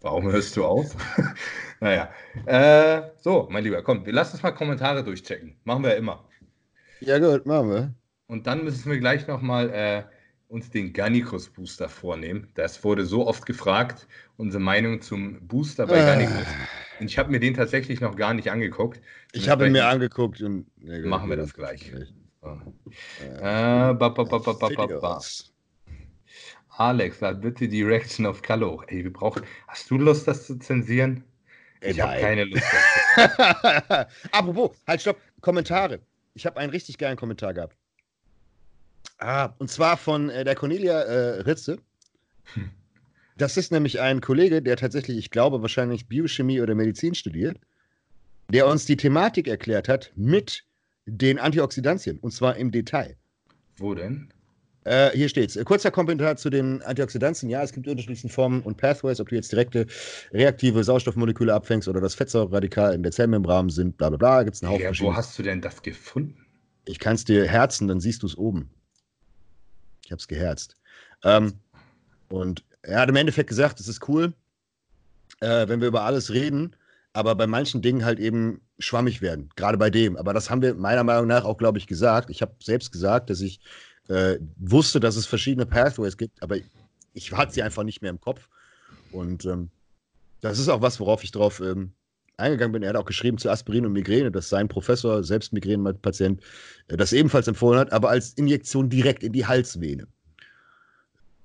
Warum 0.00 0.30
hörst 0.30 0.56
du 0.56 0.64
auf? 0.64 0.96
naja. 1.80 2.10
Äh, 2.46 3.10
so, 3.20 3.48
mein 3.50 3.64
Lieber, 3.64 3.82
komm, 3.82 4.04
wir 4.06 4.12
lassen 4.12 4.34
uns 4.34 4.42
mal 4.42 4.52
Kommentare 4.52 5.04
durchchecken. 5.04 5.56
Machen 5.64 5.82
wir 5.82 5.90
ja 5.90 5.96
immer. 5.96 6.24
Ja, 7.00 7.18
gut, 7.18 7.46
machen 7.46 7.70
wir. 7.70 7.94
Und 8.26 8.46
dann 8.46 8.64
müssen 8.64 8.90
wir 8.90 8.98
gleich 8.98 9.26
nochmal 9.26 9.70
äh, 9.70 10.02
uns 10.50 10.68
den 10.68 10.92
Gannikus 10.92 11.48
Booster 11.48 11.88
vornehmen. 11.88 12.48
Das 12.54 12.82
wurde 12.82 13.06
so 13.06 13.26
oft 13.26 13.46
gefragt, 13.46 14.08
unsere 14.36 14.60
Meinung 14.60 15.00
zum 15.00 15.46
Booster 15.46 15.86
bei 15.86 16.00
äh. 16.00 16.04
Gannikus. 16.04 16.46
Und 16.98 17.06
ich 17.06 17.18
habe 17.18 17.30
mir 17.30 17.38
den 17.38 17.54
tatsächlich 17.54 18.00
noch 18.00 18.16
gar 18.16 18.34
nicht 18.34 18.50
angeguckt. 18.50 19.00
Ich 19.32 19.48
habe 19.48 19.66
ihn 19.66 19.72
mir 19.72 19.86
angeguckt 19.86 20.42
und. 20.42 20.66
Ja, 20.82 20.98
machen 21.06 21.30
wir 21.30 21.36
das 21.36 21.54
gleich. 21.54 21.92
Äh. 21.92 22.06
Alex, 26.70 27.20
lad 27.20 27.40
bitte 27.40 27.68
die 27.68 27.82
Reaction 27.82 28.26
auf 28.26 28.42
Kallo. 28.42 28.82
Ey, 28.88 29.04
wir 29.04 29.12
brauchen. 29.12 29.44
Hast 29.68 29.88
du 29.90 29.98
Lust, 29.98 30.26
das 30.26 30.46
zu 30.46 30.58
zensieren? 30.58 31.22
Ich 31.80 32.00
habe 32.00 32.20
keine 32.20 32.44
Lust. 32.44 32.64
Apropos, 34.32 34.76
halt, 34.86 35.00
stopp. 35.00 35.18
Kommentare. 35.40 36.00
Ich 36.34 36.44
habe 36.44 36.58
einen 36.58 36.70
richtig 36.70 36.98
geilen 36.98 37.16
Kommentar 37.16 37.54
gehabt. 37.54 37.76
Ah, 39.20 39.54
und 39.58 39.70
zwar 39.70 39.96
von 39.98 40.30
äh, 40.30 40.44
der 40.44 40.54
Cornelia 40.54 41.02
äh, 41.02 41.40
Ritze. 41.42 41.78
Hm. 42.54 42.70
Das 43.36 43.56
ist 43.56 43.70
nämlich 43.70 44.00
ein 44.00 44.20
Kollege, 44.20 44.62
der 44.62 44.76
tatsächlich, 44.76 45.18
ich 45.18 45.30
glaube, 45.30 45.62
wahrscheinlich 45.62 46.08
Biochemie 46.08 46.60
oder 46.60 46.74
Medizin 46.74 47.14
studiert, 47.14 47.58
der 48.50 48.66
uns 48.66 48.86
die 48.86 48.96
Thematik 48.96 49.46
erklärt 49.46 49.88
hat 49.88 50.12
mit 50.16 50.64
den 51.06 51.38
Antioxidantien 51.38 52.18
und 52.18 52.32
zwar 52.32 52.56
im 52.56 52.70
Detail. 52.70 53.16
Wo 53.76 53.94
denn? 53.94 54.28
Äh, 54.84 55.10
hier 55.10 55.28
steht's. 55.28 55.58
Kurzer 55.64 55.90
Kommentar 55.90 56.36
zu 56.36 56.48
den 56.48 56.80
Antioxidantien. 56.82 57.50
Ja, 57.50 57.62
es 57.62 57.72
gibt 57.72 57.86
unterschiedliche 57.86 58.28
Formen 58.30 58.62
und 58.62 58.78
Pathways, 58.78 59.20
ob 59.20 59.28
du 59.28 59.34
jetzt 59.34 59.52
direkte 59.52 59.86
reaktive 60.32 60.82
Sauerstoffmoleküle 60.82 61.52
abfängst 61.52 61.88
oder 61.88 62.00
das 62.00 62.14
Fettsäureradikal 62.14 62.94
in 62.94 63.02
der 63.02 63.12
Zellmembran 63.12 63.68
sind, 63.68 63.98
bla 63.98 64.08
bla 64.08 64.16
bla. 64.16 64.42
Gibt's 64.42 64.62
einen 64.62 64.72
Haufen 64.72 64.82
ja, 64.82 65.00
wo 65.00 65.14
hast 65.14 65.38
du 65.38 65.42
denn 65.42 65.60
das 65.60 65.82
gefunden? 65.82 66.46
Ich 66.86 66.98
kann 66.98 67.14
es 67.14 67.24
dir 67.24 67.46
herzen, 67.46 67.88
dann 67.88 68.00
siehst 68.00 68.22
du 68.22 68.26
es 68.26 68.36
oben. 68.36 68.70
Ich 70.10 70.12
habe 70.12 70.18
es 70.18 70.26
geherzt. 70.26 70.74
Ähm, 71.22 71.52
und 72.30 72.64
er 72.82 72.98
hat 72.98 73.08
im 73.08 73.14
Endeffekt 73.14 73.48
gesagt, 73.48 73.78
es 73.78 73.86
ist 73.86 74.08
cool, 74.08 74.32
äh, 75.38 75.68
wenn 75.68 75.80
wir 75.80 75.86
über 75.86 76.02
alles 76.02 76.32
reden, 76.32 76.74
aber 77.12 77.36
bei 77.36 77.46
manchen 77.46 77.80
Dingen 77.80 78.04
halt 78.04 78.18
eben 78.18 78.60
schwammig 78.80 79.22
werden. 79.22 79.50
Gerade 79.54 79.78
bei 79.78 79.88
dem. 79.88 80.16
Aber 80.16 80.34
das 80.34 80.50
haben 80.50 80.62
wir 80.62 80.74
meiner 80.74 81.04
Meinung 81.04 81.28
nach 81.28 81.44
auch, 81.44 81.58
glaube 81.58 81.78
ich, 81.78 81.86
gesagt. 81.86 82.28
Ich 82.28 82.42
habe 82.42 82.56
selbst 82.60 82.90
gesagt, 82.90 83.30
dass 83.30 83.40
ich 83.40 83.60
äh, 84.08 84.40
wusste, 84.56 84.98
dass 84.98 85.14
es 85.14 85.26
verschiedene 85.26 85.64
Pathways 85.64 86.16
gibt, 86.16 86.42
aber 86.42 86.56
ich 87.14 87.30
hatte 87.30 87.52
sie 87.52 87.62
einfach 87.62 87.84
nicht 87.84 88.02
mehr 88.02 88.10
im 88.10 88.20
Kopf. 88.20 88.48
Und 89.12 89.44
ähm, 89.44 89.70
das 90.40 90.58
ist 90.58 90.68
auch 90.68 90.82
was, 90.82 90.98
worauf 90.98 91.22
ich 91.22 91.30
drauf 91.30 91.60
ähm, 91.60 91.92
eingegangen 92.40 92.72
bin. 92.72 92.82
Er 92.82 92.90
hat 92.90 92.96
auch 92.96 93.04
geschrieben 93.04 93.38
zu 93.38 93.50
Aspirin 93.50 93.86
und 93.86 93.92
Migräne, 93.92 94.30
dass 94.30 94.48
sein 94.48 94.68
Professor, 94.68 95.22
selbst 95.22 95.52
Migränenpatient, 95.52 96.42
äh, 96.88 96.96
das 96.96 97.12
ebenfalls 97.12 97.48
empfohlen 97.48 97.78
hat, 97.78 97.92
aber 97.92 98.10
als 98.10 98.32
Injektion 98.34 98.88
direkt 98.88 99.22
in 99.22 99.32
die 99.32 99.46
Halsvene. 99.46 100.06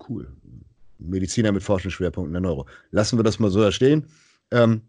Cool. 0.08 0.28
Mediziner 0.98 1.52
mit 1.52 1.64
Forschungsschwerpunkten 1.64 2.34
der 2.34 2.42
Neuro. 2.42 2.66
Lassen 2.92 3.18
wir 3.20 3.24
das 3.24 3.40
mal 3.40 3.52
so 3.52 3.62
da 3.62 3.72
stehen. 3.72 4.06
Ähm, 4.52 4.82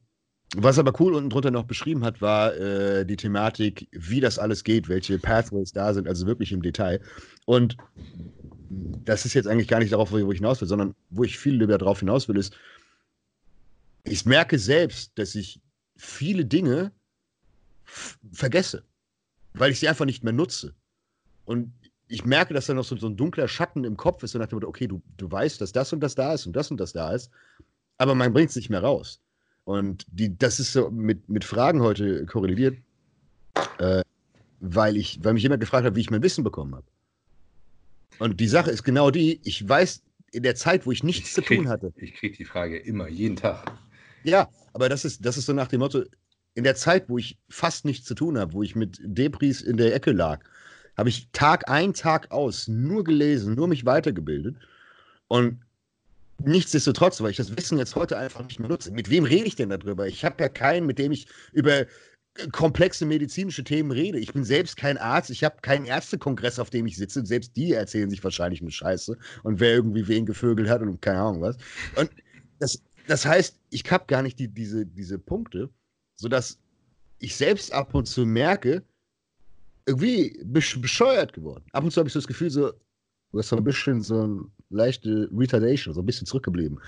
was 0.54 0.78
aber 0.78 0.92
cool 1.00 1.14
unten 1.14 1.30
drunter 1.30 1.50
noch 1.50 1.64
beschrieben 1.64 2.04
hat, 2.04 2.22
war 2.22 2.54
äh, 2.54 3.04
die 3.04 3.16
Thematik, 3.16 3.88
wie 3.92 4.20
das 4.20 4.38
alles 4.38 4.62
geht, 4.62 4.88
welche 4.88 5.18
Pathways 5.18 5.72
da 5.72 5.92
sind, 5.92 6.06
also 6.06 6.26
wirklich 6.26 6.52
im 6.52 6.62
Detail. 6.62 7.00
Und 7.46 7.76
das 8.70 9.24
ist 9.24 9.34
jetzt 9.34 9.48
eigentlich 9.48 9.68
gar 9.68 9.80
nicht 9.80 9.92
darauf, 9.92 10.12
wo 10.12 10.32
ich 10.32 10.38
hinaus 10.38 10.60
will, 10.60 10.68
sondern 10.68 10.94
wo 11.10 11.24
ich 11.24 11.38
viel 11.38 11.58
darauf 11.66 12.00
hinaus 12.00 12.28
will, 12.28 12.36
ist, 12.36 12.56
ich 14.04 14.24
merke 14.24 14.58
selbst, 14.58 15.18
dass 15.18 15.34
ich 15.34 15.60
viele 15.96 16.44
Dinge 16.44 16.92
vergesse, 18.32 18.84
weil 19.54 19.70
ich 19.70 19.80
sie 19.80 19.88
einfach 19.88 20.04
nicht 20.04 20.24
mehr 20.24 20.32
nutze. 20.32 20.74
Und 21.44 21.72
ich 22.08 22.24
merke, 22.24 22.54
dass 22.54 22.66
da 22.66 22.74
noch 22.74 22.84
so, 22.84 22.96
so, 22.96 23.08
ein 23.08 23.16
dunkler 23.16 23.48
Schatten 23.48 23.84
im 23.84 23.96
Kopf 23.96 24.22
ist 24.22 24.34
und 24.34 24.40
nach 24.40 24.48
dem 24.48 24.56
Motto, 24.56 24.68
okay, 24.68 24.86
du, 24.86 25.02
du 25.16 25.30
weißt, 25.30 25.60
dass 25.60 25.72
das 25.72 25.92
und 25.92 26.00
das 26.00 26.14
da 26.14 26.34
ist 26.34 26.46
und 26.46 26.54
das 26.54 26.70
und 26.70 26.78
das 26.78 26.92
da 26.92 27.12
ist, 27.12 27.30
aber 27.98 28.14
man 28.14 28.32
bringt 28.32 28.50
es 28.50 28.56
nicht 28.56 28.70
mehr 28.70 28.82
raus. 28.82 29.20
Und 29.64 30.06
die, 30.10 30.36
das 30.36 30.60
ist 30.60 30.72
so 30.72 30.90
mit, 30.90 31.28
mit 31.28 31.44
Fragen 31.44 31.80
heute 31.80 32.24
korreliert, 32.26 32.78
äh, 33.78 34.02
weil, 34.60 34.96
ich, 34.96 35.24
weil 35.24 35.34
mich 35.34 35.42
jemand 35.42 35.60
gefragt 35.60 35.84
hat, 35.84 35.96
wie 35.96 36.00
ich 36.00 36.10
mein 36.10 36.22
Wissen 36.22 36.44
bekommen 36.44 36.74
habe. 36.74 36.86
Und 38.18 38.38
die 38.38 38.48
Sache 38.48 38.70
ist 38.70 38.84
genau 38.84 39.10
die, 39.10 39.40
ich 39.42 39.68
weiß 39.68 40.02
in 40.32 40.42
der 40.42 40.54
Zeit, 40.54 40.86
wo 40.86 40.92
ich 40.92 41.02
nichts 41.02 41.28
ich 41.28 41.34
zu 41.34 41.42
krieg, 41.42 41.58
tun 41.58 41.68
hatte. 41.68 41.92
Ich 41.96 42.14
kriege 42.14 42.36
die 42.36 42.44
Frage 42.44 42.78
immer, 42.78 43.08
jeden 43.08 43.36
Tag. 43.36 43.72
Ja, 44.22 44.48
aber 44.76 44.90
das 44.90 45.06
ist, 45.06 45.24
das 45.24 45.38
ist 45.38 45.46
so 45.46 45.54
nach 45.54 45.68
dem 45.68 45.80
Motto, 45.80 46.04
in 46.52 46.62
der 46.62 46.74
Zeit, 46.74 47.08
wo 47.08 47.16
ich 47.16 47.38
fast 47.48 47.86
nichts 47.86 48.06
zu 48.06 48.14
tun 48.14 48.36
habe, 48.36 48.52
wo 48.52 48.62
ich 48.62 48.76
mit 48.76 48.98
Debris 49.02 49.62
in 49.62 49.78
der 49.78 49.94
Ecke 49.94 50.12
lag, 50.12 50.44
habe 50.98 51.08
ich 51.08 51.30
Tag 51.32 51.70
ein, 51.70 51.94
Tag 51.94 52.30
aus 52.30 52.68
nur 52.68 53.02
gelesen, 53.02 53.54
nur 53.54 53.68
mich 53.68 53.86
weitergebildet. 53.86 54.56
Und 55.28 55.62
nichtsdestotrotz, 56.44 57.22
weil 57.22 57.30
ich 57.30 57.38
das 57.38 57.56
Wissen 57.56 57.78
jetzt 57.78 57.96
heute 57.96 58.18
einfach 58.18 58.44
nicht 58.44 58.60
mehr 58.60 58.68
nutze. 58.68 58.90
Mit 58.90 59.08
wem 59.08 59.24
rede 59.24 59.46
ich 59.46 59.56
denn 59.56 59.70
darüber? 59.70 60.06
Ich 60.06 60.26
habe 60.26 60.42
ja 60.42 60.50
keinen, 60.50 60.84
mit 60.84 60.98
dem 60.98 61.10
ich 61.10 61.26
über 61.54 61.86
komplexe 62.52 63.06
medizinische 63.06 63.64
Themen 63.64 63.92
rede. 63.92 64.18
Ich 64.18 64.34
bin 64.34 64.44
selbst 64.44 64.76
kein 64.76 64.98
Arzt, 64.98 65.30
ich 65.30 65.42
habe 65.42 65.56
keinen 65.62 65.86
Ärztekongress, 65.86 66.58
auf 66.58 66.68
dem 66.68 66.84
ich 66.84 66.98
sitze. 66.98 67.24
Selbst 67.24 67.56
die 67.56 67.72
erzählen 67.72 68.10
sich 68.10 68.22
wahrscheinlich 68.22 68.60
eine 68.60 68.70
Scheiße 68.70 69.16
und 69.42 69.58
wer 69.58 69.72
irgendwie 69.72 70.06
wen 70.06 70.26
gevögelt 70.26 70.68
hat 70.68 70.82
und 70.82 71.00
keine 71.00 71.20
Ahnung 71.20 71.40
was. 71.40 71.56
Und 71.96 72.10
das, 72.58 72.82
das 73.06 73.24
heißt, 73.24 73.60
ich 73.70 73.90
habe 73.90 74.04
gar 74.06 74.22
nicht 74.22 74.38
die, 74.38 74.48
diese, 74.48 74.86
diese 74.86 75.18
Punkte, 75.18 75.70
sodass 76.16 76.58
ich 77.18 77.36
selbst 77.36 77.72
ab 77.72 77.94
und 77.94 78.06
zu 78.06 78.26
merke, 78.26 78.82
irgendwie 79.86 80.38
bescheuert 80.44 81.32
geworden. 81.32 81.64
Ab 81.72 81.84
und 81.84 81.92
zu 81.92 82.00
habe 82.00 82.08
ich 82.08 82.12
so 82.12 82.18
das 82.18 82.26
Gefühl, 82.26 82.50
so, 82.50 82.72
du 83.32 83.38
hast 83.38 83.48
so 83.48 83.56
ein 83.56 83.64
bisschen 83.64 84.02
so 84.02 84.22
eine 84.22 84.44
leichte 84.70 85.28
Retardation, 85.32 85.94
so 85.94 86.00
ein 86.00 86.06
bisschen 86.06 86.26
zurückgeblieben. 86.26 86.80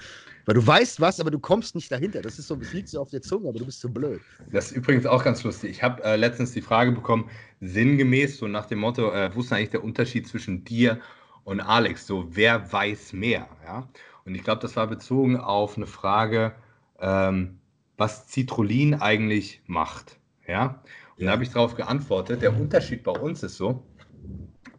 Weil 0.47 0.55
du 0.55 0.67
weißt 0.67 1.01
was, 1.01 1.21
aber 1.21 1.31
du 1.31 1.39
kommst 1.39 1.75
nicht 1.75 1.93
dahinter. 1.93 2.23
Das 2.23 2.39
ist 2.39 2.49
so, 2.49 2.57
es 2.61 2.73
liegt 2.73 2.89
so 2.89 3.01
auf 3.01 3.11
der 3.11 3.23
Zunge, 3.23 3.49
aber 3.49 3.59
du 3.59 3.67
bist 3.67 3.81
so 3.81 3.89
blöd. 3.89 4.21
Das 4.51 4.71
ist 4.71 4.77
übrigens 4.77 5.07
auch 5.07 5.23
ganz 5.23 5.45
lustig. 5.45 5.71
Ich 5.71 5.83
habe 5.83 6.03
äh, 6.03 6.17
letztens 6.17 6.53
die 6.53 6.63
Frage 6.63 6.93
bekommen, 6.93 7.31
sinngemäß, 7.61 8.39
so 8.39 8.49
nach 8.49 8.67
dem 8.67 8.79
Motto, 8.79 9.13
äh, 9.13 9.31
wo 9.35 9.41
ist 9.41 9.53
eigentlich 9.53 9.71
der 9.71 9.85
Unterschied 9.85 10.27
zwischen 10.27 10.65
dir 10.65 11.01
und 11.49 11.61
Alex? 11.61 12.07
So, 12.07 12.27
wer 12.37 12.71
weiß 12.73 13.15
mehr? 13.15 13.49
Ja? 13.65 13.89
Und 14.27 14.35
ich 14.35 14.45
glaube, 14.45 14.61
das 14.61 14.77
war 14.77 14.87
bezogen 14.87 15.39
auf 15.39 15.79
eine 15.79 15.87
Frage, 15.87 16.55
ähm, 17.01 17.59
was 17.97 18.29
Citrullin 18.29 18.95
eigentlich 18.95 19.63
macht. 19.67 20.19
Ja? 20.47 20.83
Und 21.17 21.25
ja. 21.25 21.27
da 21.27 21.33
habe 21.33 21.43
ich 21.43 21.51
darauf 21.51 21.75
geantwortet, 21.75 22.43
der 22.43 22.55
Unterschied 22.55 23.03
bei 23.03 23.13
uns 23.13 23.43
ist 23.43 23.57
so, 23.57 23.83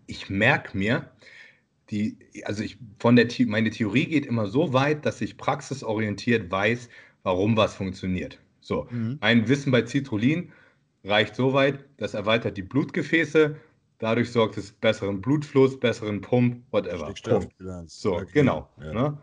ich 0.05 0.29
merke 0.29 0.77
mir, 0.77 1.09
die, 1.89 2.17
also 2.43 2.61
ich 2.61 2.77
von 2.99 3.15
der 3.15 3.27
meine 3.47 3.71
Theorie 3.71 4.05
geht 4.05 4.27
immer 4.27 4.45
so 4.45 4.71
weit, 4.71 5.07
dass 5.07 5.21
ich 5.21 5.37
praxisorientiert 5.37 6.51
weiß, 6.51 6.87
warum 7.23 7.57
was 7.57 7.73
funktioniert. 7.73 8.37
So, 8.61 8.87
mhm. 8.91 9.17
mein 9.21 9.47
Wissen 9.47 9.71
bei 9.71 9.87
Citrullin 9.87 10.51
reicht 11.03 11.35
so 11.35 11.53
weit, 11.53 11.83
das 11.97 12.13
erweitert 12.13 12.57
die 12.57 12.61
Blutgefäße, 12.61 13.55
dadurch 13.99 14.31
sorgt 14.31 14.57
es 14.57 14.71
besseren 14.71 15.21
Blutfluss, 15.21 15.79
besseren 15.79 16.21
Pump, 16.21 16.63
whatever. 16.71 17.13
So, 17.85 18.15
okay. 18.15 18.25
genau. 18.33 18.67
Ja. 18.81 18.93
Ne? 18.93 19.17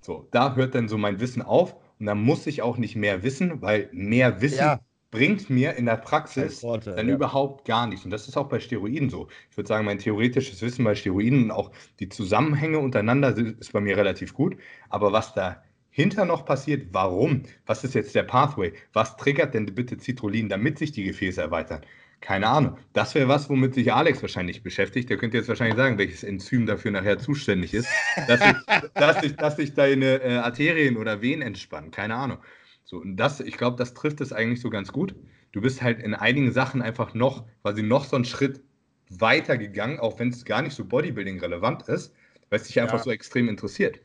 So, 0.00 0.26
da 0.32 0.56
hört 0.56 0.74
dann 0.74 0.88
so 0.88 0.98
mein 0.98 1.20
Wissen 1.20 1.42
auf 1.42 1.76
und 2.00 2.06
dann 2.06 2.20
muss 2.20 2.46
ich 2.46 2.62
auch 2.62 2.76
nicht 2.76 2.96
mehr 2.96 3.22
wissen, 3.22 3.62
weil 3.62 3.88
mehr 3.92 4.40
Wissen 4.40 4.58
ja 4.58 4.80
bringt 5.12 5.50
mir 5.50 5.74
in 5.74 5.84
der 5.84 5.98
Praxis 5.98 6.60
Vorteil, 6.60 6.96
dann 6.96 7.08
ja. 7.08 7.14
überhaupt 7.14 7.64
gar 7.66 7.86
nichts. 7.86 8.04
Und 8.04 8.10
das 8.10 8.26
ist 8.26 8.36
auch 8.36 8.48
bei 8.48 8.58
Steroiden 8.58 9.10
so. 9.10 9.28
Ich 9.50 9.56
würde 9.56 9.68
sagen, 9.68 9.84
mein 9.84 9.98
theoretisches 9.98 10.60
Wissen 10.62 10.84
bei 10.84 10.96
Steroiden 10.96 11.44
und 11.44 11.50
auch 11.52 11.70
die 12.00 12.08
Zusammenhänge 12.08 12.78
untereinander 12.78 13.36
ist 13.36 13.72
bei 13.72 13.80
mir 13.80 13.96
relativ 13.96 14.34
gut. 14.34 14.56
Aber 14.88 15.12
was 15.12 15.34
dahinter 15.34 16.24
noch 16.24 16.44
passiert, 16.46 16.88
warum? 16.92 17.42
Was 17.66 17.84
ist 17.84 17.94
jetzt 17.94 18.14
der 18.14 18.22
Pathway? 18.24 18.72
Was 18.94 19.16
triggert 19.16 19.54
denn 19.54 19.66
bitte 19.66 19.98
Citrullin, 19.98 20.48
damit 20.48 20.78
sich 20.78 20.92
die 20.92 21.04
Gefäße 21.04 21.42
erweitern? 21.42 21.82
Keine 22.22 22.46
Ahnung. 22.46 22.78
Das 22.92 23.14
wäre 23.16 23.26
was, 23.26 23.50
womit 23.50 23.74
sich 23.74 23.92
Alex 23.92 24.22
wahrscheinlich 24.22 24.62
beschäftigt. 24.62 25.10
Der 25.10 25.16
könnte 25.16 25.36
jetzt 25.36 25.48
wahrscheinlich 25.48 25.76
sagen, 25.76 25.98
welches 25.98 26.22
Enzym 26.22 26.66
dafür 26.66 26.92
nachher 26.92 27.18
zuständig 27.18 27.74
ist, 27.74 27.88
dass 28.28 28.40
sich, 28.40 28.56
dass 28.94 29.20
sich, 29.20 29.36
dass 29.36 29.56
sich 29.56 29.74
deine 29.74 30.22
äh, 30.22 30.36
Arterien 30.36 30.96
oder 30.96 31.20
Venen 31.20 31.42
entspannen. 31.42 31.90
Keine 31.90 32.14
Ahnung. 32.14 32.38
So, 32.84 32.98
und 32.98 33.16
das, 33.16 33.40
ich 33.40 33.56
glaube, 33.56 33.76
das 33.76 33.92
trifft 33.92 34.20
es 34.20 34.32
eigentlich 34.32 34.60
so 34.60 34.70
ganz 34.70 34.92
gut. 34.92 35.16
Du 35.50 35.60
bist 35.60 35.82
halt 35.82 35.98
in 35.98 36.14
einigen 36.14 36.52
Sachen 36.52 36.80
einfach 36.80 37.12
noch, 37.12 37.44
quasi 37.62 37.82
noch 37.82 38.04
so 38.04 38.14
einen 38.14 38.24
Schritt 38.24 38.62
weiter 39.10 39.58
gegangen, 39.58 39.98
auch 39.98 40.18
wenn 40.20 40.28
es 40.28 40.44
gar 40.44 40.62
nicht 40.62 40.74
so 40.74 40.84
Bodybuilding 40.84 41.40
relevant 41.40 41.88
ist, 41.88 42.14
weil 42.50 42.60
es 42.60 42.68
dich 42.68 42.76
ja. 42.76 42.84
einfach 42.84 43.02
so 43.02 43.10
extrem 43.10 43.48
interessiert. 43.48 43.98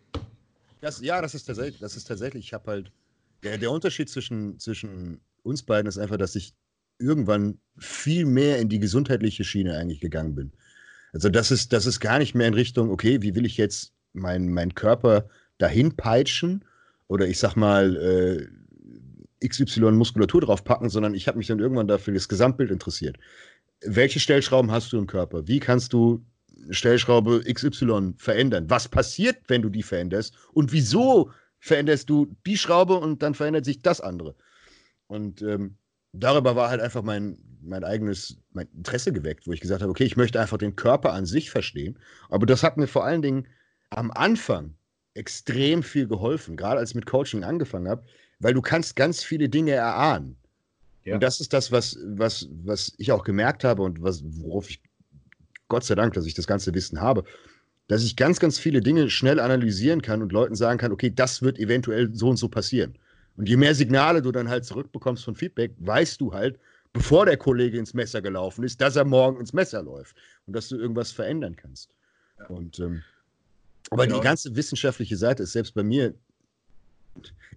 Das, 0.81 1.01
ja, 1.01 1.21
das 1.21 1.35
ist 1.35 1.45
tatsächlich, 1.45 1.79
das 1.79 1.95
ist 1.95 2.05
tatsächlich, 2.05 2.45
ich 2.45 2.53
habe 2.53 2.69
halt, 2.69 2.91
der, 3.43 3.59
der 3.59 3.69
Unterschied 3.69 4.09
zwischen, 4.09 4.59
zwischen 4.59 5.21
uns 5.43 5.61
beiden 5.61 5.87
ist 5.87 5.99
einfach, 5.99 6.17
dass 6.17 6.35
ich 6.35 6.53
irgendwann 6.99 7.59
viel 7.77 8.25
mehr 8.25 8.59
in 8.59 8.69
die 8.69 8.79
gesundheitliche 8.79 9.43
Schiene 9.43 9.77
eigentlich 9.77 10.01
gegangen 10.01 10.35
bin. 10.35 10.51
Also 11.13 11.29
das 11.29 11.51
ist, 11.51 11.73
das 11.73 11.85
ist 11.85 11.99
gar 11.99 12.19
nicht 12.19 12.35
mehr 12.35 12.47
in 12.47 12.53
Richtung, 12.53 12.89
okay, 12.89 13.21
wie 13.21 13.35
will 13.35 13.45
ich 13.45 13.57
jetzt 13.57 13.93
meinen 14.13 14.51
mein 14.51 14.73
Körper 14.75 15.29
dahin 15.57 15.95
peitschen 15.95 16.65
oder 17.07 17.27
ich 17.27 17.39
sag 17.39 17.55
mal, 17.55 17.95
äh, 17.95 19.47
XY 19.47 19.91
Muskulatur 19.91 20.41
draufpacken, 20.41 20.89
sondern 20.89 21.13
ich 21.13 21.27
habe 21.27 21.37
mich 21.37 21.47
dann 21.47 21.59
irgendwann 21.59 21.87
dafür 21.87 22.13
das 22.13 22.27
Gesamtbild 22.27 22.71
interessiert. 22.71 23.17
Welche 23.81 24.19
Stellschrauben 24.19 24.71
hast 24.71 24.91
du 24.91 24.97
im 24.97 25.07
Körper? 25.07 25.47
Wie 25.47 25.59
kannst 25.59 25.93
du 25.93 26.25
Stellschraube 26.71 27.43
XY 27.51 28.13
verändern? 28.17 28.69
Was 28.69 28.87
passiert, 28.87 29.37
wenn 29.47 29.61
du 29.61 29.69
die 29.69 29.83
veränderst? 29.83 30.35
Und 30.53 30.71
wieso 30.71 31.31
veränderst 31.59 32.09
du 32.09 32.35
die 32.45 32.57
Schraube 32.57 32.95
und 32.95 33.21
dann 33.21 33.35
verändert 33.35 33.65
sich 33.65 33.81
das 33.81 34.01
andere? 34.01 34.35
Und 35.05 35.43
ähm, 35.43 35.77
darüber 36.13 36.55
war 36.55 36.69
halt 36.69 36.81
einfach 36.81 37.03
mein, 37.03 37.37
mein 37.61 37.83
eigenes 37.83 38.37
mein 38.53 38.67
Interesse 38.75 39.11
geweckt, 39.11 39.47
wo 39.47 39.53
ich 39.53 39.61
gesagt 39.61 39.81
habe, 39.81 39.91
okay, 39.91 40.05
ich 40.05 40.17
möchte 40.17 40.39
einfach 40.39 40.57
den 40.57 40.75
Körper 40.75 41.13
an 41.13 41.25
sich 41.25 41.49
verstehen. 41.49 41.99
Aber 42.29 42.45
das 42.45 42.63
hat 42.63 42.77
mir 42.77 42.87
vor 42.87 43.05
allen 43.05 43.21
Dingen 43.21 43.47
am 43.89 44.11
Anfang 44.11 44.75
extrem 45.13 45.83
viel 45.83 46.07
geholfen, 46.07 46.57
gerade 46.57 46.79
als 46.79 46.91
ich 46.91 46.95
mit 46.95 47.05
Coaching 47.05 47.43
angefangen 47.43 47.87
habe, 47.87 48.05
weil 48.39 48.53
du 48.53 48.61
kannst 48.61 48.95
ganz 48.95 49.23
viele 49.23 49.49
Dinge 49.49 49.71
erahnen. 49.71 50.37
Ja. 51.03 51.15
Und 51.15 51.23
das 51.23 51.39
ist 51.39 51.53
das, 51.53 51.71
was, 51.71 51.97
was, 52.05 52.47
was 52.63 52.93
ich 52.97 53.11
auch 53.11 53.23
gemerkt 53.23 53.63
habe 53.63 53.81
und 53.81 54.01
was, 54.01 54.23
worauf 54.23 54.69
ich 54.69 54.81
Gott 55.69 55.83
sei 55.83 55.95
Dank, 55.95 56.13
dass 56.13 56.25
ich 56.25 56.33
das 56.33 56.47
ganze 56.47 56.73
Wissen 56.73 57.01
habe, 57.01 57.23
dass 57.87 58.03
ich 58.03 58.15
ganz, 58.15 58.39
ganz 58.39 58.59
viele 58.59 58.81
Dinge 58.81 59.09
schnell 59.09 59.39
analysieren 59.39 60.01
kann 60.01 60.21
und 60.21 60.31
Leuten 60.31 60.55
sagen 60.55 60.77
kann, 60.77 60.91
okay, 60.91 61.11
das 61.13 61.41
wird 61.41 61.57
eventuell 61.57 62.13
so 62.13 62.29
und 62.29 62.37
so 62.37 62.49
passieren. 62.49 62.97
Und 63.37 63.47
je 63.47 63.57
mehr 63.57 63.75
Signale 63.75 64.21
du 64.21 64.31
dann 64.31 64.49
halt 64.49 64.65
zurückbekommst 64.65 65.23
von 65.23 65.35
Feedback, 65.35 65.73
weißt 65.79 66.19
du 66.19 66.33
halt, 66.33 66.59
bevor 66.91 67.25
der 67.25 67.37
Kollege 67.37 67.77
ins 67.77 67.93
Messer 67.93 68.21
gelaufen 68.21 68.63
ist, 68.63 68.81
dass 68.81 68.95
er 68.95 69.05
morgen 69.05 69.39
ins 69.39 69.53
Messer 69.53 69.83
läuft 69.83 70.15
und 70.47 70.55
dass 70.55 70.69
du 70.69 70.77
irgendwas 70.77 71.11
verändern 71.11 71.55
kannst. 71.55 71.89
Ja. 72.39 72.47
Und 72.47 72.79
ähm, 72.79 73.03
aber 73.89 74.05
genau. 74.05 74.17
die 74.19 74.23
ganze 74.23 74.55
wissenschaftliche 74.55 75.15
Seite 75.15 75.43
ist 75.43 75.53
selbst 75.53 75.73
bei 75.73 75.83
mir 75.83 76.13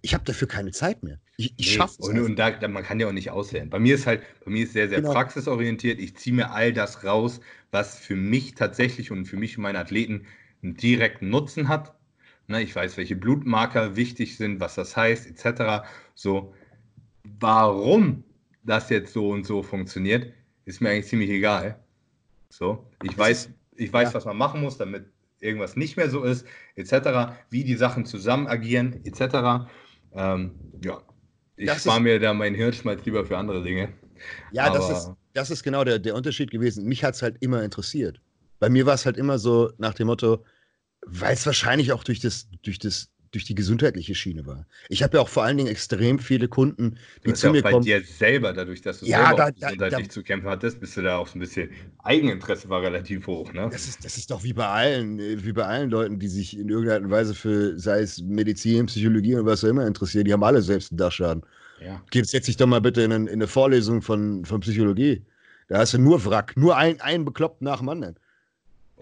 ich 0.01 0.13
habe 0.13 0.23
dafür 0.23 0.47
keine 0.47 0.71
Zeit 0.71 1.03
mehr. 1.03 1.19
Ich, 1.37 1.53
ich 1.57 1.67
nee, 1.67 1.77
schaffe 1.77 1.95
es. 1.99 2.07
Und, 2.07 2.19
und 2.19 2.35
da, 2.37 2.51
da, 2.51 2.67
man 2.67 2.83
kann 2.83 2.99
ja 2.99 3.07
auch 3.07 3.11
nicht 3.11 3.29
auswählen. 3.29 3.69
Bei 3.69 3.79
mir 3.79 3.95
ist 3.95 4.07
halt, 4.07 4.23
bei 4.43 4.51
mir 4.51 4.63
ist 4.63 4.73
sehr, 4.73 4.89
sehr 4.89 5.01
genau. 5.01 5.13
praxisorientiert. 5.13 5.99
Ich 5.99 6.15
ziehe 6.15 6.35
mir 6.35 6.51
all 6.51 6.73
das 6.73 7.03
raus, 7.03 7.39
was 7.71 7.99
für 7.99 8.15
mich 8.15 8.55
tatsächlich 8.55 9.11
und 9.11 9.25
für 9.25 9.37
mich 9.37 9.57
und 9.57 9.63
meine 9.63 9.79
Athleten 9.79 10.25
einen 10.63 10.75
direkten 10.75 11.29
Nutzen 11.29 11.67
hat. 11.67 11.93
Ne, 12.51 12.61
ich 12.61 12.75
weiß, 12.75 12.97
welche 12.97 13.15
Blutmarker 13.15 13.95
wichtig 13.95 14.35
sind, 14.35 14.59
was 14.59 14.75
das 14.75 14.97
heißt, 14.97 15.25
etc. 15.25 15.85
So, 16.15 16.53
warum 17.39 18.25
das 18.63 18.89
jetzt 18.89 19.13
so 19.13 19.29
und 19.29 19.45
so 19.45 19.63
funktioniert, 19.63 20.33
ist 20.65 20.81
mir 20.81 20.89
eigentlich 20.89 21.07
ziemlich 21.07 21.29
egal. 21.29 21.79
So, 22.49 22.85
ich 23.03 23.17
weiß, 23.17 23.49
ich 23.77 23.91
weiß, 23.91 24.09
ja. 24.09 24.13
was 24.13 24.25
man 24.25 24.35
machen 24.35 24.59
muss, 24.59 24.77
damit 24.77 25.05
irgendwas 25.39 25.77
nicht 25.77 25.95
mehr 25.95 26.09
so 26.09 26.23
ist, 26.23 26.45
etc., 26.75 27.31
wie 27.49 27.63
die 27.63 27.75
Sachen 27.75 28.05
zusammen 28.05 28.47
agieren, 28.47 28.99
etc. 29.05 29.69
Ähm, 30.13 30.51
ja, 30.83 31.01
ich 31.55 31.71
spare 31.71 32.01
mir 32.01 32.19
da 32.19 32.33
meinen 32.33 32.55
Hirnschmalz 32.55 33.05
lieber 33.05 33.25
für 33.25 33.37
andere 33.37 33.63
Dinge. 33.63 33.93
Ja, 34.51 34.65
Aber 34.65 34.77
das, 34.77 34.89
ist, 34.89 35.11
das 35.33 35.51
ist 35.51 35.63
genau 35.63 35.85
der, 35.85 35.99
der 35.99 36.15
Unterschied 36.15 36.51
gewesen. 36.51 36.85
Mich 36.85 37.03
hat 37.03 37.15
es 37.15 37.21
halt 37.21 37.37
immer 37.39 37.63
interessiert. 37.63 38.19
Bei 38.59 38.69
mir 38.69 38.85
war 38.85 38.95
es 38.95 39.05
halt 39.05 39.17
immer 39.17 39.39
so 39.39 39.71
nach 39.77 39.93
dem 39.93 40.07
Motto, 40.07 40.43
weil 41.05 41.33
es 41.33 41.45
wahrscheinlich 41.45 41.91
auch 41.91 42.03
durch 42.03 42.19
das, 42.19 42.47
durch 42.63 42.79
das 42.79 43.11
durch 43.31 43.45
die 43.45 43.55
gesundheitliche 43.55 44.13
Schiene 44.13 44.45
war. 44.45 44.65
Ich 44.89 45.03
habe 45.03 45.17
ja 45.17 45.23
auch 45.23 45.29
vor 45.29 45.43
allen 45.43 45.55
Dingen 45.55 45.69
extrem 45.69 46.19
viele 46.19 46.49
Kunden, 46.49 46.97
die 47.23 47.29
du 47.29 47.33
zu 47.33 47.47
ja 47.47 47.53
mir 47.53 47.61
bei 47.61 47.71
kommen. 47.71 47.85
dir 47.85 48.03
selber, 48.03 48.51
dadurch, 48.51 48.81
dass 48.81 48.99
du 48.99 49.05
ja, 49.05 49.27
selber 49.27 49.51
da, 49.57 49.67
gesundheitlich 49.67 50.07
da, 50.07 50.13
zu 50.13 50.23
kämpfen 50.23 50.49
hattest, 50.49 50.81
bist 50.81 50.97
du 50.97 51.01
da 51.01 51.15
auch 51.15 51.27
so 51.27 51.37
ein 51.37 51.39
bisschen 51.39 51.69
Eigeninteresse 52.03 52.67
war 52.67 52.81
relativ 52.81 53.25
hoch, 53.27 53.53
ne? 53.53 53.69
Das 53.71 53.87
ist, 53.87 54.03
das 54.03 54.17
ist 54.17 54.31
doch 54.31 54.43
wie 54.43 54.51
bei 54.51 54.67
allen, 54.67 55.17
wie 55.17 55.53
bei 55.53 55.65
allen 55.65 55.89
Leuten, 55.89 56.19
die 56.19 56.27
sich 56.27 56.57
in 56.57 56.67
irgendeiner 56.67 57.09
Weise 57.09 57.33
für, 57.33 57.79
sei 57.79 58.01
es 58.01 58.21
Medizin, 58.21 58.87
Psychologie 58.87 59.35
und 59.35 59.45
was 59.45 59.63
auch 59.63 59.69
immer 59.69 59.87
interessieren, 59.87 60.25
die 60.25 60.33
haben 60.33 60.43
alle 60.43 60.61
selbst 60.61 60.91
einen 60.91 60.97
Dachschaden. 60.97 61.43
Ja. 61.81 62.03
Setz 62.13 62.45
dich 62.45 62.57
doch 62.57 62.67
mal 62.67 62.81
bitte 62.81 63.01
in, 63.01 63.11
in, 63.11 63.29
eine 63.29 63.47
Vorlesung 63.47 64.01
von, 64.01 64.43
von 64.45 64.59
Psychologie. 64.59 65.23
Da 65.69 65.79
hast 65.79 65.93
du 65.93 65.99
nur 65.99 66.23
Wrack, 66.25 66.57
nur 66.57 66.75
ein, 66.75 66.99
ein 66.99 67.23
bekloppt 67.23 67.61
nach 67.61 67.79
dem 67.79 67.89
anderen. 67.89 68.17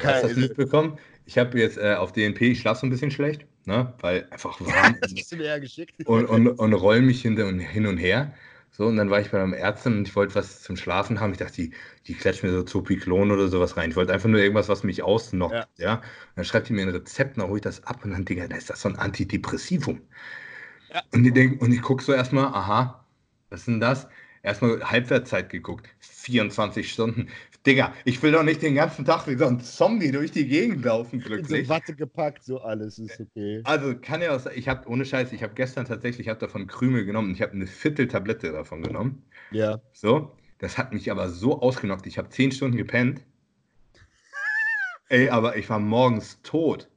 Hast 0.02 0.24
du 0.24 0.28
das 0.28 0.38
mitbekommen? 0.38 0.98
Ich 1.30 1.38
habe 1.38 1.60
jetzt 1.60 1.78
äh, 1.78 1.94
auf 1.94 2.12
DNP, 2.12 2.42
ich 2.42 2.62
schlafe 2.62 2.82
so 2.82 2.88
ein 2.88 2.90
bisschen 2.90 3.12
schlecht 3.12 3.46
ne? 3.70 3.94
weil 4.02 4.28
einfach 4.32 4.60
warm 4.66 4.98
das 5.00 5.14
hast 5.16 5.32
du 5.32 5.38
mir 5.38 5.46
ja 5.46 5.60
geschickt. 5.60 6.06
und, 6.06 6.26
und, 6.26 6.48
und 6.48 6.74
roll 6.74 7.02
mich 7.02 7.22
hin 7.22 7.40
und, 7.42 7.60
hin 7.60 7.86
und 7.86 7.98
her. 7.98 8.34
So, 8.72 8.86
und 8.86 8.98
dann 8.98 9.10
war 9.10 9.20
ich 9.20 9.32
bei 9.32 9.42
einer 9.42 9.56
Ärztin 9.56 9.98
und 9.98 10.08
ich 10.08 10.16
wollte 10.16 10.36
was 10.36 10.62
zum 10.62 10.78
Schlafen 10.78 11.20
haben. 11.20 11.32
Ich 11.32 11.38
dachte, 11.38 11.56
die, 11.56 11.72
die 12.08 12.14
klatscht 12.14 12.44
mir 12.44 12.52
so 12.52 12.64
Zopiklon 12.64 13.32
oder 13.32 13.48
sowas 13.48 13.78
rein. 13.78 13.90
Ich 13.90 13.96
wollte 13.96 14.14
einfach 14.14 14.30
nur 14.30 14.40
irgendwas, 14.40 14.70
was 14.70 14.84
mich 14.84 15.04
ausnockt. 15.04 15.54
Ja. 15.54 15.68
ja? 15.78 15.94
Und 15.96 16.04
dann 16.36 16.46
schreibt 16.46 16.70
die 16.70 16.74
mir 16.74 16.84
ein 16.84 16.90
Rezept, 16.90 17.38
dann 17.38 17.48
hole 17.48 17.58
ich 17.58 17.64
das 17.64 17.84
ab 17.84 18.04
und 18.04 18.12
dann, 18.12 18.26
Digga, 18.26 18.48
da 18.48 18.56
ist 18.56 18.70
das 18.70 18.82
so 18.82 18.90
ein 18.90 18.96
Antidepressivum. 18.96 20.02
Ja. 20.94 21.04
Und 21.14 21.26
ich, 21.26 21.34
denk, 21.34 21.62
und 21.62 21.72
ich 21.72 21.82
gucke 21.82 22.04
so 22.04 22.14
erstmal, 22.14 22.46
aha, 22.46 23.06
was 23.50 23.62
ist 23.62 23.68
denn 23.68 23.80
das? 23.80 24.08
Erstmal 24.44 24.82
Halbwertszeit 24.82 25.50
geguckt. 25.50 25.90
24 26.00 26.90
Stunden. 26.90 27.28
Digga, 27.66 27.94
ich 28.06 28.24
will 28.24 28.32
doch 28.32 28.44
nicht 28.44 28.62
den 28.62 28.76
ganzen 28.76 29.04
Tag 29.04 29.28
wie 29.28 29.36
so 29.36 29.46
ein 29.46 29.60
Zombie 29.60 30.12
durch 30.12 30.32
die 30.32 30.48
Gegend 30.48 30.86
laufen, 30.86 31.20
glücklich. 31.20 31.68
So 31.68 31.74
Watte 31.74 31.94
gepackt, 31.94 32.44
so 32.44 32.60
alles 32.60 32.98
ist 33.00 33.20
okay. 33.20 33.62
Also 33.66 33.96
kann 34.00 34.22
ja 34.22 34.36
auch 34.36 34.40
sein, 34.40 34.54
ich 34.56 34.70
habe, 34.70 34.88
ohne 34.88 35.04
Scheiß, 35.04 35.34
ich 35.34 35.44
habe 35.44 35.54
gestern 35.56 35.86
tatsächlich, 35.86 36.28
ich 36.28 36.30
habe 36.30 36.40
davon 36.40 36.68
Krümel 36.68 37.06
genommen, 37.06 37.32
ich 37.32 37.42
habe 37.42 37.52
eine 37.52 37.68
Vierteltablette 37.68 38.54
davon 38.54 38.82
genommen. 38.82 39.24
Ja. 39.52 39.82
So, 39.92 40.32
das 40.60 40.78
hat 40.78 40.94
mich 40.94 41.12
aber 41.12 41.30
so 41.30 41.62
ausgenockt, 41.62 42.08
ich 42.08 42.18
habe 42.18 42.30
zehn 42.30 42.52
Stunden 42.52 42.78
gepennt. 42.78 43.26
Ey, 45.10 45.30
aber 45.30 45.58
ich 45.58 45.70
war 45.70 45.80
morgens 45.80 46.42
tot. 46.44 46.90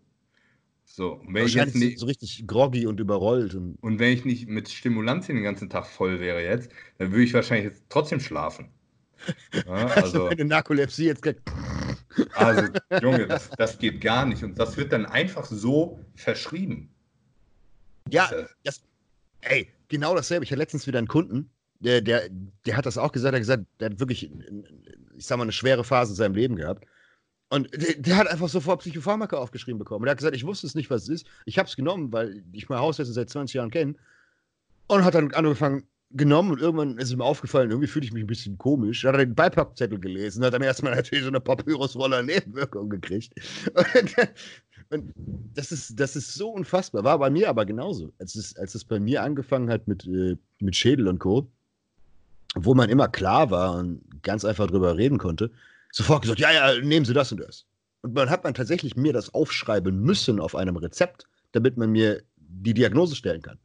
So, 0.85 1.23
wenn 1.27 1.47
ich 1.47 1.55
jetzt 1.55 1.75
nicht, 1.75 1.99
so 1.99 2.07
richtig 2.07 2.45
groggy 2.47 2.87
und 2.87 3.01
überrollt. 3.01 3.55
Und, 3.55 3.77
und 3.81 3.99
wenn 3.99 4.13
ich 4.13 4.25
nicht 4.25 4.47
mit 4.47 4.69
Stimulantien 4.69 5.37
den 5.37 5.45
ganzen 5.45 5.71
Tag 5.71 5.87
voll 5.87 6.21
wäre 6.21 6.45
jetzt, 6.45 6.71
dann 6.99 7.11
würde 7.11 7.25
ich 7.25 7.33
wahrscheinlich 7.33 7.73
jetzt 7.73 7.85
trotzdem 7.89 8.21
schlafen. 8.21 8.69
Ja, 9.67 9.87
also, 9.97 10.27
eine 10.27 10.45
Narkolepsie 10.45 11.07
jetzt 11.07 11.23
kriegt. 11.23 11.41
Also, 12.35 12.73
Junge, 13.03 13.27
das, 13.27 13.51
das 13.51 13.79
geht 13.79 14.01
gar 14.01 14.27
nicht. 14.27 14.43
Und 14.43 14.59
das 14.59 14.77
wird 14.77 14.93
dann 14.93 15.07
einfach 15.07 15.45
so 15.45 15.99
verschrieben. 16.15 16.91
Ja, 18.11 18.31
das, 18.65 18.83
ey, 19.43 19.69
genau 19.89 20.15
dasselbe. 20.15 20.45
Ich 20.45 20.51
hatte 20.51 20.59
letztens 20.59 20.87
wieder 20.87 20.99
einen 20.99 21.09
Kunden, 21.09 21.51
der, 21.81 22.01
der, 22.01 22.29
der 22.67 22.77
hat 22.77 22.87
das 22.87 22.99
auch 22.99 23.13
gesagt, 23.13 23.33
er 23.33 23.37
hat 23.37 23.43
gesagt, 23.43 23.65
der 23.81 23.91
hat 23.91 24.01
wirklich, 24.01 24.31
ich 25.17 25.27
sag 25.27 25.37
mal, 25.39 25.45
eine 25.45 25.53
schwere 25.53 25.85
Phase 25.85 26.13
in 26.13 26.17
seinem 26.17 26.35
Leben 26.35 26.57
gehabt. 26.57 26.87
Und 27.49 27.71
der, 27.75 27.97
der, 27.97 28.17
hat 28.17 28.29
einfach 28.29 28.49
sofort 28.49 28.81
Psychopharmaka 28.81 29.37
aufgeschrieben 29.37 29.79
bekommen. 29.79 30.03
Und 30.03 30.09
er 30.09 30.13
hat 30.13 30.19
gesagt, 30.19 30.35
ich 30.35 30.47
wusste 30.47 30.67
es 30.67 30.75
nicht, 30.75 30.91
was 30.91 31.03
es 31.03 31.09
ist. 31.09 31.27
Ich 31.45 31.59
habe 31.59 31.69
es 31.69 31.77
genommen, 31.77 32.13
weil 32.13 32.43
ich 32.53 32.69
mein 32.69 32.79
Haushalten 32.79 33.13
seit 33.13 33.29
20 33.29 33.55
Jahren 33.55 33.71
kenne. 33.71 33.95
Und 34.87 35.05
hat 35.05 35.15
dann 35.15 35.33
angefangen, 35.35 35.87
genommen 36.15 36.53
und 36.53 36.61
irgendwann 36.61 36.99
ist 36.99 37.13
ihm 37.13 37.21
aufgefallen, 37.21 37.71
irgendwie 37.71 37.89
fühle 37.89 38.05
ich 38.05 38.13
mich 38.13 38.25
ein 38.25 38.29
bisschen 38.29 38.59
komisch. 38.59 39.03
Dann 39.03 39.15
hat 39.15 39.21
er 39.21 39.27
den 39.27 39.35
Beipackzettel 39.35 39.99
gelesen 39.99 40.41
und 40.41 40.47
hat 40.47 40.55
dann 40.55 40.63
erstmal 40.63 40.95
natürlich 40.97 41.25
so 41.25 41.31
eine 41.31 41.41
Papyrusroller 41.41 42.23
Nebenwirkung 42.23 42.89
gekriegt. 42.89 43.35
Und, 44.91 45.11
das, 45.55 45.73
ist, 45.73 45.99
das 45.99 46.17
ist 46.17 46.35
so 46.35 46.51
unfassbar. 46.51 47.03
War 47.03 47.19
bei 47.19 47.31
mir 47.31 47.49
aber 47.49 47.65
genauso. 47.65 48.13
Als 48.19 48.35
es, 48.35 48.55
als 48.57 48.75
es 48.75 48.85
bei 48.85 49.01
mir 49.01 49.23
angefangen 49.23 49.71
hat 49.71 49.89
mit, 49.89 50.07
äh, 50.07 50.37
mit 50.61 50.77
Schädel 50.77 51.09
und 51.09 51.19
Co., 51.19 51.51
wo 52.57 52.75
man 52.75 52.91
immer 52.91 53.09
klar 53.09 53.51
war 53.51 53.77
und 53.77 54.03
ganz 54.23 54.45
einfach 54.45 54.67
drüber 54.67 54.99
reden 54.99 55.17
konnte, 55.17 55.51
sofort 55.93 56.23
gesagt, 56.23 56.41
ja, 56.41 56.53
ja, 56.53 56.79
nehmen 56.83 57.07
Sie 57.07 57.15
das 57.15 57.33
und 57.33 57.41
das. 57.41 57.65
Und 58.03 58.13
man 58.15 58.29
hat 58.29 58.45
man 58.45 58.53
tatsächlich 58.53 58.95
mir 58.95 59.15
das 59.15 59.33
aufschreiben 59.33 59.99
müssen 60.03 60.41
auf 60.41 60.55
einem 60.55 60.77
Rezept, 60.77 61.27
damit 61.53 61.79
man 61.79 61.91
mir 61.91 62.23
die 62.37 62.75
Diagnose 62.75 63.17
stellen 63.17 63.41
kann. 63.41 63.59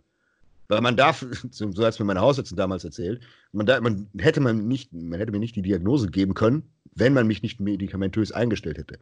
Weil 0.67 0.81
man 0.81 0.97
darf, 0.97 1.25
so 1.51 1.67
hat 1.67 1.93
es 1.93 1.99
mir 1.99 2.05
meine 2.05 2.21
Hausärztin 2.21 2.57
damals 2.57 2.83
erzählt, 2.83 3.21
man, 3.51 3.65
da, 3.65 3.79
man, 3.81 4.09
hätte 4.17 4.41
man, 4.41 4.67
nicht, 4.67 4.93
man 4.93 5.19
hätte 5.19 5.31
mir 5.31 5.39
nicht 5.39 5.55
die 5.55 5.61
Diagnose 5.61 6.09
geben 6.09 6.33
können, 6.33 6.63
wenn 6.95 7.13
man 7.13 7.27
mich 7.27 7.41
nicht 7.41 7.59
medikamentös 7.59 8.31
eingestellt 8.31 8.77
hätte. 8.77 8.99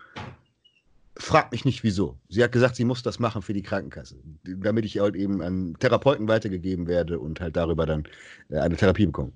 Fragt 1.18 1.54
mich 1.54 1.64
nicht 1.64 1.84
wieso. 1.84 2.18
Sie 2.28 2.44
hat 2.44 2.52
gesagt, 2.52 2.76
sie 2.76 2.84
muss 2.84 3.02
das 3.02 3.20
machen 3.20 3.42
für 3.42 3.54
die 3.54 3.62
Krankenkasse, 3.62 4.18
damit 4.44 4.84
ich 4.84 5.00
halt 5.00 5.16
eben 5.16 5.42
an 5.42 5.76
Therapeuten 5.80 6.28
weitergegeben 6.28 6.88
werde 6.88 7.20
und 7.20 7.40
halt 7.40 7.56
darüber 7.56 7.86
dann 7.86 8.04
äh, 8.50 8.58
eine 8.60 8.76
Therapie 8.76 9.06
bekomme. 9.06 9.32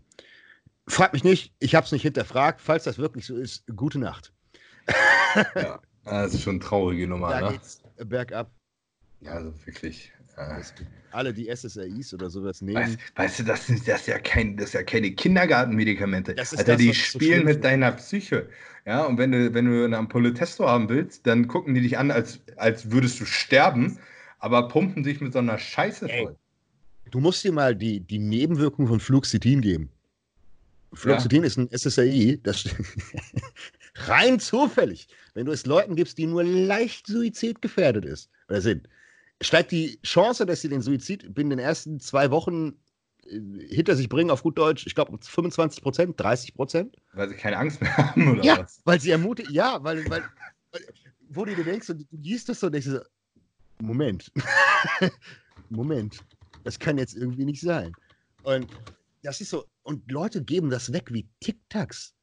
Frag 0.88 1.14
mich 1.14 1.24
nicht, 1.24 1.54
ich 1.60 1.76
habe 1.76 1.86
es 1.86 1.92
nicht 1.92 2.02
hinterfragt. 2.02 2.60
Falls 2.60 2.84
das 2.84 2.98
wirklich 2.98 3.26
so 3.26 3.38
ist, 3.38 3.64
gute 3.76 4.00
Nacht. 4.00 4.34
ja, 5.56 5.80
das 6.04 6.34
ist 6.34 6.42
schon 6.42 6.56
eine 6.56 6.64
traurige 6.64 7.08
Nummer. 7.08 7.30
Da 7.30 7.42
ne? 7.42 7.52
geht's 7.54 7.82
bergab. 7.98 8.52
Ja, 9.22 9.34
also 9.34 9.54
wirklich. 9.66 10.12
Äh, 10.40 10.62
alle, 11.12 11.34
die 11.34 11.54
SSRIs 11.54 12.14
oder 12.14 12.30
sowas 12.30 12.62
nehmen. 12.62 12.78
Weißt, 12.78 12.98
weißt 13.16 13.40
du, 13.40 13.44
das, 13.44 13.68
sind, 13.68 13.86
das, 13.88 14.02
ist 14.02 14.08
ja 14.08 14.20
kein, 14.20 14.56
das 14.56 14.74
ja 14.74 14.84
keine 14.84 15.12
Kindergartenmedikamente. 15.12 16.36
Das 16.36 16.56
Alter, 16.56 16.74
das, 16.74 16.78
die 16.78 16.94
spielen 16.94 17.42
so 17.42 17.46
mit 17.46 17.64
deiner 17.64 17.92
Psyche. 17.94 18.48
Ja, 18.86 19.04
und 19.04 19.18
wenn 19.18 19.32
du, 19.32 19.54
wenn 19.54 19.66
du 19.66 19.84
eine 19.84 19.98
Ampulle 19.98 20.34
Testo 20.34 20.68
haben 20.68 20.88
willst, 20.88 21.28
dann 21.28 21.48
gucken 21.48 21.74
die 21.74 21.82
dich 21.82 21.98
an, 21.98 22.10
als, 22.12 22.40
als 22.56 22.92
würdest 22.92 23.20
du 23.20 23.26
sterben, 23.26 24.00
aber 24.38 24.68
pumpen 24.68 25.04
sich 25.04 25.20
mit 25.20 25.34
so 25.34 25.40
einer 25.40 25.58
Scheiße 25.58 26.08
voll. 26.08 26.38
Ey, 27.04 27.12
du 27.12 27.20
musst 27.20 27.44
dir 27.44 27.52
mal 27.52 27.76
die, 27.76 28.00
die 28.00 28.20
Nebenwirkungen 28.20 28.88
von 28.88 29.00
Fluoxetin 29.00 29.62
geben. 29.62 29.90
Fluoxetin 30.94 31.42
ja. 31.42 31.48
ist 31.48 31.58
ein 31.58 31.70
SSRI, 31.72 32.40
das 32.42 32.64
rein 33.96 34.40
zufällig, 34.40 35.08
wenn 35.34 35.46
du 35.46 35.52
es 35.52 35.66
Leuten 35.66 35.96
gibst, 35.96 36.18
die 36.18 36.28
nur 36.28 36.44
leicht 36.44 37.08
suizidgefährdet 37.08 38.06
ist, 38.06 38.30
oder 38.48 38.62
sind, 38.62 38.88
steigt 39.42 39.72
die 39.72 40.00
Chance, 40.04 40.46
dass 40.46 40.62
sie 40.62 40.70
den 40.70 40.82
Suizid 40.82 41.34
binnen 41.34 41.50
den 41.50 41.60
ersten 41.60 42.00
zwei 42.00 42.32
Wochen 42.32 42.80
äh, 43.26 43.40
hinter 43.68 43.96
sich 43.96 44.10
bringen, 44.10 44.32
auf 44.32 44.44
gut 44.44 44.58
Deutsch, 44.58 44.86
ich 44.86 44.96
glaube 44.96 45.18
25 45.22 45.82
Prozent, 45.82 46.20
30 46.20 46.54
Prozent. 46.54 46.98
Weil 47.14 47.30
sie 47.30 47.36
keine 47.36 47.58
Angst 47.58 47.82
mehr 47.82 47.96
haben, 47.98 48.32
oder 48.32 48.44
ja, 48.44 48.60
was? 48.60 48.82
weil 48.86 49.00
sie 49.00 49.12
ermutigen, 49.12 49.54
ja, 49.54 49.84
weil, 49.84 50.10
weil, 50.10 50.24
weil, 50.72 50.82
wo 51.30 51.46
du 51.46 51.56
dir 51.56 51.64
denkst, 51.64 51.90
und 51.90 52.00
du 52.00 52.18
liest 52.18 52.50
das 52.50 52.60
so 52.60 52.68
und 52.68 52.74
denkst 52.74 52.90
so, 52.90 53.00
Moment, 53.82 54.32
Moment, 55.70 56.20
das 56.64 56.78
kann 56.78 56.98
jetzt 56.98 57.16
irgendwie 57.16 57.46
nicht 57.46 57.62
sein. 57.62 57.94
Und 58.44 58.68
das 59.24 59.40
ist 59.42 59.50
so, 59.50 59.66
und 59.84 60.12
Leute 60.12 60.44
geben 60.44 60.70
das 60.70 60.92
weg 60.92 61.14
wie 61.14 61.28
Tic-Tacs. 61.40 62.14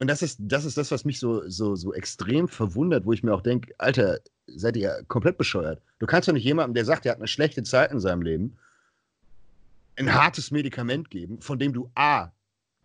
Und 0.00 0.08
das 0.08 0.22
ist, 0.22 0.38
das 0.40 0.64
ist 0.64 0.76
das, 0.76 0.90
was 0.90 1.04
mich 1.04 1.18
so, 1.18 1.48
so, 1.48 1.76
so 1.76 1.94
extrem 1.94 2.48
verwundert, 2.48 3.06
wo 3.06 3.12
ich 3.12 3.22
mir 3.22 3.32
auch 3.32 3.40
denke, 3.40 3.74
Alter, 3.78 4.18
seid 4.46 4.76
ihr 4.76 5.04
komplett 5.08 5.38
bescheuert. 5.38 5.82
Du 5.98 6.06
kannst 6.06 6.28
doch 6.28 6.32
nicht 6.32 6.44
jemandem, 6.44 6.74
der 6.74 6.84
sagt, 6.84 7.06
er 7.06 7.12
hat 7.12 7.18
eine 7.18 7.28
schlechte 7.28 7.62
Zeit 7.62 7.92
in 7.92 8.00
seinem 8.00 8.22
Leben, 8.22 8.56
ein 9.96 10.12
hartes 10.12 10.50
Medikament 10.50 11.10
geben, 11.10 11.40
von 11.40 11.58
dem 11.58 11.72
du 11.72 11.90
A, 11.94 12.32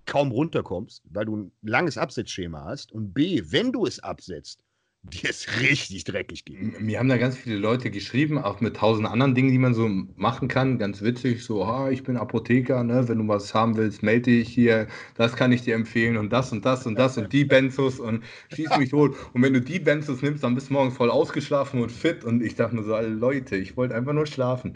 kaum 0.06 0.32
runterkommst, 0.32 1.04
weil 1.06 1.26
du 1.26 1.38
ein 1.38 1.52
langes 1.62 1.98
Absetzschema 1.98 2.66
hast 2.66 2.92
und 2.92 3.14
B, 3.14 3.44
wenn 3.46 3.72
du 3.72 3.86
es 3.86 4.00
absetzt, 4.00 4.64
die 5.04 5.28
ist 5.28 5.48
richtig 5.62 6.04
dreckig 6.04 6.46
gegen. 6.46 6.76
Mir 6.80 7.00
haben 7.00 7.10
da 7.10 7.18
ganz 7.18 7.38
viele 7.38 7.58
Leute 7.58 7.90
geschrieben, 7.90 8.38
auch 8.38 8.62
mit 8.62 8.78
tausend 8.78 9.08
anderen 9.08 9.36
Dingen, 9.36 9.52
die 9.52 9.58
man 9.58 9.74
so 9.74 9.88
machen 10.16 10.48
kann. 10.48 10.78
Ganz 10.78 11.02
witzig, 11.02 11.44
so, 11.44 11.64
ah, 11.64 11.90
ich 11.90 12.04
bin 12.04 12.18
Apotheker, 12.18 12.84
ne? 12.84 13.08
wenn 13.08 13.20
du 13.20 13.28
was 13.28 13.54
haben 13.54 13.78
willst, 13.78 14.04
melde 14.04 14.32
dich 14.32 14.50
hier, 14.50 14.88
das 15.16 15.36
kann 15.36 15.52
ich 15.52 15.62
dir 15.62 15.76
empfehlen 15.76 16.18
und 16.18 16.32
das 16.32 16.52
und 16.52 16.66
das 16.66 16.86
und 16.86 16.98
das 16.98 17.18
und 17.18 17.32
die 17.32 17.46
Benzos 17.46 18.00
und 18.00 18.24
schieß 18.54 18.78
mich 18.78 18.90
tot. 18.90 19.16
Und 19.34 19.42
wenn 19.42 19.54
du 19.54 19.62
die 19.62 19.80
Benzos 19.80 20.22
nimmst, 20.22 20.44
dann 20.44 20.56
bist 20.56 20.70
du 20.70 20.74
morgen 20.74 20.92
voll 20.92 21.10
ausgeschlafen 21.10 21.82
und 21.82 21.92
fit. 21.92 22.24
Und 22.24 22.44
ich 22.44 22.56
dachte 22.56 22.76
mir 22.76 22.84
so, 22.84 22.98
Leute, 23.00 23.56
ich 23.56 23.78
wollte 23.78 23.96
einfach 23.96 24.14
nur 24.14 24.28
schlafen. 24.28 24.74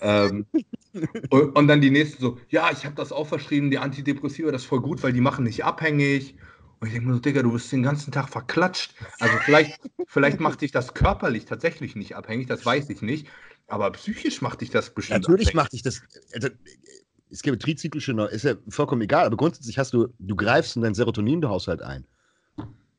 Ähm, 0.00 0.46
und, 1.30 1.56
und, 1.56 1.68
dann 1.68 1.80
die 1.80 1.90
nächsten 1.90 2.20
so, 2.20 2.38
ja, 2.48 2.70
ich 2.72 2.84
habe 2.84 2.96
das 2.96 3.12
auch 3.12 3.26
verschrieben, 3.26 3.70
die 3.70 3.78
Antidepressiva, 3.78 4.50
das 4.50 4.62
ist 4.62 4.68
voll 4.68 4.80
gut, 4.80 5.02
weil 5.02 5.12
die 5.12 5.20
machen 5.20 5.44
nicht 5.44 5.64
abhängig. 5.64 6.34
Und 6.80 6.86
ich 6.86 6.94
denke 6.94 7.08
mir 7.08 7.14
so, 7.14 7.20
Digga, 7.20 7.42
du 7.42 7.52
bist 7.52 7.70
den 7.72 7.82
ganzen 7.82 8.10
Tag 8.10 8.30
verklatscht. 8.30 8.94
Also 9.18 9.36
vielleicht, 9.44 9.78
vielleicht 10.06 10.40
macht 10.40 10.62
dich 10.62 10.72
das 10.72 10.94
körperlich 10.94 11.44
tatsächlich 11.44 11.94
nicht 11.94 12.16
abhängig, 12.16 12.48
das 12.48 12.64
weiß 12.64 12.88
ich 12.88 13.02
nicht. 13.02 13.28
Aber 13.66 13.90
psychisch 13.92 14.40
macht 14.40 14.62
dich 14.62 14.70
das 14.70 14.90
bestimmt 14.94 15.20
Natürlich 15.20 15.48
abhängig. 15.48 15.54
macht 15.62 15.72
dich 15.74 15.82
das. 15.82 16.02
Also, 16.32 16.48
es 17.28 17.42
gibt 17.42 17.62
trizyklische, 17.62 18.12
ist 18.32 18.44
ja 18.44 18.54
vollkommen 18.68 19.02
egal, 19.02 19.26
aber 19.26 19.36
grundsätzlich 19.36 19.78
hast 19.78 19.92
du, 19.92 20.08
du 20.18 20.34
greifst 20.34 20.74
in 20.74 20.82
deinen 20.82 20.94
Serotoninhaushalt 20.94 21.82
ein. 21.82 22.06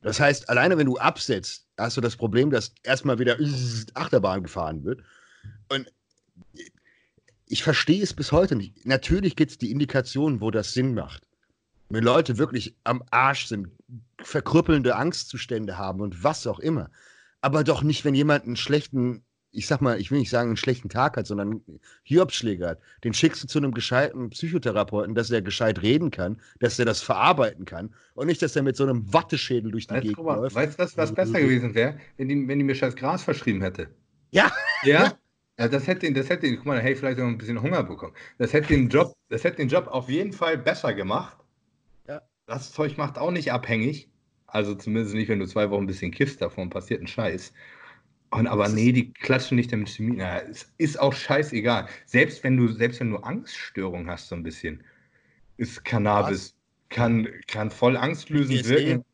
Das 0.02 0.20
heißt, 0.20 0.50
alleine 0.50 0.78
wenn 0.78 0.86
du 0.86 0.98
absetzt, 0.98 1.68
hast 1.78 1.98
du 1.98 2.02
das 2.02 2.16
Problem, 2.16 2.50
dass 2.50 2.74
erstmal 2.84 3.20
wieder 3.20 3.38
Achterbahn 3.96 4.44
gefahren 4.44 4.84
wird. 4.84 5.02
Und 5.70 5.92
ich 7.48 7.64
verstehe 7.64 8.02
es 8.02 8.14
bis 8.14 8.32
heute 8.32 8.56
nicht. 8.56 8.86
Natürlich 8.86 9.36
gibt 9.36 9.52
es 9.52 9.58
die 9.58 9.72
Indikationen, 9.72 10.40
wo 10.40 10.52
das 10.52 10.74
Sinn 10.74 10.94
macht 10.94 11.28
wenn 11.94 12.04
Leute 12.04 12.38
wirklich 12.38 12.76
am 12.84 13.04
Arsch 13.12 13.48
sind, 13.48 13.70
verkrüppelnde 14.22 14.96
Angstzustände 14.96 15.78
haben 15.78 16.02
und 16.02 16.24
was 16.24 16.48
auch 16.48 16.60
immer. 16.60 16.90
Aber 17.42 17.64
doch 17.64 17.84
nicht, 17.84 18.06
wenn 18.06 18.14
jemand 18.14 18.46
einen 18.46 18.56
schlechten, 18.56 19.24
ich 19.52 19.68
sag 19.68 19.82
mal, 19.82 20.00
ich 20.00 20.12
will 20.12 20.20
nicht 20.20 20.30
sagen 20.30 20.50
einen 20.50 20.58
schlechten 20.58 20.90
Tag 20.90 21.18
hat, 21.18 21.28
sondern 21.28 21.62
Hiobsschläger 22.04 22.70
hat. 22.70 22.80
Den 23.04 23.14
schickst 23.14 23.44
du 23.44 23.48
zu 23.48 23.58
einem 23.58 23.74
gescheiten 23.74 24.30
Psychotherapeuten, 24.30 25.16
dass 25.16 25.32
er 25.32 25.42
gescheit 25.42 25.82
reden 25.82 26.12
kann, 26.12 26.40
dass 26.60 26.78
er 26.80 26.86
das 26.86 27.02
verarbeiten 27.02 27.66
kann 27.66 27.94
und 28.14 28.28
nicht, 28.28 28.42
dass 28.42 28.56
er 28.56 28.64
mit 28.64 28.76
so 28.76 28.84
einem 28.84 29.12
Watteschädel 29.12 29.72
durch 29.72 29.88
die 29.88 29.96
weißt, 29.96 30.04
Gegend 30.04 30.18
läuft. 30.18 30.56
Weißt 30.56 30.80
du, 30.80 30.84
was, 30.84 30.98
was 30.98 31.14
besser 31.14 31.42
gewesen 31.42 31.74
wäre, 31.74 31.98
wenn 32.18 32.30
die, 32.30 32.48
wenn 32.48 32.60
die 32.60 32.66
mir 32.66 32.76
scheiß 32.76 32.96
Gras 32.96 33.24
verschrieben 33.24 33.62
hätte? 33.62 33.90
Ja. 34.30 34.52
Ja? 34.84 35.14
Ja, 35.60 35.68
das 35.68 35.86
hätte 35.86 36.08
ihn, 36.08 36.14
das 36.14 36.30
hätte 36.30 36.48
ihn, 36.48 36.56
guck 36.56 36.66
mal, 36.66 36.80
hey, 36.80 36.96
vielleicht 36.96 37.20
noch 37.20 37.26
ein 37.26 37.38
bisschen 37.38 37.62
Hunger 37.62 37.84
bekommen. 37.84 38.14
Das 38.38 38.54
hätte 38.54 38.70
den 38.70 38.90
Job, 38.90 39.14
das 39.30 39.44
hätte 39.44 39.58
den 39.58 39.68
Job 39.68 39.88
auf 39.88 40.10
jeden 40.10 40.32
Fall 40.32 40.58
besser 40.58 40.94
gemacht, 40.94 41.38
das 42.52 42.72
Zeug 42.72 42.98
macht 42.98 43.18
auch 43.18 43.32
nicht 43.32 43.52
abhängig. 43.52 44.10
Also 44.48 44.76
zumindest 44.76 45.16
nicht, 45.16 45.30
wenn 45.30 45.40
du 45.40 45.48
zwei 45.48 45.70
Wochen 45.70 45.84
ein 45.84 45.88
bisschen 45.88 46.12
kiffst, 46.12 46.42
davon 46.42 46.70
passiert 46.70 47.02
ein 47.02 47.08
Scheiß. 47.08 47.54
Und 48.32 48.48
aber 48.48 48.70
nee, 48.70 48.92
die 48.92 49.12
klatschen 49.12 49.56
nicht 49.56 49.72
damit 49.72 49.90
Chemie. 49.90 50.16
Na, 50.18 50.40
es 50.42 50.72
ist 50.78 51.00
auch 51.00 51.14
scheißegal. 51.14 51.88
Selbst 52.06 52.44
wenn 52.44 52.58
du, 52.58 52.68
selbst 52.70 53.00
wenn 53.00 53.12
du 53.12 53.18
Angststörungen 53.18 54.10
hast, 54.10 54.30
so 54.30 54.36
ein 54.36 54.44
bisschen, 54.44 54.84
ist 55.58 55.84
Cannabis, 55.84 56.56
kann, 56.90 57.28
kann 57.48 57.72
voll 57.72 57.98
angstlösend 57.98 58.68
wirken. 58.68 59.06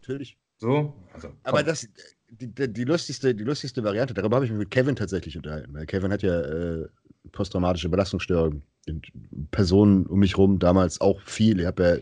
Natürlich. 0.00 0.36
So, 0.58 0.94
also. 1.12 1.32
Aber 1.42 1.62
das, 1.62 1.88
die, 2.30 2.48
die, 2.48 2.84
lustigste, 2.84 3.34
die 3.34 3.44
lustigste 3.44 3.82
Variante, 3.84 4.14
darüber 4.14 4.36
habe 4.36 4.46
ich 4.46 4.50
mich 4.50 4.60
mit 4.60 4.70
Kevin 4.70 4.96
tatsächlich 4.96 5.36
unterhalten, 5.36 5.72
weil 5.74 5.86
Kevin 5.86 6.12
hat 6.12 6.22
ja 6.22 6.40
äh, 6.40 6.86
posttraumatische 7.32 7.88
Belastungsstörungen. 7.88 8.62
Personen 9.50 10.06
um 10.06 10.20
mich 10.20 10.38
rum 10.38 10.60
damals 10.60 11.00
auch 11.00 11.20
viel. 11.22 11.58
Ich 11.58 11.66
habe 11.66 11.82
ja 11.82 11.96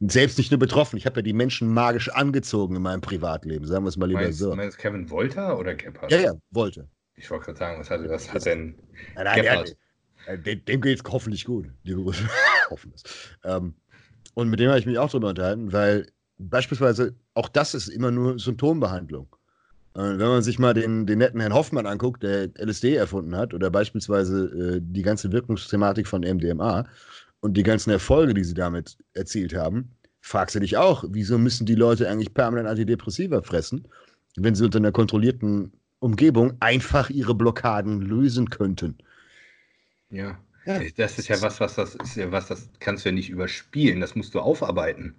selbst 0.00 0.38
nicht 0.38 0.50
nur 0.50 0.58
betroffen, 0.58 0.96
ich 0.96 1.06
habe 1.06 1.16
ja 1.16 1.22
die 1.22 1.32
Menschen 1.32 1.68
magisch 1.72 2.08
angezogen 2.10 2.76
in 2.76 2.82
meinem 2.82 3.00
Privatleben, 3.00 3.66
sagen 3.66 3.84
wir 3.84 3.88
es 3.88 3.96
mal 3.96 4.06
lieber 4.06 4.20
meinst, 4.20 4.38
so. 4.38 4.54
Meinst 4.54 4.78
Kevin 4.78 5.10
Wolter 5.10 5.58
oder 5.58 5.74
Gebhardt? 5.74 6.12
Ja, 6.12 6.20
ja, 6.20 6.32
Wolter. 6.50 6.88
Ich 7.16 7.30
wollte 7.30 7.46
gerade 7.46 7.58
sagen, 7.58 7.80
was 7.80 7.90
hat, 7.90 8.08
was 8.08 8.32
hat 8.32 8.46
denn 8.46 8.74
nein, 9.14 9.24
nein, 9.24 9.42
Gebhardt? 9.42 9.76
Ja, 10.26 10.36
dem, 10.36 10.64
dem 10.64 10.80
geht 10.80 11.04
es 11.04 11.12
hoffentlich 11.12 11.44
gut. 11.44 11.66
Liebe 11.82 12.02
Grüße. 12.02 12.22
Hoffen 12.70 12.92
ähm, 13.44 13.74
und 14.34 14.48
mit 14.48 14.60
dem 14.60 14.68
habe 14.68 14.78
ich 14.78 14.86
mich 14.86 14.98
auch 14.98 15.10
drüber 15.10 15.28
unterhalten, 15.28 15.72
weil 15.72 16.06
beispielsweise 16.38 17.14
auch 17.34 17.48
das 17.48 17.74
ist 17.74 17.88
immer 17.88 18.10
nur 18.10 18.38
Symptombehandlung. 18.38 19.28
Wenn 19.94 20.16
man 20.16 20.42
sich 20.42 20.58
mal 20.58 20.72
den, 20.72 21.06
den 21.06 21.18
netten 21.18 21.38
Herrn 21.38 21.52
Hoffmann 21.52 21.84
anguckt, 21.84 22.22
der 22.22 22.48
LSD 22.56 22.94
erfunden 22.94 23.36
hat, 23.36 23.52
oder 23.52 23.70
beispielsweise 23.70 24.76
äh, 24.76 24.80
die 24.82 25.02
ganze 25.02 25.32
Wirkungsthematik 25.32 26.08
von 26.08 26.22
MDMA 26.22 26.86
und 27.42 27.54
die 27.56 27.64
ganzen 27.64 27.90
Erfolge, 27.90 28.34
die 28.34 28.44
sie 28.44 28.54
damit 28.54 28.96
erzielt 29.14 29.52
haben, 29.52 29.90
fragst 30.20 30.54
du 30.54 30.60
dich 30.60 30.76
auch, 30.76 31.04
wieso 31.08 31.36
müssen 31.36 31.66
die 31.66 31.74
Leute 31.74 32.08
eigentlich 32.08 32.32
permanent 32.32 32.68
Antidepressiva 32.68 33.42
fressen, 33.42 33.86
wenn 34.36 34.54
sie 34.54 34.64
unter 34.64 34.78
einer 34.78 34.92
kontrollierten 34.92 35.72
Umgebung 35.98 36.56
einfach 36.60 37.10
ihre 37.10 37.34
Blockaden 37.34 38.00
lösen 38.00 38.48
könnten? 38.48 38.96
Ja. 40.08 40.38
ja. 40.64 40.80
Das 40.96 41.18
ist 41.18 41.28
ja 41.28 41.42
was, 41.42 41.58
was 41.58 41.74
das 41.74 41.96
ist 41.96 42.14
ja 42.14 42.30
was, 42.30 42.46
das 42.46 42.68
kannst 42.78 43.04
du 43.04 43.08
ja 43.08 43.14
nicht 43.14 43.28
überspielen, 43.28 44.00
das 44.00 44.14
musst 44.14 44.34
du 44.34 44.40
aufarbeiten. 44.40 45.16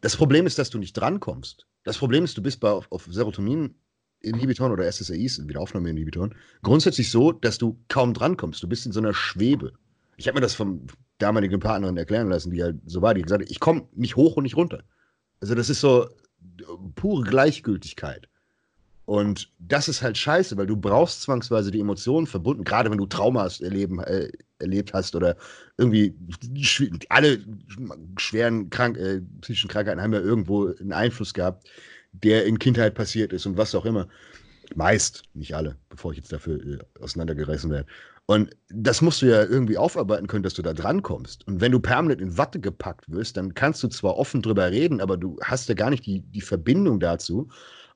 Das 0.00 0.16
Problem 0.16 0.46
ist, 0.46 0.60
dass 0.60 0.70
du 0.70 0.78
nicht 0.78 0.92
drankommst. 0.92 1.66
Das 1.82 1.98
Problem 1.98 2.22
ist, 2.22 2.38
du 2.38 2.42
bist 2.42 2.60
bei, 2.60 2.70
auf, 2.70 2.86
auf 2.92 3.08
Serotonin-Inhibitoren 3.10 4.70
oder 4.70 4.90
SSRIs, 4.90 5.48
Wiederaufnahmeinhibitoren, 5.48 6.36
grundsätzlich 6.62 7.10
so, 7.10 7.32
dass 7.32 7.58
du 7.58 7.76
kaum 7.88 8.14
drankommst. 8.14 8.62
Du 8.62 8.68
bist 8.68 8.86
in 8.86 8.92
so 8.92 9.00
einer 9.00 9.14
Schwebe. 9.14 9.72
Ich 10.16 10.28
habe 10.28 10.36
mir 10.36 10.42
das 10.42 10.54
vom 10.54 10.86
damaligen 11.18 11.60
Partnerin 11.60 11.96
erklären 11.96 12.28
lassen, 12.28 12.50
die 12.50 12.62
halt 12.62 12.76
so 12.86 13.02
war, 13.02 13.14
die 13.14 13.22
gesagt 13.22 13.42
hat, 13.42 13.50
ich 13.50 13.60
komme 13.60 13.88
nicht 13.94 14.16
hoch 14.16 14.36
und 14.36 14.44
nicht 14.44 14.56
runter. 14.56 14.82
Also 15.40 15.54
das 15.54 15.68
ist 15.68 15.80
so 15.80 16.08
pure 16.94 17.24
Gleichgültigkeit. 17.24 18.28
Und 19.04 19.50
das 19.58 19.88
ist 19.88 20.02
halt 20.02 20.18
scheiße, 20.18 20.56
weil 20.58 20.66
du 20.66 20.76
brauchst 20.76 21.22
zwangsweise 21.22 21.70
die 21.70 21.80
Emotionen 21.80 22.26
verbunden, 22.26 22.62
gerade 22.62 22.90
wenn 22.90 22.98
du 22.98 23.06
Traumas 23.06 23.60
erleben, 23.62 24.00
äh, 24.00 24.30
erlebt 24.58 24.92
hast 24.92 25.16
oder 25.16 25.36
irgendwie 25.78 26.14
alle 27.08 27.38
schweren 28.18 28.68
krank, 28.68 28.98
äh, 28.98 29.22
psychischen 29.40 29.70
Krankheiten 29.70 30.02
haben 30.02 30.12
ja 30.12 30.20
irgendwo 30.20 30.66
einen 30.66 30.92
Einfluss 30.92 31.32
gehabt, 31.32 31.70
der 32.12 32.44
in 32.44 32.58
Kindheit 32.58 32.94
passiert 32.94 33.32
ist 33.32 33.46
und 33.46 33.56
was 33.56 33.74
auch 33.74 33.86
immer. 33.86 34.08
Meist, 34.74 35.22
nicht 35.32 35.56
alle, 35.56 35.76
bevor 35.88 36.12
ich 36.12 36.18
jetzt 36.18 36.30
dafür 36.30 36.62
äh, 36.62 36.78
auseinandergerissen 37.00 37.70
werde. 37.70 37.88
Und 38.30 38.54
das 38.68 39.00
musst 39.00 39.22
du 39.22 39.26
ja 39.26 39.42
irgendwie 39.42 39.78
aufarbeiten 39.78 40.26
können, 40.26 40.42
dass 40.42 40.52
du 40.52 40.60
da 40.60 40.74
drankommst. 40.74 41.46
Und 41.46 41.62
wenn 41.62 41.72
du 41.72 41.80
permanent 41.80 42.20
in 42.20 42.36
Watte 42.36 42.60
gepackt 42.60 43.10
wirst, 43.10 43.38
dann 43.38 43.54
kannst 43.54 43.82
du 43.82 43.88
zwar 43.88 44.18
offen 44.18 44.42
drüber 44.42 44.70
reden, 44.70 45.00
aber 45.00 45.16
du 45.16 45.38
hast 45.42 45.68
ja 45.68 45.74
gar 45.74 45.88
nicht 45.88 46.04
die, 46.04 46.20
die 46.20 46.42
Verbindung 46.42 47.00
dazu 47.00 47.48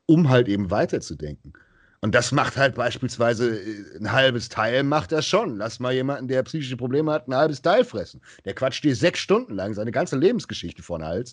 um 0.06 0.28
halt 0.28 0.48
eben 0.48 0.70
weiterzudenken. 0.70 1.52
Und 2.00 2.14
das 2.14 2.32
macht 2.32 2.56
halt 2.56 2.74
beispielsweise 2.74 3.60
äh, 3.60 3.98
ein 3.98 4.10
halbes 4.10 4.48
Teil, 4.48 4.82
macht 4.82 5.12
das 5.12 5.26
schon. 5.26 5.56
Lass 5.56 5.78
mal 5.78 5.92
jemanden, 5.92 6.26
der 6.26 6.42
psychische 6.42 6.76
Probleme 6.76 7.12
hat, 7.12 7.28
ein 7.28 7.34
halbes 7.34 7.62
Teil 7.62 7.84
fressen. 7.84 8.20
Der 8.44 8.54
quatscht 8.54 8.82
dir 8.82 8.96
sechs 8.96 9.20
Stunden 9.20 9.54
lang 9.54 9.74
seine 9.74 9.92
ganze 9.92 10.16
Lebensgeschichte 10.16 10.82
vor 10.82 10.98
den 10.98 11.06
Hals. 11.06 11.32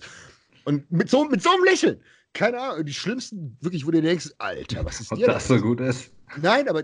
Und 0.66 0.89
mit 0.91 1.10
so, 1.10 1.26
mit 1.26 1.41
so 1.41 1.50
einem 1.50 1.64
Lächeln. 1.64 2.02
Keine 2.34 2.62
Ahnung, 2.62 2.86
die 2.86 2.93
schlimmsten, 2.93 3.58
wirklich, 3.62 3.88
wo 3.88 3.91
du 3.91 4.02
denkst, 4.02 4.30
Alter, 4.38 4.86
was 4.86 5.00
ist 5.02 5.12
dir 5.12 5.28
Ob 5.28 5.34
das 5.34 5.47
so 5.47 5.60
gut 5.60 5.80
ist? 5.80 6.12
Nein, 6.39 6.70
aber 6.70 6.84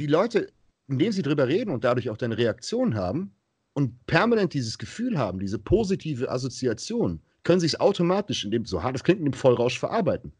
die 0.00 0.06
Leute, 0.06 0.48
indem 0.88 1.12
sie 1.12 1.22
drüber 1.22 1.46
reden 1.46 1.70
und 1.70 1.84
dadurch 1.84 2.10
auch 2.10 2.16
deine 2.16 2.38
Reaktion 2.38 2.94
haben 2.94 3.32
und 3.74 4.06
permanent 4.06 4.54
dieses 4.54 4.78
Gefühl 4.78 5.18
haben, 5.18 5.38
diese 5.38 5.58
positive 5.58 6.30
Assoziation, 6.30 7.20
können 7.44 7.60
sie 7.60 7.66
es 7.66 7.78
automatisch, 7.78 8.44
in 8.44 8.50
dem, 8.50 8.64
so 8.64 8.82
hart 8.82 8.96
es 8.96 9.04
klingt, 9.04 9.20
in 9.20 9.26
dem 9.26 9.32
Vollrausch 9.34 9.78
verarbeiten. 9.78 10.32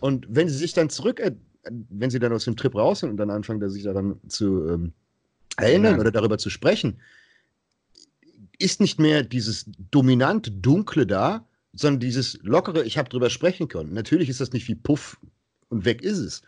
Und 0.00 0.26
wenn 0.28 0.48
sie 0.48 0.56
sich 0.56 0.72
dann 0.72 0.88
zurück, 0.90 1.20
äh, 1.20 1.32
wenn 1.64 2.10
sie 2.10 2.18
dann 2.18 2.32
aus 2.32 2.44
dem 2.44 2.56
Trip 2.56 2.74
raus 2.74 3.00
sind 3.00 3.10
und 3.10 3.16
dann 3.16 3.30
anfangen, 3.30 3.68
sich 3.70 3.82
daran 3.82 4.20
zu 4.28 4.68
ähm, 4.68 4.92
erinnern 5.56 5.94
ja. 5.94 6.00
oder 6.00 6.12
darüber 6.12 6.38
zu 6.38 6.50
sprechen, 6.50 7.00
ist 8.58 8.80
nicht 8.80 8.98
mehr 8.98 9.22
dieses 9.22 9.66
dominante 9.90 10.50
Dunkle 10.50 11.06
da, 11.06 11.46
sondern 11.72 12.00
dieses 12.00 12.38
lockere, 12.42 12.84
ich 12.84 12.98
habe 12.98 13.08
drüber 13.08 13.30
sprechen 13.30 13.68
können. 13.68 13.92
Natürlich 13.92 14.28
ist 14.28 14.40
das 14.40 14.52
nicht 14.52 14.66
wie 14.68 14.74
Puff 14.74 15.18
und 15.68 15.84
weg 15.84 16.02
ist 16.02 16.18
es. 16.18 16.42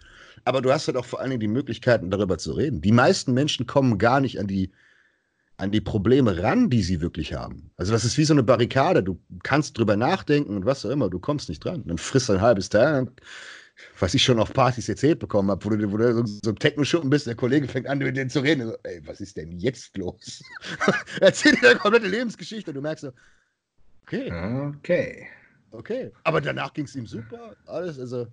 Aber 0.44 0.62
du 0.62 0.72
hast 0.72 0.86
halt 0.86 0.96
auch 0.96 1.04
vor 1.04 1.20
allen 1.20 1.30
Dingen 1.30 1.40
die 1.40 1.48
Möglichkeiten, 1.48 2.10
darüber 2.10 2.38
zu 2.38 2.52
reden. 2.52 2.80
Die 2.80 2.92
meisten 2.92 3.32
Menschen 3.32 3.66
kommen 3.66 3.98
gar 3.98 4.20
nicht 4.20 4.38
an 4.38 4.46
die, 4.46 4.70
an 5.56 5.70
die 5.70 5.80
Probleme 5.80 6.42
ran, 6.42 6.70
die 6.70 6.82
sie 6.82 7.00
wirklich 7.00 7.34
haben. 7.34 7.70
Also 7.76 7.92
das 7.92 8.04
ist 8.04 8.16
wie 8.18 8.24
so 8.24 8.34
eine 8.34 8.42
Barrikade. 8.42 9.02
Du 9.02 9.20
kannst 9.42 9.76
drüber 9.76 9.96
nachdenken 9.96 10.56
und 10.56 10.64
was 10.64 10.84
auch 10.86 10.90
immer, 10.90 11.10
du 11.10 11.18
kommst 11.18 11.48
nicht 11.48 11.64
dran. 11.64 11.84
Dann 11.86 11.98
frisst 11.98 12.30
ein 12.30 12.40
halbes 12.40 12.68
Teil, 12.68 13.08
was 13.98 14.14
ich 14.14 14.22
schon 14.22 14.38
auf 14.38 14.52
Partys 14.52 14.88
erzählt 14.88 15.18
bekommen 15.18 15.50
habe, 15.50 15.64
wo 15.64 15.70
du, 15.70 15.92
wo 15.92 15.96
du 15.96 16.14
so, 16.14 16.24
so 16.44 16.50
ein 16.50 16.56
Techno-Schuppen 16.56 17.10
bist, 17.10 17.26
der 17.26 17.34
Kollege 17.34 17.68
fängt 17.68 17.86
an, 17.86 17.98
mit 17.98 18.16
denen 18.16 18.30
zu 18.30 18.40
reden. 18.40 18.68
So, 18.68 18.76
ey, 18.82 19.00
was 19.06 19.20
ist 19.20 19.36
denn 19.36 19.58
jetzt 19.58 19.96
los? 19.96 20.42
Erzähl 21.20 21.52
dir 21.52 21.62
deine 21.62 21.78
komplette 21.78 22.08
Lebensgeschichte 22.08 22.70
und 22.70 22.74
du 22.76 22.82
merkst 22.82 23.02
so, 23.02 23.12
okay. 24.04 24.32
Okay. 24.78 25.26
Okay. 25.72 26.12
Aber 26.24 26.40
danach 26.40 26.72
ging 26.72 26.84
es 26.84 26.96
ihm 26.96 27.06
super. 27.06 27.56
Alles, 27.66 27.98
also. 27.98 28.26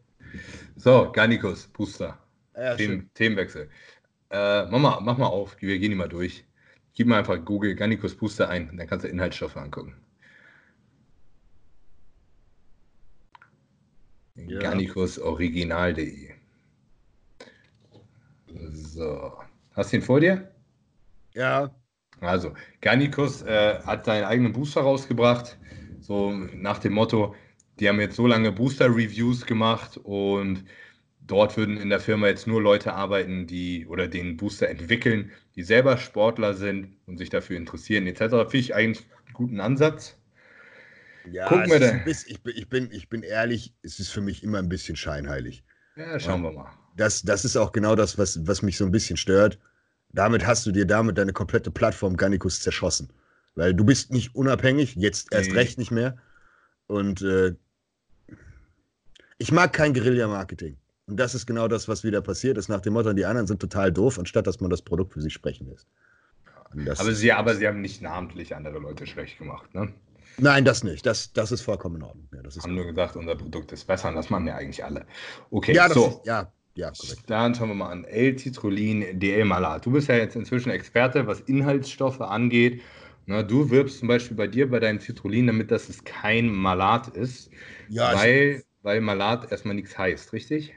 So, 0.76 1.12
Garnikus, 1.12 1.68
Booster. 1.68 2.18
Ja, 2.56 2.76
Themen, 2.76 3.10
Themenwechsel. 3.14 3.70
Äh, 4.30 4.66
mach, 4.66 4.80
mal, 4.80 5.00
mach 5.02 5.18
mal 5.18 5.28
auf, 5.28 5.56
wir 5.60 5.80
gehen 5.80 5.92
die 5.92 5.96
mal 5.96 6.10
durch. 6.10 6.46
Gib 6.94 7.08
mal 7.08 7.20
einfach 7.20 7.44
Google 7.46 7.76
Gannikus 7.76 8.16
Booster 8.16 8.50
ein, 8.50 8.76
dann 8.76 8.88
kannst 8.88 9.06
du 9.06 9.10
Inhaltsstoffe 9.10 9.56
angucken. 9.56 9.96
Ja. 14.36 14.60
Garnicusoriginal.de. 14.60 16.32
So. 18.72 19.34
Hast 19.74 19.92
du 19.92 19.98
ihn 19.98 20.04
vor 20.04 20.20
dir? 20.20 20.52
Ja. 21.34 21.72
Also, 22.20 22.54
Garnicus 22.82 23.44
äh, 23.44 23.80
hat 23.84 24.06
seinen 24.06 24.24
eigenen 24.26 24.54
Booster 24.54 24.82
rausgebracht. 24.82 25.58
So 26.00 26.32
nach 26.32 26.80
dem 26.80 26.94
Motto, 26.94 27.36
die 27.80 27.88
haben 27.88 28.00
jetzt 28.00 28.16
so 28.16 28.28
lange 28.28 28.52
Booster-Reviews 28.52 29.46
gemacht 29.46 29.98
und 29.98 30.66
dort 31.28 31.58
würden 31.58 31.78
in 31.78 31.90
der 31.90 32.00
Firma 32.00 32.28
jetzt 32.28 32.48
nur 32.48 32.62
Leute 32.62 32.94
arbeiten, 32.94 33.48
die 33.48 33.86
oder 33.88 34.08
den 34.08 34.38
Booster 34.38 34.70
entwickeln, 34.70 35.32
die 35.56 35.64
selber 35.64 35.98
Sportler 35.98 36.54
sind 36.54 36.98
und 37.06 37.18
sich 37.18 37.30
dafür 37.30 37.58
interessieren, 37.58 38.08
etc. 38.08 38.20
Finde 38.20 38.58
ich 38.58 38.76
eigentlich 38.76 39.06
einen 39.26 39.34
guten 39.34 39.60
Ansatz. 39.60 40.18
Ja, 41.32 41.48
Gucken 41.48 41.70
wir 41.70 41.80
denn. 41.80 42.04
Bisschen, 42.06 42.32
ich, 42.32 42.42
bin, 42.42 42.54
ich, 42.56 42.70
bin, 42.70 42.90
ich 42.92 43.10
bin 43.10 43.24
ehrlich, 43.24 43.74
es 43.82 44.00
ist 44.00 44.10
für 44.10 44.22
mich 44.22 44.44
immer 44.44 44.60
ein 44.60 44.70
bisschen 44.70 44.96
scheinheilig. 44.96 45.64
Ja, 45.96 46.20
schauen 46.20 46.42
wir 46.42 46.52
mal. 46.52 46.72
Das, 46.96 47.22
das 47.22 47.46
ist 47.46 47.58
auch 47.58 47.72
genau 47.72 47.96
das, 47.96 48.18
was, 48.18 48.48
was 48.48 48.62
mich 48.62 48.78
so 48.78 48.86
ein 48.86 48.92
bisschen 48.92 49.18
stört. 49.18 49.60
Damit 50.14 50.48
hast 50.48 50.66
du 50.66 50.72
dir 50.72 50.86
damit 50.86 51.18
deine 51.18 51.34
komplette 51.34 51.70
Plattform 51.70 52.16
Garnicus 52.16 52.62
zerschossen. 52.62 53.12
Weil 53.56 53.74
du 53.74 53.84
bist 53.84 54.12
nicht 54.12 54.36
unabhängig, 54.36 54.96
jetzt 54.96 55.34
erst 55.34 55.50
nee. 55.50 55.58
recht 55.58 55.78
nicht 55.78 55.92
mehr. 55.92 56.18
Und 56.88 57.22
äh, 57.22 57.56
ich 59.38 59.52
mag 59.52 59.74
kein 59.74 59.94
Guerilla-Marketing. 59.94 60.78
Und 61.08 61.18
das 61.18 61.36
ist 61.36 61.46
genau 61.46 61.68
das, 61.68 61.88
was 61.88 62.04
wieder 62.04 62.22
passiert 62.22 62.58
ist, 62.58 62.68
nach 62.68 62.82
dem 62.82 62.94
Motto, 62.94 63.14
die 63.14 63.26
anderen 63.26 63.48
sind 63.48 63.62
total 63.62 63.92
doof, 63.92 64.20
anstatt 64.20 64.46
dass 64.46 64.60
man 64.60 64.70
das 64.70 64.82
Produkt 64.82 65.14
für 65.14 65.22
sich 65.22 65.34
sprechen 65.34 65.68
lässt. 65.68 65.88
Aber 67.00 67.14
sie, 67.14 67.32
aber 67.32 67.56
sie 67.56 67.66
haben 67.66 67.80
nicht 67.80 68.02
namentlich 68.02 68.56
andere 68.56 68.80
Leute 68.80 69.08
schlecht 69.08 69.38
gemacht, 69.38 69.74
ne? 69.74 69.94
Nein, 70.38 70.66
das 70.66 70.84
nicht. 70.84 71.06
Das, 71.06 71.34
das 71.34 71.52
ist 71.52 71.62
vollkommen 71.62 71.96
in 71.96 72.04
Ordnung. 72.04 72.28
Ja, 72.34 72.44
das 72.44 72.60
haben 72.60 72.76
nur 72.76 72.86
gesagt, 72.86 73.16
unser 73.16 73.36
Produkt 73.36 73.72
ist 73.72 73.86
besser 73.86 74.10
und 74.10 74.16
das 74.16 74.30
machen 74.30 74.48
ja 74.48 74.56
eigentlich 74.56 74.84
alle. 74.84 75.06
Okay, 75.50 75.74
ja, 75.74 75.90
so. 75.90 76.08
Ist, 76.08 76.26
ja, 76.26 76.52
ja, 76.76 76.92
korrekt. 76.92 77.24
Dann 77.28 77.56
schauen 77.56 77.70
wir 77.70 77.76
mal 77.76 77.90
an. 77.90 78.04
L-Citrullin 78.04 79.20
DL-Malat. 79.20 79.86
Du 79.86 79.92
bist 79.92 80.10
ja 80.10 80.16
jetzt 80.16 80.36
inzwischen 80.36 80.70
Experte, 80.70 81.26
was 81.26 81.40
Inhaltsstoffe 81.42 82.22
angeht. 82.22 82.82
Na, 83.26 83.42
du 83.44 83.70
wirbst 83.70 84.00
zum 84.00 84.08
Beispiel 84.08 84.38
bei 84.38 84.48
dir 84.48 84.70
bei 84.70 84.80
deinem 84.80 85.00
Citrullin 85.00 85.48
damit, 85.48 85.72
dass 85.72 85.90
es 85.90 86.04
kein 86.04 86.48
Malat 86.50 87.10
ist, 87.10 87.50
ja, 87.90 88.14
weil, 88.14 88.64
weil 88.88 89.02
Malat 89.02 89.52
erstmal 89.52 89.76
nichts 89.76 89.98
heißt, 89.98 90.32
richtig? 90.32 90.74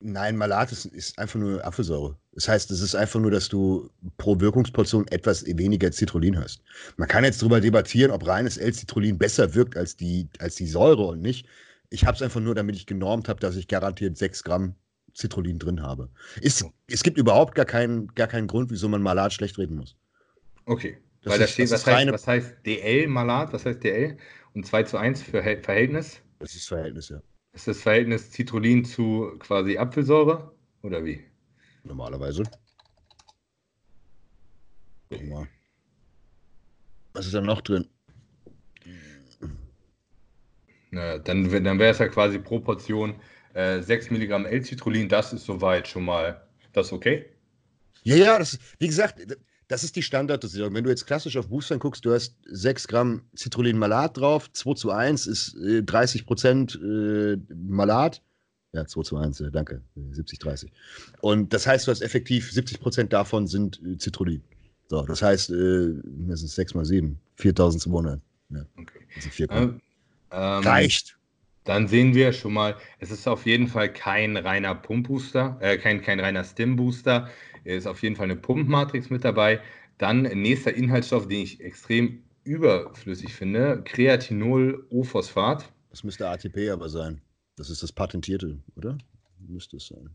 Nein, 0.00 0.36
Malat 0.36 0.72
ist, 0.72 0.86
ist, 0.86 1.16
einfach 1.20 1.38
nur 1.38 1.64
Apfelsäure. 1.64 2.16
Das 2.32 2.48
heißt, 2.48 2.68
es 2.72 2.80
ist 2.80 2.96
einfach 2.96 3.20
nur, 3.20 3.30
dass 3.30 3.48
du 3.48 3.88
pro 4.16 4.40
Wirkungsportion 4.40 5.06
etwas 5.08 5.46
weniger 5.46 5.92
Citrullin 5.92 6.36
hast. 6.36 6.64
Man 6.96 7.06
kann 7.06 7.22
jetzt 7.22 7.40
darüber 7.40 7.60
debattieren, 7.60 8.10
ob 8.10 8.26
reines 8.26 8.56
L-Citrullin 8.56 9.18
besser 9.18 9.54
wirkt 9.54 9.76
als 9.76 9.94
die, 9.94 10.28
als 10.40 10.56
die 10.56 10.66
Säure 10.66 11.06
und 11.06 11.20
nicht. 11.20 11.46
Ich 11.90 12.04
habe 12.04 12.16
es 12.16 12.22
einfach 12.22 12.40
nur, 12.40 12.56
damit 12.56 12.74
ich 12.74 12.86
genormt 12.86 13.28
habe, 13.28 13.38
dass 13.38 13.54
ich 13.54 13.68
garantiert 13.68 14.16
6 14.16 14.42
Gramm 14.42 14.74
Citrullin 15.16 15.60
drin 15.60 15.80
habe. 15.80 16.08
Ist, 16.40 16.64
es 16.88 17.04
gibt 17.04 17.18
überhaupt 17.18 17.54
gar 17.54 17.66
keinen, 17.66 18.08
gar 18.16 18.26
keinen 18.26 18.48
Grund, 18.48 18.72
wieso 18.72 18.88
man 18.88 19.00
Malat 19.00 19.32
schlecht 19.32 19.58
reden 19.58 19.76
muss. 19.76 19.94
Okay. 20.64 20.98
Das 21.22 21.34
Weil 21.34 21.38
da 21.38 21.46
steht, 21.46 21.70
was 21.70 21.86
heißt, 21.86 22.12
was 22.12 22.26
heißt 22.26 22.66
DL 22.66 23.06
Malat? 23.06 23.52
Was 23.52 23.64
heißt 23.64 23.84
DL? 23.84 24.18
Und 24.54 24.66
2 24.66 24.82
zu 24.82 24.96
1 24.96 25.22
für 25.22 25.40
Verhältnis? 25.40 26.20
Das 26.38 26.54
ist 26.54 26.62
das 26.62 26.68
Verhältnis, 26.68 27.08
ja. 27.08 27.20
Ist 27.52 27.66
das 27.66 27.80
Verhältnis 27.80 28.30
Citrullin 28.30 28.84
zu 28.84 29.36
quasi 29.38 29.78
Apfelsäure? 29.78 30.54
Oder 30.82 31.04
wie? 31.04 31.24
Normalerweise. 31.82 32.44
Guck 35.10 35.24
mal. 35.26 35.48
Was 37.14 37.26
ist 37.26 37.34
da 37.34 37.40
noch 37.40 37.62
drin? 37.62 37.88
Na, 40.90 41.18
dann, 41.18 41.50
dann 41.64 41.78
wäre 41.78 41.90
es 41.90 41.98
ja 41.98 42.08
quasi 42.08 42.38
pro 42.38 42.60
Portion 42.60 43.14
äh, 43.54 43.80
6 43.82 44.10
Milligramm 44.10 44.46
L-Citrullin. 44.46 45.08
Das 45.08 45.32
ist 45.32 45.44
soweit 45.44 45.88
schon 45.88 46.04
mal. 46.04 46.46
Das 46.72 46.92
okay? 46.92 47.26
Ja, 48.04 48.16
ja, 48.16 48.38
das, 48.38 48.58
wie 48.78 48.86
gesagt, 48.86 49.20
das 49.68 49.84
ist 49.84 49.96
die 49.96 50.02
Standarddosierung. 50.02 50.74
Wenn 50.74 50.84
du 50.84 50.90
jetzt 50.90 51.06
klassisch 51.06 51.36
auf 51.36 51.48
Boostern 51.48 51.78
guckst, 51.78 52.04
du 52.04 52.12
hast 52.12 52.36
6 52.46 52.88
Gramm 52.88 53.22
Citrullin-Malat 53.36 54.16
drauf, 54.16 54.50
2 54.50 54.74
zu 54.74 54.90
1 54.90 55.26
ist 55.26 55.54
äh, 55.56 55.82
30 55.82 56.26
Prozent 56.26 56.80
äh, 56.82 57.36
Malat. 57.54 58.22
Ja, 58.72 58.86
2 58.86 59.02
zu 59.02 59.16
1, 59.18 59.40
äh, 59.40 59.50
danke, 59.50 59.82
70, 60.10 60.38
30. 60.38 60.72
Und 61.20 61.52
das 61.52 61.66
heißt, 61.66 61.86
du 61.86 61.90
hast 61.90 62.00
effektiv 62.00 62.50
70 62.50 62.80
Prozent 62.80 63.12
davon 63.12 63.46
sind 63.46 63.80
äh, 63.84 63.98
Citrullin. 63.98 64.42
So, 64.88 65.02
das 65.02 65.20
heißt, 65.20 65.50
äh, 65.50 65.94
das 66.28 66.42
ist 66.42 66.54
6 66.54 66.74
mal 66.74 66.84
7, 66.86 67.18
4200. 67.36 68.20
Ja, 68.50 68.64
okay. 68.78 69.00
Also 69.16 69.28
4 69.28 69.46
Gramm. 69.48 69.80
Ähm, 70.30 70.62
Reicht. 70.64 71.18
Dann 71.64 71.86
sehen 71.86 72.14
wir 72.14 72.32
schon 72.32 72.54
mal, 72.54 72.76
es 72.98 73.10
ist 73.10 73.28
auf 73.28 73.44
jeden 73.44 73.68
Fall 73.68 73.92
kein 73.92 74.38
reiner 74.38 74.74
Pumpbooster, 74.74 75.58
äh, 75.60 75.76
kein, 75.76 76.00
kein 76.00 76.18
reiner 76.18 76.42
Stim-Booster 76.42 77.28
ist 77.76 77.86
auf 77.86 78.02
jeden 78.02 78.16
Fall 78.16 78.24
eine 78.24 78.36
Pumpmatrix 78.36 79.10
mit 79.10 79.24
dabei. 79.24 79.60
Dann 79.98 80.22
nächster 80.22 80.74
Inhaltsstoff, 80.74 81.28
den 81.28 81.42
ich 81.42 81.60
extrem 81.60 82.22
überflüssig 82.44 83.34
finde, 83.34 83.82
Kreatinol-O-Phosphat. 83.84 85.70
Das 85.90 86.04
müsste 86.04 86.28
ATP 86.28 86.70
aber 86.70 86.88
sein. 86.88 87.20
Das 87.56 87.70
ist 87.70 87.82
das 87.82 87.92
Patentierte, 87.92 88.58
oder? 88.76 88.96
Müsste 89.46 89.76
es 89.76 89.88
sein. 89.88 90.10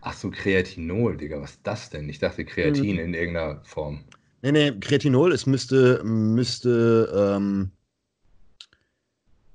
Ach 0.00 0.12
so, 0.12 0.30
Kreatinol, 0.30 1.16
Digga, 1.16 1.40
was 1.40 1.52
ist 1.52 1.60
das 1.64 1.90
denn? 1.90 2.08
Ich 2.08 2.18
dachte 2.18 2.44
Kreatin 2.44 2.94
mhm. 2.94 2.98
in 3.00 3.14
irgendeiner 3.14 3.62
Form. 3.64 4.04
Nee, 4.42 4.52
nee, 4.52 4.72
Kreatinol, 4.72 5.32
es 5.32 5.46
müsste, 5.46 6.02
müsste 6.04 7.12
ähm, 7.14 7.70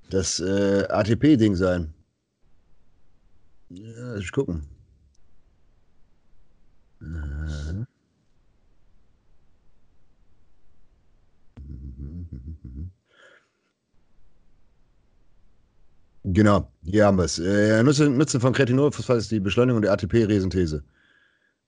das 0.09 0.39
äh, 0.39 0.85
ATP-Ding 0.89 1.55
sein. 1.55 1.93
Ja, 3.69 4.17
ich 4.17 4.31
gucken. 4.31 4.67
Genau, 16.25 16.71
hier 16.83 17.05
haben 17.05 17.17
wir 17.17 17.25
es. 17.25 17.37
Äh, 17.37 17.83
Nutzen, 17.83 18.17
Nutzen 18.17 18.39
von 18.39 18.53
Kreatinolphosphat 18.53 19.17
ist 19.17 19.31
die 19.31 19.41
Beschleunigung 19.41 19.81
der 19.81 19.91
ATP-Resynthese. 19.91 20.83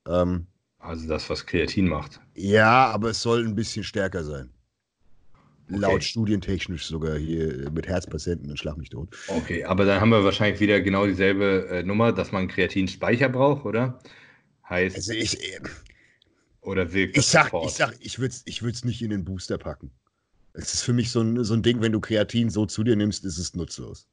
Ähm, 0.07 0.47
also 0.79 1.07
das, 1.07 1.29
was 1.29 1.45
Kreatin 1.45 1.87
macht. 1.87 2.21
Ja, 2.35 2.87
aber 2.87 3.09
es 3.09 3.21
soll 3.21 3.45
ein 3.45 3.55
bisschen 3.55 3.83
stärker 3.83 4.23
sein. 4.23 4.49
Okay. 5.67 5.79
Laut 5.79 6.03
studientechnisch 6.03 6.85
sogar 6.85 7.17
hier 7.17 7.69
mit 7.71 7.87
Herzpatienten 7.87 8.49
und 8.51 8.57
Schlag 8.57 8.77
mich 8.77 8.91
tot. 8.91 9.09
Okay, 9.27 9.65
aber 9.65 9.83
dann 9.83 9.99
haben 9.99 10.09
wir 10.11 10.23
wahrscheinlich 10.23 10.59
wieder 10.59 10.79
genau 10.79 11.05
dieselbe 11.05 11.67
äh, 11.69 11.83
Nummer, 11.83 12.11
dass 12.13 12.31
man 12.31 12.47
Kreatinspeicher 12.47 13.29
braucht, 13.29 13.65
oder? 13.65 13.99
Heißt. 14.69 14.95
Also 14.95 15.13
ich, 15.13 15.41
äh, 15.41 15.59
oder 16.61 16.91
wirkt 16.93 17.17
ich 17.17 17.25
sag, 17.25 17.53
ich 17.53 17.71
sag, 17.71 17.95
ich 17.99 18.19
würde 18.19 18.33
es 18.33 18.43
ich 18.45 18.83
nicht 18.83 19.01
in 19.01 19.11
den 19.11 19.23
Booster 19.23 19.57
packen. 19.57 19.91
Es 20.53 20.73
ist 20.73 20.83
für 20.83 20.93
mich 20.93 21.11
so 21.11 21.21
ein, 21.21 21.43
so 21.43 21.53
ein 21.53 21.61
Ding, 21.61 21.81
wenn 21.81 21.91
du 21.91 21.99
Kreatin 21.99 22.49
so 22.49 22.65
zu 22.65 22.83
dir 22.83 22.95
nimmst, 22.95 23.25
ist 23.25 23.37
es 23.37 23.53
nutzlos. 23.53 24.07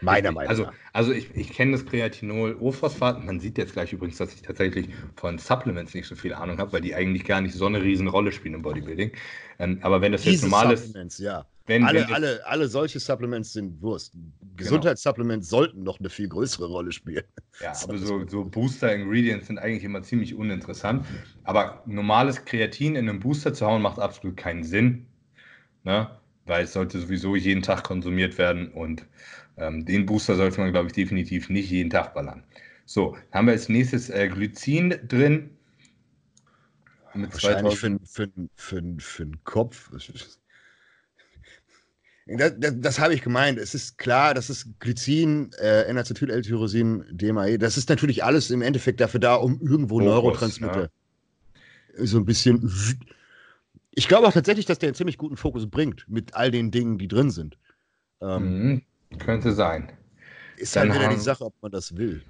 Meiner 0.00 0.32
Meinung 0.32 0.50
also, 0.50 0.62
nach. 0.64 0.72
Also 0.92 1.12
ich, 1.12 1.34
ich 1.34 1.50
kenne 1.50 1.72
das 1.72 1.84
Kreatinol 1.84 2.56
O-Phosphat. 2.60 3.24
Man 3.24 3.40
sieht 3.40 3.58
jetzt 3.58 3.72
gleich 3.72 3.92
übrigens, 3.92 4.18
dass 4.18 4.32
ich 4.32 4.42
tatsächlich 4.42 4.88
von 5.16 5.38
Supplements 5.38 5.94
nicht 5.94 6.06
so 6.06 6.14
viel 6.14 6.32
Ahnung 6.34 6.58
habe, 6.58 6.72
weil 6.72 6.80
die 6.80 6.94
eigentlich 6.94 7.24
gar 7.24 7.40
nicht 7.40 7.54
so 7.54 7.66
eine 7.66 7.82
riesen 7.82 8.06
Rolle 8.06 8.30
spielen 8.30 8.54
im 8.54 8.62
Bodybuilding. 8.62 9.10
Ähm, 9.58 9.78
aber 9.82 10.00
wenn 10.00 10.12
das 10.12 10.22
Diese 10.22 10.34
jetzt 10.34 10.42
normal 10.42 10.72
ist. 10.72 11.18
Ja. 11.18 11.46
Wenn, 11.68 11.84
alle, 11.84 12.00
wenn 12.00 12.14
alle, 12.14 12.46
alle 12.46 12.66
solche 12.66 12.98
Supplements 12.98 13.52
sind 13.52 13.82
Wurst. 13.82 14.14
Genau. 14.14 14.30
Gesundheitssupplements 14.56 15.50
genau. 15.50 15.60
sollten 15.60 15.82
noch 15.82 16.00
eine 16.00 16.08
viel 16.08 16.26
größere 16.26 16.66
Rolle 16.66 16.92
spielen. 16.92 17.24
Ja, 17.60 17.74
aber 17.82 17.98
so, 17.98 18.26
so 18.26 18.44
Booster-Ingredients 18.44 19.48
sind 19.48 19.58
eigentlich 19.58 19.84
immer 19.84 20.02
ziemlich 20.02 20.34
uninteressant. 20.34 21.04
Aber 21.44 21.82
normales 21.84 22.46
Kreatin 22.46 22.96
in 22.96 23.06
einem 23.06 23.20
Booster 23.20 23.52
zu 23.52 23.66
hauen, 23.66 23.82
macht 23.82 23.98
absolut 23.98 24.38
keinen 24.38 24.64
Sinn. 24.64 25.06
Ne? 25.84 26.10
Weil 26.46 26.64
es 26.64 26.72
sollte 26.72 26.98
sowieso 26.98 27.36
jeden 27.36 27.62
Tag 27.62 27.84
konsumiert 27.84 28.38
werden 28.38 28.72
und 28.72 29.06
ähm, 29.58 29.84
den 29.84 30.06
Booster 30.06 30.36
sollte 30.36 30.60
man, 30.60 30.72
glaube 30.72 30.86
ich, 30.86 30.94
definitiv 30.94 31.50
nicht 31.50 31.70
jeden 31.70 31.90
Tag 31.90 32.14
ballern. 32.14 32.44
So, 32.86 33.14
haben 33.32 33.46
wir 33.46 33.52
als 33.52 33.68
nächstes 33.68 34.08
äh, 34.08 34.28
Glycin 34.28 34.98
drin. 35.06 35.50
Mit 37.12 37.30
Wahrscheinlich 37.34 37.78
für, 37.78 37.98
für, 38.06 38.30
für, 38.54 38.82
für 38.98 39.26
den 39.26 39.44
Kopf. 39.44 39.90
Das, 42.28 42.52
das, 42.58 42.74
das 42.76 43.00
habe 43.00 43.14
ich 43.14 43.22
gemeint. 43.22 43.58
Es 43.58 43.74
ist 43.74 43.96
klar, 43.96 44.34
das 44.34 44.50
ist 44.50 44.78
Glycin, 44.80 45.50
äh, 45.60 45.84
N-Acetyl-L-Tyrosin, 45.84 47.04
DMAE. 47.10 47.56
Das 47.58 47.78
ist 47.78 47.88
natürlich 47.88 48.22
alles 48.22 48.50
im 48.50 48.60
Endeffekt 48.60 49.00
dafür 49.00 49.20
da, 49.20 49.36
um 49.36 49.60
irgendwo 49.62 50.00
Neurotransmitter 50.00 50.90
ja. 51.96 52.06
so 52.06 52.18
ein 52.18 52.26
bisschen. 52.26 52.70
Ich 53.92 54.08
glaube 54.08 54.28
auch 54.28 54.32
tatsächlich, 54.32 54.66
dass 54.66 54.78
der 54.78 54.88
einen 54.88 54.94
ziemlich 54.94 55.16
guten 55.16 55.38
Fokus 55.38 55.68
bringt 55.68 56.04
mit 56.06 56.34
all 56.34 56.50
den 56.50 56.70
Dingen, 56.70 56.98
die 56.98 57.08
drin 57.08 57.30
sind. 57.30 57.58
Ähm, 58.20 58.68
mhm. 59.10 59.18
Könnte 59.18 59.52
sein. 59.52 59.90
Ist 60.58 60.76
halt 60.76 60.92
wieder 60.92 61.08
die 61.08 61.16
Sache, 61.16 61.44
ob 61.44 61.54
man 61.62 61.72
das 61.72 61.96
will. 61.96 62.22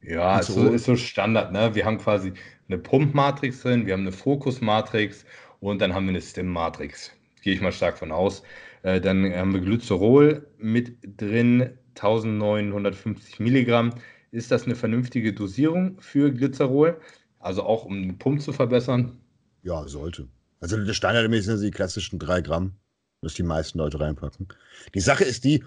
Ja, 0.00 0.40
so, 0.42 0.68
ist 0.68 0.84
so 0.84 0.94
Standard, 0.94 1.52
ne? 1.52 1.74
Wir 1.74 1.84
haben 1.84 1.98
quasi 1.98 2.32
eine 2.68 2.78
Pumpmatrix 2.78 3.62
drin, 3.62 3.84
wir 3.84 3.94
haben 3.94 4.02
eine 4.02 4.12
Fokusmatrix 4.12 5.24
und 5.58 5.80
dann 5.80 5.92
haben 5.92 6.04
wir 6.04 6.10
eine 6.10 6.20
Stim-Matrix. 6.20 7.10
Gehe 7.42 7.54
ich 7.54 7.60
mal 7.60 7.72
stark 7.72 7.98
von 7.98 8.12
aus. 8.12 8.42
Äh, 8.82 9.00
dann 9.00 9.32
haben 9.32 9.52
wir 9.52 9.60
Glycerol 9.60 10.46
mit 10.58 10.96
drin, 11.20 11.70
1950 11.96 13.40
Milligramm. 13.40 13.94
Ist 14.30 14.50
das 14.50 14.64
eine 14.64 14.74
vernünftige 14.76 15.32
Dosierung 15.32 16.00
für 16.00 16.32
Glycerol? 16.32 17.00
Also 17.38 17.62
auch 17.62 17.84
um 17.84 18.02
den 18.02 18.18
Pump 18.18 18.42
zu 18.42 18.52
verbessern? 18.52 19.18
Ja, 19.62 19.86
sollte. 19.88 20.28
Also 20.60 20.92
standardmäßig 20.92 21.46
sind 21.46 21.62
die 21.62 21.70
klassischen 21.70 22.18
3 22.18 22.40
Gramm 22.42 22.74
dass 23.20 23.34
die 23.34 23.42
meisten 23.42 23.78
Leute 23.78 24.00
reinpacken. 24.00 24.48
Die 24.94 25.00
Sache 25.00 25.24
ist 25.24 25.44
die, 25.44 25.64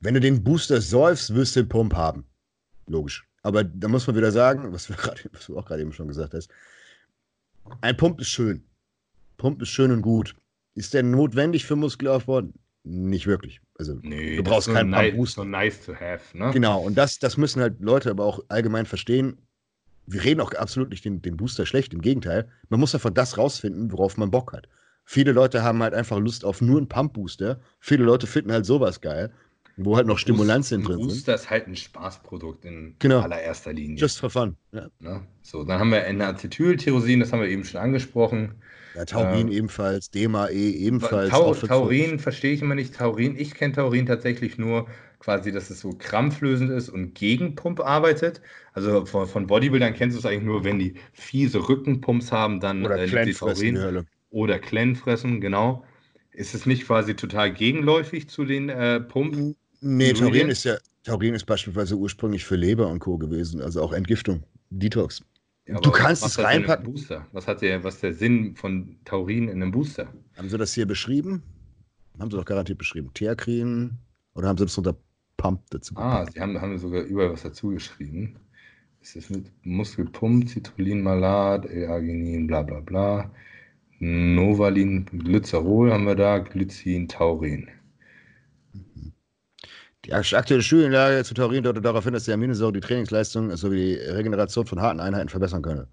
wenn 0.00 0.14
du 0.14 0.20
den 0.20 0.42
Booster 0.42 0.80
säufst, 0.80 1.34
wirst 1.34 1.56
du 1.56 1.62
den 1.62 1.68
Pump 1.68 1.94
haben. 1.94 2.26
Logisch. 2.86 3.26
Aber 3.42 3.64
da 3.64 3.88
muss 3.88 4.06
man 4.06 4.16
wieder 4.16 4.30
sagen, 4.30 4.72
was, 4.72 4.88
wir 4.88 4.96
grad, 4.98 5.28
was 5.32 5.46
du 5.46 5.58
auch 5.58 5.64
gerade 5.64 5.82
eben 5.82 5.92
schon 5.92 6.08
gesagt 6.08 6.34
hast, 6.34 6.50
ein 7.80 7.96
Pump 7.96 8.20
ist 8.20 8.28
schön. 8.28 8.64
Pump 9.42 9.60
ist 9.60 9.70
schön 9.70 9.90
und 9.90 10.02
gut. 10.02 10.36
Ist 10.76 10.94
der 10.94 11.02
notwendig 11.02 11.66
für 11.66 11.74
Muskelaufbau? 11.74 12.42
Nicht 12.84 13.26
wirklich. 13.26 13.60
Also 13.76 13.98
nee, 14.02 14.36
du 14.36 14.44
brauchst 14.44 14.68
keinen 14.72 14.90
nice, 14.90 15.16
Booster. 15.16 15.42
So 15.42 15.48
nice 15.48 15.84
to 15.84 15.94
have, 15.94 16.38
ne? 16.38 16.52
Genau, 16.52 16.80
und 16.80 16.96
das, 16.96 17.18
das 17.18 17.36
müssen 17.36 17.60
halt 17.60 17.80
Leute 17.80 18.10
aber 18.10 18.24
auch 18.24 18.38
allgemein 18.48 18.86
verstehen. 18.86 19.38
Wir 20.06 20.22
reden 20.22 20.40
auch 20.40 20.52
absolut 20.52 20.90
nicht 20.90 21.04
den, 21.04 21.22
den 21.22 21.36
Booster 21.36 21.66
schlecht, 21.66 21.92
im 21.92 22.02
Gegenteil. 22.02 22.48
Man 22.68 22.78
muss 22.78 22.94
einfach 22.94 23.10
das 23.10 23.36
rausfinden, 23.36 23.90
worauf 23.90 24.16
man 24.16 24.30
Bock 24.30 24.52
hat. 24.52 24.68
Viele 25.04 25.32
Leute 25.32 25.64
haben 25.64 25.82
halt 25.82 25.94
einfach 25.94 26.20
Lust 26.20 26.44
auf 26.44 26.60
nur 26.60 26.78
einen 26.78 26.88
Pump-Booster. 26.88 27.58
Viele 27.80 28.04
Leute 28.04 28.28
finden 28.28 28.52
halt 28.52 28.64
sowas 28.64 29.00
geil, 29.00 29.32
wo 29.76 29.96
halt 29.96 30.06
noch 30.06 30.18
Stimulantien 30.18 30.82
drin 30.82 30.98
sind. 30.98 31.08
Booster 31.08 31.34
ist 31.34 31.50
halt 31.50 31.66
ein 31.66 31.76
Spaßprodukt 31.76 32.64
in 32.64 32.94
genau. 32.98 33.20
allererster 33.20 33.72
Linie. 33.72 33.96
Just 33.96 34.20
for 34.20 34.30
fun. 34.30 34.56
Ja. 34.72 34.88
Ne? 35.00 35.22
So, 35.42 35.64
dann 35.64 35.80
haben 35.80 35.90
wir 35.90 36.04
N-Acetyltyrosin, 36.04 37.20
das 37.20 37.32
haben 37.32 37.40
wir 37.40 37.48
eben 37.48 37.64
schon 37.64 37.80
angesprochen. 37.80 38.56
Ja, 38.94 39.06
Taurin 39.06 39.48
ähm, 39.48 39.52
ebenfalls, 39.52 40.10
DMAE 40.10 40.52
ebenfalls. 40.52 41.30
Tau 41.30 41.54
Taurin 41.54 42.18
verstehe 42.18 42.52
ich 42.52 42.60
immer 42.60 42.74
nicht. 42.74 42.94
Taurin, 42.94 43.36
ich 43.38 43.54
kenne 43.54 43.74
Taurin 43.74 44.06
tatsächlich 44.06 44.58
nur 44.58 44.86
quasi, 45.18 45.52
dass 45.52 45.70
es 45.70 45.80
so 45.80 45.94
krampflösend 45.96 46.70
ist 46.70 46.90
und 46.90 47.14
gegen 47.14 47.54
Pump 47.54 47.80
arbeitet. 47.80 48.42
Also 48.72 49.06
von, 49.06 49.26
von 49.26 49.46
Bodybuildern 49.46 49.94
kennst 49.94 50.16
du 50.16 50.18
es 50.18 50.26
eigentlich 50.26 50.42
nur, 50.42 50.64
wenn 50.64 50.78
die 50.78 50.94
fiese 51.12 51.68
Rückenpumps 51.68 52.32
haben, 52.32 52.60
dann 52.60 52.84
Oder 52.84 52.98
äh, 52.98 53.24
die 53.24 53.32
Taurin 53.32 54.04
oder 54.30 54.58
Clan 54.58 54.96
fressen, 54.96 55.40
genau. 55.40 55.84
Ist 56.32 56.54
es 56.54 56.66
nicht 56.66 56.86
quasi 56.86 57.14
total 57.14 57.52
gegenläufig 57.52 58.28
zu 58.28 58.44
den 58.44 58.68
äh, 58.68 59.00
Pumpen? 59.00 59.54
Nee, 59.82 60.12
Taurin 60.12 60.48
ist 60.48 60.64
ja, 60.64 60.76
Taurin 61.02 61.34
ist 61.34 61.44
beispielsweise 61.44 61.96
ursprünglich 61.96 62.44
für 62.44 62.54
Leber 62.54 62.86
und 62.88 63.00
Co. 63.00 63.18
gewesen, 63.18 63.60
also 63.60 63.82
auch 63.82 63.92
Entgiftung, 63.92 64.44
Detox. 64.70 65.22
Ja, 65.66 65.78
du 65.80 65.90
kannst 65.90 66.24
es 66.24 66.38
reinpacken. 66.38 66.84
Booster? 66.84 67.26
Was 67.32 67.46
hat 67.48 67.62
der, 67.62 67.82
was 67.82 68.00
der 68.00 68.14
Sinn 68.14 68.54
von 68.54 68.96
Taurin 69.04 69.48
in 69.48 69.60
einem 69.62 69.72
Booster? 69.72 70.06
Haben 70.36 70.48
sie 70.48 70.56
das 70.58 70.72
hier 70.72 70.86
beschrieben? 70.86 71.42
Haben 72.18 72.30
sie 72.30 72.36
doch 72.36 72.44
garantiert 72.44 72.78
beschrieben. 72.78 73.10
Theakrin 73.14 73.98
oder 74.34 74.48
haben 74.48 74.58
sie 74.58 74.64
das 74.64 74.78
unter 74.78 74.96
Pump 75.36 75.62
dazu 75.70 75.96
Ah, 75.96 76.26
sie 76.32 76.40
haben, 76.40 76.60
haben 76.60 76.78
sogar 76.78 77.02
überall 77.02 77.32
was 77.32 77.42
dazu 77.42 77.70
geschrieben. 77.70 78.36
Es 79.00 79.16
ist 79.16 79.30
mit 79.30 79.50
Muskelpump, 79.64 80.48
Citrullin, 80.48 81.02
Malat, 81.02 81.66
L-Arginin, 81.66 82.46
bla 82.46 82.62
bla 82.62 82.78
bla. 82.78 83.30
Novalin, 83.98 85.06
Glycerol 85.06 85.92
haben 85.92 86.04
wir 86.04 86.14
da, 86.14 86.38
Glycin, 86.38 87.08
Taurin. 87.08 87.68
Die 90.04 90.12
aktuelle 90.12 90.62
Studienlage 90.62 91.24
zu 91.24 91.34
Taurin 91.34 91.62
deutet 91.62 91.84
darauf 91.84 92.04
hin, 92.04 92.12
dass 92.12 92.24
die 92.24 92.32
Aminosäure 92.32 92.72
die 92.72 92.80
Trainingsleistung 92.80 93.54
sowie 93.56 93.76
die 93.76 93.94
Regeneration 93.94 94.66
von 94.66 94.80
harten 94.80 95.00
Einheiten 95.00 95.28
verbessern 95.28 95.62
könne. 95.62 95.86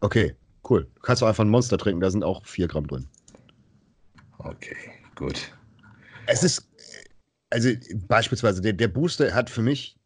Okay, 0.00 0.34
cool. 0.68 0.88
Du 0.96 1.00
kannst 1.02 1.22
auch 1.22 1.28
einfach 1.28 1.44
ein 1.44 1.50
Monster 1.50 1.78
trinken, 1.78 2.00
da 2.00 2.10
sind 2.10 2.24
auch 2.24 2.44
4 2.44 2.66
Gramm 2.66 2.86
drin. 2.86 3.06
Okay, 4.38 4.76
Gut. 5.14 5.52
Es 6.26 6.42
ist, 6.42 6.68
also 7.50 7.70
beispielsweise, 8.08 8.60
der, 8.60 8.72
der 8.72 8.88
Booster 8.88 9.34
hat 9.34 9.50
für 9.50 9.62
mich 9.62 9.96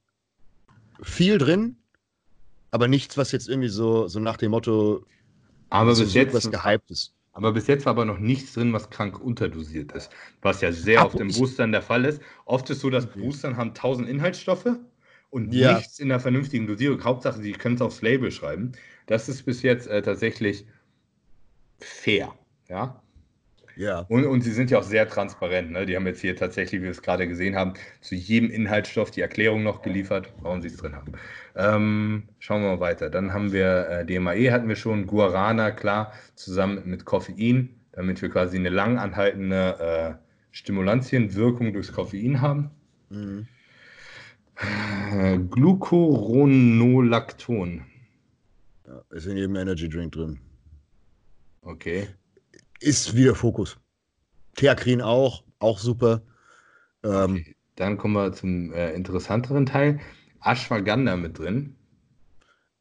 viel 1.03 1.39
drin, 1.39 1.77
aber 2.71 2.89
nichts, 2.89 3.17
was 3.17 3.33
jetzt 3.33 3.49
irgendwie 3.49 3.69
so, 3.69 4.09
so 4.09 4.21
nach 4.21 4.37
dem 4.37 4.51
Motto 4.51 5.07
aber 5.71 5.95
bis 5.95 6.15
jetzt 6.15 6.35
was 6.35 6.51
gehypt 6.51 6.91
ist. 6.91 7.15
Aber 7.39 7.53
bis 7.53 7.69
jetzt 7.69 7.87
war 7.87 7.93
aber 7.93 8.05
noch 8.05 8.19
nichts 8.19 8.55
drin, 8.55 8.73
was 8.73 8.91
krank 8.91 9.21
unterdosiert 9.21 9.93
ist. 9.93 10.11
Was 10.43 10.61
ja 10.61 10.73
sehr 10.73 11.07
auf 11.07 11.15
den 11.15 11.29
Boostern 11.29 11.71
der 11.71 11.83
Fall 11.83 12.05
ist. 12.05 12.21
Oft 12.47 12.69
ist 12.69 12.81
so, 12.81 12.91
dass 12.91 13.05
okay. 13.05 13.21
Boostern 13.21 13.57
haben 13.57 13.69
1000 13.69 14.09
Inhaltsstoffe 14.09 14.67
und 15.31 15.55
ja. 15.55 15.77
nichts 15.77 16.01
in 16.01 16.09
der 16.09 16.19
vernünftigen 16.19 16.67
Dosierung. 16.67 17.05
Hauptsache, 17.05 17.41
sie 17.41 17.53
können 17.53 17.77
es 17.77 17.81
aufs 17.81 18.03
Label 18.03 18.33
schreiben. 18.33 18.73
Das 19.07 19.29
ist 19.29 19.45
bis 19.45 19.63
jetzt 19.63 19.87
äh, 19.87 20.03
tatsächlich 20.03 20.67
fair. 21.79 22.35
Ja. 22.69 23.01
Ja. 23.79 24.01
Und, 24.09 24.27
und 24.27 24.43
sie 24.43 24.51
sind 24.51 24.73
ja 24.73 24.79
auch 24.79 24.83
sehr 24.83 25.09
transparent. 25.09 25.71
Ne? 25.71 25.87
Die 25.87 25.95
haben 25.95 26.05
jetzt 26.07 26.21
hier 26.21 26.35
tatsächlich, 26.35 26.81
wie 26.81 26.87
wir 26.87 26.91
es 26.91 27.01
gerade 27.01 27.29
gesehen 27.29 27.55
haben, 27.55 27.75
zu 28.01 28.17
jedem 28.17 28.51
Inhaltsstoff 28.51 29.13
die 29.13 29.21
Erklärung 29.21 29.63
noch 29.63 29.83
geliefert, 29.83 30.33
warum 30.43 30.61
sie 30.61 30.67
es 30.67 30.77
drin 30.77 30.97
haben. 30.97 31.13
Ähm, 31.55 32.25
schauen 32.41 32.63
wir 32.63 32.71
mal 32.71 32.81
weiter. 32.81 33.09
Dann 33.09 33.33
haben 33.33 33.53
wir 33.53 33.89
äh, 33.89 34.05
DMAE 34.05 34.51
hatten 34.51 34.69
wir 34.69 34.75
schon, 34.75 35.07
Guarana, 35.07 35.71
klar, 35.71 36.13
zusammen 36.35 36.83
mit 36.87 37.05
Koffein, 37.05 37.69
damit 37.93 38.21
wir 38.21 38.31
quasi 38.31 38.57
eine 38.57 38.71
lang 38.71 38.99
anhaltende 38.99 39.77
äh, 39.79 40.15
Stimulantienwirkung 40.51 41.73
durchs 41.73 41.93
Koffein 41.93 42.41
haben. 42.41 42.73
Mhm. 43.11 43.47
Äh, 45.13 45.39
Glucuronolacton. 45.39 47.85
Ja, 48.89 49.03
ist 49.11 49.27
in 49.27 49.37
jedem 49.37 49.55
Energy 49.55 49.89
Drink 49.89 50.11
drin. 50.11 50.41
Okay 51.63 52.09
ist 52.81 53.15
wieder 53.17 53.35
Fokus. 53.35 53.77
Theakrin 54.57 55.01
auch, 55.01 55.45
auch 55.59 55.79
super. 55.79 56.23
Ähm, 57.05 57.37
okay. 57.41 57.57
Dann 57.77 57.97
kommen 57.97 58.15
wir 58.15 58.33
zum 58.33 58.73
äh, 58.73 58.93
interessanteren 58.93 59.67
Teil. 59.67 60.01
Ashwagandha 60.41 61.17
mit 61.17 61.39
drin. 61.39 61.77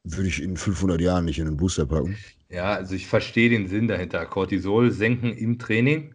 Würde 0.04 0.28
ich 0.28 0.42
in 0.42 0.56
500 0.56 1.00
Jahren 1.00 1.24
nicht 1.24 1.38
in 1.38 1.46
einen 1.46 1.56
Booster 1.56 1.86
packen. 1.86 2.16
Ja, 2.48 2.74
also 2.74 2.94
ich 2.94 3.06
verstehe 3.06 3.50
den 3.50 3.68
Sinn 3.68 3.88
dahinter. 3.88 4.24
Cortisol 4.26 4.90
senken 4.90 5.32
im 5.32 5.58
Training. 5.58 6.14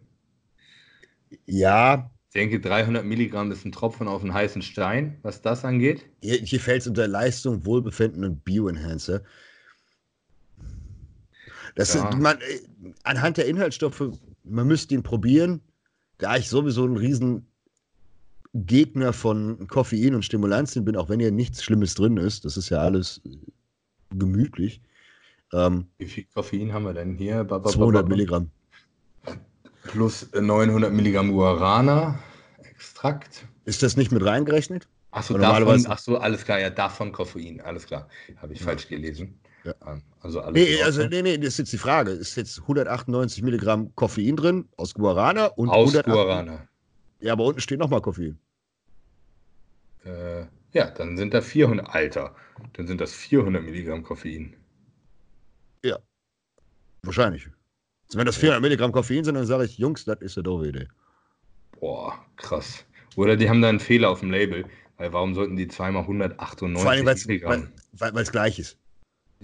Ja. 1.46 2.10
Ich 2.28 2.34
denke, 2.34 2.60
300 2.60 3.04
Milligramm 3.04 3.52
ist 3.52 3.64
ein 3.64 3.72
Tropfen 3.72 4.08
auf 4.08 4.22
einen 4.22 4.34
heißen 4.34 4.62
Stein, 4.62 5.18
was 5.22 5.40
das 5.40 5.64
angeht. 5.64 6.04
Hier, 6.20 6.38
hier 6.38 6.60
fällt 6.60 6.82
es 6.82 6.88
unter 6.88 7.06
Leistung, 7.06 7.64
Wohlbefinden 7.64 8.24
und 8.24 8.44
Bioenhancer. 8.44 9.22
Das 11.76 11.94
ja. 11.94 12.08
ist, 12.08 12.18
man, 12.18 12.38
äh, 12.38 12.42
anhand 13.02 13.36
der 13.36 13.46
Inhaltsstoffe, 13.46 14.10
man 14.44 14.66
müsste 14.66 14.94
ihn 14.94 15.02
probieren. 15.02 15.60
Da 16.18 16.36
ich 16.36 16.48
sowieso 16.48 16.84
ein 16.84 16.96
riesen 16.96 17.46
Gegner 18.54 19.12
von 19.12 19.66
Koffein 19.66 20.14
und 20.14 20.24
Stimulantien 20.24 20.84
bin, 20.84 20.96
auch 20.96 21.08
wenn 21.08 21.20
hier 21.20 21.32
nichts 21.32 21.62
Schlimmes 21.62 21.94
drin 21.94 22.16
ist. 22.16 22.44
Das 22.44 22.56
ist 22.56 22.68
ja 22.68 22.78
alles 22.78 23.20
äh, 23.24 23.36
gemütlich. 24.10 24.80
Ähm, 25.52 25.86
Wie 25.98 26.06
viel 26.06 26.24
Koffein 26.32 26.72
haben 26.72 26.84
wir 26.84 26.94
denn 26.94 27.16
hier? 27.16 27.46
200 27.46 28.08
Milligramm. 28.08 28.50
Plus 29.82 30.28
900 30.32 30.92
Milligramm 30.92 31.32
Guarana 31.32 32.18
Extrakt. 32.58 33.46
Ist 33.64 33.82
das 33.82 33.96
nicht 33.96 34.12
mit 34.12 34.24
reingerechnet? 34.24 34.88
Achso, 35.10 35.38
davon, 35.38 35.86
ach 35.88 35.98
so, 35.98 36.18
alles 36.18 36.44
klar, 36.44 36.58
ja, 36.58 36.70
davon 36.70 37.12
Koffein, 37.12 37.60
alles 37.60 37.86
klar. 37.86 38.08
Habe 38.36 38.52
ich 38.52 38.60
ja. 38.60 38.66
falsch 38.66 38.88
gelesen. 38.88 39.38
Ja. 39.64 39.74
Also 40.20 40.40
alles 40.40 40.62
nee, 40.62 40.82
also, 40.82 41.06
nee, 41.06 41.22
nee, 41.22 41.38
das 41.38 41.48
ist 41.48 41.58
jetzt 41.58 41.72
die 41.72 41.78
Frage. 41.78 42.10
Ist 42.10 42.36
jetzt 42.36 42.60
198 42.60 43.42
Milligramm 43.42 43.94
Koffein 43.94 44.36
drin 44.36 44.68
aus 44.76 44.94
Guarana 44.94 45.46
und 45.46 45.70
aus 45.70 45.92
Guarana. 46.02 46.68
Ja, 47.20 47.32
aber 47.32 47.44
unten 47.44 47.60
steht 47.60 47.78
nochmal 47.78 48.02
Koffein. 48.02 48.38
Äh, 50.04 50.42
ja, 50.72 50.90
dann 50.90 51.16
sind 51.16 51.32
da 51.32 51.40
400, 51.40 51.88
Alter, 51.88 52.34
dann 52.74 52.86
sind 52.86 53.00
das 53.00 53.12
400 53.14 53.62
Milligramm 53.62 54.02
Koffein. 54.02 54.54
Ja, 55.82 55.98
wahrscheinlich. 57.02 57.48
Also 58.06 58.18
wenn 58.18 58.26
das 58.26 58.36
400 58.36 58.60
Milligramm 58.60 58.92
Koffein 58.92 59.24
sind, 59.24 59.34
dann 59.34 59.46
sage 59.46 59.64
ich, 59.64 59.78
Jungs, 59.78 60.04
das 60.04 60.20
ist 60.20 60.36
eine 60.36 60.42
doofe 60.42 60.68
Idee. 60.68 60.88
Boah, 61.80 62.18
krass. 62.36 62.84
Oder 63.16 63.36
die 63.36 63.48
haben 63.48 63.62
da 63.62 63.70
einen 63.70 63.80
Fehler 63.80 64.10
auf 64.10 64.20
dem 64.20 64.30
Label. 64.30 64.66
Weil 64.96 65.12
warum 65.12 65.34
sollten 65.34 65.56
die 65.56 65.68
zweimal 65.68 66.02
198 66.02 66.82
Vor 66.82 66.90
allem, 66.90 67.04
Milligramm? 67.26 67.72
Weil 67.92 68.18
es 68.18 68.30
gleich 68.30 68.58
ist. 68.58 68.78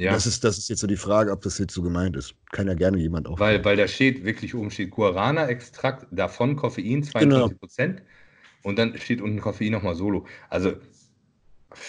Ja. 0.01 0.13
Das, 0.13 0.25
ist, 0.27 0.45
das 0.45 0.57
ist 0.57 0.71
jetzt 0.71 0.81
so 0.81 0.87
die 0.87 0.97
Frage, 0.97 1.31
ob 1.31 1.43
das 1.43 1.59
jetzt 1.59 1.75
so 1.75 1.83
gemeint 1.83 2.17
ist. 2.17 2.35
Kann 2.53 2.67
ja 2.67 2.73
gerne 2.73 2.97
jemand 2.97 3.29
auch. 3.29 3.39
Weil, 3.39 3.63
weil 3.67 3.77
da 3.77 3.87
steht, 3.87 4.25
wirklich 4.25 4.55
oben 4.55 4.71
steht 4.71 4.93
Guarana-Extrakt, 4.93 6.07
davon 6.11 6.57
Koffein 6.57 7.03
22 7.03 7.61
Prozent. 7.61 7.97
Genau. 7.97 8.09
Und 8.63 8.79
dann 8.79 8.97
steht 8.97 9.21
unten 9.21 9.43
Koffein 9.43 9.73
nochmal 9.73 9.95
solo. 9.95 10.27
Also, 10.49 10.73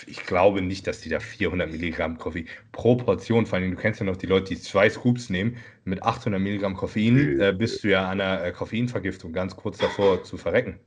ich 0.07 0.25
glaube 0.25 0.61
nicht, 0.61 0.87
dass 0.87 0.99
die 0.99 1.07
da 1.07 1.21
400 1.21 1.71
Milligramm 1.71 2.17
Koffein 2.17 2.49
pro 2.73 2.97
Portion, 2.97 3.45
vor 3.45 3.59
allem, 3.59 3.71
du 3.71 3.77
kennst 3.77 4.01
ja 4.01 4.05
noch 4.05 4.17
die 4.17 4.27
Leute, 4.27 4.55
die 4.55 4.59
zwei 4.59 4.89
Scoops 4.89 5.29
nehmen, 5.29 5.55
mit 5.85 6.03
800 6.03 6.41
Milligramm 6.41 6.75
Koffein 6.75 7.39
äh, 7.39 7.55
bist 7.57 7.81
du 7.85 7.91
ja 7.91 8.09
an 8.09 8.19
einer 8.19 8.43
äh, 8.43 8.51
Koffeinvergiftung 8.51 9.31
ganz 9.31 9.55
kurz 9.55 9.77
davor 9.77 10.21
zu 10.25 10.35
verrecken. 10.35 10.81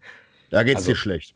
Da 0.50 0.62
geht 0.62 0.74
es 0.74 0.82
also, 0.82 0.92
dir 0.92 0.96
schlecht. 0.96 1.34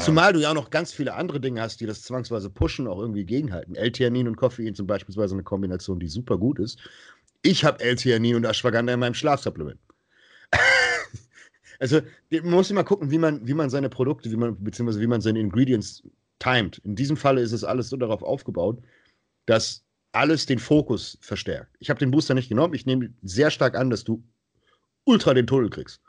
Zumal 0.00 0.32
du 0.32 0.40
ja 0.40 0.50
auch 0.50 0.54
noch 0.54 0.70
ganz 0.70 0.92
viele 0.92 1.14
andere 1.14 1.40
Dinge 1.40 1.60
hast, 1.60 1.80
die 1.80 1.86
das 1.86 2.02
zwangsweise 2.02 2.50
pushen, 2.50 2.86
auch 2.86 3.00
irgendwie 3.00 3.24
gegenhalten. 3.24 3.74
L-Theanin 3.74 4.28
und 4.28 4.36
Koffein 4.36 4.74
sind 4.74 4.86
beispielsweise 4.86 5.34
eine 5.34 5.42
Kombination, 5.42 5.98
die 5.98 6.08
super 6.08 6.38
gut 6.38 6.58
ist. 6.58 6.78
Ich 7.42 7.64
habe 7.64 7.80
L-Theanin 7.80 8.36
und 8.36 8.44
Ashwagandha 8.44 8.94
in 8.94 9.00
meinem 9.00 9.14
Schlafsupplement. 9.14 9.78
also 11.80 12.00
man 12.30 12.50
muss 12.50 12.70
immer 12.70 12.84
gucken, 12.84 13.10
wie 13.10 13.18
man, 13.18 13.46
wie 13.46 13.54
man 13.54 13.70
seine 13.70 13.88
Produkte, 13.88 14.30
wie 14.30 14.36
man, 14.36 14.62
beziehungsweise 14.62 15.00
wie 15.00 15.06
man 15.06 15.20
seine 15.20 15.40
Ingredients 15.40 16.02
timet. 16.38 16.78
In 16.78 16.94
diesem 16.94 17.16
Falle 17.16 17.40
ist 17.40 17.52
es 17.52 17.64
alles 17.64 17.88
so 17.88 17.96
darauf 17.96 18.22
aufgebaut, 18.22 18.78
dass 19.46 19.84
alles 20.12 20.46
den 20.46 20.58
Fokus 20.58 21.18
verstärkt. 21.20 21.76
Ich 21.78 21.90
habe 21.90 21.98
den 21.98 22.10
Booster 22.10 22.34
nicht 22.34 22.48
genommen. 22.48 22.74
Ich 22.74 22.86
nehme 22.86 23.12
sehr 23.22 23.50
stark 23.50 23.76
an, 23.76 23.90
dass 23.90 24.04
du 24.04 24.22
ultra 25.04 25.34
den 25.34 25.46
Tunnel 25.46 25.70
kriegst. 25.70 26.00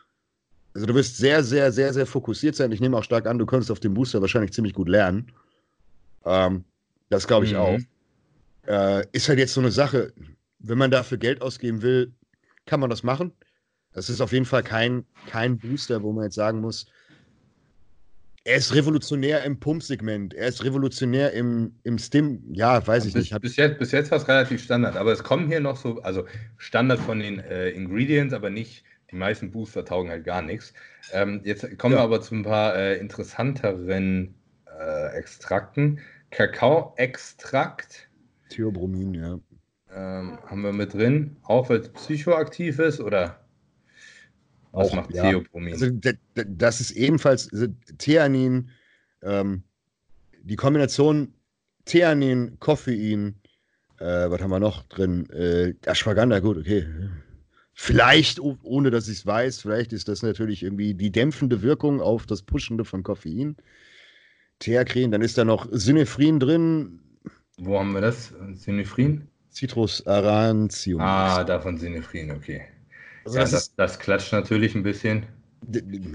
Also 0.77 0.85
du 0.85 0.93
wirst 0.93 1.17
sehr, 1.17 1.43
sehr, 1.43 1.71
sehr, 1.71 1.91
sehr 1.91 2.05
fokussiert 2.05 2.55
sein. 2.55 2.71
Ich 2.71 2.79
nehme 2.79 2.95
auch 2.95 3.03
stark 3.03 3.25
an, 3.25 3.39
du 3.39 3.47
könntest 3.47 3.71
auf 3.71 3.79
dem 3.79 3.95
Booster 3.95 4.21
wahrscheinlich 4.21 4.53
ziemlich 4.53 4.75
gut 4.75 4.87
lernen. 4.87 5.31
Ähm, 6.23 6.65
das 7.09 7.25
glaube 7.25 7.47
ich 7.47 7.53
mhm. 7.53 7.57
auch. 7.57 7.79
Äh, 8.67 9.07
ist 9.11 9.27
halt 9.27 9.39
jetzt 9.39 9.55
so 9.55 9.59
eine 9.59 9.71
Sache, 9.71 10.13
wenn 10.59 10.77
man 10.77 10.91
dafür 10.91 11.17
Geld 11.17 11.41
ausgeben 11.41 11.81
will, 11.81 12.13
kann 12.67 12.79
man 12.79 12.91
das 12.91 13.01
machen. 13.01 13.31
Das 13.93 14.07
ist 14.07 14.21
auf 14.21 14.31
jeden 14.31 14.45
Fall 14.45 14.61
kein, 14.61 15.03
kein 15.25 15.57
Booster, 15.57 16.03
wo 16.03 16.13
man 16.13 16.25
jetzt 16.25 16.35
sagen 16.35 16.61
muss, 16.61 16.85
er 18.43 18.57
ist 18.57 18.75
revolutionär 18.75 19.43
im 19.45 19.59
Pumpsegment, 19.59 20.35
er 20.35 20.47
ist 20.47 20.63
revolutionär 20.63 21.33
im, 21.33 21.73
im 21.85 21.97
Stim, 21.97 22.43
ja, 22.53 22.85
weiß 22.85 23.05
ich 23.05 23.13
bis, 23.13 23.31
nicht. 23.31 23.41
Bis 23.41 23.55
jetzt, 23.55 23.79
bis 23.79 23.91
jetzt 23.91 24.11
war 24.11 24.19
es 24.19 24.27
relativ 24.27 24.63
Standard, 24.63 24.95
aber 24.95 25.11
es 25.11 25.23
kommen 25.23 25.47
hier 25.47 25.59
noch 25.59 25.75
so, 25.75 26.03
also 26.03 26.23
Standard 26.57 26.99
von 26.99 27.17
den 27.17 27.39
äh, 27.39 27.71
Ingredients, 27.71 28.35
aber 28.35 28.51
nicht 28.51 28.83
die 29.11 29.15
meisten 29.15 29.51
Booster 29.51 29.85
taugen 29.85 30.09
halt 30.09 30.25
gar 30.25 30.41
nichts. 30.41 30.73
Ähm, 31.13 31.41
jetzt 31.43 31.63
kommen 31.77 31.93
ja. 31.93 31.99
wir 31.99 32.03
aber 32.03 32.21
zu 32.21 32.35
ein 32.35 32.43
paar 32.43 32.75
äh, 32.75 32.97
interessanteren 32.97 34.35
äh, 34.79 35.17
Extrakten. 35.17 35.99
Kakao-Extrakt. 36.31 38.09
Theobromin, 38.49 39.13
ja. 39.13 39.39
Ähm, 39.93 40.37
haben 40.45 40.61
wir 40.61 40.73
mit 40.73 40.93
drin, 40.93 41.37
auch 41.43 41.69
weil 41.69 41.79
es 41.79 41.89
psychoaktiv 41.89 42.79
ist 42.79 42.99
oder 42.99 43.39
was 44.73 44.89
auch, 44.89 44.95
macht 44.95 45.13
ja. 45.13 45.23
Theobromin? 45.23 45.73
Also, 45.73 45.89
das 46.33 46.81
ist 46.81 46.91
ebenfalls 46.91 47.51
also, 47.51 47.67
Theanin, 47.97 48.69
ähm, 49.23 49.63
die 50.43 50.55
Kombination 50.55 51.33
Theanin, 51.85 52.59
Koffein, 52.59 53.39
äh, 53.99 54.29
was 54.29 54.41
haben 54.41 54.51
wir 54.51 54.59
noch 54.59 54.83
drin? 54.83 55.29
Äh, 55.29 55.73
Ashwagandha, 55.85 56.39
gut, 56.39 56.57
okay. 56.57 56.85
Vielleicht, 57.79 58.39
ohne 58.39 58.89
dass 58.89 59.07
ich 59.07 59.19
es 59.19 59.25
weiß, 59.27 59.61
vielleicht 59.61 59.93
ist 59.93 60.07
das 60.07 60.23
natürlich 60.23 60.63
irgendwie 60.63 60.95
die 60.95 61.11
dämpfende 61.11 61.61
Wirkung 61.61 62.01
auf 62.01 62.25
das 62.25 62.41
Pushende 62.41 62.83
von 62.83 63.03
Koffein. 63.03 63.55
Theakrin, 64.57 65.11
dann 65.11 65.21
ist 65.21 65.37
da 65.37 65.45
noch 65.45 65.67
Synephrin 65.71 66.39
drin. 66.39 66.99
Wo 67.59 67.77
haben 67.77 67.93
wir 67.93 68.01
das? 68.01 68.33
Synephrin? 68.55 69.27
Citrus 69.51 70.05
Arantium. 70.07 70.99
Ah, 71.01 71.43
davon 71.43 71.77
Synephrin, 71.77 72.31
okay. 72.31 72.63
Also 73.25 73.37
ja, 73.37 73.43
das, 73.43 73.51
das, 73.51 73.75
das, 73.75 73.99
klatscht 73.99 74.33
natürlich 74.33 74.73
ein 74.73 74.81
bisschen. 74.81 75.27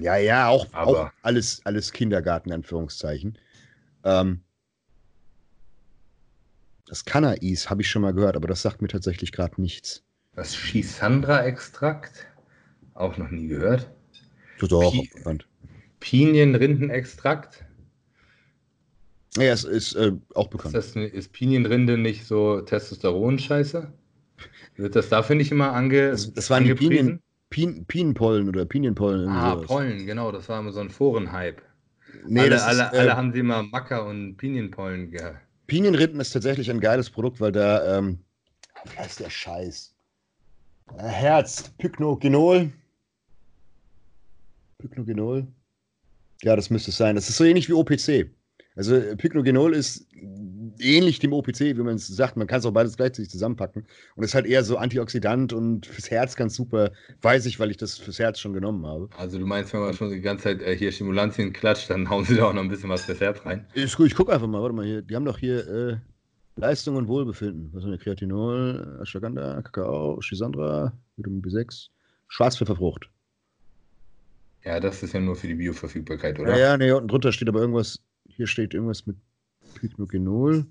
Ja, 0.00 0.16
ja, 0.16 0.48
auch, 0.48 0.66
auch 0.74 1.12
alles, 1.22 1.60
alles 1.64 1.92
Kindergarten, 1.92 2.50
Anführungszeichen. 2.50 3.38
Ähm, 4.02 4.40
das 6.88 7.04
Cannais 7.04 7.70
habe 7.70 7.82
ich 7.82 7.88
schon 7.88 8.02
mal 8.02 8.14
gehört, 8.14 8.34
aber 8.34 8.48
das 8.48 8.62
sagt 8.62 8.82
mir 8.82 8.88
tatsächlich 8.88 9.30
gerade 9.30 9.60
nichts. 9.60 10.02
Das 10.34 10.56
Schisandra-Extrakt, 10.56 12.26
auch 12.94 13.18
noch 13.18 13.30
nie 13.30 13.48
gehört. 13.48 13.90
Tut 14.58 14.72
auch 14.72 14.92
Pi. 14.92 15.10
Pinienrindenextrakt. 16.00 17.64
Ja, 19.36 19.52
es 19.52 19.64
ist 19.64 19.94
äh, 19.94 20.12
auch 20.34 20.48
bekannt. 20.48 20.74
Ist, 20.74 20.96
das, 20.96 21.10
ist 21.10 21.32
Pinienrinde 21.32 21.96
nicht 21.96 22.26
so 22.26 22.60
Testosteron-Scheiße? 22.60 23.92
Wird 24.76 24.96
das 24.96 25.08
dafür 25.08 25.36
nicht 25.36 25.52
immer 25.52 25.72
ange 25.72 26.10
das, 26.10 26.32
das 26.32 26.50
waren 26.50 26.64
die 26.64 26.74
Pinien, 26.74 27.22
Pin 27.50 27.84
Pinenpollen 27.86 28.48
oder 28.48 28.64
Pinienpollen. 28.64 29.28
Ah, 29.28 29.54
sowas. 29.54 29.66
Pollen, 29.66 30.06
genau, 30.06 30.32
das 30.32 30.48
war 30.48 30.60
immer 30.60 30.72
so 30.72 30.80
ein 30.80 30.90
Forenhype. 30.90 31.62
Nee, 32.26 32.40
alle, 32.40 32.62
alle, 32.62 32.82
äh, 32.92 32.98
alle 32.98 33.16
haben 33.16 33.32
sie 33.32 33.40
immer 33.40 33.62
Macker 33.62 34.06
und 34.06 34.36
Pinienpollen 34.36 35.10
gehabt. 35.10 35.38
Pinienrinden 35.66 36.20
ist 36.20 36.30
tatsächlich 36.30 36.70
ein 36.70 36.80
geiles 36.80 37.10
Produkt, 37.10 37.40
weil 37.40 37.52
da, 37.52 37.98
ähm, 37.98 38.18
wie 38.90 38.98
heißt 38.98 39.20
der 39.20 39.30
Scheiß? 39.30 39.91
Äh, 40.98 41.02
Herz, 41.02 41.72
Pyknogenol. 41.78 42.70
Pyknogenol. 44.78 45.46
Ja, 46.42 46.56
das 46.56 46.70
müsste 46.70 46.90
es 46.90 46.96
sein. 46.96 47.14
Das 47.14 47.28
ist 47.28 47.36
so 47.36 47.44
ähnlich 47.44 47.68
wie 47.68 47.74
OPC. 47.74 48.30
Also 48.74 49.00
Pyknogenol 49.16 49.74
ist 49.74 50.06
ähnlich 50.80 51.18
dem 51.18 51.32
OPC, 51.32 51.60
wie 51.60 51.74
man 51.74 51.96
es 51.96 52.08
sagt. 52.08 52.36
Man 52.36 52.46
kann 52.46 52.60
es 52.60 52.66
auch 52.66 52.72
beides 52.72 52.96
gleichzeitig 52.96 53.30
zusammenpacken. 53.30 53.86
Und 54.16 54.24
ist 54.24 54.34
halt 54.34 54.46
eher 54.46 54.64
so 54.64 54.76
Antioxidant 54.78 55.52
und 55.52 55.86
fürs 55.86 56.10
Herz 56.10 56.36
ganz 56.36 56.54
super. 56.54 56.90
Weiß 57.20 57.46
ich, 57.46 57.60
weil 57.60 57.70
ich 57.70 57.76
das 57.76 57.98
fürs 57.98 58.18
Herz 58.18 58.40
schon 58.40 58.52
genommen 58.54 58.86
habe. 58.86 59.08
Also 59.16 59.38
du 59.38 59.46
meinst, 59.46 59.72
wenn 59.72 59.80
man 59.80 59.94
schon 59.94 60.10
die 60.10 60.20
ganze 60.20 60.44
Zeit 60.44 60.62
äh, 60.62 60.76
hier 60.76 60.90
Stimulantien 60.90 61.52
klatscht, 61.52 61.90
dann 61.90 62.08
hauen 62.08 62.24
sie 62.24 62.36
da 62.36 62.46
auch 62.46 62.52
noch 62.54 62.62
ein 62.62 62.68
bisschen 62.68 62.90
was 62.90 63.04
fürs 63.04 63.20
Herz 63.20 63.44
rein. 63.44 63.66
Ist 63.74 63.96
gut, 63.96 64.06
ich 64.06 64.14
gucke 64.14 64.32
einfach 64.32 64.48
mal. 64.48 64.62
Warte 64.62 64.74
mal 64.74 64.86
hier. 64.86 65.02
Die 65.02 65.14
haben 65.14 65.24
doch 65.24 65.38
hier 65.38 65.68
äh, 65.68 65.96
Leistung 66.56 66.96
und 66.96 67.08
Wohlbefinden. 67.08 67.70
Was 67.72 67.84
ist 67.84 67.90
denn 67.90 67.98
Kreatinol, 67.98 68.98
Ashwagandha, 69.00 69.62
Kakao, 69.62 70.20
Schisandra, 70.20 70.92
Vitamin 71.16 71.42
B6, 71.42 71.88
Schwarzpfefferfrucht. 72.28 73.10
Ja, 74.64 74.80
das 74.80 75.02
ist 75.02 75.12
ja 75.12 75.20
nur 75.20 75.36
für 75.36 75.48
die 75.48 75.54
Bioverfügbarkeit, 75.54 76.38
oder? 76.38 76.52
Ja, 76.52 76.58
ja, 76.58 76.76
nee, 76.76 76.90
unten 76.90 77.08
drunter 77.08 77.32
steht 77.32 77.48
aber 77.48 77.60
irgendwas, 77.60 77.98
hier 78.28 78.46
steht 78.46 78.74
irgendwas 78.74 79.06
mit 79.06 79.16
Pyknogenol. 79.74 80.64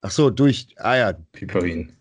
Ach 0.00 0.10
so, 0.10 0.30
durch, 0.30 0.68
ah 0.78 0.96
ja. 0.96 1.12
Piperin. 1.32 1.92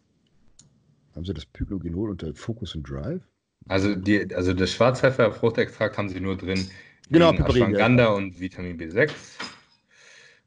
Haben 1.15 1.25
sie 1.25 1.33
das 1.33 1.45
Pyknogenol 1.45 2.11
unter 2.11 2.33
Focus 2.33 2.75
und 2.75 2.89
Drive? 2.89 3.21
Also, 3.67 3.95
die, 3.95 4.33
also 4.33 4.53
das 4.53 4.71
Schwarzpfeffer-Fruchtextrakt 4.71 5.97
haben 5.97 6.09
sie 6.09 6.19
nur 6.19 6.37
drin. 6.37 6.67
Genau, 7.09 7.31
Piperin. 7.31 7.63
Ashwagandha 7.63 8.03
ja. 8.03 8.09
und 8.09 8.39
Vitamin 8.39 8.77
B6. 8.79 9.11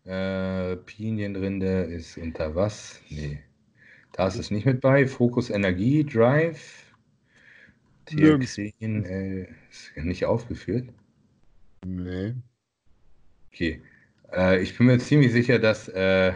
Äh, 0.09 0.77
Pinienrinde 0.77 1.83
ist 1.83 2.17
unter 2.17 2.55
was? 2.55 3.03
Nee. 3.11 3.41
Da 4.13 4.27
ist 4.27 4.37
es 4.37 4.51
nicht 4.51 4.65
mit 4.65 4.81
bei. 4.81 5.07
Fokus 5.07 5.51
Energie, 5.51 6.03
Drive. 6.03 6.95
Tierxin 8.07 9.05
äh, 9.05 9.43
ist 9.71 9.95
nicht 9.97 10.25
aufgeführt. 10.25 10.89
Nee. 11.85 12.35
Okay. 13.49 13.83
Äh, 14.33 14.63
ich 14.63 14.79
bin 14.79 14.87
mir 14.87 14.99
ziemlich 14.99 15.31
sicher, 15.31 15.59
dass. 15.59 15.89
Äh, 15.89 16.33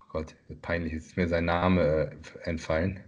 oh 0.00 0.04
Gott, 0.10 0.36
peinlich 0.60 0.92
ist 0.92 1.16
mir 1.16 1.26
sein 1.26 1.46
Name 1.46 1.82
äh, 1.82 2.48
entfallen. 2.48 3.00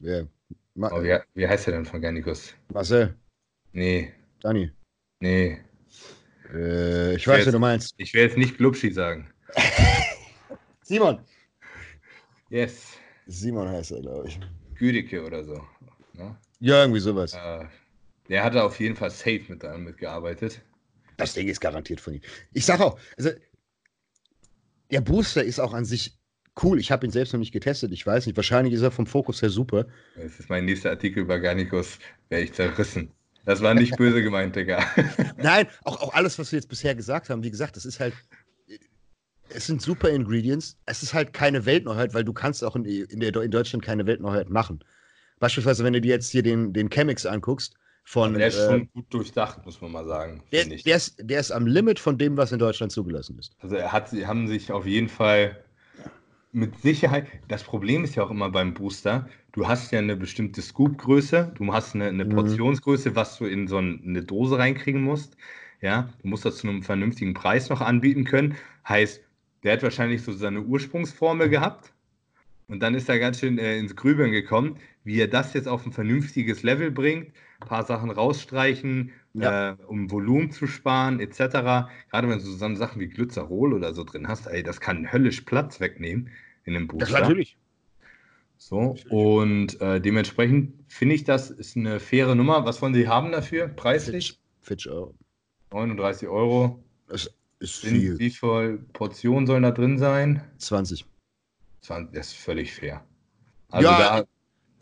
Wer? 0.00 0.28
Ma 0.74 0.92
oh, 0.92 1.02
wie, 1.02 1.18
wie, 1.32 1.48
heißt 1.48 1.66
er 1.66 1.72
denn 1.72 1.86
von 1.86 2.02
Garnicus? 2.02 2.54
Marcel. 2.74 3.14
Nee. 3.72 4.12
Dani. 4.40 4.70
Nee. 5.20 5.60
Äh, 6.54 7.12
ich, 7.12 7.18
ich 7.18 7.26
weiß, 7.26 7.46
was 7.46 7.52
du 7.52 7.58
meinst. 7.58 7.94
Ich 7.96 8.14
will 8.14 8.22
jetzt 8.22 8.36
nicht 8.36 8.58
Glubschi 8.58 8.90
sagen. 8.90 9.28
Simon. 10.82 11.20
Yes. 12.48 12.94
Simon 13.26 13.68
heißt 13.68 13.92
er, 13.92 14.00
glaube 14.00 14.28
ich. 14.28 14.40
Güdicke 14.76 15.24
oder 15.24 15.44
so. 15.44 15.62
Ne? 16.14 16.36
Ja, 16.58 16.82
irgendwie 16.82 17.00
sowas. 17.00 17.34
Äh, 17.34 17.64
der 18.28 18.44
hatte 18.44 18.62
auf 18.62 18.80
jeden 18.80 18.96
Fall 18.96 19.10
safe 19.10 19.42
mit 19.48 19.62
daran 19.62 19.84
mitgearbeitet. 19.84 20.60
Das 21.16 21.34
Ding 21.34 21.48
ist 21.48 21.60
garantiert 21.60 22.00
von 22.00 22.14
ihm. 22.14 22.20
Ich 22.52 22.64
sage 22.64 22.84
auch, 22.84 22.98
also 23.16 23.30
der 24.90 25.00
Booster 25.00 25.44
ist 25.44 25.60
auch 25.60 25.74
an 25.74 25.84
sich 25.84 26.18
cool. 26.62 26.80
Ich 26.80 26.90
habe 26.90 27.06
ihn 27.06 27.12
selbst 27.12 27.32
noch 27.32 27.40
nicht 27.40 27.52
getestet. 27.52 27.92
Ich 27.92 28.06
weiß 28.06 28.26
nicht. 28.26 28.36
Wahrscheinlich 28.36 28.74
ist 28.74 28.82
er 28.82 28.90
vom 28.90 29.06
Fokus 29.06 29.42
her 29.42 29.50
super. 29.50 29.86
Das 30.16 30.40
ist 30.40 30.48
mein 30.48 30.64
nächster 30.64 30.90
Artikel 30.90 31.22
über 31.22 31.38
Garnicus. 31.38 31.98
Wäre 32.28 32.42
ich 32.42 32.52
zerrissen. 32.52 33.12
Das 33.44 33.62
war 33.62 33.74
nicht 33.74 33.96
böse 33.96 34.22
gemeint, 34.22 34.56
Digga. 34.56 34.84
Nein, 35.36 35.66
auch, 35.84 36.00
auch 36.02 36.14
alles, 36.14 36.38
was 36.38 36.52
wir 36.52 36.58
jetzt 36.58 36.68
bisher 36.68 36.94
gesagt 36.94 37.30
haben, 37.30 37.42
wie 37.42 37.50
gesagt, 37.50 37.76
das 37.76 37.84
ist 37.84 38.00
halt. 38.00 38.14
Es 39.52 39.66
sind 39.66 39.82
super 39.82 40.10
Ingredients. 40.10 40.76
Es 40.86 41.02
ist 41.02 41.12
halt 41.12 41.32
keine 41.32 41.66
Weltneuheit, 41.66 42.14
weil 42.14 42.22
du 42.22 42.32
kannst 42.32 42.62
auch 42.62 42.76
in, 42.76 42.84
in, 42.84 43.18
der, 43.18 43.34
in 43.34 43.50
Deutschland 43.50 43.84
keine 43.84 44.06
Weltneuheit 44.06 44.48
machen. 44.48 44.84
Beispielsweise, 45.40 45.82
wenn 45.82 45.92
du 45.92 46.00
dir 46.00 46.10
jetzt 46.10 46.30
hier 46.30 46.44
den, 46.44 46.72
den 46.72 46.88
Chemix 46.88 47.26
anguckst, 47.26 47.74
von. 48.04 48.30
Aber 48.30 48.38
der 48.38 48.48
ist 48.48 48.58
äh, 48.58 48.70
schon 48.70 48.92
gut 48.92 49.06
durchdacht, 49.14 49.64
muss 49.64 49.80
man 49.80 49.92
mal 49.92 50.06
sagen. 50.06 50.42
Der, 50.52 50.64
der, 50.64 50.96
ist, 50.96 51.16
der 51.18 51.40
ist 51.40 51.50
am 51.50 51.66
Limit 51.66 51.98
von 51.98 52.18
dem, 52.18 52.36
was 52.36 52.52
in 52.52 52.58
Deutschland 52.58 52.92
zugelassen 52.92 53.38
ist. 53.38 53.56
Also 53.60 53.76
er 53.76 53.92
hat, 53.92 54.08
sie 54.08 54.26
haben 54.26 54.48
sich 54.48 54.72
auf 54.72 54.86
jeden 54.86 55.08
Fall 55.08 55.64
mit 56.52 56.80
Sicherheit. 56.80 57.26
Das 57.48 57.62
Problem 57.62 58.04
ist 58.04 58.16
ja 58.16 58.24
auch 58.24 58.30
immer 58.30 58.50
beim 58.50 58.74
Booster, 58.74 59.28
du 59.52 59.68
hast 59.68 59.92
ja 59.92 59.98
eine 59.98 60.16
bestimmte 60.16 60.62
Scoop-Größe, 60.62 61.52
du 61.56 61.72
hast 61.72 61.94
eine, 61.94 62.08
eine 62.08 62.24
mhm. 62.24 62.30
Portionsgröße, 62.30 63.14
was 63.14 63.38
du 63.38 63.46
in 63.46 63.68
so 63.68 63.78
eine 63.78 64.22
Dose 64.22 64.58
reinkriegen 64.58 65.02
musst. 65.02 65.36
Ja, 65.80 66.12
du 66.22 66.28
musst 66.28 66.44
das 66.44 66.58
zu 66.58 66.68
einem 66.68 66.82
vernünftigen 66.82 67.32
Preis 67.32 67.70
noch 67.70 67.80
anbieten 67.80 68.24
können. 68.24 68.56
Heißt, 68.86 69.22
der 69.62 69.74
hat 69.74 69.82
wahrscheinlich 69.82 70.22
so 70.22 70.32
seine 70.32 70.60
Ursprungsformel 70.62 71.48
gehabt 71.48 71.92
und 72.68 72.80
dann 72.80 72.94
ist 72.94 73.08
er 73.08 73.18
ganz 73.18 73.40
schön 73.40 73.58
äh, 73.58 73.78
ins 73.78 73.96
Grübeln 73.96 74.30
gekommen, 74.30 74.76
wie 75.04 75.20
er 75.20 75.28
das 75.28 75.54
jetzt 75.54 75.68
auf 75.68 75.84
ein 75.86 75.92
vernünftiges 75.92 76.62
Level 76.62 76.90
bringt. 76.90 77.32
Ein 77.60 77.68
paar 77.68 77.84
Sachen 77.84 78.10
rausstreichen, 78.10 79.12
ja. 79.34 79.72
äh, 79.72 79.76
um 79.86 80.10
Volumen 80.10 80.50
zu 80.50 80.66
sparen, 80.66 81.20
etc. 81.20 81.38
Gerade 82.10 82.28
wenn 82.28 82.38
du 82.38 82.40
so 82.40 82.74
Sachen 82.74 83.00
wie 83.00 83.08
Glycerol 83.08 83.72
oder 83.72 83.94
so 83.94 84.04
drin 84.04 84.28
hast, 84.28 84.46
ey, 84.46 84.62
das 84.62 84.80
kann 84.80 85.12
höllisch 85.12 85.42
Platz 85.42 85.80
wegnehmen 85.80 86.30
in 86.64 86.76
einem 86.76 86.88
Booster. 86.88 87.06
Das 87.06 87.20
natürlich. 87.20 87.56
So, 88.56 88.94
natürlich. 88.94 89.10
und 89.10 89.80
äh, 89.80 90.00
dementsprechend 90.00 90.74
finde 90.88 91.14
ich, 91.14 91.24
das 91.24 91.50
ist 91.50 91.76
eine 91.76 91.98
faire 91.98 92.34
Nummer. 92.34 92.64
Was 92.64 92.82
wollen 92.82 92.94
Sie 92.94 93.08
haben 93.08 93.32
dafür, 93.32 93.68
preislich? 93.68 94.38
40 94.62 94.92
Euro. 94.92 95.14
39 95.72 96.28
Euro. 96.28 96.82
Das 97.08 97.30
ist 97.58 97.76
viel. 97.76 98.18
Wie 98.18 98.30
viele 98.30 98.78
Portionen 98.92 99.46
sollen 99.46 99.62
da 99.62 99.70
drin 99.70 99.98
sein? 99.98 100.42
20. 100.58 101.06
20, 101.82 102.14
das 102.14 102.28
ist 102.28 102.36
völlig 102.36 102.72
fair. 102.72 103.04
Also 103.70 103.88
ja, 103.88 104.26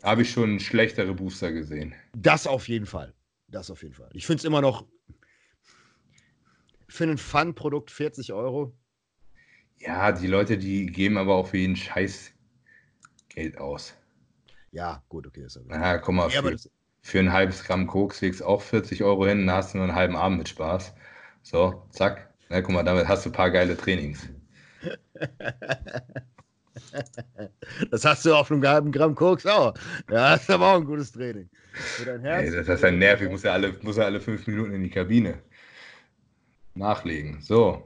da 0.01 0.07
habe 0.07 0.23
ich 0.23 0.31
schon 0.31 0.59
schlechtere 0.59 1.13
Booster 1.13 1.51
gesehen. 1.51 1.93
Das 2.15 2.47
auf 2.47 2.67
jeden 2.67 2.85
Fall. 2.85 3.13
Das 3.51 3.71
auf 3.71 3.81
jeden 3.81 3.95
Fall. 3.95 4.09
Ich 4.13 4.25
finde 4.25 4.39
es 4.39 4.45
immer 4.45 4.61
noch 4.61 4.85
für 6.87 7.05
ein 7.05 7.17
Fun-Produkt 7.17 7.91
40 7.91 8.33
Euro. 8.33 8.73
Ja, 9.77 10.11
die 10.11 10.27
Leute, 10.27 10.57
die 10.57 10.87
geben 10.87 11.17
aber 11.17 11.35
auch 11.35 11.47
für 11.47 11.57
jeden 11.57 11.75
Scheiß 11.75 12.33
Geld 13.29 13.57
aus. 13.57 13.95
Ja, 14.71 15.03
gut, 15.09 15.25
okay. 15.27 15.45
Ist 15.45 15.59
ja, 15.69 15.97
komm 15.97 16.17
mal, 16.17 16.29
ja, 16.29 16.41
für, 16.41 16.57
für, 17.01 17.19
ein 17.19 17.31
halbes 17.31 17.63
Gramm 17.63 17.87
Koks 17.87 18.21
legst 18.21 18.43
auch 18.43 18.61
40 18.61 19.03
Euro 19.03 19.25
hin, 19.25 19.47
dann 19.47 19.55
hast 19.55 19.73
du 19.73 19.77
nur 19.77 19.87
einen 19.87 19.95
halben 19.95 20.15
Abend 20.15 20.39
mit 20.39 20.49
Spaß. 20.49 20.93
So, 21.41 21.83
zack. 21.91 22.33
Na, 22.49 22.61
guck 22.61 22.73
mal, 22.73 22.83
damit 22.83 23.07
hast 23.07 23.25
du 23.25 23.29
ein 23.29 23.33
paar 23.33 23.51
geile 23.51 23.77
Trainings. 23.77 24.27
Das 27.91 28.05
hast 28.05 28.25
du 28.25 28.33
auf 28.33 28.51
einem 28.51 28.65
halben 28.65 28.91
Gramm 28.91 29.15
Koks 29.15 29.45
auch. 29.45 29.73
Ja, 30.09 30.31
das 30.31 30.43
ist 30.43 30.49
aber 30.49 30.73
auch 30.73 30.77
ein 30.77 30.85
gutes 30.85 31.11
Training. 31.11 31.49
Ey, 32.23 32.51
das 32.51 32.67
ist 32.67 32.83
ein 32.83 32.99
Nerv. 32.99 33.21
Ich 33.21 33.29
muss 33.29 33.43
ja, 33.43 33.53
alle, 33.53 33.75
muss 33.81 33.97
ja 33.97 34.05
alle 34.05 34.19
fünf 34.19 34.45
Minuten 34.47 34.73
in 34.73 34.83
die 34.83 34.89
Kabine 34.89 35.41
nachlegen. 36.73 37.41
So. 37.41 37.83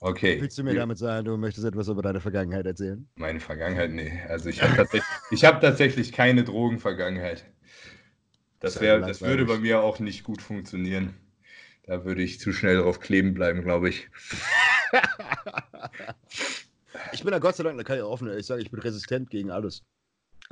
Okay. 0.00 0.40
Willst 0.40 0.58
du 0.58 0.64
mir 0.64 0.74
damit 0.74 0.98
sagen, 0.98 1.24
du 1.24 1.36
möchtest 1.36 1.64
etwas 1.64 1.86
über 1.88 2.02
deine 2.02 2.20
Vergangenheit 2.20 2.66
erzählen? 2.66 3.06
Meine 3.14 3.38
Vergangenheit, 3.38 3.92
nee. 3.92 4.20
Also 4.28 4.48
ich 4.48 4.60
habe 4.60 4.74
tatsächlich, 4.74 5.44
hab 5.44 5.60
tatsächlich 5.60 6.12
keine 6.12 6.42
Drogenvergangenheit. 6.42 7.44
Das, 8.58 8.80
wär, 8.80 9.00
das 9.00 9.20
würde 9.22 9.44
bei 9.44 9.58
mir 9.58 9.80
auch 9.80 10.00
nicht 10.00 10.24
gut 10.24 10.42
funktionieren. 10.42 11.14
Da 11.84 12.04
würde 12.04 12.22
ich 12.22 12.40
zu 12.40 12.52
schnell 12.52 12.78
drauf 12.78 13.00
kleben 13.00 13.34
bleiben, 13.34 13.62
glaube 13.62 13.88
ich. 13.88 14.08
Ich 17.12 17.22
bin 17.22 17.32
da 17.32 17.38
Gott 17.38 17.56
sei 17.56 17.64
Dank, 17.64 17.76
da 17.78 17.84
kann 17.84 17.96
ich 17.96 18.02
offen, 18.02 18.28
ich 18.36 18.46
sage, 18.46 18.62
ich 18.62 18.70
bin 18.70 18.80
resistent 18.80 19.30
gegen 19.30 19.50
alles. 19.50 19.82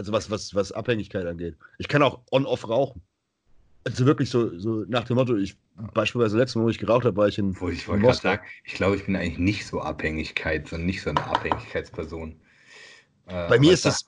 Also 0.00 0.12
was, 0.12 0.30
was, 0.30 0.54
was 0.54 0.72
Abhängigkeit 0.72 1.26
angeht. 1.26 1.56
Ich 1.76 1.86
kann 1.86 2.02
auch 2.02 2.20
on-off 2.30 2.66
rauchen. 2.66 3.02
Also 3.84 4.06
wirklich 4.06 4.30
so, 4.30 4.58
so 4.58 4.86
nach 4.88 5.04
dem 5.04 5.16
Motto, 5.16 5.36
ich 5.36 5.58
beispielsweise 5.92 6.38
letztes 6.38 6.56
Mal, 6.56 6.64
wo 6.64 6.70
ich 6.70 6.78
geraucht 6.78 7.04
habe, 7.04 7.18
war 7.18 7.28
ich 7.28 7.36
in. 7.36 7.60
Wo 7.60 7.68
ich 7.68 7.86
wollte 7.86 8.04
gerade 8.04 8.16
sagen, 8.16 8.42
ich 8.64 8.72
glaube, 8.72 8.96
ich 8.96 9.04
bin 9.04 9.14
eigentlich 9.14 9.36
nicht 9.36 9.66
so 9.66 9.82
Abhängigkeit, 9.82 10.66
sondern 10.66 10.86
nicht 10.86 11.02
so 11.02 11.10
eine 11.10 11.22
Abhängigkeitsperson. 11.22 12.34
Äh, 13.26 13.48
Bei 13.50 13.58
mir 13.58 13.74
ist 13.74 13.84
das 13.84 14.06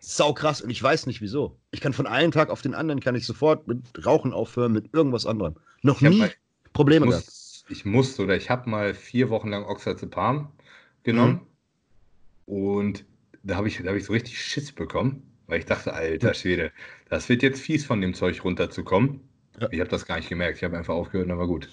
sau 0.00 0.32
krass 0.32 0.62
und 0.62 0.70
ich 0.70 0.82
weiß 0.82 1.04
nicht 1.04 1.20
wieso. 1.20 1.58
Ich 1.72 1.82
kann 1.82 1.92
von 1.92 2.06
einem 2.06 2.32
Tag 2.32 2.48
auf 2.48 2.62
den 2.62 2.74
anderen 2.74 3.00
kann 3.00 3.14
ich 3.14 3.26
sofort 3.26 3.68
mit 3.68 3.82
Rauchen 4.06 4.32
aufhören, 4.32 4.72
mit 4.72 4.94
irgendwas 4.94 5.26
anderem. 5.26 5.56
Noch 5.82 6.00
nie 6.00 6.20
mal, 6.20 6.32
Probleme 6.72 7.04
ich 7.04 7.12
muss, 7.12 7.26
gehabt. 7.26 7.70
Ich 7.70 7.84
musste 7.84 8.22
oder 8.22 8.34
ich 8.34 8.48
habe 8.48 8.70
mal 8.70 8.94
vier 8.94 9.28
Wochen 9.28 9.50
lang 9.50 9.66
Oxazepam 9.66 10.52
genommen. 11.02 11.42
Mhm. 12.46 12.54
Und 12.54 13.04
da 13.44 13.56
habe 13.56 13.68
ich, 13.68 13.78
hab 13.80 13.94
ich 13.94 14.06
so 14.06 14.12
richtig 14.12 14.42
Schiss 14.42 14.72
bekommen, 14.72 15.22
weil 15.46 15.58
ich 15.58 15.66
dachte, 15.66 15.92
alter 15.92 16.34
Schwede, 16.34 16.72
das 17.08 17.28
wird 17.28 17.42
jetzt 17.42 17.60
fies 17.60 17.84
von 17.84 18.00
dem 18.00 18.14
Zeug 18.14 18.44
runterzukommen. 18.44 19.20
Ja. 19.60 19.68
Ich 19.70 19.80
habe 19.80 19.90
das 19.90 20.06
gar 20.06 20.16
nicht 20.16 20.28
gemerkt. 20.28 20.58
Ich 20.58 20.64
habe 20.64 20.76
einfach 20.76 20.94
aufgehört 20.94 21.30
und 21.30 21.38
war 21.38 21.46
gut. 21.46 21.68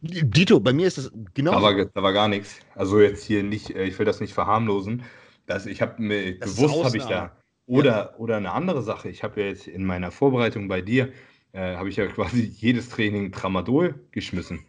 Dito, 0.00 0.60
bei 0.60 0.72
mir 0.72 0.86
ist 0.86 0.98
das 0.98 1.10
genau. 1.32 1.52
Aber 1.52 1.84
da 1.86 2.02
war 2.02 2.12
gar 2.12 2.28
nichts. 2.28 2.60
Also 2.74 3.00
jetzt 3.00 3.24
hier 3.24 3.42
nicht, 3.42 3.70
äh, 3.70 3.84
ich 3.84 3.98
will 3.98 4.06
das 4.06 4.20
nicht 4.20 4.34
verharmlosen. 4.34 5.02
Das, 5.46 5.66
ich 5.66 5.82
habe 5.82 6.00
mir 6.00 6.38
bewusst 6.38 6.84
habe 6.84 6.96
ich 6.96 7.04
da, 7.04 7.36
Oder, 7.66 7.90
ja. 7.90 8.16
oder 8.16 8.36
eine 8.36 8.52
andere 8.52 8.82
Sache, 8.82 9.08
ich 9.08 9.22
habe 9.22 9.40
ja 9.40 9.48
jetzt 9.48 9.66
in 9.66 9.84
meiner 9.84 10.10
Vorbereitung 10.10 10.68
bei 10.68 10.80
dir, 10.80 11.12
äh, 11.52 11.76
habe 11.76 11.88
ich 11.88 11.96
ja 11.96 12.06
quasi 12.08 12.42
jedes 12.42 12.88
Training 12.88 13.32
Tramadol 13.32 13.94
geschmissen. 14.10 14.64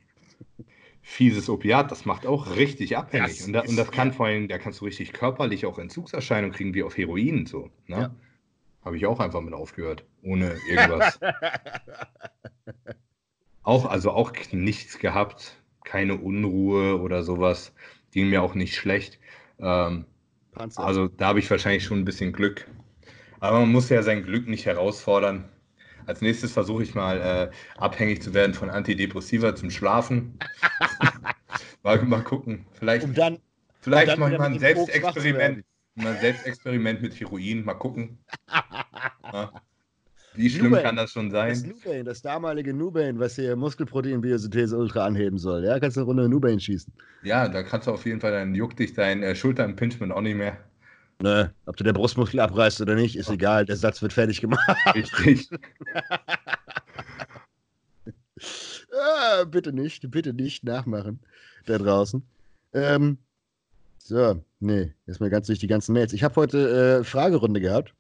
Fieses 1.08 1.50
Opiat, 1.50 1.92
das 1.92 2.06
macht 2.06 2.26
auch 2.26 2.56
richtig 2.56 2.98
abhängig. 2.98 3.38
Das 3.38 3.46
und, 3.46 3.54
da, 3.54 3.62
und, 3.62 3.78
das 3.78 3.92
kann 3.92 4.12
vor 4.12 4.26
allem, 4.26 4.48
da 4.48 4.58
kannst 4.58 4.82
du 4.82 4.86
richtig 4.86 5.14
körperlich 5.14 5.68
auch 5.68 5.78
Entzugserscheinungen 5.78 6.52
kriegen, 6.52 6.74
wie 6.74 6.82
auf 6.82 6.98
Heroin. 6.98 7.46
So, 7.46 7.70
ne? 7.86 7.96
Ja. 7.96 8.16
Habe 8.84 8.98
ich 8.98 9.06
auch 9.06 9.20
einfach 9.20 9.42
mit 9.42 9.54
aufgehört, 9.54 10.04
ohne 10.24 10.56
irgendwas. 10.68 11.20
auch, 13.64 13.86
also 13.86 14.12
auch 14.12 14.34
nichts 14.52 14.98
gehabt, 14.98 15.62
keine 15.84 16.18
Unruhe 16.18 17.00
oder 17.00 17.22
sowas. 17.22 17.74
Ging 18.12 18.30
mir 18.30 18.42
auch 18.42 18.56
nicht 18.56 18.76
schlecht. 18.76 19.20
Ähm, 19.60 20.06
also 20.76 21.08
da 21.08 21.28
habe 21.28 21.40
ich 21.40 21.50
wahrscheinlich 21.52 21.84
schon 21.84 22.00
ein 22.00 22.06
bisschen 22.06 22.34
Glück. 22.34 22.68
Aber 23.40 23.60
man 23.60 23.72
muss 23.72 23.90
ja 23.90 24.02
sein 24.02 24.24
Glück 24.24 24.48
nicht 24.48 24.66
herausfordern. 24.66 25.50
Als 26.06 26.22
nächstes 26.22 26.52
versuche 26.52 26.84
ich 26.84 26.96
mal 26.96 27.20
äh, 27.22 27.52
abhängig 27.78 28.22
zu 28.22 28.34
werden 28.34 28.54
von 28.54 28.70
Antidepressiva 28.70 29.56
zum 29.56 29.70
Schlafen. 29.70 30.38
mal, 31.84 32.02
mal 32.04 32.24
gucken. 32.24 32.66
Vielleicht, 32.74 33.06
um 33.06 33.14
dann, 33.14 33.40
vielleicht 33.82 34.18
um 34.18 34.22
dann 34.22 34.38
mal 34.38 34.42
ein 34.42 34.60
Selbstexperiment. 34.60 35.66
Mal 35.96 36.14
ein 36.14 36.22
Selbstexperiment 36.22 37.02
mit 37.02 37.20
Heroin. 37.20 37.64
Mal 37.64 37.76
gucken. 37.76 38.18
ja. 39.34 39.52
Wie 40.38 40.50
schlimm 40.50 40.72
Nubain, 40.72 40.84
kann 40.84 40.96
das 40.98 41.12
schon 41.12 41.32
sein? 41.32 41.50
Das, 41.50 41.66
Nubain, 41.66 42.06
das 42.06 42.22
damalige 42.22 42.74
Nubain, 42.74 43.20
was 43.20 43.36
hier 43.36 43.56
Muskelprotein-Biosynthese 43.56 44.78
Ultra 44.78 45.06
anheben 45.06 45.38
soll. 45.38 45.64
Ja, 45.64 45.80
kannst 45.80 45.96
du 45.96 46.02
eine 46.02 46.08
Runde 46.08 46.30
Nubain 46.30 46.60
schießen. 46.60 46.94
Ja, 47.24 47.48
da 47.48 47.64
kannst 47.64 47.88
du 47.88 47.92
auf 47.92 48.06
jeden 48.06 48.20
Fall, 48.20 48.32
dann 48.32 48.54
juckt 48.54 48.80
dich 48.80 48.94
dein 48.94 49.24
äh, 49.24 49.36
Schulter-Impingement 49.36 50.12
auch 50.12 50.22
nicht 50.22 50.36
mehr. 50.36 50.58
Ne, 51.22 51.54
ob 51.66 51.78
du 51.78 51.84
der 51.84 51.94
Brustmuskel 51.94 52.40
abreißt 52.42 52.82
oder 52.82 52.96
nicht, 52.96 53.16
ist 53.16 53.30
egal. 53.30 53.66
Der 53.66 53.78
Satz 53.78 54.02
wird 54.02 54.14
fertig 54.14 54.42
gemacht. 54.42 54.68
Richtig. 54.94 55.50
ah, 58.92 59.46
bitte 59.46 59.72
nicht, 59.72 60.12
bitte 60.12 60.34
nicht 60.34 60.64
nachmachen 60.64 61.20
da 61.66 61.78
draußen. 61.78 62.24
Ähm, 62.74 63.18
so, 63.98 64.44
nee, 64.60 64.94
erstmal 65.08 65.30
ganz 65.30 65.48
durch 65.48 65.60
die 65.60 65.68
ganzen 65.68 65.94
Mails. 65.94 66.14
Ich 66.14 66.24
habe 66.24 66.36
heute 66.36 67.00
äh, 67.00 67.04
Fragerunde 67.04 67.60
gehabt. 67.60 67.94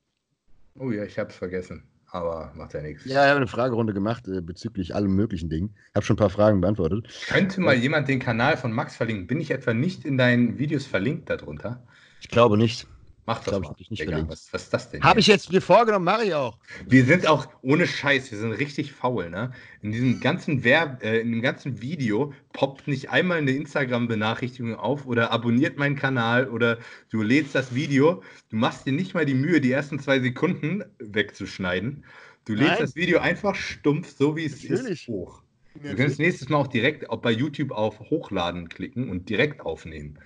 Oh 0.78 0.92
ja, 0.92 1.04
ich 1.04 1.18
habe 1.18 1.30
es 1.30 1.36
vergessen, 1.36 1.84
aber 2.12 2.52
macht 2.56 2.74
ja 2.74 2.82
nichts. 2.82 3.06
Ja, 3.06 3.24
ich 3.24 3.30
habe 3.30 3.38
eine 3.38 3.48
Fragerunde 3.48 3.94
gemacht 3.94 4.28
äh, 4.28 4.42
bezüglich 4.42 4.94
allem 4.94 5.16
möglichen 5.16 5.50
Dingen. 5.50 5.74
Ich 5.90 5.96
habe 5.96 6.06
schon 6.06 6.16
ein 6.16 6.20
paar 6.20 6.30
Fragen 6.30 6.62
beantwortet. 6.62 7.08
Könnte 7.28 7.62
mal 7.62 7.76
jemand 7.76 8.08
den 8.08 8.20
Kanal 8.20 8.58
von 8.58 8.72
Max 8.72 8.96
verlinken? 8.96 9.28
Bin 9.28 9.40
ich 9.40 9.52
etwa 9.52 9.74
nicht 9.74 10.06
in 10.06 10.18
deinen 10.18 10.60
Videos 10.60 10.86
verlinkt 10.86 11.30
darunter? 11.30 11.82
Ich 12.22 12.30
glaube 12.30 12.58
nicht. 12.58 12.88
Mach 13.28 13.44
das 13.44 13.60
mal. 13.60 13.74
Ich 13.80 13.90
nicht 13.90 14.04
Digga, 14.04 14.24
was, 14.28 14.54
was, 14.54 14.64
ist 14.64 14.74
das 14.74 14.90
denn? 14.92 15.02
Habe 15.04 15.20
ich 15.20 15.26
jetzt 15.26 15.52
mir 15.52 15.62
vorgenommen, 15.62 16.06
mache 16.06 16.26
ich 16.26 16.34
auch. 16.36 16.60
Wir 16.88 17.06
sind 17.06 17.26
auch, 17.26 17.48
ohne 17.64 17.88
Scheiß, 17.88 18.32
wir 18.32 18.38
sind 18.38 18.52
richtig 18.52 18.92
faul, 18.92 19.32
ne? 19.32 19.52
In 19.82 19.92
diesem 19.92 20.20
ganzen 20.20 20.64
Verb, 20.64 21.04
äh, 21.04 21.22
in 21.22 21.32
dem 21.32 21.42
ganzen 21.42 21.82
Video 21.82 22.34
poppt 22.54 22.88
nicht 22.88 23.10
einmal 23.10 23.40
eine 23.40 23.52
Instagram-Benachrichtigung 23.52 24.76
auf 24.76 25.08
oder 25.08 25.32
abonniert 25.32 25.78
meinen 25.78 25.96
Kanal 25.96 26.50
oder 26.50 26.78
du 27.10 27.24
lädst 27.24 27.56
das 27.56 27.74
Video, 27.74 28.22
du 28.50 28.58
machst 28.58 28.86
dir 28.86 28.94
nicht 28.94 29.16
mal 29.16 29.26
die 29.26 29.34
Mühe, 29.34 29.60
die 29.60 29.72
ersten 29.72 30.00
zwei 30.00 30.20
Sekunden 30.20 30.84
wegzuschneiden. 31.00 32.04
Du 32.46 32.54
lädst 32.54 32.74
Nein. 32.74 32.82
das 32.82 32.96
Video 32.96 33.20
einfach 33.20 33.56
stumpf, 33.56 34.16
so 34.16 34.36
wie 34.36 34.46
es 34.46 34.62
Natürlich. 34.62 35.02
ist, 35.02 35.08
hoch. 35.08 35.42
Du 35.82 35.96
kannst 35.96 36.20
nächstes 36.20 36.48
Mal 36.48 36.58
auch 36.58 36.68
direkt 36.68 37.10
auch 37.10 37.20
bei 37.20 37.32
YouTube 37.32 37.72
auf 37.72 38.00
Hochladen 38.00 38.70
klicken 38.70 39.10
und 39.10 39.28
direkt 39.28 39.62
aufnehmen. 39.62 40.20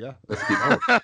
Ja. 0.00 0.18
Das 0.26 0.46
geht 0.46 0.56
auch. 0.56 0.80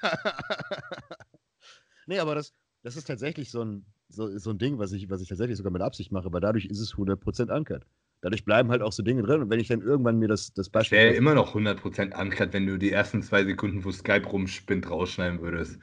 nee, 2.07 2.19
aber 2.19 2.35
das, 2.35 2.53
das 2.83 2.97
ist 2.97 3.07
tatsächlich 3.07 3.51
so 3.51 3.63
ein, 3.63 3.85
so, 4.09 4.37
so 4.39 4.51
ein 4.51 4.59
Ding, 4.59 4.79
was 4.79 4.93
ich, 4.93 5.11
was 5.11 5.21
ich 5.21 5.29
tatsächlich 5.29 5.57
sogar 5.57 5.73
mit 5.73 5.83
Absicht 5.83 6.13
mache, 6.13 6.33
weil 6.33 6.41
dadurch 6.41 6.67
ist 6.67 6.81
es 6.81 6.95
100% 6.95 7.51
ankert. 7.51 7.85
Dadurch 8.23 8.45
bleiben 8.45 8.71
halt 8.71 8.81
auch 8.81 8.93
so 8.93 9.03
Dinge 9.03 9.23
drin 9.23 9.43
und 9.43 9.51
wenn 9.51 9.61
ich 9.61 9.69
dann 9.69 9.83
irgendwann 9.83 10.19
mir 10.19 10.29
das, 10.29 10.53
das 10.55 10.71
Beispiel. 10.71 10.99
Wäre 10.99 11.15
immer 11.15 11.35
noch 11.35 11.55
100% 11.55 12.13
ankert, 12.13 12.55
wenn 12.55 12.67
du 12.67 12.79
die 12.79 12.91
ersten 12.91 13.23
zwei 13.23 13.45
Sekunden, 13.45 13.85
wo 13.85 13.93
Skype 13.93 14.27
rumspinnt, 14.27 14.91
rausschneiden 14.91 15.43
würdest. 15.43 15.79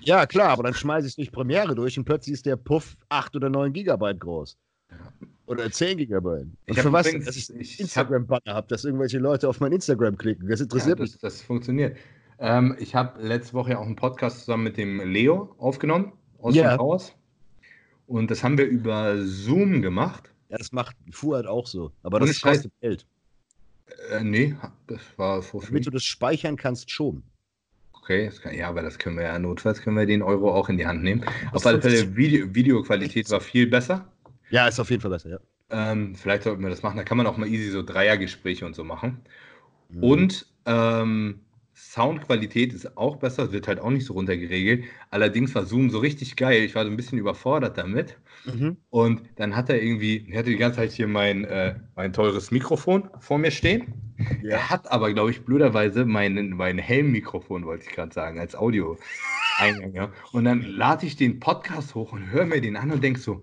Ja, 0.00 0.26
klar, 0.26 0.50
aber 0.50 0.64
dann 0.64 0.74
schmeiße 0.74 1.06
ich 1.06 1.12
es 1.12 1.16
durch 1.16 1.30
Premiere 1.30 1.76
durch 1.76 1.96
und 1.96 2.04
plötzlich 2.04 2.34
ist 2.34 2.46
der 2.46 2.56
Puff 2.56 2.96
8 3.08 3.36
oder 3.36 3.48
9 3.48 3.72
Gigabyte 3.72 4.18
groß. 4.18 4.58
Oder 5.46 5.70
10 5.70 5.98
Gigabyte. 5.98 6.42
Und 6.42 6.56
ich 6.66 6.80
für 6.80 6.92
was? 6.92 7.10
Dass 7.10 7.36
ich 7.36 7.80
Instagram-Banner 7.80 8.54
habe, 8.54 8.66
dass 8.66 8.84
irgendwelche 8.84 9.18
Leute 9.18 9.48
auf 9.48 9.60
mein 9.60 9.72
Instagram 9.72 10.18
klicken. 10.18 10.48
Das 10.48 10.60
interessiert 10.60 10.98
ja, 10.98 11.04
das, 11.04 11.12
mich. 11.12 11.20
Das 11.20 11.40
funktioniert. 11.40 11.96
Ähm, 12.38 12.76
ich 12.78 12.94
habe 12.94 13.22
letzte 13.22 13.54
Woche 13.54 13.72
ja 13.72 13.78
auch 13.78 13.86
einen 13.86 13.96
Podcast 13.96 14.40
zusammen 14.40 14.64
mit 14.64 14.76
dem 14.76 15.00
Leo 15.00 15.54
aufgenommen 15.58 16.12
aus 16.38 16.54
yeah. 16.54 16.76
dem 16.76 16.80
Haus. 16.80 17.14
Und 18.06 18.30
das 18.30 18.44
haben 18.44 18.58
wir 18.58 18.66
über 18.66 19.16
Zoom 19.24 19.82
gemacht. 19.82 20.32
Ja, 20.48 20.58
das 20.58 20.72
macht 20.72 20.96
Fuad 21.10 21.46
auch 21.46 21.66
so. 21.66 21.92
Aber 22.02 22.20
das 22.20 22.40
kostet 22.40 22.72
Geld. 22.80 23.06
Äh, 24.10 24.22
nee, 24.22 24.54
das 24.86 25.00
war 25.16 25.42
vor 25.42 25.62
Damit 25.64 25.86
du 25.86 25.90
das 25.90 26.04
speichern 26.04 26.56
kannst, 26.56 26.90
schon. 26.90 27.22
Okay, 27.92 28.30
kann, 28.40 28.54
ja, 28.54 28.68
aber 28.68 28.82
das 28.82 28.98
können 28.98 29.16
wir 29.16 29.24
ja 29.24 29.38
notfalls 29.38 29.82
können 29.82 29.96
wir 29.96 30.06
den 30.06 30.22
Euro 30.22 30.54
auch 30.54 30.68
in 30.68 30.76
die 30.76 30.86
Hand 30.86 31.02
nehmen. 31.02 31.24
Das 31.52 31.62
auf 31.62 31.66
alle 31.66 31.82
Fälle, 31.82 32.16
Video, 32.16 32.54
Videoqualität 32.54 33.28
war 33.30 33.40
viel 33.40 33.66
besser. 33.66 34.06
Ja, 34.50 34.68
ist 34.68 34.78
auf 34.78 34.90
jeden 34.90 35.02
Fall 35.02 35.10
besser, 35.10 35.30
ja. 35.30 35.38
Ähm, 35.70 36.14
vielleicht 36.14 36.44
sollten 36.44 36.62
wir 36.62 36.70
das 36.70 36.82
machen. 36.82 36.96
Da 36.96 37.02
kann 37.02 37.16
man 37.16 37.26
auch 37.26 37.36
mal 37.36 37.48
easy 37.48 37.70
so 37.70 37.82
Dreiergespräche 37.82 38.64
und 38.64 38.76
so 38.76 38.84
machen. 38.84 39.20
Mhm. 39.88 40.02
Und 40.04 40.46
ähm, 40.66 41.40
Soundqualität 41.76 42.72
ist 42.72 42.96
auch 42.96 43.16
besser, 43.16 43.52
wird 43.52 43.68
halt 43.68 43.80
auch 43.80 43.90
nicht 43.90 44.06
so 44.06 44.14
runtergeregelt. 44.14 44.84
Allerdings 45.10 45.54
war 45.54 45.66
Zoom 45.66 45.90
so 45.90 45.98
richtig 45.98 46.34
geil. 46.34 46.62
Ich 46.62 46.74
war 46.74 46.84
so 46.84 46.90
ein 46.90 46.96
bisschen 46.96 47.18
überfordert 47.18 47.76
damit. 47.76 48.16
Mhm. 48.46 48.78
Und 48.88 49.20
dann 49.36 49.54
hat 49.54 49.68
er 49.68 49.82
irgendwie, 49.82 50.26
er 50.30 50.38
hatte 50.38 50.50
die 50.50 50.56
ganze 50.56 50.78
Zeit 50.78 50.92
hier 50.92 51.06
mein, 51.06 51.44
äh, 51.44 51.74
mein 51.94 52.14
teures 52.14 52.50
Mikrofon 52.50 53.10
vor 53.20 53.36
mir 53.36 53.50
stehen. 53.50 53.92
Ja. 54.42 54.52
Er 54.52 54.70
hat 54.70 54.90
aber, 54.90 55.12
glaube 55.12 55.30
ich, 55.30 55.44
blöderweise 55.44 56.06
mein, 56.06 56.50
mein 56.50 56.78
Helm-Mikrofon, 56.78 57.66
wollte 57.66 57.84
ich 57.86 57.94
gerade 57.94 58.14
sagen, 58.14 58.40
als 58.40 58.54
Audio. 58.54 58.96
Eingang, 59.58 60.12
Und 60.32 60.44
dann 60.44 60.62
lade 60.62 61.04
ich 61.04 61.16
den 61.16 61.40
Podcast 61.40 61.94
hoch 61.94 62.12
und 62.12 62.30
höre 62.30 62.46
mir 62.46 62.62
den 62.62 62.76
an 62.76 62.90
und 62.90 63.04
denke 63.04 63.20
so, 63.20 63.42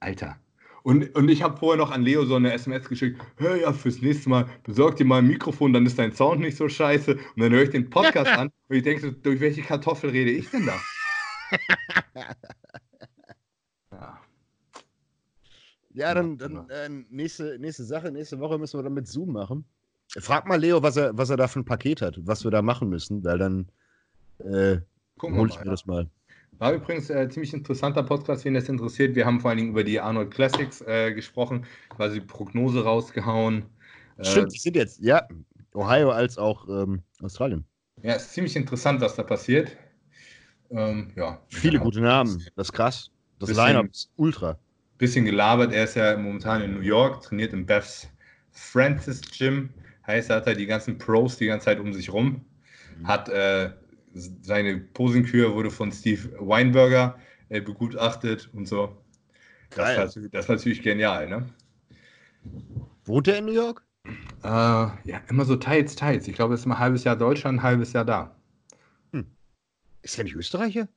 Alter, 0.00 0.38
und, 0.82 1.14
und 1.14 1.28
ich 1.28 1.42
habe 1.42 1.56
vorher 1.56 1.78
noch 1.78 1.90
an 1.90 2.02
Leo 2.02 2.24
so 2.24 2.36
eine 2.36 2.52
SMS 2.52 2.88
geschickt, 2.88 3.20
hör 3.36 3.56
ja, 3.56 3.72
fürs 3.72 4.00
nächste 4.00 4.30
Mal 4.30 4.46
besorg 4.64 4.96
dir 4.96 5.04
mal 5.04 5.18
ein 5.18 5.26
Mikrofon, 5.26 5.72
dann 5.72 5.86
ist 5.86 5.98
dein 5.98 6.12
Sound 6.12 6.40
nicht 6.40 6.56
so 6.56 6.68
scheiße. 6.68 7.12
Und 7.12 7.20
dann 7.36 7.52
höre 7.52 7.62
ich 7.62 7.70
den 7.70 7.90
Podcast 7.90 8.30
an 8.38 8.50
und 8.68 8.76
ich 8.76 8.82
denke 8.82 9.02
so, 9.02 9.10
durch 9.10 9.40
welche 9.40 9.62
Kartoffel 9.62 10.10
rede 10.10 10.30
ich 10.30 10.50
denn 10.50 10.66
da? 10.66 10.80
ja. 13.92 14.20
Ja, 15.92 16.14
dann, 16.14 16.38
dann 16.38 16.70
äh, 16.70 16.88
nächste, 16.88 17.58
nächste 17.58 17.84
Sache, 17.84 18.12
nächste 18.12 18.38
Woche 18.38 18.58
müssen 18.58 18.78
wir 18.78 18.84
dann 18.84 18.94
mit 18.94 19.08
Zoom 19.08 19.32
machen. 19.32 19.64
Frag 20.18 20.46
mal 20.46 20.58
Leo, 20.60 20.82
was 20.82 20.96
er, 20.96 21.16
was 21.16 21.30
er 21.30 21.36
da 21.36 21.48
für 21.48 21.60
ein 21.60 21.64
Paket 21.64 22.00
hat, 22.00 22.18
was 22.26 22.44
wir 22.44 22.50
da 22.50 22.62
machen 22.62 22.88
müssen, 22.88 23.22
weil 23.24 23.38
dann 23.38 23.68
äh, 24.38 24.78
hole 25.20 25.48
ich 25.48 25.58
mir 25.58 25.64
ja. 25.64 25.70
das 25.70 25.86
mal. 25.86 26.08
War 26.60 26.74
übrigens 26.74 27.08
äh, 27.08 27.26
ziemlich 27.30 27.54
interessanter 27.54 28.02
Podcast, 28.02 28.44
wen 28.44 28.52
das 28.52 28.68
interessiert. 28.68 29.16
Wir 29.16 29.24
haben 29.24 29.40
vor 29.40 29.48
allen 29.48 29.56
Dingen 29.56 29.70
über 29.70 29.82
die 29.82 29.98
Arnold 29.98 30.30
Classics 30.30 30.82
äh, 30.82 31.10
gesprochen, 31.10 31.64
quasi 31.88 32.20
Prognose 32.20 32.84
rausgehauen. 32.84 33.64
Äh, 34.18 34.24
Stimmt, 34.26 34.52
die 34.52 34.58
sind 34.58 34.76
jetzt, 34.76 35.00
ja, 35.00 35.26
Ohio 35.72 36.10
als 36.10 36.36
auch 36.36 36.68
ähm, 36.68 37.02
Australien. 37.22 37.64
Ja, 38.02 38.12
ist 38.12 38.34
ziemlich 38.34 38.56
interessant, 38.56 39.00
was 39.00 39.16
da 39.16 39.22
passiert. 39.22 39.74
Ähm, 40.70 41.10
ja. 41.16 41.40
Viele 41.48 41.78
genau. 41.78 41.84
gute 41.84 42.02
Namen, 42.02 42.44
das 42.56 42.68
ist 42.68 42.72
krass. 42.74 43.10
Das 43.38 43.48
Line-Up 43.48 43.86
ist 43.90 44.10
ultra. 44.16 44.58
Bisschen 44.98 45.24
gelabert, 45.24 45.72
er 45.72 45.84
ist 45.84 45.96
ja 45.96 46.14
momentan 46.18 46.60
in 46.60 46.74
New 46.74 46.82
York, 46.82 47.22
trainiert 47.22 47.54
im 47.54 47.64
Beth's 47.64 48.06
Francis 48.50 49.22
Gym. 49.22 49.70
Heißt, 50.06 50.28
er 50.28 50.36
hat 50.36 50.46
da 50.46 50.52
die 50.52 50.66
ganzen 50.66 50.98
Pros 50.98 51.38
die 51.38 51.46
ganze 51.46 51.64
Zeit 51.64 51.80
um 51.80 51.94
sich 51.94 52.12
rum. 52.12 52.44
Mhm. 52.98 53.06
Hat 53.06 53.30
äh, 53.30 53.70
seine 54.12 54.78
Posingkür 54.78 55.54
wurde 55.54 55.70
von 55.70 55.92
Steve 55.92 56.30
Weinberger 56.40 57.18
äh, 57.48 57.60
begutachtet 57.60 58.50
und 58.52 58.66
so. 58.66 58.96
Das 59.70 59.96
war, 59.96 60.28
das 60.30 60.48
war, 60.48 60.56
natürlich 60.56 60.82
genial, 60.82 61.28
ne? 61.28 61.48
Wohnt 63.04 63.28
er 63.28 63.38
in 63.38 63.44
New 63.44 63.52
York? 63.52 63.84
Äh, 64.42 64.48
ja, 64.48 65.20
immer 65.28 65.44
so 65.44 65.56
teils, 65.56 65.94
teils. 65.94 66.26
Ich 66.26 66.34
glaube, 66.34 66.54
es 66.54 66.60
ist 66.60 66.66
mal 66.66 66.76
ein 66.76 66.80
halbes 66.80 67.04
Jahr 67.04 67.16
Deutschland, 67.16 67.58
ein 67.58 67.62
halbes 67.62 67.92
Jahr 67.92 68.04
da. 68.04 68.34
Hm. 69.12 69.26
Ist 70.02 70.18
er 70.18 70.24
nicht 70.24 70.34
Österreicher? 70.34 70.88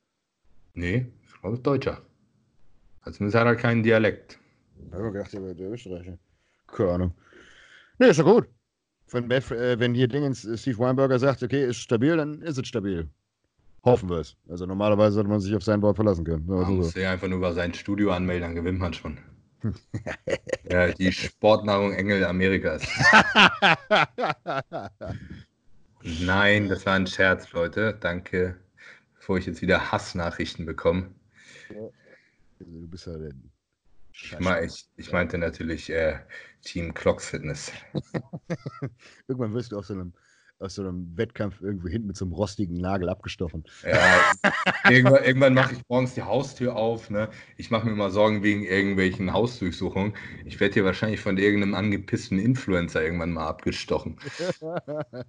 Nee, 0.74 1.08
ich 1.24 1.42
glaube, 1.42 1.54
es 1.54 1.60
ist 1.60 1.68
Deutscher. 1.68 2.02
Also 3.02 3.18
zumindest 3.18 3.40
hat 3.40 3.46
er 3.46 3.56
keinen 3.56 3.84
Dialekt. 3.84 4.40
Ich 4.88 4.94
habe 4.94 5.12
gedacht, 5.12 5.34
er 5.34 5.44
wäre 5.44 5.74
Österreicher. 5.74 6.18
Keine 6.68 6.92
Ahnung. 6.92 7.14
Nee, 8.00 8.10
ist 8.10 8.18
ja 8.18 8.24
gut. 8.24 8.48
Wenn, 9.14 9.30
äh, 9.32 9.80
wenn 9.80 9.94
hier 9.94 10.08
Dingens 10.08 10.46
äh, 10.46 10.58
Steve 10.58 10.80
Weinberger 10.80 11.20
sagt, 11.20 11.44
okay, 11.44 11.66
ist 11.66 11.78
stabil, 11.78 12.18
dann 12.18 12.42
ist 12.42 12.58
es 12.58 12.68
stabil. 12.68 13.08
Hoffen 13.84 14.10
wir 14.10 14.18
es. 14.18 14.36
Also 14.50 14.66
normalerweise 14.66 15.16
sollte 15.16 15.30
man 15.30 15.40
sich 15.40 15.56
auf 15.56 15.64
sein 15.64 15.82
Wort 15.82 15.96
verlassen 15.96 16.24
können. 16.24 16.46
Man 16.48 16.66
so. 16.66 16.72
muss 16.72 16.92
sich 16.94 17.06
einfach 17.06 17.28
nur 17.28 17.38
über 17.38 17.54
sein 17.54 17.74
Studio 17.74 18.12
anmelden, 18.12 18.50
dann 18.50 18.56
gewinnt 18.56 18.80
man 18.80 18.94
schon. 18.94 19.18
ja, 20.70 20.92
die 20.92 21.12
Sportnahrung 21.12 21.94
Engel 21.94 22.26
Amerikas. 22.26 22.84
Nein, 26.22 26.68
das 26.68 26.86
war 26.86 26.94
ein 26.96 27.08
Scherz, 27.08 27.52
Leute. 27.54 27.98
Danke 28.00 28.58
bevor 29.24 29.38
ich 29.38 29.46
jetzt 29.46 29.62
wieder 29.62 29.90
Hassnachrichten 29.90 30.66
bekomme. 30.66 31.10
Ja. 31.70 31.84
Also, 32.60 32.72
du 32.74 32.88
bist 32.90 33.08
ja 33.08 33.18
der 33.18 33.32
ich, 34.14 34.40
mein, 34.40 34.64
ich, 34.66 34.88
ich, 34.96 35.12
meinte 35.12 35.38
natürlich 35.38 35.90
äh, 35.90 36.20
Team 36.62 36.94
Clocks 36.94 37.30
Fitness. 37.30 37.72
Irgendwann 39.28 39.54
wirst 39.54 39.72
du 39.72 39.78
auf 39.78 39.86
so 39.86 39.94
einem 39.94 40.14
aus 40.60 40.76
so 40.76 40.82
einem 40.82 41.18
Wettkampf 41.18 41.62
irgendwo 41.62 41.90
hinten 41.90 42.08
mit 42.08 42.16
so 42.16 42.26
einem 42.26 42.34
rostigen 42.34 42.78
Nagel 42.78 43.10
abgestochen. 43.10 43.66
Ja, 43.84 44.32
irgendwann, 44.90 45.24
irgendwann 45.24 45.54
mache 45.54 45.74
ich 45.74 45.82
morgens 45.90 46.14
die 46.14 46.22
Haustür 46.22 46.76
auf. 46.76 47.10
Ne? 47.10 47.30
Ich 47.58 47.70
mache 47.70 47.86
mir 47.86 47.92
immer 47.92 48.12
Sorgen 48.12 48.44
wegen 48.44 48.64
irgendwelchen 48.64 49.34
Hausdurchsuchungen. 49.34 50.14
Ich 50.46 50.60
werde 50.62 50.76
hier 50.76 50.86
wahrscheinlich 50.86 51.20
von 51.20 51.38
irgendeinem 51.38 51.76
angepissten 51.76 52.40
Influencer 52.40 53.04
irgendwann 53.04 53.34
mal 53.34 53.48
abgestochen. 53.48 54.18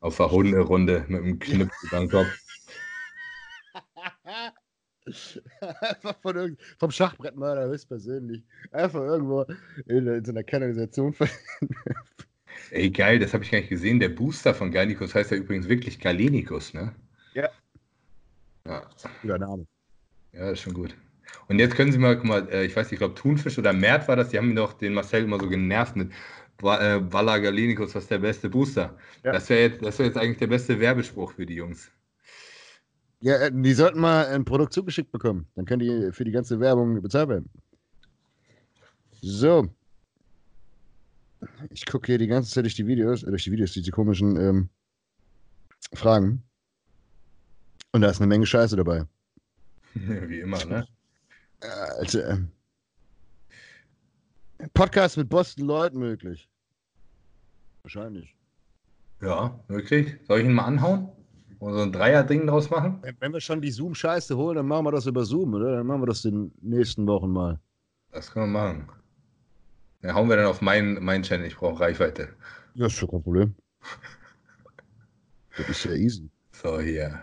auf 0.00 0.16
der 0.16 0.30
Hunderunde 0.30 1.04
mit 1.08 1.22
einem 1.22 1.38
Knüppel 1.38 1.88
am 1.92 2.08
Kopf. 2.08 2.28
Einfach 5.60 6.16
von 6.20 6.56
vom 6.78 6.90
Schachbrettmörder 6.90 7.68
höchstpersönlich. 7.68 8.42
Einfach 8.72 9.00
irgendwo 9.00 9.46
in, 9.86 10.06
in 10.06 10.24
so 10.24 10.32
einer 10.32 10.42
Kanalisation 10.42 11.14
Ey, 12.70 12.90
geil, 12.90 13.18
das 13.18 13.32
habe 13.32 13.44
ich 13.44 13.50
gar 13.50 13.58
nicht 13.58 13.70
gesehen. 13.70 14.00
Der 14.00 14.10
Booster 14.10 14.54
von 14.54 14.70
Gallinicus 14.70 15.14
heißt 15.14 15.30
ja 15.30 15.36
übrigens 15.36 15.68
wirklich 15.68 16.00
Galenicus, 16.00 16.74
ne? 16.74 16.94
Ja. 17.34 17.48
Ja. 18.66 18.86
Guter 19.22 19.38
Name. 19.38 19.66
Ja, 20.32 20.50
ist 20.50 20.60
schon 20.60 20.74
gut. 20.74 20.94
Und 21.48 21.58
jetzt 21.58 21.76
können 21.76 21.92
Sie 21.92 21.98
mal, 21.98 22.16
guck 22.16 22.26
mal, 22.26 22.48
äh, 22.50 22.64
ich 22.64 22.76
weiß 22.76 22.86
nicht, 22.86 22.92
ich 22.94 22.98
glaube 22.98 23.14
Thunfisch 23.14 23.58
oder 23.58 23.72
Mert 23.72 24.06
war 24.08 24.16
das, 24.16 24.28
die 24.28 24.38
haben 24.38 24.54
doch 24.54 24.74
den 24.74 24.92
Marcel 24.94 25.24
immer 25.24 25.40
so 25.40 25.48
genervt 25.48 25.96
mit 25.96 26.10
äh, 26.62 27.00
Valla 27.12 27.38
Galenicus, 27.38 27.94
was 27.94 28.06
der 28.06 28.18
beste 28.18 28.50
Booster. 28.50 28.96
Ja. 29.24 29.32
Das 29.32 29.48
wäre 29.48 29.60
jetzt, 29.62 29.98
wär 29.98 30.06
jetzt 30.06 30.18
eigentlich 30.18 30.38
der 30.38 30.46
beste 30.48 30.78
Werbespruch 30.78 31.32
für 31.32 31.46
die 31.46 31.54
Jungs. 31.54 31.90
Ja, 33.20 33.36
äh, 33.36 33.52
die 33.52 33.74
sollten 33.74 34.00
mal 34.00 34.26
ein 34.26 34.44
Produkt 34.44 34.72
zugeschickt 34.72 35.10
bekommen. 35.10 35.46
Dann 35.54 35.64
können 35.64 35.80
die 35.80 36.12
für 36.12 36.24
die 36.24 36.30
ganze 36.30 36.60
Werbung 36.60 37.02
bezahlt 37.02 37.28
werden. 37.28 37.50
So. 39.20 39.68
Ich 41.70 41.86
gucke 41.86 42.06
hier 42.06 42.18
die 42.18 42.26
ganze 42.26 42.50
Zeit 42.52 42.64
durch 42.64 42.74
die 42.74 42.86
Videos, 42.86 43.22
äh, 43.22 43.30
durch 43.30 43.44
die 43.44 43.52
Videos, 43.52 43.72
diese 43.72 43.90
komischen 43.90 44.36
ähm, 44.36 44.68
Fragen. 45.94 46.42
Und 47.92 48.02
da 48.02 48.10
ist 48.10 48.20
eine 48.20 48.28
Menge 48.28 48.46
Scheiße 48.46 48.76
dabei. 48.76 49.04
Wie 49.94 50.40
immer, 50.40 50.64
ne? 50.64 50.86
Also, 51.98 52.20
äh, 52.20 52.38
Podcast 54.74 55.16
mit 55.16 55.28
Boston 55.28 55.66
Leuten 55.66 55.98
möglich. 55.98 56.48
Wahrscheinlich. 57.82 58.36
Ja, 59.20 59.58
wirklich. 59.68 60.16
Soll 60.26 60.40
ich 60.40 60.46
ihn 60.46 60.52
mal 60.52 60.64
anhauen? 60.64 61.10
Und 61.58 61.74
so 61.74 61.80
ein 61.80 61.92
Dreier-Ding 61.92 62.46
draus 62.46 62.70
machen? 62.70 62.98
Wenn, 63.02 63.16
wenn 63.20 63.32
wir 63.32 63.40
schon 63.40 63.60
die 63.60 63.70
Zoom-Scheiße 63.70 64.36
holen, 64.36 64.56
dann 64.56 64.66
machen 64.66 64.86
wir 64.86 64.92
das 64.92 65.06
über 65.06 65.24
Zoom, 65.24 65.54
oder? 65.54 65.76
Dann 65.76 65.86
machen 65.86 66.02
wir 66.02 66.06
das 66.06 66.24
in 66.24 66.50
den 66.50 66.52
nächsten 66.60 67.06
Wochen 67.06 67.30
mal. 67.30 67.58
Das 68.12 68.30
können 68.30 68.52
wir 68.52 68.60
machen. 68.60 68.88
Dann 70.02 70.14
hauen 70.14 70.28
wir 70.28 70.36
dann 70.36 70.46
auf 70.46 70.60
meinen, 70.60 71.02
meinen 71.02 71.24
Channel. 71.24 71.46
Ich 71.46 71.56
brauche 71.56 71.80
Reichweite. 71.80 72.28
Ja, 72.74 72.86
ist 72.86 72.92
schon 72.92 73.10
kein 73.10 73.22
Problem. 73.22 73.54
das 75.56 75.68
ist 75.68 75.84
ja 75.84 75.92
easy. 75.92 76.30
So, 76.52 76.80
hier. 76.80 77.20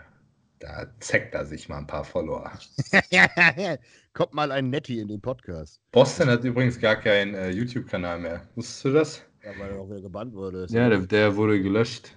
Da 0.58 0.86
zeckt 1.00 1.34
er 1.34 1.44
sich 1.44 1.68
mal 1.68 1.78
ein 1.78 1.86
paar 1.86 2.04
Follower. 2.04 2.50
Kommt 4.14 4.32
mal 4.32 4.50
ein 4.52 4.70
Netti 4.70 5.00
in 5.00 5.08
den 5.08 5.20
Podcast. 5.20 5.80
Boston 5.92 6.28
hat 6.28 6.44
übrigens 6.44 6.80
gar 6.80 6.96
keinen 6.96 7.34
äh, 7.34 7.50
YouTube-Kanal 7.50 8.18
mehr. 8.20 8.48
Wusstest 8.54 8.84
du 8.84 8.92
das? 8.92 9.22
Ja, 9.44 9.50
weil 9.58 9.70
er 9.70 9.80
auch 9.80 9.88
wieder 9.88 10.00
gebannt 10.00 10.34
wurde. 10.34 10.66
Ja, 10.70 10.88
der, 10.88 11.00
der, 11.00 11.36
wurde 11.36 11.62
gelöscht. 11.62 12.12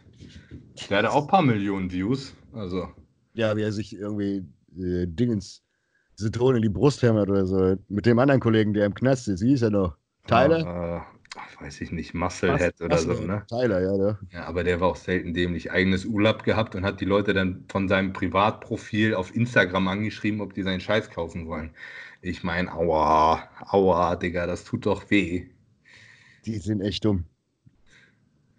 Der 0.90 0.98
hatte 0.98 1.12
auch 1.12 1.24
ein 1.24 1.28
paar 1.28 1.42
Millionen 1.42 1.92
Views. 1.92 2.34
Also. 2.54 2.90
Ja, 3.34 3.56
wie 3.56 3.62
er 3.62 3.72
sich 3.72 3.96
irgendwie 3.96 4.46
äh, 4.78 5.06
Dingens 5.08 5.64
Zitronen 6.16 6.58
in 6.58 6.64
die 6.64 6.70
Brust 6.70 7.02
hämmert 7.02 7.30
oder 7.30 7.46
so. 7.46 7.76
Mit 7.88 8.06
dem 8.06 8.20
anderen 8.20 8.42
Kollegen, 8.42 8.74
der 8.74 8.86
im 8.86 8.94
Knast 8.94 9.28
ist. 9.28 9.42
Wie 9.42 9.54
ist 9.54 9.62
er 9.62 9.70
noch? 9.70 9.96
Tyler? 10.28 11.06
Äh, 11.08 11.64
weiß 11.64 11.82
ich 11.82 11.92
nicht, 11.92 12.14
Musclehead 12.14 12.82
oder 12.82 12.98
so, 12.98 13.14
ne? 13.14 13.44
Tyler, 13.48 13.82
ja, 13.82 13.96
ja. 13.96 14.20
Ja, 14.32 14.46
aber 14.46 14.64
der 14.64 14.80
war 14.82 14.90
auch 14.90 14.96
selten 14.96 15.34
dämlich. 15.34 15.72
Eigenes 15.72 16.06
Urlaub 16.06 16.44
gehabt 16.44 16.76
und 16.76 16.84
hat 16.84 17.00
die 17.00 17.06
Leute 17.06 17.34
dann 17.34 17.64
von 17.70 17.88
seinem 17.88 18.14
Privatprofil 18.14 19.16
auf 19.16 19.34
Instagram 19.36 19.88
angeschrieben, 19.88 20.42
ob 20.42 20.54
die 20.54 20.64
seinen 20.64 20.82
Scheiß 20.82 21.10
kaufen 21.10 21.48
wollen. 21.48 21.72
Ich 22.22 22.44
meine, 22.44 22.74
aua, 22.74 23.48
aua, 23.68 24.16
Digga, 24.18 24.46
das 24.46 24.66
tut 24.66 24.86
doch 24.86 25.10
weh. 25.10 25.48
Die 26.46 26.58
sind 26.58 26.82
echt 26.82 27.06
dumm. 27.06 27.26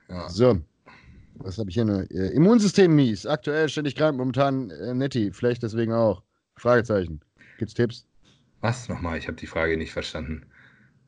Ja. 0.08 0.28
So. 0.28 0.60
Was 1.42 1.58
habe 1.58 1.70
ich 1.70 1.74
hier 1.74 1.84
noch? 1.84 2.00
Äh, 2.10 2.28
Immunsystem 2.34 2.94
mies. 2.94 3.26
Aktuell 3.26 3.68
ständig 3.68 3.96
krank, 3.96 4.16
momentan 4.18 4.70
äh, 4.70 4.94
Netti. 4.94 5.32
Vielleicht 5.32 5.62
deswegen 5.62 5.92
auch. 5.92 6.22
Fragezeichen. 6.56 7.20
Gibt's 7.58 7.74
Tipps? 7.74 8.06
Was 8.60 8.88
nochmal? 8.88 9.16
Ich 9.18 9.26
habe 9.26 9.36
die 9.36 9.46
Frage 9.46 9.76
nicht 9.76 9.92
verstanden. 9.92 10.46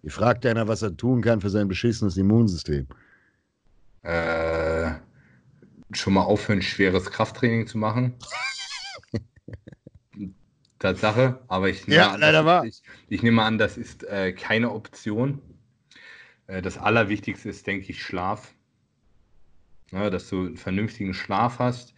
Ihr 0.02 0.10
fragt 0.10 0.46
einer, 0.46 0.66
was 0.68 0.82
er 0.82 0.96
tun 0.96 1.20
kann 1.20 1.40
für 1.40 1.50
sein 1.50 1.68
beschissenes 1.68 2.16
Immunsystem. 2.16 2.86
Äh, 4.02 4.92
schon 5.92 6.14
mal 6.14 6.22
aufhören, 6.22 6.62
schweres 6.62 7.10
Krafttraining 7.10 7.66
zu 7.66 7.78
machen. 7.78 8.14
Tatsache, 10.78 11.38
aber 11.46 11.68
ich 11.68 11.86
nehme, 11.86 12.00
ja, 12.00 12.12
an, 12.12 12.20
leider 12.20 12.64
ich, 12.64 12.82
ich, 13.08 13.22
nehme 13.22 13.42
an, 13.42 13.58
das 13.58 13.78
ist 13.78 14.02
äh, 14.04 14.32
keine 14.32 14.72
Option. 14.72 15.40
Äh, 16.48 16.62
das 16.62 16.78
Allerwichtigste 16.78 17.50
ist, 17.50 17.66
denke 17.66 17.90
ich, 17.90 18.02
Schlaf. 18.02 18.52
Ja, 19.92 20.10
dass 20.10 20.28
du 20.28 20.46
einen 20.46 20.56
vernünftigen 20.56 21.14
Schlaf 21.14 21.58
hast. 21.58 21.94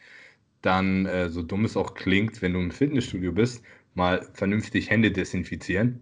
Dann, 0.63 1.07
äh, 1.07 1.29
so 1.29 1.43
dumm 1.43 1.65
es 1.65 1.77
auch 1.77 1.95
klingt, 1.95 2.43
wenn 2.43 2.55
du 2.55 2.61
im 2.61 2.71
Fitnessstudio 2.71 3.33
bist, 3.33 3.63
mal 3.95 4.27
vernünftig 4.33 4.91
Hände 4.91 5.13
desinfizieren. 5.13 6.01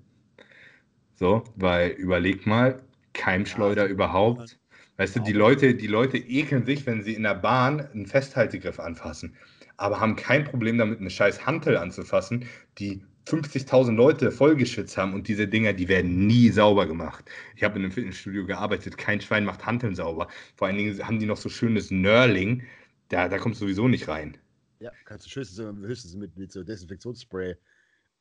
So, 1.14 1.44
weil 1.56 1.90
überleg 1.90 2.46
mal, 2.46 2.82
Keimschleuder 3.12 3.84
ja, 3.86 3.90
überhaupt. 3.90 4.58
Weißt 4.96 5.16
du, 5.16 5.20
die 5.20 5.32
Leute, 5.32 5.74
die 5.74 5.86
Leute 5.86 6.18
ekeln 6.18 6.64
sich, 6.64 6.86
wenn 6.86 7.02
sie 7.02 7.14
in 7.14 7.22
der 7.24 7.34
Bahn 7.34 7.80
einen 7.80 8.06
Festhaltegriff 8.06 8.78
anfassen, 8.78 9.36
aber 9.76 10.00
haben 10.00 10.16
kein 10.16 10.44
Problem 10.44 10.78
damit, 10.78 11.00
eine 11.00 11.10
scheiß 11.10 11.46
Hantel 11.46 11.76
anzufassen, 11.76 12.46
die 12.78 13.04
50.000 13.26 13.94
Leute 13.94 14.32
vollgeschwitzt 14.32 14.96
haben 14.96 15.14
und 15.14 15.28
diese 15.28 15.46
Dinger, 15.46 15.72
die 15.72 15.88
werden 15.88 16.26
nie 16.26 16.48
sauber 16.50 16.86
gemacht. 16.86 17.24
Ich 17.56 17.62
habe 17.62 17.78
in 17.78 17.84
einem 17.84 17.92
Fitnessstudio 17.92 18.46
gearbeitet, 18.46 18.98
kein 18.98 19.20
Schwein 19.20 19.44
macht 19.44 19.64
Hanteln 19.64 19.94
sauber. 19.94 20.28
Vor 20.56 20.66
allen 20.66 20.76
Dingen 20.76 21.06
haben 21.06 21.18
die 21.20 21.26
noch 21.26 21.36
so 21.36 21.48
schönes 21.48 21.90
Nörling, 21.90 22.64
da, 23.08 23.28
da 23.28 23.38
kommst 23.38 23.60
du 23.60 23.66
sowieso 23.66 23.88
nicht 23.88 24.08
rein. 24.08 24.36
Ja, 24.80 24.90
kannst 25.04 25.26
du 25.26 25.30
höchstens, 25.40 25.60
höchstens 25.86 26.16
mit, 26.16 26.36
mit 26.36 26.50
so 26.50 26.64
Desinfektionsspray 26.64 27.54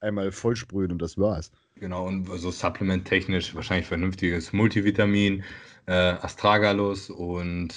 einmal 0.02 0.32
vollsprühen 0.32 0.92
und 0.92 1.02
das 1.02 1.18
war's. 1.18 1.52
Genau, 1.76 2.08
und 2.08 2.26
so 2.26 2.52
supplementtechnisch 2.52 3.56
wahrscheinlich 3.56 3.88
vernünftiges 3.88 4.54
Multivitamin, 4.54 5.44
äh, 5.88 5.94
Astragalus 5.94 7.10
und. 7.10 7.74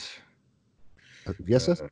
Wie 1.39 1.55
heißt 1.55 1.69
das? 1.69 1.81
Äh, 1.81 1.89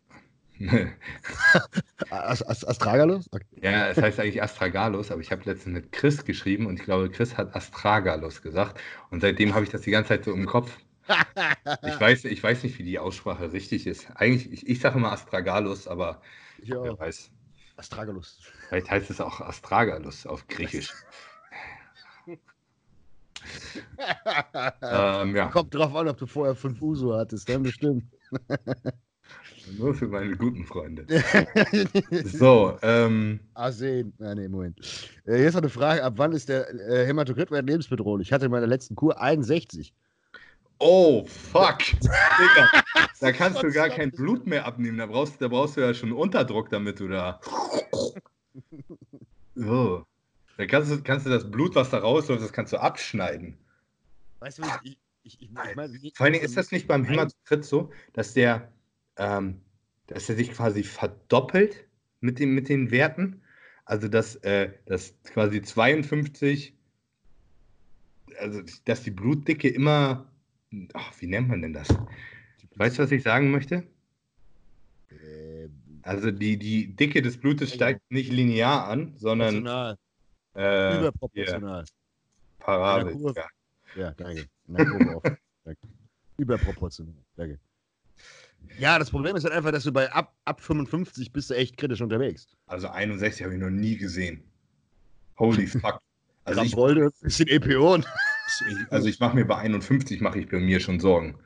Astragalus? 2.10 3.28
Okay. 3.32 3.44
Ja, 3.62 3.88
es 3.88 4.00
heißt 4.00 4.20
eigentlich 4.20 4.42
Astragalus, 4.42 5.10
aber 5.10 5.20
ich 5.20 5.32
habe 5.32 5.42
letztens 5.44 5.74
mit 5.74 5.92
Chris 5.92 6.24
geschrieben 6.24 6.66
und 6.66 6.78
ich 6.78 6.84
glaube, 6.84 7.10
Chris 7.10 7.36
hat 7.36 7.54
Astragalus 7.54 8.42
gesagt. 8.42 8.80
Und 9.10 9.20
seitdem 9.20 9.54
habe 9.54 9.64
ich 9.64 9.70
das 9.70 9.82
die 9.82 9.90
ganze 9.90 10.08
Zeit 10.08 10.24
so 10.24 10.32
im 10.32 10.46
Kopf. 10.46 10.78
Ich 11.84 12.00
weiß, 12.00 12.24
ich 12.26 12.42
weiß 12.42 12.62
nicht, 12.62 12.78
wie 12.78 12.84
die 12.84 12.98
Aussprache 12.98 13.52
richtig 13.52 13.86
ist. 13.86 14.08
Eigentlich, 14.14 14.52
ich, 14.52 14.68
ich 14.68 14.80
sage 14.80 14.98
immer 14.98 15.12
Astragalus, 15.12 15.88
aber 15.88 16.22
ja. 16.62 16.82
wer 16.82 16.98
weiß. 16.98 17.30
Astragalus. 17.76 18.40
Vielleicht 18.68 18.90
heißt 18.90 19.10
es 19.10 19.20
auch 19.20 19.40
Astragalus 19.40 20.26
auf 20.26 20.46
Griechisch. 20.48 20.92
ähm, 24.82 25.36
ja. 25.36 25.48
Kommt 25.48 25.74
drauf 25.74 25.94
an, 25.94 26.08
ob 26.08 26.18
du 26.18 26.26
vorher 26.26 26.54
fünf 26.54 26.80
Uso 26.80 27.16
hattest, 27.16 27.48
dann 27.48 27.64
bestimmt. 27.64 28.04
Nur 29.78 29.94
für 29.94 30.08
meine 30.08 30.36
guten 30.36 30.64
Freunde. 30.64 31.06
so, 32.24 32.78
ähm. 32.82 33.40
Arsen. 33.54 34.12
Ah, 34.20 34.34
nee, 34.34 34.48
Moment. 34.48 34.78
Äh, 35.24 35.36
hier 35.36 35.48
ist 35.48 35.54
noch 35.54 35.62
eine 35.62 35.70
Frage: 35.70 36.02
Ab 36.02 36.14
wann 36.16 36.32
ist 36.32 36.48
der 36.48 36.68
äh, 36.74 37.06
Hämatokritwert 37.06 37.66
lebensbedrohlich? 37.66 38.28
Ich 38.28 38.32
hatte 38.32 38.46
in 38.46 38.50
meiner 38.50 38.66
letzten 38.66 38.94
Kur 38.94 39.20
61. 39.20 39.94
Oh, 40.78 41.24
fuck. 41.26 41.78
Digga, 41.78 42.82
da 43.20 43.32
kannst 43.32 43.62
du 43.62 43.70
gar 43.70 43.88
kein 43.88 44.10
Blut 44.10 44.46
mehr 44.46 44.66
abnehmen. 44.66 44.98
Da 44.98 45.06
brauchst, 45.06 45.40
da 45.40 45.48
brauchst 45.48 45.76
du 45.76 45.80
ja 45.80 45.94
schon 45.94 46.12
Unterdruck, 46.12 46.70
damit 46.70 46.98
du 46.98 47.08
da. 47.08 47.40
So. 49.54 50.04
Da 50.56 50.66
kannst 50.66 50.90
du, 50.90 51.02
kannst 51.02 51.26
du 51.26 51.30
das 51.30 51.50
Blut, 51.50 51.74
was 51.74 51.90
da 51.90 51.98
rausläuft, 51.98 52.42
das 52.42 52.52
kannst 52.52 52.72
du 52.72 52.78
abschneiden. 52.78 53.56
Weißt 54.40 54.58
du, 54.58 54.62
ich, 54.62 54.92
ich, 54.92 54.98
ich, 55.22 55.42
ich 55.42 55.50
meine, 55.50 55.74
Vor 56.14 56.26
allem 56.26 56.34
ist 56.34 56.56
das 56.56 56.72
nicht 56.72 56.88
beim 56.88 57.04
Hämatokrit 57.04 57.64
so, 57.64 57.90
dass 58.12 58.34
der, 58.34 58.70
ähm, 59.16 59.60
dass 60.06 60.28
er 60.28 60.36
sich 60.36 60.52
quasi 60.52 60.82
verdoppelt 60.82 61.86
mit, 62.20 62.38
dem, 62.38 62.54
mit 62.54 62.68
den 62.68 62.90
Werten? 62.90 63.42
Also, 63.84 64.08
dass, 64.08 64.36
äh, 64.36 64.72
dass 64.86 65.14
quasi 65.24 65.62
52, 65.62 66.74
also 68.38 68.62
dass 68.84 69.02
die 69.02 69.10
Blutdicke 69.10 69.68
immer 69.68 70.32
ach, 70.94 71.12
wie 71.20 71.26
nennt 71.26 71.48
man 71.48 71.62
denn 71.62 71.72
das? 71.72 71.88
Weißt 72.76 72.98
du, 72.98 73.02
was 73.02 73.12
ich 73.12 73.22
sagen 73.22 73.50
möchte? 73.50 73.86
Äh, 75.10 75.68
Also 76.02 76.30
die, 76.30 76.56
die 76.58 76.94
Dicke 76.96 77.22
des 77.22 77.38
Blutes 77.38 77.72
steigt 77.74 78.00
nicht 78.10 78.32
linear 78.32 78.88
an, 78.88 79.14
sondern 79.16 79.66
äh, 80.54 80.98
überproportional. 80.98 81.84
Parabel. 82.58 83.16
Ja. 83.94 84.12
danke. 84.16 84.48
Überproportional. 86.38 87.14
Danke. 87.36 87.58
Ja, 88.78 88.98
das 88.98 89.10
Problem 89.10 89.36
ist 89.36 89.44
halt 89.44 89.54
einfach, 89.54 89.72
dass 89.72 89.84
du 89.84 89.92
bei 89.92 90.10
ab, 90.12 90.34
ab 90.44 90.60
55 90.60 91.32
bist 91.32 91.50
du 91.50 91.54
echt 91.54 91.76
kritisch 91.76 92.00
unterwegs. 92.00 92.46
Also 92.66 92.88
61 92.88 93.44
habe 93.44 93.54
ich 93.54 93.60
noch 93.60 93.70
nie 93.70 93.96
gesehen. 93.96 94.42
Holy 95.38 95.66
fuck. 95.68 96.00
Also 96.44 96.62
ich, 96.62 96.74
wollte 96.76 97.02
ein 97.02 97.10
bisschen 97.20 97.48
EPO. 97.48 98.00
also 98.90 99.08
ich 99.08 99.20
mache 99.20 99.36
mir 99.36 99.44
bei 99.44 99.56
51 99.56 100.20
mache 100.20 100.40
ich 100.40 100.48
bei 100.48 100.58
mir 100.58 100.80
schon 100.80 100.98
Sorgen. 100.98 101.38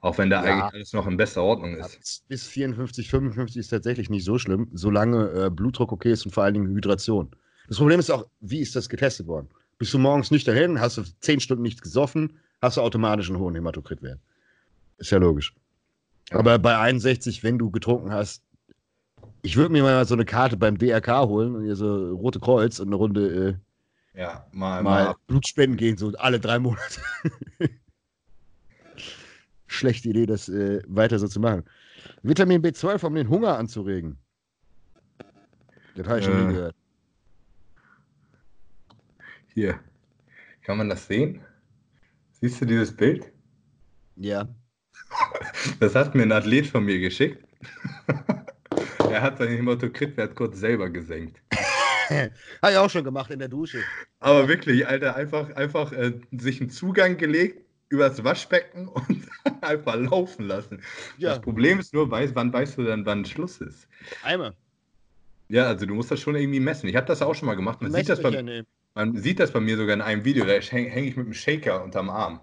Auch 0.00 0.16
wenn 0.18 0.30
da 0.30 0.44
ja. 0.44 0.52
eigentlich 0.52 0.74
alles 0.74 0.92
noch 0.92 1.06
in 1.06 1.16
bester 1.16 1.42
Ordnung 1.42 1.76
ist. 1.76 2.26
Bis 2.28 2.46
54, 2.48 3.08
55 3.08 3.60
ist 3.60 3.68
tatsächlich 3.68 4.08
nicht 4.08 4.24
so 4.24 4.38
schlimm, 4.38 4.68
solange 4.72 5.30
äh, 5.30 5.50
Blutdruck 5.50 5.92
okay 5.92 6.12
ist 6.12 6.24
und 6.24 6.32
vor 6.32 6.44
allen 6.44 6.54
Dingen 6.54 6.74
Hydration. 6.74 7.30
Das 7.68 7.76
Problem 7.76 8.00
ist 8.00 8.10
auch, 8.10 8.26
wie 8.40 8.60
ist 8.60 8.74
das 8.74 8.88
getestet 8.88 9.26
worden? 9.26 9.48
Bist 9.78 9.94
du 9.94 9.98
morgens 9.98 10.30
nicht 10.30 10.48
dahin, 10.48 10.80
hast 10.80 10.96
du 10.96 11.04
10 11.20 11.40
Stunden 11.40 11.62
nichts 11.62 11.82
gesoffen, 11.82 12.38
hast 12.60 12.78
du 12.78 12.80
automatisch 12.80 13.28
einen 13.28 13.38
hohen 13.38 13.54
Hämatokritwert. 13.54 14.18
Ist 14.98 15.10
ja 15.10 15.18
logisch. 15.18 15.54
Aber 16.30 16.58
bei 16.58 16.78
61, 16.78 17.42
wenn 17.42 17.58
du 17.58 17.70
getrunken 17.70 18.12
hast, 18.12 18.42
ich 19.42 19.56
würde 19.56 19.72
mir 19.72 19.82
mal 19.82 20.04
so 20.04 20.14
eine 20.14 20.24
Karte 20.24 20.56
beim 20.56 20.78
DRK 20.78 21.26
holen 21.26 21.56
und 21.56 21.64
hier 21.64 21.76
so 21.76 22.14
Rote 22.14 22.40
Kreuz 22.40 22.78
und 22.78 22.88
eine 22.88 22.96
Runde 22.96 23.58
äh, 24.14 24.18
ja, 24.20 24.46
mal, 24.52 24.82
mal, 24.82 25.04
mal 25.04 25.14
Blutspenden 25.26 25.76
gehen, 25.76 25.96
so 25.96 26.12
alle 26.18 26.40
drei 26.40 26.58
Monate. 26.58 27.00
Schlechte 29.66 30.08
Idee, 30.08 30.26
das 30.26 30.48
äh, 30.48 30.82
weiter 30.86 31.18
so 31.18 31.28
zu 31.28 31.40
machen. 31.40 31.64
Vitamin 32.22 32.62
B12, 32.62 33.06
um 33.06 33.14
den 33.14 33.28
Hunger 33.28 33.56
anzuregen. 33.56 34.18
Das 35.94 36.06
habe 36.08 36.18
ich 36.18 36.24
schon 36.24 36.46
nie 36.46 36.52
gehört. 36.54 36.74
Hier. 39.54 39.78
Kann 40.62 40.78
man 40.78 40.88
das 40.88 41.06
sehen? 41.06 41.40
Siehst 42.40 42.60
du 42.60 42.64
dieses 42.64 42.94
Bild? 42.94 43.32
Ja. 44.16 44.48
Das 45.78 45.94
hat 45.94 46.14
mir 46.14 46.22
ein 46.22 46.32
Athlet 46.32 46.66
von 46.66 46.84
mir 46.84 46.98
geschickt. 46.98 47.44
er 49.10 49.22
hat 49.22 49.38
seinen 49.38 49.56
Hämatokritwert 49.56 50.34
kurz 50.34 50.58
selber 50.58 50.90
gesenkt. 50.90 51.40
Habe 52.10 52.72
ich 52.72 52.76
auch 52.76 52.90
schon 52.90 53.04
gemacht 53.04 53.30
in 53.30 53.38
der 53.38 53.48
Dusche. 53.48 53.78
Aber 54.18 54.48
wirklich, 54.48 54.86
Alter, 54.86 55.14
einfach, 55.14 55.54
einfach 55.54 55.92
äh, 55.92 56.14
sich 56.32 56.60
einen 56.60 56.70
Zugang 56.70 57.16
gelegt 57.16 57.64
übers 57.88 58.22
Waschbecken 58.24 58.88
und 58.88 59.28
einfach 59.60 59.96
laufen 59.96 60.46
lassen. 60.46 60.82
Ja. 61.18 61.30
Das 61.30 61.40
Problem 61.40 61.78
ist 61.78 61.92
nur, 61.92 62.10
weiß, 62.10 62.30
wann 62.34 62.52
weißt 62.52 62.78
du 62.78 62.84
dann, 62.84 63.04
wann 63.04 63.24
Schluss 63.24 63.60
ist? 63.60 63.86
Einmal. 64.22 64.54
Ja, 65.48 65.66
also 65.66 65.84
du 65.84 65.94
musst 65.94 66.10
das 66.10 66.20
schon 66.20 66.36
irgendwie 66.36 66.60
messen. 66.60 66.88
Ich 66.88 66.96
habe 66.96 67.06
das 67.06 67.22
auch 67.22 67.34
schon 67.34 67.46
mal 67.46 67.56
gemacht. 67.56 67.82
Man 67.82 67.92
sieht 67.92 68.08
das, 68.08 68.22
bei, 68.22 68.30
ja 68.30 68.62
man 68.94 69.16
sieht 69.16 69.40
das 69.40 69.50
bei 69.50 69.60
mir 69.60 69.76
sogar 69.76 69.94
in 69.94 70.00
einem 70.00 70.24
Video. 70.24 70.44
Da 70.44 70.52
hänge 70.52 70.88
häng 70.88 71.04
ich 71.04 71.16
mit 71.16 71.26
einem 71.26 71.34
Shaker 71.34 71.82
unterm 71.82 72.08
Arm. 72.08 72.40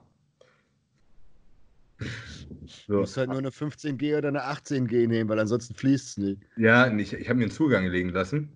So. 2.88 2.94
Du 2.94 3.00
musst 3.02 3.18
halt 3.18 3.30
nur 3.30 3.38
eine 3.38 3.50
15G 3.50 4.18
oder 4.18 4.30
eine 4.30 4.44
18G 4.44 5.08
nehmen, 5.08 5.30
weil 5.30 5.40
ansonsten 5.40 5.76
fließt 5.76 6.08
es 6.08 6.18
nicht. 6.18 6.42
Ja, 6.56 6.88
ich, 6.96 7.14
ich 7.14 7.28
habe 7.28 7.38
mir 7.38 7.46
einen 7.46 7.52
Zugang 7.52 7.86
legen 7.88 8.10
lassen. 8.10 8.50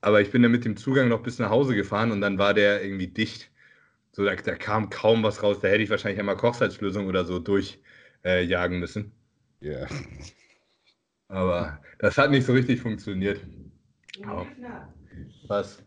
Aber 0.00 0.20
ich 0.20 0.30
bin 0.30 0.42
dann 0.42 0.52
mit 0.52 0.64
dem 0.64 0.76
Zugang 0.76 1.08
noch 1.08 1.22
bis 1.22 1.38
nach 1.38 1.50
Hause 1.50 1.74
gefahren 1.74 2.12
und 2.12 2.20
dann 2.20 2.38
war 2.38 2.54
der 2.54 2.82
irgendwie 2.82 3.08
dicht. 3.08 3.50
So, 4.12 4.24
da, 4.24 4.34
da 4.36 4.54
kam 4.54 4.90
kaum 4.90 5.22
was 5.22 5.42
raus. 5.42 5.58
Da 5.60 5.68
hätte 5.68 5.82
ich 5.82 5.90
wahrscheinlich 5.90 6.18
einmal 6.18 6.36
Kochsalzlösung 6.36 7.06
oder 7.08 7.24
so 7.24 7.38
durchjagen 7.38 8.76
äh, 8.76 8.80
müssen. 8.80 9.12
Ja. 9.60 9.70
Yeah. 9.70 9.88
Aber 11.28 11.82
das 11.98 12.16
hat 12.16 12.30
nicht 12.30 12.46
so 12.46 12.54
richtig 12.54 12.80
funktioniert. 12.80 13.40
Oh. 14.26 14.46
Was? 15.46 15.82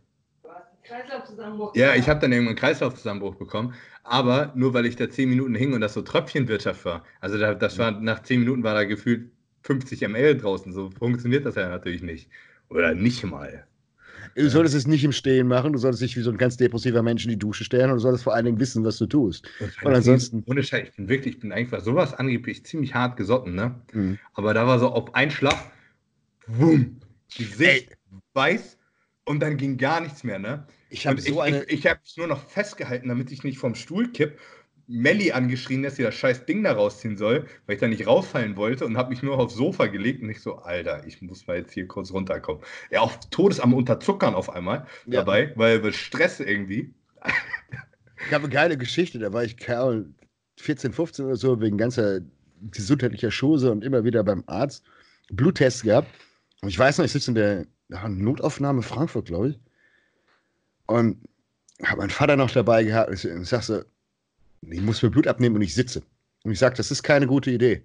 Kreislaufzusammenbruch. 0.92 1.76
Ja, 1.76 1.96
ich 1.96 2.10
habe 2.10 2.20
dann 2.20 2.32
irgendwann 2.32 2.52
einen 2.52 2.60
Kreislaufzusammenbruch 2.60 3.36
bekommen, 3.36 3.74
aber 4.04 4.52
nur 4.56 4.74
weil 4.74 4.86
ich 4.86 4.96
da 4.96 5.10
10 5.10 5.30
Minuten 5.30 5.56
hing 5.56 5.74
und 5.74 5.82
das 5.82 5.94
so 5.94 6.02
Tröpfchenwirtschaft 6.02 6.86
war. 6.86 7.04
Also 7.20 7.38
da, 7.38 7.54
das 7.54 7.78
war 7.78 7.92
nach 7.92 8.22
10 8.22 8.42
Minuten 8.42 8.64
war 8.64 8.74
da 8.74 8.84
gefühlt 8.84 9.32
50 9.64 10.02
ml 10.02 10.38
draußen. 10.38 10.74
So 10.74 10.90
funktioniert 10.92 11.46
das 11.46 11.56
ja 11.56 11.70
natürlich 11.70 12.02
nicht. 12.02 12.30
Oder 12.70 12.94
nicht 12.94 13.24
mal. 13.24 13.66
Du 14.36 14.50
solltest 14.50 14.76
es 14.76 14.88
nicht 14.88 15.04
im 15.04 15.12
Stehen 15.12 15.48
machen, 15.48 15.74
du 15.74 15.80
solltest 15.80 16.04
dich 16.04 16.16
wie 16.16 16.22
so 16.22 16.32
ein 16.32 16.38
ganz 16.38 16.56
depressiver 16.56 17.02
Mensch 17.02 17.26
in 17.26 17.32
die 17.32 17.40
Dusche 17.40 17.64
stellen 17.64 17.90
und 17.90 17.98
du 17.98 18.02
solltest 18.02 18.24
vor 18.24 18.34
allen 18.34 18.46
Dingen 18.46 18.60
wissen, 18.60 18.84
was 18.86 18.98
du 18.98 19.06
tust. 19.06 19.48
Und 19.84 19.94
ansonsten. 19.94 20.44
Ohne 20.46 20.64
Scheiß, 20.64 20.90
ich 20.90 20.96
bin 20.96 21.10
wirklich, 21.10 21.36
ich 21.36 21.42
bin 21.42 21.52
einfach 21.52 21.82
sowas 21.82 22.14
angeblich 22.14 22.66
ziemlich 22.66 22.94
hart 22.94 23.18
gesotten, 23.18 23.56
ne? 23.56 23.76
Mhm. 23.94 24.20
Aber 24.34 24.54
da 24.54 24.68
war 24.68 24.80
so 24.80 24.90
auf 24.90 25.16
einen 25.16 25.32
Schlag, 25.32 25.58
wumm, 26.48 26.98
Gesicht 27.36 27.98
weiß 28.34 28.78
und 29.26 29.42
dann 29.42 29.58
ging 29.58 29.78
gar 29.78 30.02
nichts 30.02 30.24
mehr, 30.24 30.40
ne? 30.40 30.66
Ich 30.92 31.08
habe 31.08 31.22
so 31.22 31.44
ich, 31.46 31.56
ich, 31.56 31.70
ich 31.70 31.88
habe 31.88 32.02
es 32.04 32.18
nur 32.18 32.28
noch 32.28 32.50
festgehalten, 32.50 33.08
damit 33.08 33.32
ich 33.32 33.44
nicht 33.44 33.58
vom 33.58 33.76
Stuhl 33.76 34.12
kipp. 34.12 34.38
Melli 34.88 35.32
angeschrien, 35.32 35.84
dass 35.84 35.96
sie 35.96 36.04
das 36.04 36.16
scheiß 36.16 36.46
Ding 36.46 36.64
da 36.64 36.74
rausziehen 36.74 37.16
soll, 37.16 37.48
weil 37.66 37.76
ich 37.76 37.80
da 37.80 37.88
nicht 37.88 38.08
rausfallen 38.08 38.58
wollte 38.58 38.86
und 38.86 38.98
habe 38.98 39.12
mich 39.12 39.24
nur 39.24 39.40
aufs 39.40 39.56
Sofa 39.56 39.88
gelegt 39.88 40.22
und 40.22 40.28
nicht 40.28 40.42
so, 40.42 40.58
Alter, 40.58 41.08
ich 41.08 41.22
muss 41.22 41.48
mal 41.48 41.58
jetzt 41.58 41.74
hier 41.74 41.88
kurz 41.88 42.12
runterkommen. 42.12 42.62
Ja, 42.90 43.00
auf 43.00 43.18
Todes 43.30 43.62
am 43.62 43.74
Unterzuckern 43.74 44.36
auf 44.36 44.50
einmal 44.50 44.86
ja. 45.06 45.20
dabei, 45.20 45.54
weil 45.56 45.82
wir 45.82 45.94
Stress 45.94 46.42
irgendwie. 46.42 46.94
ich 48.28 48.34
habe 48.34 48.44
eine 48.44 48.50
geile 48.54 48.78
Geschichte, 48.78 49.18
da 49.18 49.32
war 49.32 49.46
ich 49.46 49.56
Kerl 49.56 50.10
14, 50.60 50.92
15 50.92 51.26
oder 51.26 51.38
so, 51.38 51.62
wegen 51.62 51.78
ganzer 51.78 52.20
gesundheitlicher 52.70 53.32
Schose 53.32 53.72
und 53.72 53.86
immer 53.86 54.04
wieder 54.04 54.26
beim 54.26 54.44
Arzt 54.48 54.84
Bluttest 55.32 55.84
gehabt. 55.84 56.10
Und 56.62 56.68
ich 56.68 56.78
weiß 56.78 56.98
noch, 56.98 57.06
ich 57.06 57.14
sitze 57.14 57.32
in 57.32 57.36
der 57.36 57.66
Notaufnahme 58.10 58.82
Frankfurt, 58.82 59.28
glaube 59.28 59.50
ich. 59.50 59.60
Und 60.92 61.18
habe 61.84 62.02
meinen 62.02 62.10
Vater 62.10 62.36
noch 62.36 62.52
dabei 62.52 62.84
gehabt. 62.84 63.10
Und 63.10 63.42
ich 63.42 63.50
sag 63.50 63.64
so, 63.64 63.82
ich 64.62 64.82
muss 64.82 65.02
mir 65.02 65.10
Blut 65.10 65.28
abnehmen 65.28 65.56
und 65.56 65.62
ich 65.62 65.74
sitze. 65.74 66.04
Und 66.44 66.52
ich 66.52 66.60
sage, 66.60 66.76
das 66.76 66.92
ist 66.92 67.04
keine 67.04 67.28
gute 67.28 67.52
Idee. 67.52 67.84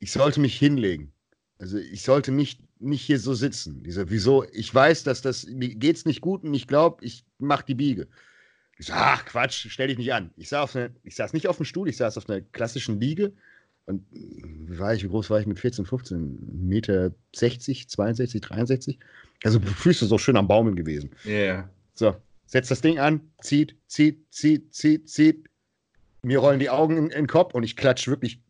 Ich 0.00 0.12
sollte 0.12 0.40
mich 0.40 0.56
hinlegen. 0.58 1.12
Also 1.58 1.78
ich 1.78 2.02
sollte 2.02 2.30
nicht, 2.30 2.60
nicht 2.80 3.02
hier 3.02 3.18
so 3.18 3.34
sitzen. 3.34 3.82
Dieser, 3.82 4.10
wieso? 4.10 4.44
Ich 4.52 4.72
weiß, 4.72 5.02
dass 5.02 5.22
das 5.22 5.46
geht 5.48 5.96
es 5.96 6.04
nicht 6.04 6.20
gut 6.20 6.44
und 6.44 6.54
ich 6.54 6.66
glaube, 6.66 7.04
ich 7.04 7.24
mache 7.38 7.64
die 7.66 7.74
Biege. 7.74 8.06
Ich 8.78 8.86
sage, 8.86 9.00
ach 9.02 9.24
Quatsch, 9.24 9.66
stell 9.68 9.88
dich 9.88 9.98
nicht 9.98 10.12
an. 10.12 10.30
Ich, 10.36 10.48
saß, 10.48 10.76
eine, 10.76 10.94
ich 11.02 11.16
saß 11.16 11.32
nicht 11.32 11.48
auf 11.48 11.56
dem 11.56 11.64
Stuhl, 11.64 11.88
ich 11.88 11.96
saß 11.96 12.16
auf 12.16 12.28
einer 12.28 12.40
klassischen 12.40 13.00
Liege. 13.00 13.32
Und 13.86 14.04
wie, 14.12 14.78
war 14.78 14.94
ich, 14.94 15.02
wie 15.02 15.08
groß 15.08 15.30
war 15.30 15.40
ich 15.40 15.46
mit 15.46 15.58
14, 15.58 15.84
15? 15.84 16.68
Meter 16.68 17.10
60, 17.34 17.88
62, 17.88 18.40
63? 18.40 18.98
Also 19.42 19.58
Füße 19.58 20.06
so 20.06 20.18
schön 20.18 20.36
am 20.36 20.46
Baumeln 20.46 20.76
gewesen. 20.76 21.10
Ja. 21.24 21.32
Yeah. 21.32 21.70
So, 21.98 22.14
setzt 22.46 22.70
das 22.70 22.80
Ding 22.80 23.00
an, 23.00 23.32
zieht, 23.42 23.76
zieht, 23.88 24.32
zieht, 24.32 24.72
zieht, 24.72 25.10
zieht. 25.10 25.48
Mir 26.22 26.38
rollen 26.38 26.60
die 26.60 26.70
Augen 26.70 26.96
in, 26.96 27.04
in 27.06 27.10
den 27.10 27.26
Kopf 27.26 27.54
und 27.54 27.64
ich 27.64 27.76
klatsche 27.76 28.12
wirklich 28.12 28.40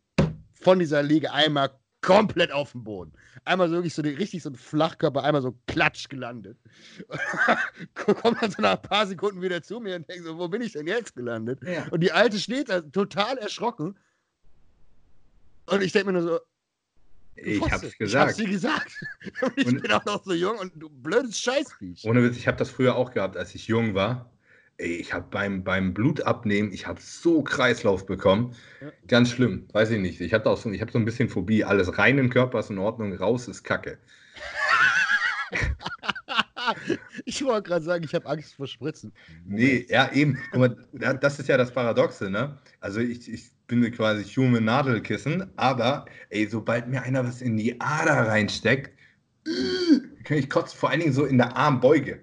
von 0.53 0.77
dieser 0.77 1.01
Liege 1.01 1.33
einmal 1.33 1.71
komplett 2.01 2.51
auf 2.51 2.73
den 2.73 2.83
Boden. 2.83 3.11
Einmal 3.45 3.67
so 3.67 3.73
wirklich 3.73 3.95
so 3.95 4.03
richtig 4.03 4.43
so 4.43 4.51
ein 4.51 4.55
Flachkörper, 4.55 5.23
einmal 5.23 5.41
so 5.41 5.57
klatsch 5.65 6.09
gelandet. 6.09 6.59
Kommt 7.95 8.39
dann 8.39 8.51
so 8.51 8.61
nach 8.61 8.75
ein 8.75 8.81
paar 8.83 9.07
Sekunden 9.07 9.41
wieder 9.41 9.63
zu 9.63 9.79
mir 9.79 9.95
und 9.95 10.07
denkt 10.07 10.25
so, 10.25 10.37
wo 10.37 10.47
bin 10.47 10.61
ich 10.61 10.73
denn 10.73 10.85
jetzt 10.85 11.15
gelandet? 11.15 11.59
Ja. 11.63 11.87
Und 11.89 12.01
die 12.01 12.11
Alte 12.11 12.37
steht 12.37 12.69
da 12.69 12.81
total 12.81 13.39
erschrocken. 13.39 13.97
Und 15.65 15.81
ich 15.81 15.91
denke 15.91 16.11
mir 16.11 16.19
nur 16.19 16.21
so, 16.21 16.39
ich 17.43 17.71
hab's 17.71 17.97
gesagt. 17.97 17.99
Ich 18.01 18.15
hab's 18.15 18.35
dir 18.35 18.49
gesagt. 18.49 18.91
Ich 19.55 19.67
und 19.67 19.81
bin 19.81 19.91
auch 19.91 20.05
noch 20.05 20.23
so 20.23 20.33
jung 20.33 20.57
und 20.57 20.73
du 20.75 20.89
blödes 20.89 21.39
Scheißviech. 21.39 22.03
Ohne 22.05 22.23
Witz, 22.23 22.37
ich 22.37 22.47
habe 22.47 22.57
das 22.57 22.69
früher 22.69 22.95
auch 22.95 23.11
gehabt, 23.11 23.37
als 23.37 23.55
ich 23.55 23.67
jung 23.67 23.93
war. 23.95 24.31
Ey, 24.77 24.95
ich 24.95 25.13
habe 25.13 25.25
beim, 25.29 25.63
beim 25.63 25.93
Blutabnehmen, 25.93 26.71
ich 26.71 26.87
habe 26.87 27.01
so 27.01 27.43
Kreislauf 27.43 28.05
bekommen. 28.05 28.55
Ja. 28.79 28.91
Ganz 29.07 29.29
schlimm, 29.29 29.67
weiß 29.73 29.91
ich 29.91 29.99
nicht. 29.99 30.21
Ich 30.21 30.33
habe 30.33 30.43
so, 30.55 30.71
hab 30.71 30.91
so 30.91 30.97
ein 30.97 31.05
bisschen 31.05 31.27
Phobie. 31.29 31.65
Alles 31.65 31.97
rein 31.97 32.17
im 32.17 32.29
Körper 32.29 32.59
ist 32.59 32.69
in 32.69 32.77
Ordnung, 32.77 33.13
raus 33.13 33.47
ist 33.47 33.63
Kacke. 33.63 33.97
ich 37.25 37.43
wollte 37.43 37.69
gerade 37.69 37.83
sagen, 37.83 38.03
ich 38.03 38.13
habe 38.13 38.25
Angst 38.27 38.55
vor 38.55 38.67
Spritzen. 38.67 39.11
Nee, 39.45 39.85
ja, 39.89 40.11
eben. 40.13 40.37
Guck 40.51 40.59
mal, 40.59 40.77
das 41.19 41.39
ist 41.39 41.49
ja 41.49 41.57
das 41.57 41.71
Paradoxe, 41.71 42.29
ne? 42.29 42.57
Also 42.79 42.99
ich, 43.01 43.31
ich 43.31 43.51
bin 43.69 43.89
quasi 43.91 44.25
Human 44.25 44.65
Nadelkissen, 44.65 45.49
aber 45.55 46.05
ey, 46.29 46.47
sobald 46.47 46.89
mir 46.89 47.03
einer 47.03 47.25
was 47.25 47.41
in 47.41 47.55
die 47.55 47.79
Ader 47.79 48.27
reinsteckt, 48.27 48.91
kann 50.25 50.37
ich 50.37 50.49
kotzen, 50.49 50.77
vor 50.77 50.89
allen 50.89 50.99
Dingen 50.99 51.13
so 51.13 51.23
in 51.23 51.37
der 51.37 51.55
Armbeuge. 51.55 52.19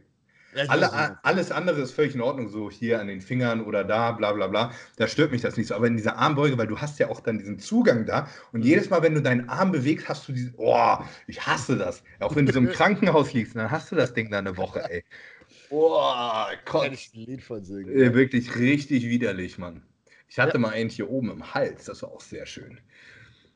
Alle, 0.69 1.19
alles 1.23 1.53
andere 1.53 1.83
ist 1.83 1.93
völlig 1.93 2.15
in 2.15 2.23
Ordnung, 2.23 2.49
so 2.49 2.71
hier 2.71 2.99
an 3.01 3.09
den 3.09 3.21
Fingern 3.21 3.61
oder 3.61 3.85
da, 3.85 4.13
bla 4.13 4.33
bla 4.33 4.47
bla. 4.47 4.73
Da 4.97 5.07
stört 5.07 5.31
mich 5.31 5.43
das 5.43 5.57
nicht 5.57 5.67
so. 5.67 5.75
Aber 5.75 5.87
in 5.87 5.97
dieser 5.97 6.17
Armbeuge, 6.17 6.57
weil 6.57 6.67
du 6.67 6.79
hast 6.79 6.99
ja 6.99 7.11
auch 7.11 7.21
dann 7.21 7.39
diesen 7.39 7.59
Zugang 7.59 8.07
da 8.07 8.27
und 8.53 8.65
jedes 8.65 8.89
Mal, 8.89 9.03
wenn 9.03 9.15
du 9.15 9.21
deinen 9.21 9.49
Arm 9.51 9.71
bewegst, 9.71 10.09
hast 10.09 10.27
du 10.29 10.33
dieses, 10.33 10.53
oh, 10.57 10.97
ich 11.27 11.47
hasse 11.47 11.77
das. 11.77 12.03
Auch 12.21 12.35
wenn 12.37 12.47
du 12.47 12.53
so 12.53 12.59
im 12.59 12.69
Krankenhaus 12.73 13.35
liegst, 13.35 13.55
dann 13.55 13.71
hast 13.71 13.93
du 13.93 13.97
das 13.97 14.15
Ding 14.15 14.31
da 14.31 14.39
eine 14.39 14.57
Woche, 14.57 14.83
ey. 14.91 15.05
Boah, 15.69 16.49
Gott. 16.65 16.85
Kann 16.85 16.93
ich 16.95 17.11
ein 17.15 17.25
Lied 17.27 17.43
von 17.43 17.63
singen. 17.63 17.95
Äh, 17.95 18.15
wirklich 18.15 18.57
richtig 18.57 19.07
widerlich, 19.09 19.59
Mann. 19.59 19.83
Ich 20.29 20.39
hatte 20.39 20.55
ja. 20.55 20.59
mal 20.59 20.71
einen 20.71 20.91
hier 20.91 21.09
oben 21.09 21.31
im 21.31 21.55
Hals, 21.55 21.85
das 21.85 22.03
war 22.03 22.11
auch 22.11 22.21
sehr 22.21 22.47
schön. 22.47 22.79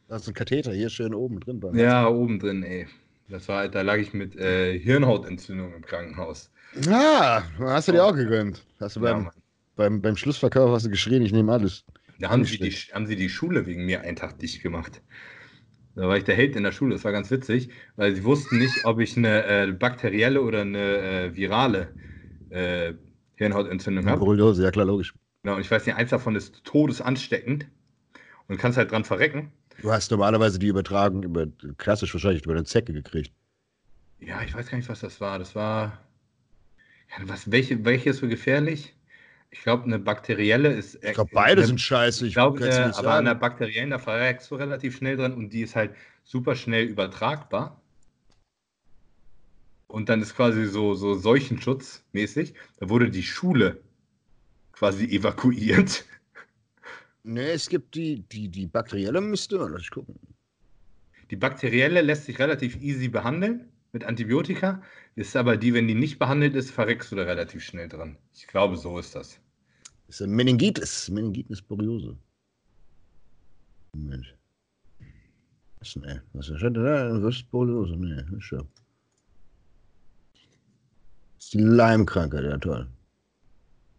Da 0.08 0.16
ist 0.16 0.28
ein 0.28 0.34
Katheter 0.34 0.72
hier 0.72 0.90
schön 0.90 1.14
oben 1.14 1.40
drin. 1.40 1.60
ja, 1.74 2.08
oben 2.08 2.38
drin, 2.38 2.62
ey. 2.62 2.86
Das 3.28 3.48
war, 3.48 3.68
da 3.68 3.82
lag 3.82 3.98
ich 3.98 4.12
mit 4.12 4.34
äh, 4.36 4.76
Hirnhautentzündung 4.78 5.72
im 5.72 5.82
Krankenhaus. 5.82 6.50
Ah, 6.88 7.42
hast 7.60 7.88
du 7.88 7.92
dir 7.92 8.04
auch 8.04 8.14
gegönnt. 8.14 8.64
Hast 8.80 8.96
du 8.96 9.00
beim, 9.00 9.24
ja, 9.24 9.30
beim, 9.76 10.02
beim 10.02 10.16
Schlussverkauf 10.16 10.70
hast 10.72 10.86
du 10.86 10.90
geschrien, 10.90 11.22
ich 11.22 11.32
nehme 11.32 11.52
alles. 11.52 11.84
Da 12.18 12.28
haben 12.28 12.44
sie, 12.44 12.58
die, 12.58 12.70
haben 12.70 13.06
sie 13.06 13.16
die 13.16 13.28
Schule 13.28 13.66
wegen 13.66 13.86
mir 13.86 14.02
einen 14.02 14.16
Tag 14.16 14.38
dicht 14.38 14.62
gemacht. 14.62 15.00
Da 15.94 16.06
war 16.06 16.16
ich 16.16 16.24
der 16.24 16.34
Held 16.34 16.54
in 16.54 16.62
der 16.62 16.72
Schule. 16.72 16.94
Das 16.94 17.04
war 17.04 17.12
ganz 17.12 17.30
witzig, 17.30 17.70
weil 17.96 18.14
sie 18.14 18.24
wussten 18.24 18.58
nicht, 18.58 18.84
ob 18.84 19.00
ich 19.00 19.16
eine 19.16 19.44
äh, 19.44 19.72
bakterielle 19.72 20.42
oder 20.42 20.62
eine 20.62 20.78
äh, 20.78 21.36
virale 21.36 21.94
äh, 22.50 22.94
Hirnhautentzündung 23.36 24.06
habe. 24.06 24.20
Borreliose, 24.20 24.62
ja 24.62 24.70
klar, 24.70 24.86
logisch. 24.86 25.14
Genau, 25.42 25.56
und 25.56 25.62
ich 25.62 25.70
weiß 25.70 25.86
nicht, 25.86 25.96
eins 25.96 26.10
davon 26.10 26.36
ist 26.36 26.64
todesansteckend 26.64 27.66
und 28.48 28.58
kannst 28.58 28.76
halt 28.76 28.90
dran 28.90 29.04
verrecken. 29.04 29.52
Du 29.80 29.90
hast 29.90 30.10
normalerweise 30.10 30.58
die 30.58 30.66
Übertragung 30.66 31.22
über, 31.22 31.46
klassisch 31.78 32.12
wahrscheinlich 32.12 32.44
über 32.44 32.52
eine 32.52 32.64
Zecke 32.64 32.92
gekriegt. 32.92 33.32
Ja, 34.18 34.42
ich 34.42 34.54
weiß 34.54 34.68
gar 34.68 34.76
nicht, 34.76 34.88
was 34.88 35.00
das 35.00 35.20
war. 35.20 35.38
Das 35.38 35.54
war, 35.54 35.98
ja, 37.10 37.28
was, 37.28 37.50
welche, 37.50 37.84
welche 37.84 38.10
ist 38.10 38.18
so 38.18 38.28
gefährlich? 38.28 38.94
Ich 39.50 39.62
glaube, 39.62 39.84
eine 39.84 39.98
bakterielle 39.98 40.72
ist. 40.72 41.02
Ich 41.02 41.14
glaube, 41.14 41.30
beide 41.32 41.62
eine, 41.62 41.66
sind 41.66 41.80
scheiße. 41.80 42.26
Ich 42.26 42.34
glaube, 42.34 42.60
äh, 42.64 42.72
aber 42.72 42.92
sagen. 42.92 43.08
an 43.08 43.24
der 43.24 43.34
bakteriellen, 43.34 43.90
da 43.90 43.98
verreckst 43.98 44.50
du 44.50 44.56
relativ 44.56 44.96
schnell 44.96 45.16
dran 45.16 45.32
und 45.32 45.50
die 45.50 45.62
ist 45.62 45.74
halt 45.74 45.94
super 46.22 46.54
schnell 46.54 46.84
übertragbar. 46.84 47.80
Und 49.88 50.08
dann 50.08 50.22
ist 50.22 50.36
quasi 50.36 50.66
so, 50.66 50.94
so 50.94 51.14
Seuchenschutz-mäßig. 51.14 52.54
Da 52.78 52.88
wurde 52.88 53.10
die 53.10 53.24
Schule 53.24 53.80
quasi 54.80 55.04
evakuiert. 55.04 56.06
Ne, 57.22 57.50
es 57.50 57.68
gibt 57.68 57.94
die, 57.94 58.22
die, 58.32 58.48
die 58.48 58.66
bakterielle 58.66 59.20
müsste, 59.20 59.56
lass 59.56 59.82
ich 59.82 59.90
gucken. 59.90 60.18
Die 61.30 61.36
bakterielle 61.36 62.00
lässt 62.00 62.24
sich 62.24 62.38
relativ 62.38 62.80
easy 62.80 63.08
behandeln 63.08 63.68
mit 63.92 64.04
Antibiotika. 64.04 64.82
Ist 65.16 65.36
aber 65.36 65.58
die, 65.58 65.74
wenn 65.74 65.86
die 65.86 65.94
nicht 65.94 66.18
behandelt 66.18 66.54
ist, 66.56 66.70
verreckst 66.70 67.12
du 67.12 67.16
da 67.16 67.24
relativ 67.24 67.62
schnell 67.62 67.88
dran. 67.90 68.16
Ich 68.32 68.46
glaube, 68.46 68.78
so 68.78 68.98
ist 68.98 69.14
das. 69.14 69.38
Das 70.06 70.20
ist 70.20 70.22
ein 70.22 70.30
Meningitis, 70.30 71.10
Meningitis 71.10 71.60
Boriose. 71.60 72.16
Moment. 73.92 74.34
Was, 75.80 75.94
ne, 75.96 76.22
was 76.32 76.46
steht 76.46 76.74
da? 76.74 77.22
Was 77.22 77.34
ist 77.36 77.50
Boriose? 77.50 77.96
Ne, 77.98 78.26
ist 78.38 78.50
ja. 78.50 78.62
Das 81.36 81.44
ist 81.44 81.52
die 81.52 81.58
Leimkrankheit, 81.58 82.44
ja 82.44 82.56
toll. 82.56 82.88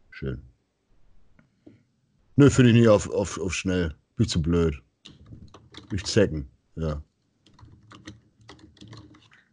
Schön. 0.10 0.51
Nö, 2.36 2.50
finde 2.50 2.72
ich 2.72 2.78
nicht 2.78 2.88
auf, 2.88 3.10
auf, 3.10 3.40
auf 3.40 3.54
schnell. 3.54 3.96
Bin 4.16 4.26
ich 4.26 4.30
zu 4.30 4.42
blöd. 4.42 4.82
Ich 5.92 6.04
zecken, 6.06 6.50
ja. 6.76 7.02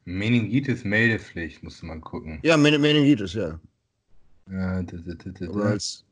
Meningitis-Meldepflicht, 0.05 1.63
musste 1.63 1.87
man 1.87 2.01
gucken. 2.01 2.39
Ja, 2.43 2.57
Men 2.57 2.81
Meningitis, 2.81 3.35
ja. 3.35 3.61
Ja, 4.51 4.83
das, 4.83 5.03
das, 5.05 5.17
das, 5.35 5.57
als 5.57 6.05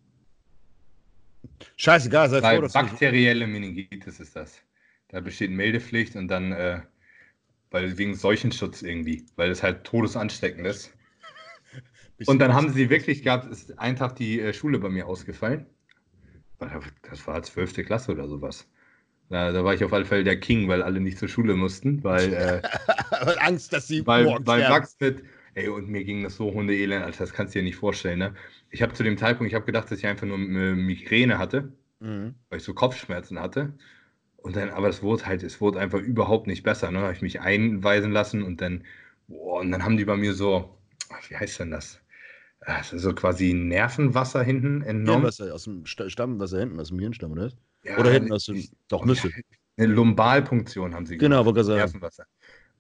Scheißegal, 1.76 2.28
sei 2.28 2.40
froh, 2.40 2.60
dass 2.60 2.72
Bakterielle 2.72 3.47
Meningitis 3.47 4.20
ist 4.20 4.36
das. 4.36 4.60
Da 5.09 5.20
besteht 5.20 5.51
Meldepflicht 5.51 6.16
und 6.16 6.28
dann, 6.28 6.52
äh, 6.52 6.80
weil 7.70 7.97
wegen 7.97 8.14
Seuchenschutz 8.14 8.82
irgendwie, 8.82 9.24
weil 9.36 9.51
es 9.51 9.62
halt 9.62 9.84
todesansteckend 9.84 10.66
ist. 10.66 10.93
und 12.26 12.38
dann 12.38 12.52
haben 12.52 12.72
sie 12.72 12.90
wirklich 12.90 13.22
gehabt, 13.22 13.51
ist 13.51 13.78
ein 13.78 13.97
Tag 13.97 14.16
die 14.16 14.40
äh, 14.40 14.52
Schule 14.52 14.78
bei 14.78 14.88
mir 14.88 15.06
ausgefallen. 15.06 15.66
Das 16.59 17.27
war 17.27 17.43
12. 17.43 17.85
Klasse 17.85 18.12
oder 18.12 18.28
sowas. 18.28 18.69
Da, 19.28 19.51
da, 19.51 19.65
war 19.65 19.74
ich 19.74 19.83
auf 19.85 19.93
alle 19.93 20.05
Fälle 20.05 20.24
der 20.24 20.39
King, 20.39 20.69
weil 20.69 20.83
alle 20.83 21.01
nicht 21.01 21.19
zur 21.19 21.28
Schule 21.28 21.55
mussten, 21.55 22.03
weil. 22.05 22.33
Äh, 22.33 22.62
Angst, 23.41 23.73
dass 23.73 23.89
sie. 23.89 24.07
Weil, 24.07 24.39
weil 24.41 24.69
Max 24.69 24.97
mit. 25.01 25.24
Ey, 25.55 25.69
und 25.69 25.89
mir 25.89 26.05
ging 26.05 26.23
das 26.23 26.37
so 26.37 26.53
hundeelend, 26.53 27.03
Alter, 27.03 27.20
das 27.20 27.33
kannst 27.33 27.55
du 27.55 27.59
dir 27.59 27.65
nicht 27.65 27.77
vorstellen, 27.77 28.19
ne? 28.19 28.35
Ich 28.70 28.83
habe 28.83 28.93
zu 28.93 29.03
dem 29.03 29.16
Zeitpunkt, 29.16 29.51
ich 29.51 29.55
habe 29.55 29.65
gedacht, 29.65 29.91
dass 29.91 29.99
ich 29.99 30.07
einfach 30.07 30.27
nur 30.27 30.37
Migräne 30.37 31.39
hatte, 31.39 31.73
mhm. 31.99 32.35
weil 32.51 32.59
ich 32.59 32.65
so 32.65 32.74
Kopfschmerzen 32.74 33.41
hatte. 33.41 33.73
Und 34.37 34.55
dann, 34.55 34.69
aber 34.69 34.89
es 34.89 35.03
wurde 35.03 35.24
halt, 35.27 35.43
es 35.43 35.61
wurde 35.61 35.81
einfach 35.81 35.99
überhaupt 35.99 36.47
nicht 36.47 36.62
besser, 36.62 36.91
ne? 36.91 37.01
Habe 37.01 37.15
ich 37.15 37.23
mich 37.23 37.41
einweisen 37.41 38.12
lassen 38.12 38.43
und 38.43 38.61
dann, 38.61 38.85
boah, 39.28 39.61
und 39.61 39.73
dann 39.73 39.83
haben 39.83 39.97
die 39.97 40.05
bei 40.05 40.16
mir 40.16 40.35
so, 40.35 40.78
wie 41.28 41.37
heißt 41.37 41.61
denn 41.61 41.70
das? 41.70 42.01
Also 42.66 43.14
quasi 43.14 43.55
Nervenwasser 43.55 44.43
hinten 44.43 44.82
entnommen. 44.82 45.20
Hirnwasser 45.20 45.55
aus 45.55 45.64
dem 45.64 45.86
Stammwasser 45.86 46.59
hinten, 46.59 46.80
aus 46.80 46.88
dem 46.88 46.98
Hirnstamm, 46.98 47.30
oder? 47.30 47.52
Ja, 47.84 47.97
oder 47.97 48.10
hinten 48.10 48.32
aus 48.32 48.47
dem, 48.47 48.60
doch 48.88 49.05
müsste. 49.05 49.30
Eine 49.76 49.93
Lumbalpunktion 49.93 50.94
haben 50.94 51.06
sie 51.06 51.16
Genau, 51.16 51.44
wollte 51.44 51.62
sagen. 51.62 51.78
Nervenwasser. 51.78 52.24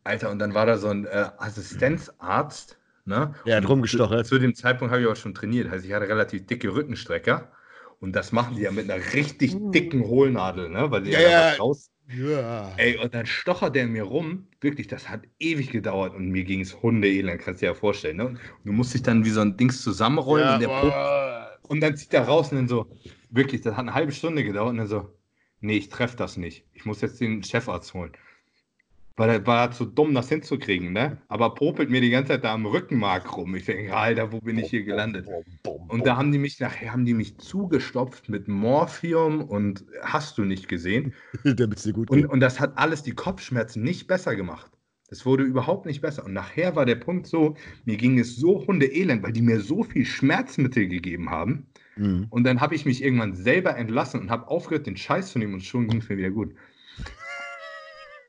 Alter, 0.02 0.30
und 0.30 0.40
dann 0.40 0.54
war 0.54 0.66
da 0.66 0.76
so 0.76 0.88
ein 0.88 1.04
äh, 1.04 1.28
Assistenzarzt, 1.38 2.78
ne? 3.04 3.34
Der 3.46 3.58
hat 3.58 3.68
rumgestochert. 3.68 4.26
Zu, 4.26 4.36
zu, 4.36 4.40
dem 4.40 4.56
Zeitpunkt 4.56 4.92
habe 4.92 5.02
ich 5.02 5.08
auch 5.08 5.16
schon 5.16 5.34
trainiert. 5.34 5.70
Also 5.70 5.86
ich 5.86 5.92
hatte 5.92 6.08
relativ 6.08 6.46
dicke 6.46 6.74
Rückenstrecker. 6.74 7.52
Und 8.00 8.14
das 8.14 8.32
machen 8.32 8.56
die 8.56 8.62
ja 8.62 8.72
mit 8.72 8.90
einer 8.90 9.02
richtig 9.14 9.52
hm. 9.52 9.70
dicken 9.70 10.04
Hohlnadel, 10.04 10.68
ne? 10.68 10.90
Weil 10.90 11.02
die 11.02 11.12
ja, 11.12 11.20
ja, 11.20 11.52
raus. 11.54 11.90
Ja. 12.08 12.72
Ey, 12.76 12.96
und 12.98 13.14
dann 13.14 13.26
stochert 13.26 13.74
der 13.74 13.86
mir 13.86 14.04
rum. 14.04 14.46
Wirklich, 14.60 14.86
das 14.86 15.08
hat 15.08 15.22
ewig 15.38 15.70
gedauert 15.70 16.14
und 16.14 16.28
mir 16.28 16.44
ging 16.44 16.60
es 16.60 16.80
Hundeelend, 16.82 17.40
kannst 17.40 17.62
du 17.62 17.66
dir 17.66 17.72
ja 17.72 17.74
vorstellen. 17.74 18.16
Ne? 18.18 18.26
Und 18.26 18.38
du 18.64 18.72
musst 18.72 18.94
dich 18.94 19.02
dann 19.02 19.24
wie 19.24 19.30
so 19.30 19.40
ein 19.40 19.56
Dings 19.56 19.82
zusammenrollen 19.82 20.46
ja, 20.46 20.54
und, 20.54 20.60
der 20.60 21.58
und 21.62 21.80
dann 21.80 21.96
zieht 21.96 22.14
er 22.14 22.22
raus 22.22 22.52
und 22.52 22.58
dann 22.58 22.68
so, 22.68 22.86
wirklich, 23.30 23.62
das 23.62 23.74
hat 23.74 23.80
eine 23.80 23.94
halbe 23.94 24.12
Stunde 24.12 24.44
gedauert 24.44 24.70
und 24.70 24.78
dann 24.78 24.86
so, 24.86 25.12
nee, 25.60 25.76
ich 25.76 25.88
treffe 25.88 26.16
das 26.16 26.36
nicht. 26.36 26.64
Ich 26.74 26.84
muss 26.84 27.00
jetzt 27.00 27.20
den 27.20 27.42
Chefarzt 27.42 27.92
holen. 27.94 28.12
Weil 29.16 29.30
er 29.30 29.46
war 29.46 29.70
zu 29.70 29.86
dumm, 29.86 30.12
das 30.14 30.28
hinzukriegen, 30.28 30.92
ne? 30.92 31.18
Aber 31.28 31.54
popelt 31.54 31.88
mir 31.88 32.02
die 32.02 32.10
ganze 32.10 32.32
Zeit 32.32 32.44
da 32.44 32.52
am 32.52 32.66
Rückenmark 32.66 33.34
rum. 33.34 33.54
Ich 33.54 33.64
denke, 33.64 33.96
Alter, 33.96 34.30
wo 34.30 34.40
bin 34.40 34.58
ich 34.58 34.68
hier 34.68 34.84
gelandet? 34.84 35.26
Und 35.88 36.06
da 36.06 36.18
haben 36.18 36.32
die 36.32 36.38
mich 36.38 36.60
nachher 36.60 36.92
haben 36.92 37.06
die 37.06 37.14
mich 37.14 37.38
zugestopft 37.38 38.28
mit 38.28 38.46
Morphium 38.46 39.42
und 39.42 39.86
hast 40.02 40.36
du 40.36 40.44
nicht 40.44 40.68
gesehen. 40.68 41.14
Damit 41.44 41.82
dir 41.84 41.94
gut 41.94 42.10
und, 42.10 42.26
und 42.26 42.40
das 42.40 42.60
hat 42.60 42.76
alles 42.76 43.02
die 43.02 43.12
Kopfschmerzen 43.12 43.82
nicht 43.82 44.06
besser 44.06 44.36
gemacht. 44.36 44.70
Das 45.08 45.24
wurde 45.24 45.44
überhaupt 45.44 45.86
nicht 45.86 46.00
besser. 46.00 46.24
Und 46.24 46.32
nachher 46.32 46.74
war 46.74 46.84
der 46.84 46.96
Punkt 46.96 47.26
so, 47.26 47.56
mir 47.84 47.96
ging 47.96 48.18
es 48.18 48.36
so 48.36 48.66
hundeelend, 48.66 49.22
weil 49.22 49.32
die 49.32 49.42
mir 49.42 49.60
so 49.60 49.84
viel 49.84 50.04
Schmerzmittel 50.04 50.88
gegeben 50.88 51.30
haben. 51.30 51.68
Mhm. 51.96 52.26
Und 52.28 52.44
dann 52.44 52.60
habe 52.60 52.74
ich 52.74 52.84
mich 52.84 53.02
irgendwann 53.02 53.34
selber 53.34 53.76
entlassen 53.76 54.20
und 54.20 54.30
habe 54.30 54.48
aufgehört, 54.48 54.86
den 54.86 54.96
Scheiß 54.96 55.32
zu 55.32 55.38
nehmen 55.38 55.54
und 55.54 55.62
schon 55.62 55.88
ging 55.88 56.00
es 56.00 56.08
mir 56.08 56.18
wieder 56.18 56.30
gut. 56.30 56.54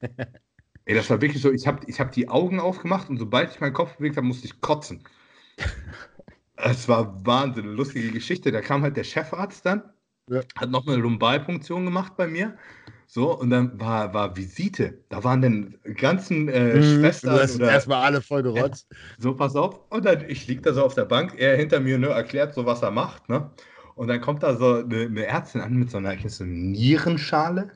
Ey, 0.88 0.96
das 0.96 1.10
war 1.10 1.22
wirklich 1.22 1.42
so, 1.42 1.52
ich 1.52 1.68
habe 1.68 1.82
ich 1.88 2.00
hab 2.00 2.14
die 2.14 2.30
Augen 2.30 2.62
aufgemacht 2.62 3.10
und 3.10 3.18
sobald 3.18 3.52
ich 3.52 3.60
meinen 3.60 3.74
Kopf 3.74 3.98
bewegt 3.98 4.16
habe, 4.16 4.26
musste 4.26 4.48
ich 4.48 4.62
kotzen. 4.62 5.04
Es 6.60 6.90
war 6.90 7.24
Wahnsinn, 7.24 7.66
eine 7.66 7.74
lustige 7.74 8.10
Geschichte. 8.10 8.52
Da 8.52 8.62
kam 8.62 8.82
halt 8.82 8.98
der 8.98 9.04
Chefarzt 9.04 9.64
dann, 9.64 9.84
ja. 10.28 10.42
hat 10.56 10.72
noch 10.72 10.88
eine 10.88 10.96
Lumbalpunktion 10.96 11.86
gemacht 11.86 12.18
bei 12.18 12.26
mir. 12.26 12.58
So, 13.06 13.38
und 13.38 13.52
dann 13.52 13.80
war, 13.80 14.12
war 14.16 14.36
Visite. 14.36 14.98
Da 15.10 15.24
waren 15.24 15.44
dann 15.44 15.76
ganzen 15.94 16.50
äh, 16.50 16.78
mhm, 16.78 16.82
Schwestern. 16.82 17.36
Du 17.36 17.42
hast 17.44 17.60
erstmal 17.60 18.04
alle 18.04 18.24
voll 18.24 18.42
gerotzt. 18.42 18.88
so, 19.20 19.36
pass 19.36 19.56
auf. 19.56 19.80
Und 19.92 20.06
dann, 20.06 20.28
ich 20.28 20.48
liege 20.48 20.64
da 20.64 20.74
so 20.74 20.84
auf 20.84 20.96
der 20.96 21.06
Bank, 21.06 21.36
er 21.38 21.56
hinter 21.56 21.80
mir 21.80 22.00
ne, 22.00 22.08
erklärt 22.08 22.56
so, 22.56 22.66
was 22.66 22.82
er 22.82 22.90
macht. 22.90 23.30
Ne? 23.30 23.52
Und 23.94 24.08
dann 24.08 24.20
kommt 24.20 24.42
da 24.42 24.56
so 24.56 24.78
eine, 24.78 25.02
eine 25.02 25.26
Ärztin 25.28 25.62
an 25.62 25.76
mit 25.76 25.92
so 25.92 25.98
einer, 25.98 26.18
so 26.28 26.44
einer 26.44 26.54
Nierenschale. 26.54 27.72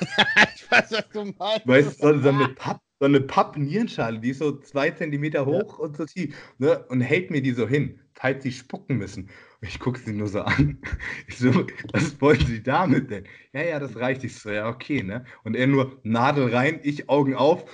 ich 0.54 0.70
weiß, 0.70 0.92
was 0.92 1.08
du 1.10 1.24
meinst. 1.38 1.66
Weißt 1.66 2.02
du, 2.02 2.14
so, 2.14 2.20
so 2.20 2.28
eine 2.28 2.48
Papp, 2.48 2.80
so 3.00 3.06
eine 3.06 3.20
Papp-Nierenschale, 3.20 4.18
die 4.18 4.30
ist 4.30 4.38
so 4.38 4.58
zwei 4.60 4.90
Zentimeter 4.90 5.46
hoch 5.46 5.78
ja. 5.78 5.84
und 5.84 5.96
so 5.96 6.04
tief. 6.06 6.36
Ne? 6.58 6.84
Und 6.88 7.00
hält 7.00 7.30
mir 7.30 7.42
die 7.42 7.52
so 7.52 7.68
hin, 7.68 8.00
falls 8.14 8.42
sie 8.42 8.52
spucken 8.52 8.96
müssen. 8.96 9.24
Und 9.60 9.68
ich 9.68 9.78
gucke 9.80 9.98
sie 9.98 10.12
nur 10.12 10.28
so 10.28 10.42
an. 10.42 10.78
Ich 11.26 11.38
so, 11.38 11.66
was 11.92 12.20
wollen 12.20 12.44
Sie 12.46 12.62
damit 12.62 13.10
denn? 13.10 13.26
Ja, 13.52 13.62
ja, 13.62 13.78
das 13.78 13.96
reicht. 13.96 14.24
Ich 14.24 14.38
so, 14.38 14.50
ja, 14.50 14.68
okay, 14.68 15.02
ne? 15.02 15.24
Und 15.42 15.56
er 15.56 15.66
nur 15.66 16.00
Nadel 16.02 16.54
rein, 16.54 16.80
ich 16.82 17.08
Augen 17.08 17.34
auf. 17.34 17.64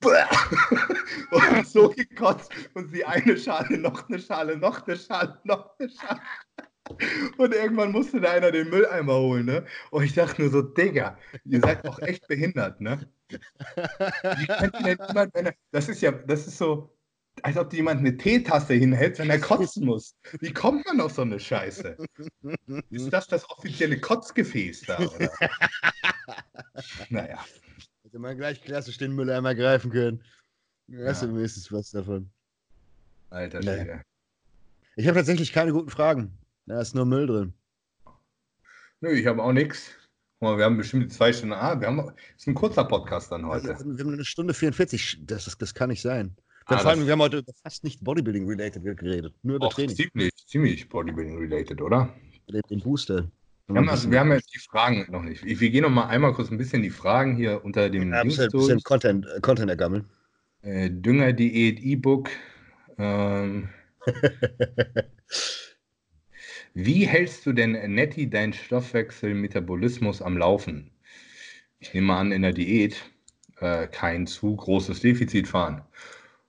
und 1.30 1.66
so 1.66 1.90
gekotzt. 1.90 2.52
Und 2.74 2.88
sie 2.90 3.04
eine 3.04 3.36
Schale, 3.36 3.78
noch 3.78 4.08
eine 4.08 4.18
Schale, 4.18 4.56
noch 4.56 4.86
eine 4.86 4.96
Schale, 4.96 5.38
noch 5.44 5.78
eine 5.78 5.90
Schale. 5.90 6.20
Und 7.36 7.54
irgendwann 7.54 7.92
musste 7.92 8.20
da 8.20 8.32
einer 8.32 8.50
den 8.50 8.68
Mülleimer 8.68 9.18
holen, 9.18 9.46
ne? 9.46 9.64
Und 9.90 10.04
ich 10.04 10.14
dachte 10.14 10.42
nur 10.42 10.50
so, 10.50 10.62
Digga, 10.62 11.18
ihr 11.44 11.60
seid 11.60 11.86
doch 11.86 11.98
echt 12.00 12.26
behindert, 12.28 12.80
ne? 12.80 13.08
Wie 13.28 14.46
könnt 14.46 14.74
ihr 14.74 14.96
denn 14.96 15.06
jemand, 15.06 15.34
wenn 15.34 15.46
er, 15.46 15.54
das 15.70 15.88
ist 15.88 16.00
ja, 16.00 16.12
das 16.12 16.46
ist 16.46 16.58
so, 16.58 16.96
als 17.42 17.56
ob 17.56 17.72
jemand 17.72 18.00
eine 18.00 18.16
Teetasse 18.16 18.74
hinhält, 18.74 19.18
wenn 19.18 19.30
er 19.30 19.40
kotzen 19.40 19.84
muss. 19.84 20.16
Wie 20.40 20.52
kommt 20.52 20.86
man 20.86 21.00
auf 21.00 21.12
so 21.12 21.22
eine 21.22 21.38
Scheiße? 21.38 21.96
Ist 22.90 23.12
das 23.12 23.26
das 23.26 23.48
offizielle 23.50 24.00
Kotzgefäß 24.00 24.82
da, 24.82 24.98
oder? 24.98 25.30
naja. 27.10 27.44
Hätte 28.02 28.18
man 28.18 28.36
gleich 28.36 28.62
klassisch 28.62 28.98
den 28.98 29.12
Mülleimer 29.12 29.54
greifen 29.54 29.90
können. 29.90 30.24
Hast 31.04 31.22
ja. 31.22 31.28
du 31.28 31.36
wenigstens 31.36 31.70
was 31.70 31.90
davon. 31.90 32.30
Alter 33.30 33.62
Schwede. 33.62 34.02
Ich 34.96 35.06
habe 35.06 35.18
tatsächlich 35.18 35.52
keine 35.52 35.72
guten 35.72 35.90
Fragen. 35.90 36.36
Da 36.68 36.82
ist 36.82 36.94
nur 36.94 37.06
Müll 37.06 37.26
drin. 37.26 37.54
Nö, 39.00 39.10
ich 39.12 39.26
habe 39.26 39.42
auch 39.42 39.52
nichts. 39.52 39.90
wir 40.40 40.62
haben 40.62 40.76
bestimmt 40.76 41.10
zwei 41.10 41.32
Stunden. 41.32 41.54
Ah, 41.54 41.80
wir 41.80 41.88
haben, 41.88 41.96
das 41.96 42.14
ist 42.36 42.46
ein 42.46 42.54
kurzer 42.54 42.84
Podcast 42.84 43.32
dann 43.32 43.46
heute. 43.46 43.70
Also, 43.70 43.86
wir 43.86 44.04
haben 44.04 44.12
eine 44.12 44.24
Stunde 44.24 44.52
44. 44.52 45.20
Das, 45.24 45.46
das, 45.46 45.56
das 45.56 45.74
kann 45.74 45.88
nicht 45.88 46.02
sein. 46.02 46.36
Ah, 46.66 46.76
vor 46.76 46.90
allem, 46.90 47.06
wir 47.06 47.12
haben 47.12 47.22
heute 47.22 47.42
fast 47.62 47.84
nicht 47.84 48.04
Bodybuilding-related 48.04 48.84
geredet, 48.98 49.34
nur 49.42 49.56
über 49.56 49.70
Training. 49.70 49.96
Ziemlich, 49.96 50.32
ziemlich 50.46 50.86
Bodybuilding-related, 50.90 51.80
oder? 51.80 52.14
Den, 52.52 52.60
den 52.68 52.80
Booster. 52.80 53.30
Wir 53.68 53.76
haben, 53.76 53.88
also, 53.88 54.10
wir 54.10 54.20
haben 54.20 54.32
jetzt 54.32 54.54
die 54.54 54.58
Fragen 54.58 55.06
noch 55.10 55.22
nicht. 55.22 55.42
Wir 55.42 55.70
gehen 55.70 55.84
noch 55.84 55.90
mal 55.90 56.08
einmal 56.08 56.34
kurz 56.34 56.50
ein 56.50 56.58
bisschen 56.58 56.82
die 56.82 56.90
Fragen 56.90 57.34
hier 57.34 57.64
unter 57.64 57.88
dem 57.88 58.12
ja, 58.12 58.22
Dings 58.22 58.38
ein 58.38 58.50
bisschen 58.50 58.82
Content, 58.82 59.26
äh, 59.26 59.40
Content 59.40 59.70
ergammeln. 59.70 60.04
Äh, 60.60 60.90
Düngerdiät, 60.90 61.80
E-Book. 61.80 62.28
Ähm, 62.98 63.70
Wie 66.80 67.08
hältst 67.08 67.44
du 67.44 67.52
denn, 67.52 67.72
Nettie, 67.92 68.30
deinen 68.30 68.52
Stoffwechselmetabolismus 68.52 70.22
am 70.22 70.38
Laufen? 70.38 70.92
Ich 71.80 71.92
nehme 71.92 72.14
an, 72.14 72.30
in 72.30 72.42
der 72.42 72.52
Diät 72.52 73.02
äh, 73.58 73.88
kein 73.88 74.28
zu 74.28 74.54
großes 74.54 75.00
Defizit 75.00 75.48
fahren. 75.48 75.82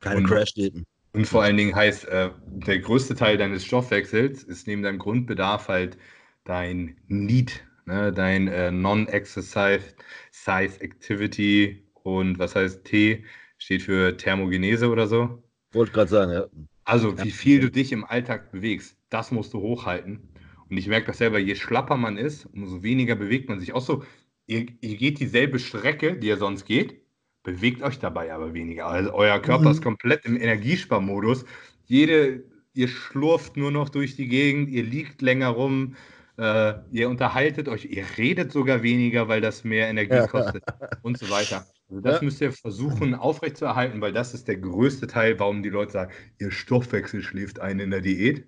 Keine 0.02 0.22
Crash-Diäten. 0.22 0.86
Und 1.14 1.26
vor 1.26 1.42
allen 1.42 1.58
Dingen 1.58 1.76
heißt, 1.76 2.08
äh, 2.10 2.30
der 2.46 2.78
größte 2.78 3.16
Teil 3.16 3.38
deines 3.38 3.66
Stoffwechsels 3.66 4.44
ist 4.44 4.68
neben 4.68 4.84
deinem 4.84 5.00
Grundbedarf 5.00 5.68
halt 5.68 5.98
dein 6.44 6.96
Need, 7.08 7.66
ne, 7.88 8.14
dein 8.14 8.48
äh, 8.50 8.70
Non-Exercise 8.70 9.96
Size 10.30 10.80
Activity 10.82 11.88
und 12.04 12.38
was 12.38 12.54
heißt 12.54 12.84
T 12.84 13.26
steht 13.58 13.82
für 13.82 14.16
Thermogenese 14.16 14.90
oder 14.90 15.08
so. 15.08 15.42
Wollte 15.72 15.92
gerade 15.92 16.12
sagen, 16.12 16.32
ja. 16.34 16.46
Also 16.84 17.18
wie 17.18 17.32
viel 17.32 17.62
du 17.62 17.72
dich 17.72 17.92
im 17.92 18.06
Alltag 18.06 18.52
bewegst, 18.52 18.99
das 19.10 19.32
musst 19.32 19.54
du 19.54 19.60
hochhalten. 19.60 20.30
Und 20.70 20.78
ich 20.78 20.88
merke 20.88 21.08
das 21.08 21.18
selber, 21.18 21.40
je 21.40 21.56
schlapper 21.56 21.98
man 21.98 22.18
ist, 22.18 22.46
umso 22.54 22.84
weniger 22.84 23.16
bewegt 23.16 23.50
man 23.50 23.60
sich. 23.60 23.74
Auch 23.74 23.82
so, 23.82 24.04
ihr, 24.46 24.68
ihr 24.82 24.98
geht 24.98 25.20
dieselbe 25.20 25.60
Strecke, 25.60 26.16
die 26.16 26.28
ihr 26.28 26.38
sonst 26.38 26.66
geht, 26.66 27.02
bewegt 27.44 27.82
euch 27.82 28.00
dabei 28.00 28.34
aber 28.34 28.54
weniger. 28.54 28.88
Also 28.88 29.14
euer 29.14 29.40
Körper 29.40 29.66
mhm. 29.66 29.72
ist 29.72 29.82
komplett 29.82 30.26
im 30.26 30.40
Energiesparmodus. 30.40 31.46
Jede, 31.86 32.44
ihr 32.74 32.88
schlurft 32.88 33.58
nur 33.58 33.72
noch 33.72 33.90
durch 33.90 34.16
die 34.16 34.28
Gegend, 34.28 34.70
ihr 34.70 34.84
liegt 34.84 35.22
länger 35.22 35.50
rum, 35.50 35.96
äh, 36.38 36.74
ihr 36.92 37.10
unterhaltet 37.10 37.68
euch, 37.68 37.86
ihr 37.86 38.06
redet 38.18 38.52
sogar 38.52 38.84
weniger, 38.84 39.28
weil 39.28 39.42
das 39.42 39.64
mehr 39.64 39.90
Energie 39.90 40.28
kostet 40.28 40.64
und 41.02 41.18
so 41.18 41.30
weiter. 41.30 41.66
Also 41.90 42.02
das 42.02 42.22
ja. 42.22 42.26
müsst 42.26 42.42
ihr 42.42 42.52
versuchen 42.52 43.16
aufrechtzuerhalten, 43.16 44.00
weil 44.00 44.14
das 44.14 44.34
ist 44.34 44.48
der 44.48 44.58
größte 44.58 45.08
Teil, 45.08 45.40
warum 45.40 45.64
die 45.64 45.70
Leute 45.70 45.92
sagen, 45.92 46.14
ihr 46.40 46.52
Stoffwechsel 46.52 47.24
schläft 47.24 47.60
ein 47.60 47.80
in 47.80 47.90
der 47.90 48.02
Diät. 48.02 48.48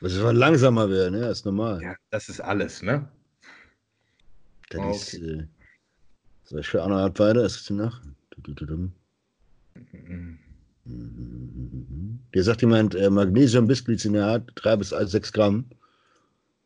Das 0.00 0.12
soll 0.12 0.36
langsamer 0.36 0.88
werden, 0.90 1.20
ja, 1.20 1.30
ist 1.30 1.44
normal. 1.44 1.82
Ja, 1.82 1.96
das 2.10 2.28
ist 2.28 2.40
alles, 2.40 2.82
ne? 2.82 3.08
Dann 4.70 4.84
okay. 4.84 4.96
ist, 4.96 5.14
äh, 5.14 5.46
soll 6.44 6.60
ich 6.60 6.68
für 6.68 6.84
eine 6.84 6.94
Art 6.94 7.18
weiter? 7.18 7.44
Ist 7.44 7.60
es 7.60 7.70
nach? 7.70 8.00
Mhm. 9.74 10.38
Hier 12.32 12.44
sagt 12.44 12.62
jemand, 12.62 12.94
äh, 12.94 13.10
Magnesium-Bisglycinat, 13.10 14.52
3 14.54 14.76
bis 14.76 14.90
6 14.90 15.32
Gramm. 15.32 15.64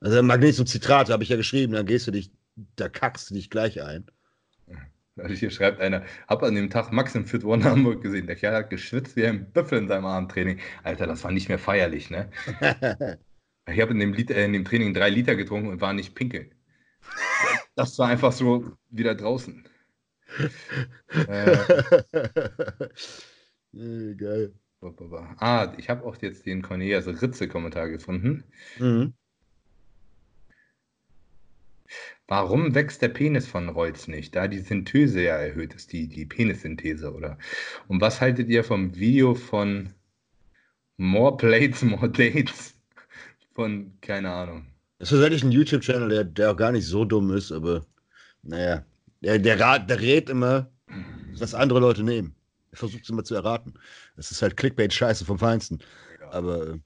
Also 0.00 0.22
Magnesiumcitrat 0.22 1.10
habe 1.10 1.22
ich 1.22 1.28
ja 1.28 1.36
geschrieben, 1.36 1.72
dann 1.72 1.86
gehst 1.86 2.06
du 2.06 2.10
dich, 2.10 2.30
da 2.76 2.88
kackst 2.88 3.30
du 3.30 3.34
dich 3.34 3.50
gleich 3.50 3.82
ein. 3.82 4.04
Also 5.18 5.34
hier 5.34 5.51
schreibt 5.51 5.80
einer, 5.80 6.05
hab 6.26 6.43
an 6.43 6.55
dem 6.55 6.70
Tag 6.70 6.90
Max 6.90 7.14
im 7.14 7.26
Fit 7.26 7.44
One 7.44 7.64
Hamburg 7.64 8.02
gesehen. 8.02 8.26
Der 8.26 8.36
Kerl 8.36 8.55
hat 8.55 8.70
geschwitzt 8.70 9.14
wie 9.16 9.26
ein 9.26 9.52
Büffel 9.52 9.78
in 9.78 9.89
seinem 9.89 10.06
Abendtraining. 10.06 10.59
Alter, 10.82 11.06
das 11.06 11.22
war 11.24 11.30
nicht 11.30 11.48
mehr 11.48 11.59
feierlich, 11.59 12.09
ne? 12.10 12.30
ich 13.66 13.80
habe 13.80 13.93
in, 13.93 13.98
dem 14.01 14.14
äh, 14.14 14.44
in 14.44 14.55
dem 14.55 14.64
Training 14.64 14.94
drei 14.94 15.10
Liter 15.10 15.36
getrunken 15.36 15.68
und 15.68 15.80
war 15.82 15.93
nicht 15.93 16.14
pinkeln. 16.14 16.55
Das 17.74 17.98
war 17.98 18.09
einfach 18.09 18.32
so 18.32 18.72
wieder 18.89 19.14
draußen. 19.14 19.64
äh, 21.09 21.56
Geil. 24.14 24.55
Ah, 25.39 25.74
ich 25.78 25.89
habe 25.89 26.05
auch 26.05 26.16
jetzt 26.20 26.44
den 26.47 26.62
Cornelius 26.62 27.06
Ritze-Kommentar 27.06 27.89
gefunden. 27.89 28.44
Mhm. 28.78 29.14
Warum 32.28 32.74
wächst 32.74 33.02
der 33.02 33.08
Penis 33.08 33.46
von 33.46 33.68
Reutz 33.68 34.08
nicht? 34.08 34.34
Da 34.34 34.48
die 34.48 34.60
Synthese 34.60 35.22
ja 35.22 35.36
erhöht 35.36 35.74
ist, 35.74 35.92
die, 35.92 36.08
die 36.08 36.24
Penissynthese, 36.24 37.12
oder? 37.12 37.36
Und 37.88 38.00
was 38.00 38.20
haltet 38.20 38.48
ihr 38.48 38.64
vom 38.64 38.94
Video 38.94 39.34
von 39.34 39.90
More 40.96 41.36
Plates, 41.36 41.82
More 41.82 42.08
Dates? 42.08 42.74
Von, 43.54 43.92
keine 44.00 44.30
Ahnung. 44.30 44.66
Das 44.98 45.10
ist 45.10 45.18
tatsächlich 45.18 45.42
ein 45.42 45.52
YouTube-Channel, 45.52 46.08
der, 46.08 46.24
der 46.24 46.52
auch 46.52 46.56
gar 46.56 46.72
nicht 46.72 46.86
so 46.86 47.04
dumm 47.04 47.34
ist, 47.34 47.52
aber 47.52 47.84
naja, 48.42 48.84
der, 49.20 49.38
der, 49.38 49.60
rat, 49.60 49.90
der 49.90 50.00
rät 50.00 50.30
immer, 50.30 50.70
was 51.38 51.54
andere 51.54 51.80
Leute 51.80 52.02
nehmen. 52.02 52.34
Er 52.70 52.78
versucht 52.78 53.02
es 53.02 53.10
immer 53.10 53.24
zu 53.24 53.34
erraten. 53.34 53.74
Das 54.16 54.30
ist 54.30 54.40
halt 54.42 54.56
Clickbait-Scheiße 54.56 55.24
vom 55.24 55.38
Feinsten. 55.38 55.80
Ja. 56.20 56.30
Aber 56.30 56.66
äh, 56.66 56.78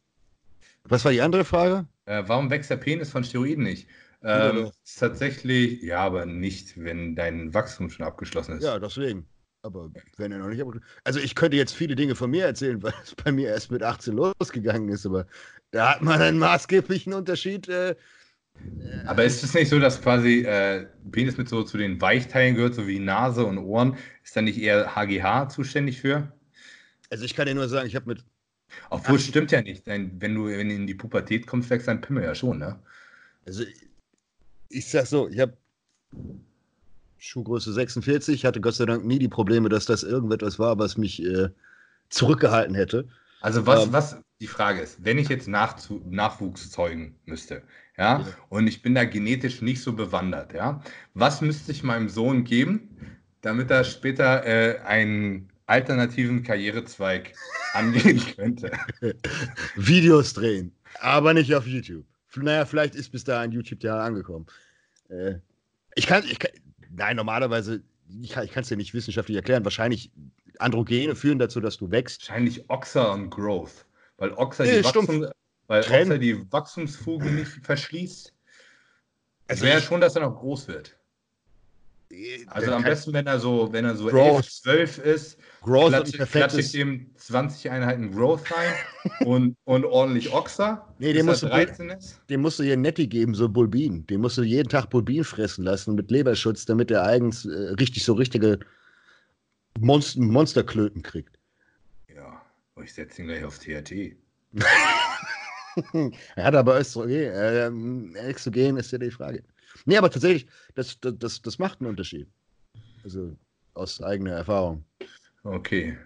was 0.84 1.04
war 1.04 1.12
die 1.12 1.20
andere 1.20 1.44
Frage? 1.44 1.86
Äh, 2.06 2.24
warum 2.26 2.50
wächst 2.50 2.70
der 2.70 2.76
Penis 2.76 3.10
von 3.10 3.22
Steroiden 3.22 3.64
nicht? 3.64 3.86
Ähm, 4.22 4.70
tatsächlich, 4.98 5.82
ja, 5.82 6.00
aber 6.00 6.26
nicht, 6.26 6.82
wenn 6.82 7.14
dein 7.14 7.52
Wachstum 7.54 7.90
schon 7.90 8.06
abgeschlossen 8.06 8.58
ist. 8.58 8.64
Ja, 8.64 8.78
deswegen. 8.78 9.26
Aber 9.62 9.90
wenn 10.16 10.32
er 10.32 10.38
noch 10.38 10.48
nicht 10.48 10.60
abgeschlossen 10.60 10.88
Also 11.04 11.18
ich 11.20 11.34
könnte 11.34 11.56
jetzt 11.56 11.74
viele 11.74 11.96
Dinge 11.96 12.14
von 12.14 12.30
mir 12.30 12.44
erzählen, 12.44 12.82
weil 12.82 12.94
es 13.02 13.14
bei 13.14 13.32
mir 13.32 13.48
erst 13.48 13.70
mit 13.70 13.82
18 13.82 14.14
losgegangen 14.14 14.88
ist, 14.88 15.06
aber 15.06 15.26
da 15.70 15.94
hat 15.94 16.02
man 16.02 16.20
einen 16.20 16.38
maßgeblichen 16.38 17.12
Unterschied. 17.12 17.68
Äh, 17.68 17.90
äh 17.90 17.96
aber 19.04 19.24
ist 19.24 19.42
es 19.42 19.54
nicht 19.54 19.68
so, 19.68 19.78
dass 19.78 20.00
quasi 20.00 20.40
äh, 20.40 20.86
Penis 21.10 21.36
mit 21.36 21.48
so 21.48 21.62
zu 21.62 21.76
den 21.76 22.00
Weichteilen 22.00 22.54
gehört, 22.54 22.74
so 22.74 22.86
wie 22.86 22.98
Nase 22.98 23.44
und 23.44 23.58
Ohren? 23.58 23.96
Ist 24.24 24.36
da 24.36 24.42
nicht 24.42 24.58
eher 24.58 24.94
HGH 24.94 25.48
zuständig 25.50 26.00
für? 26.00 26.32
Also 27.10 27.24
ich 27.24 27.34
kann 27.34 27.46
dir 27.46 27.54
nur 27.54 27.68
sagen, 27.68 27.86
ich 27.86 27.96
habe 27.96 28.08
mit. 28.08 28.24
Obwohl, 28.90 29.16
es 29.16 29.26
stimmt 29.26 29.52
ja 29.52 29.62
nicht. 29.62 29.86
Wenn 29.86 30.18
du, 30.20 30.46
wenn 30.46 30.68
du 30.68 30.74
in 30.74 30.86
die 30.86 30.94
Pubertät 30.94 31.46
kommst, 31.46 31.70
wächst 31.70 31.86
dein 31.86 32.00
Pimmel 32.00 32.24
ja 32.24 32.34
schon, 32.34 32.58
ne? 32.58 32.80
Also 33.46 33.64
ich 34.68 34.88
sag 34.88 35.06
so, 35.06 35.28
ich 35.28 35.38
habe 35.38 35.56
Schuhgröße 37.18 37.72
46, 37.72 38.44
hatte 38.44 38.60
Gott 38.60 38.74
sei 38.74 38.86
Dank 38.86 39.04
nie 39.04 39.18
die 39.18 39.28
Probleme, 39.28 39.68
dass 39.68 39.86
das 39.86 40.02
irgendetwas 40.02 40.58
war, 40.58 40.78
was 40.78 40.96
mich 40.96 41.22
äh, 41.22 41.48
zurückgehalten 42.08 42.74
hätte. 42.74 43.08
Also 43.40 43.66
was, 43.66 43.86
ähm, 43.86 43.92
was 43.92 44.16
die 44.40 44.46
Frage 44.46 44.80
ist, 44.80 45.04
wenn 45.04 45.18
ich 45.18 45.28
jetzt 45.28 45.48
Nachzu 45.48 46.02
Nachwuchs 46.08 46.70
zeugen 46.70 47.14
müsste, 47.26 47.62
ja, 47.98 48.20
ja, 48.20 48.26
und 48.48 48.66
ich 48.66 48.82
bin 48.82 48.94
da 48.94 49.04
genetisch 49.04 49.62
nicht 49.62 49.82
so 49.82 49.92
bewandert, 49.92 50.52
ja, 50.52 50.82
was 51.14 51.40
müsste 51.40 51.72
ich 51.72 51.82
meinem 51.82 52.08
Sohn 52.08 52.44
geben, 52.44 52.90
damit 53.40 53.70
er 53.70 53.84
später 53.84 54.44
äh, 54.44 54.78
einen 54.80 55.48
alternativen 55.66 56.42
Karrierezweig 56.42 57.32
angehen 57.74 58.22
könnte? 58.36 58.72
Videos 59.76 60.34
drehen, 60.34 60.72
aber 61.00 61.32
nicht 61.32 61.54
auf 61.54 61.66
YouTube. 61.66 62.04
Naja, 62.36 62.64
vielleicht 62.64 62.94
ist 62.94 63.10
bis 63.10 63.24
dahin 63.24 63.52
YouTube 63.52 63.82
ja 63.82 63.98
angekommen. 64.00 64.46
Äh, 65.08 65.36
ich, 65.94 66.06
kann, 66.06 66.24
ich 66.24 66.38
kann, 66.38 66.52
nein, 66.90 67.16
normalerweise, 67.16 67.82
ich 68.20 68.30
kann 68.30 68.62
es 68.62 68.68
dir 68.68 68.76
nicht 68.76 68.94
wissenschaftlich 68.94 69.36
erklären. 69.36 69.64
Wahrscheinlich 69.64 70.10
Androgene 70.58 71.14
führen 71.14 71.38
dazu, 71.38 71.60
dass 71.60 71.76
du 71.76 71.90
wächst. 71.90 72.28
Wahrscheinlich 72.28 72.68
Oxa 72.70 73.12
und 73.12 73.30
Growth. 73.30 73.86
Weil 74.18 74.32
Oxa, 74.32 74.64
nee, 74.64 74.78
die, 74.78 74.84
Wachstum, 74.84 75.26
weil 75.66 76.18
die 76.18 76.52
Wachstumsfuge 76.52 77.30
nicht 77.30 77.50
verschließt. 77.62 78.32
Es 79.48 79.60
wäre 79.60 79.80
schon, 79.80 80.00
dass 80.00 80.16
er 80.16 80.22
noch 80.22 80.36
groß 80.36 80.68
wird. 80.68 80.95
Also 82.46 82.72
am 82.72 82.82
besten, 82.82 83.12
wenn 83.12 83.26
er 83.26 83.40
so, 83.40 83.72
wenn 83.72 83.84
er 83.84 83.96
so 83.96 84.06
Growth. 84.06 84.44
11, 84.64 84.96
12 84.96 84.98
ist, 84.98 85.38
Growth 85.62 85.88
klatsche, 85.88 86.18
klatsche 86.26 86.60
ich 86.60 86.72
dem 86.72 87.10
20 87.16 87.70
Einheiten 87.70 88.12
Growth 88.12 88.42
rein 88.52 88.72
und, 89.26 89.56
und 89.64 89.84
ordentlich 89.84 90.32
Oxa. 90.32 90.86
Nee, 90.98 91.12
dem 91.12 91.26
musst, 91.26 91.42
du, 91.42 91.98
dem 92.30 92.40
musst 92.40 92.58
du 92.58 92.62
hier 92.62 92.76
Netti 92.76 93.06
geben, 93.06 93.34
so 93.34 93.48
Bulbin. 93.48 94.06
Den 94.06 94.20
musst 94.20 94.38
du 94.38 94.42
jeden 94.42 94.68
Tag 94.68 94.88
Bulbin 94.88 95.24
fressen 95.24 95.64
lassen 95.64 95.96
mit 95.96 96.10
Leberschutz, 96.10 96.64
damit 96.64 96.90
er 96.90 97.04
eigens 97.04 97.44
äh, 97.44 97.74
richtig 97.78 98.04
so 98.04 98.14
richtige 98.14 98.60
Monster, 99.80 100.20
Monsterklöten 100.20 101.02
kriegt. 101.02 101.38
Ja, 102.14 102.40
ich 102.82 102.94
setze 102.94 103.22
ihn 103.22 103.28
gleich 103.28 103.44
auf 103.44 103.58
THT. 103.58 104.16
er 106.36 106.44
hat 106.44 106.54
aber 106.54 106.78
Östrogen. 106.80 107.10
Äh, 107.10 108.28
Exogen 108.28 108.76
ist 108.76 108.92
ja 108.92 108.98
die 108.98 109.10
Frage. 109.10 109.42
Nee, 109.86 109.96
aber 109.96 110.10
tatsächlich, 110.10 110.46
das, 110.74 110.98
das, 111.00 111.40
das 111.40 111.58
macht 111.58 111.80
einen 111.80 111.88
Unterschied. 111.90 112.28
Also 113.04 113.36
aus 113.74 114.02
eigener 114.02 114.32
Erfahrung. 114.32 114.84
Okay. 115.44 115.96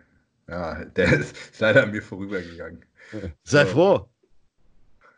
Ja, 0.48 0.84
der 0.84 1.12
ist 1.20 1.34
leider 1.58 1.84
an 1.84 1.90
mir 1.90 2.02
vorübergegangen. 2.02 2.84
Sei 3.42 3.64
so. 3.64 3.72
froh. 3.72 4.08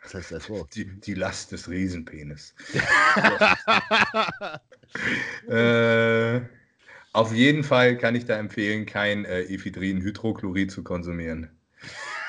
Das 0.05 0.15
heißt, 0.15 0.29
sei 0.31 0.41
froh. 0.41 0.67
Die, 0.75 0.85
die 0.85 1.15
Last 1.15 1.53
des 1.53 1.69
Riesenpenis. 1.69 2.55
äh, 5.49 6.41
auf 7.13 7.35
jeden 7.35 7.65
Fall 7.65 7.99
kann 7.99 8.15
ich 8.15 8.27
da 8.27 8.39
empfehlen, 8.39 8.87
kein 8.87 9.25
äh, 9.25 9.43
Ephedrin-Hydrochlorid 9.43 10.71
zu 10.71 10.85
konsumieren. 10.85 11.51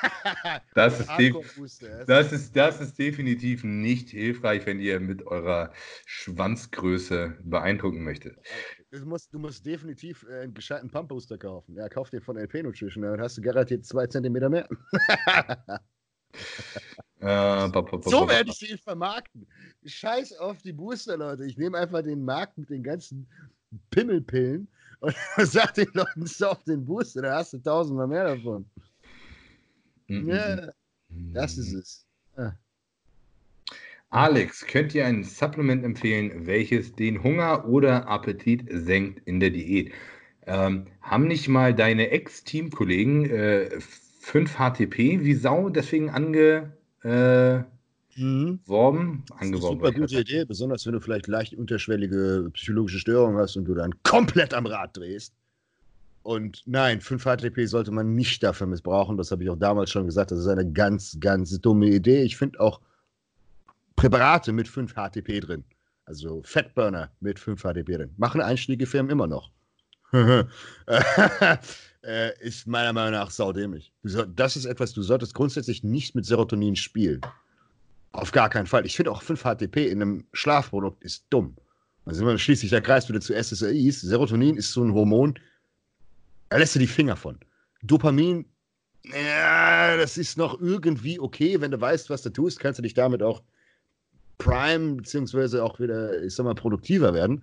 das, 0.74 1.00
ist 1.00 1.08
das, 2.06 2.32
ist, 2.32 2.56
das 2.56 2.80
ist 2.80 2.98
definitiv 2.98 3.64
nicht 3.64 4.10
hilfreich, 4.10 4.66
wenn 4.66 4.80
ihr 4.80 5.00
mit 5.00 5.26
eurer 5.26 5.72
Schwanzgröße 6.06 7.38
beeindrucken 7.42 8.02
möchtet. 8.04 8.38
Du 8.90 9.04
musst, 9.06 9.32
du 9.32 9.38
musst 9.38 9.64
definitiv 9.66 10.26
äh, 10.28 10.42
einen 10.42 10.54
gescheiten 10.54 10.90
Pumpbooster 10.90 11.38
kaufen. 11.38 11.76
Ja, 11.76 11.88
kauf 11.88 12.10
dir 12.10 12.20
von 12.20 12.36
LP 12.36 12.62
Nutrition, 12.62 13.02
dann 13.02 13.20
hast 13.20 13.38
du 13.38 13.42
garantiert 13.42 13.84
zwei 13.84 14.06
Zentimeter 14.06 14.48
mehr. 14.48 14.68
Äh, 17.20 17.70
so 18.02 18.28
werde 18.28 18.50
ich 18.50 18.70
ihn 18.70 18.76
vermarkten. 18.76 19.46
Scheiß 19.86 20.36
auf 20.38 20.60
die 20.62 20.72
Booster, 20.72 21.16
Leute. 21.16 21.46
Ich 21.46 21.56
nehme 21.56 21.78
einfach 21.78 22.02
den 22.02 22.22
Markt 22.22 22.58
mit 22.58 22.68
den 22.68 22.82
ganzen 22.82 23.26
Pimmelpillen 23.90 24.68
und 25.00 25.14
sag 25.38 25.74
den 25.74 25.88
Leuten, 25.94 26.26
auf 26.44 26.62
den 26.64 26.84
Booster, 26.84 27.22
da 27.22 27.36
hast 27.36 27.52
du 27.52 27.58
tausendmal 27.58 28.08
mehr 28.08 28.24
davon. 28.24 28.68
Mm 30.08 30.28
Ja, 30.28 30.68
das 31.08 31.58
ist 31.58 31.72
es. 31.72 32.06
Ah. 32.36 32.52
Alex, 34.10 34.66
könnt 34.66 34.94
ihr 34.94 35.06
ein 35.06 35.24
Supplement 35.24 35.84
empfehlen, 35.84 36.46
welches 36.46 36.94
den 36.94 37.22
Hunger 37.22 37.66
oder 37.66 38.06
Appetit 38.06 38.64
senkt 38.70 39.26
in 39.26 39.40
der 39.40 39.50
Diät? 39.50 39.92
Ähm, 40.46 40.86
haben 41.00 41.26
nicht 41.26 41.48
mal 41.48 41.74
deine 41.74 42.10
Ex-Teamkollegen 42.10 43.28
äh, 43.30 43.80
5 44.20 44.56
HTP 44.56 45.24
wie 45.24 45.34
Sau 45.34 45.68
deswegen 45.68 46.10
ange, 46.10 46.72
äh, 47.02 47.58
mhm. 48.16 48.60
Worben, 48.66 49.24
angeworben. 49.36 49.80
Super 49.80 49.92
gute 49.92 50.20
Idee, 50.20 50.44
besonders 50.44 50.86
wenn 50.86 50.92
du 50.92 51.00
vielleicht 51.00 51.26
leicht 51.26 51.54
unterschwellige 51.54 52.50
psychologische 52.52 52.98
Störungen 52.98 53.38
hast 53.38 53.56
und 53.56 53.64
du 53.64 53.74
dann 53.74 53.94
komplett 54.02 54.54
am 54.54 54.66
Rad 54.66 54.96
drehst. 54.96 55.34
Und 56.24 56.62
nein, 56.64 57.02
5 57.02 57.22
HTP 57.22 57.66
sollte 57.66 57.90
man 57.90 58.14
nicht 58.14 58.42
dafür 58.42 58.66
missbrauchen. 58.66 59.18
Das 59.18 59.30
habe 59.30 59.44
ich 59.44 59.50
auch 59.50 59.58
damals 59.58 59.90
schon 59.90 60.06
gesagt. 60.06 60.30
Das 60.30 60.38
ist 60.38 60.46
eine 60.46 60.72
ganz, 60.72 61.18
ganz 61.20 61.60
dumme 61.60 61.86
Idee. 61.86 62.22
Ich 62.22 62.38
finde 62.38 62.60
auch 62.60 62.80
Präparate 63.94 64.52
mit 64.52 64.66
5 64.66 64.94
HTP 64.94 65.40
drin. 65.40 65.64
Also 66.06 66.42
Fettburner 66.42 67.10
mit 67.20 67.38
5 67.38 67.60
HTP 67.60 67.96
drin. 67.96 68.14
Machen 68.16 68.40
einstiegige 68.40 68.86
Firmen 68.86 69.10
immer 69.10 69.26
noch. 69.26 69.50
äh, 70.14 70.44
ist 72.40 72.66
meiner 72.66 72.94
Meinung 72.94 73.12
nach 73.12 73.30
saudämlich. 73.30 73.92
Das 74.02 74.56
ist 74.56 74.64
etwas, 74.64 74.94
du 74.94 75.02
solltest 75.02 75.34
grundsätzlich 75.34 75.84
nicht 75.84 76.14
mit 76.14 76.24
Serotonin 76.24 76.76
spielen. 76.76 77.20
Auf 78.12 78.32
gar 78.32 78.48
keinen 78.48 78.66
Fall. 78.66 78.86
Ich 78.86 78.96
finde 78.96 79.10
auch 79.10 79.20
5 79.20 79.42
HTP 79.42 79.90
in 79.90 80.00
einem 80.00 80.26
Schlafprodukt 80.32 81.04
ist 81.04 81.26
dumm. 81.28 81.54
Also 82.06 82.24
man 82.24 82.38
schließlich 82.38 82.70
der 82.70 82.80
Kreis 82.80 83.10
wieder 83.10 83.20
zu 83.20 83.34
SSRIs. 83.34 84.00
Serotonin 84.00 84.56
ist 84.56 84.72
so 84.72 84.82
ein 84.82 84.94
Hormon, 84.94 85.38
da 86.54 86.58
lässt 86.58 86.76
du 86.76 86.78
die 86.78 86.86
Finger 86.86 87.16
von. 87.16 87.36
Dopamin, 87.82 88.44
ja, 89.02 89.96
das 89.96 90.16
ist 90.16 90.38
noch 90.38 90.60
irgendwie 90.60 91.18
okay. 91.18 91.60
Wenn 91.60 91.72
du 91.72 91.80
weißt, 91.80 92.10
was 92.10 92.22
du 92.22 92.30
tust, 92.30 92.60
kannst 92.60 92.78
du 92.78 92.82
dich 92.84 92.94
damit 92.94 93.24
auch 93.24 93.42
prime, 94.38 94.94
beziehungsweise 94.94 95.64
auch 95.64 95.80
wieder, 95.80 96.22
ich 96.22 96.32
sag 96.32 96.44
mal, 96.44 96.54
produktiver 96.54 97.12
werden. 97.12 97.42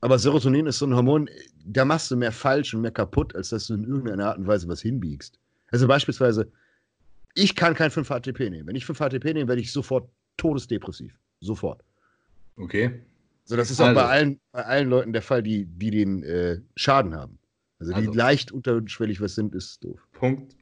Aber 0.00 0.18
Serotonin 0.18 0.64
ist 0.64 0.78
so 0.78 0.86
ein 0.86 0.94
Hormon, 0.94 1.28
da 1.66 1.84
machst 1.84 2.10
du 2.10 2.16
mehr 2.16 2.32
falsch 2.32 2.72
und 2.72 2.80
mehr 2.80 2.90
kaputt, 2.90 3.36
als 3.36 3.50
dass 3.50 3.66
du 3.66 3.74
in 3.74 3.84
irgendeiner 3.84 4.28
Art 4.28 4.38
und 4.38 4.46
Weise 4.46 4.66
was 4.66 4.80
hinbiegst. 4.80 5.38
Also 5.70 5.86
beispielsweise, 5.86 6.50
ich 7.34 7.54
kann 7.54 7.74
kein 7.74 7.90
5-HTP 7.90 8.48
nehmen. 8.48 8.66
Wenn 8.66 8.76
ich 8.76 8.86
5-HTP 8.86 9.34
nehme, 9.34 9.48
werde 9.48 9.60
ich 9.60 9.70
sofort 9.70 10.08
todesdepressiv. 10.38 11.12
Sofort. 11.42 11.84
Okay. 12.56 12.98
So, 13.44 13.56
das 13.56 13.70
ist 13.70 13.78
also. 13.78 13.90
auch 13.90 13.94
bei 13.94 14.08
allen, 14.08 14.40
bei 14.52 14.64
allen 14.64 14.88
Leuten 14.88 15.12
der 15.12 15.20
Fall, 15.20 15.42
die, 15.42 15.66
die 15.66 15.90
den 15.90 16.22
äh, 16.22 16.62
Schaden 16.76 17.14
haben. 17.14 17.38
Also, 17.78 17.92
also 17.92 18.10
die 18.10 18.16
leicht 18.16 18.52
unterschwellig 18.52 19.20
was 19.20 19.34
sind, 19.34 19.54
ist 19.54 19.84
doof. 19.84 20.00
Punkt. 20.12 20.56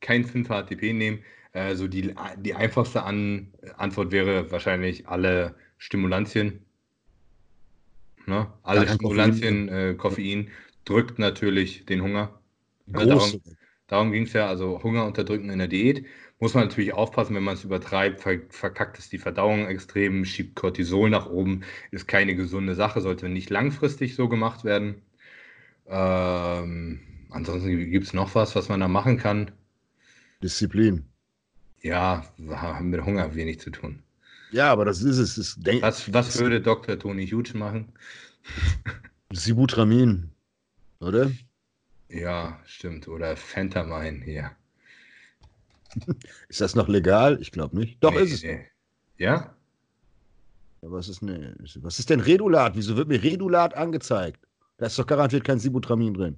Kein 0.00 0.24
5-HTP 0.24 0.92
nehmen. 0.92 1.20
Also 1.52 1.86
die, 1.86 2.14
die 2.38 2.54
einfachste 2.54 3.04
An 3.04 3.52
Antwort 3.76 4.10
wäre 4.10 4.50
wahrscheinlich 4.50 5.06
alle 5.08 5.54
Stimulantien 5.78 6.64
Ne? 8.26 8.46
Alle 8.62 8.88
Stimulantien, 8.88 9.66
Koffein. 9.66 9.90
Äh, 9.90 9.94
Koffein 9.94 10.50
drückt 10.84 11.18
natürlich 11.18 11.86
den 11.86 12.02
Hunger. 12.02 12.40
Ja, 12.86 13.04
darum 13.04 13.40
darum 13.86 14.12
ging 14.12 14.24
es 14.24 14.32
ja, 14.32 14.48
also 14.48 14.82
Hunger 14.82 15.04
unterdrücken 15.06 15.50
in 15.50 15.58
der 15.58 15.68
Diät. 15.68 16.06
Muss 16.40 16.54
man 16.54 16.64
natürlich 16.64 16.92
aufpassen, 16.92 17.34
wenn 17.34 17.44
man 17.44 17.54
es 17.54 17.64
übertreibt, 17.64 18.20
ver 18.20 18.40
verkackt 18.48 18.98
es 18.98 19.08
die 19.08 19.18
Verdauung 19.18 19.66
extrem, 19.66 20.24
schiebt 20.24 20.56
Cortisol 20.56 21.10
nach 21.10 21.26
oben, 21.26 21.62
ist 21.90 22.08
keine 22.08 22.34
gesunde 22.34 22.74
Sache, 22.74 23.00
sollte 23.00 23.28
nicht 23.28 23.50
langfristig 23.50 24.14
so 24.14 24.28
gemacht 24.28 24.64
werden. 24.64 25.02
Ähm, 25.86 27.00
ansonsten 27.30 27.90
gibt 27.90 28.06
es 28.06 28.12
noch 28.12 28.34
was, 28.34 28.54
was 28.56 28.68
man 28.68 28.80
da 28.80 28.88
machen 28.88 29.18
kann. 29.18 29.50
Disziplin. 30.42 31.04
Ja, 31.82 32.24
haben 32.50 32.90
mit 32.90 33.04
Hunger 33.04 33.34
wenig 33.34 33.60
zu 33.60 33.70
tun. 33.70 34.02
Ja, 34.50 34.70
aber 34.70 34.84
das 34.84 35.02
ist 35.02 35.18
es. 35.18 35.58
Das 35.60 35.82
was, 35.82 36.12
was 36.12 36.38
würde 36.38 36.60
Dr. 36.60 36.98
Tony 36.98 37.26
Huge 37.26 37.56
machen? 37.58 37.92
Sibutramin, 39.32 40.30
oder? 41.00 41.30
Ja, 42.08 42.60
stimmt. 42.64 43.08
Oder 43.08 43.36
Fentanyl 43.36 44.22
hier. 44.22 44.52
Ist 46.48 46.60
das 46.60 46.74
noch 46.74 46.88
legal? 46.88 47.38
Ich 47.40 47.52
glaube 47.52 47.76
nicht. 47.76 48.02
Doch, 48.02 48.12
nee, 48.12 48.22
ist 48.22 48.32
es. 48.32 48.42
Nee. 48.42 48.66
Ja? 49.18 49.54
ja 50.82 50.90
was, 50.90 51.08
ist 51.08 51.22
ne, 51.22 51.56
was 51.76 51.98
ist 51.98 52.10
denn 52.10 52.20
Redulat? 52.20 52.76
Wieso 52.76 52.96
wird 52.96 53.08
mir 53.08 53.22
Redulat 53.22 53.74
angezeigt? 53.74 54.43
Da 54.76 54.86
ist 54.86 54.98
doch 54.98 55.06
garantiert 55.06 55.44
kein 55.44 55.58
Sibutramin 55.58 56.14
drin. 56.14 56.36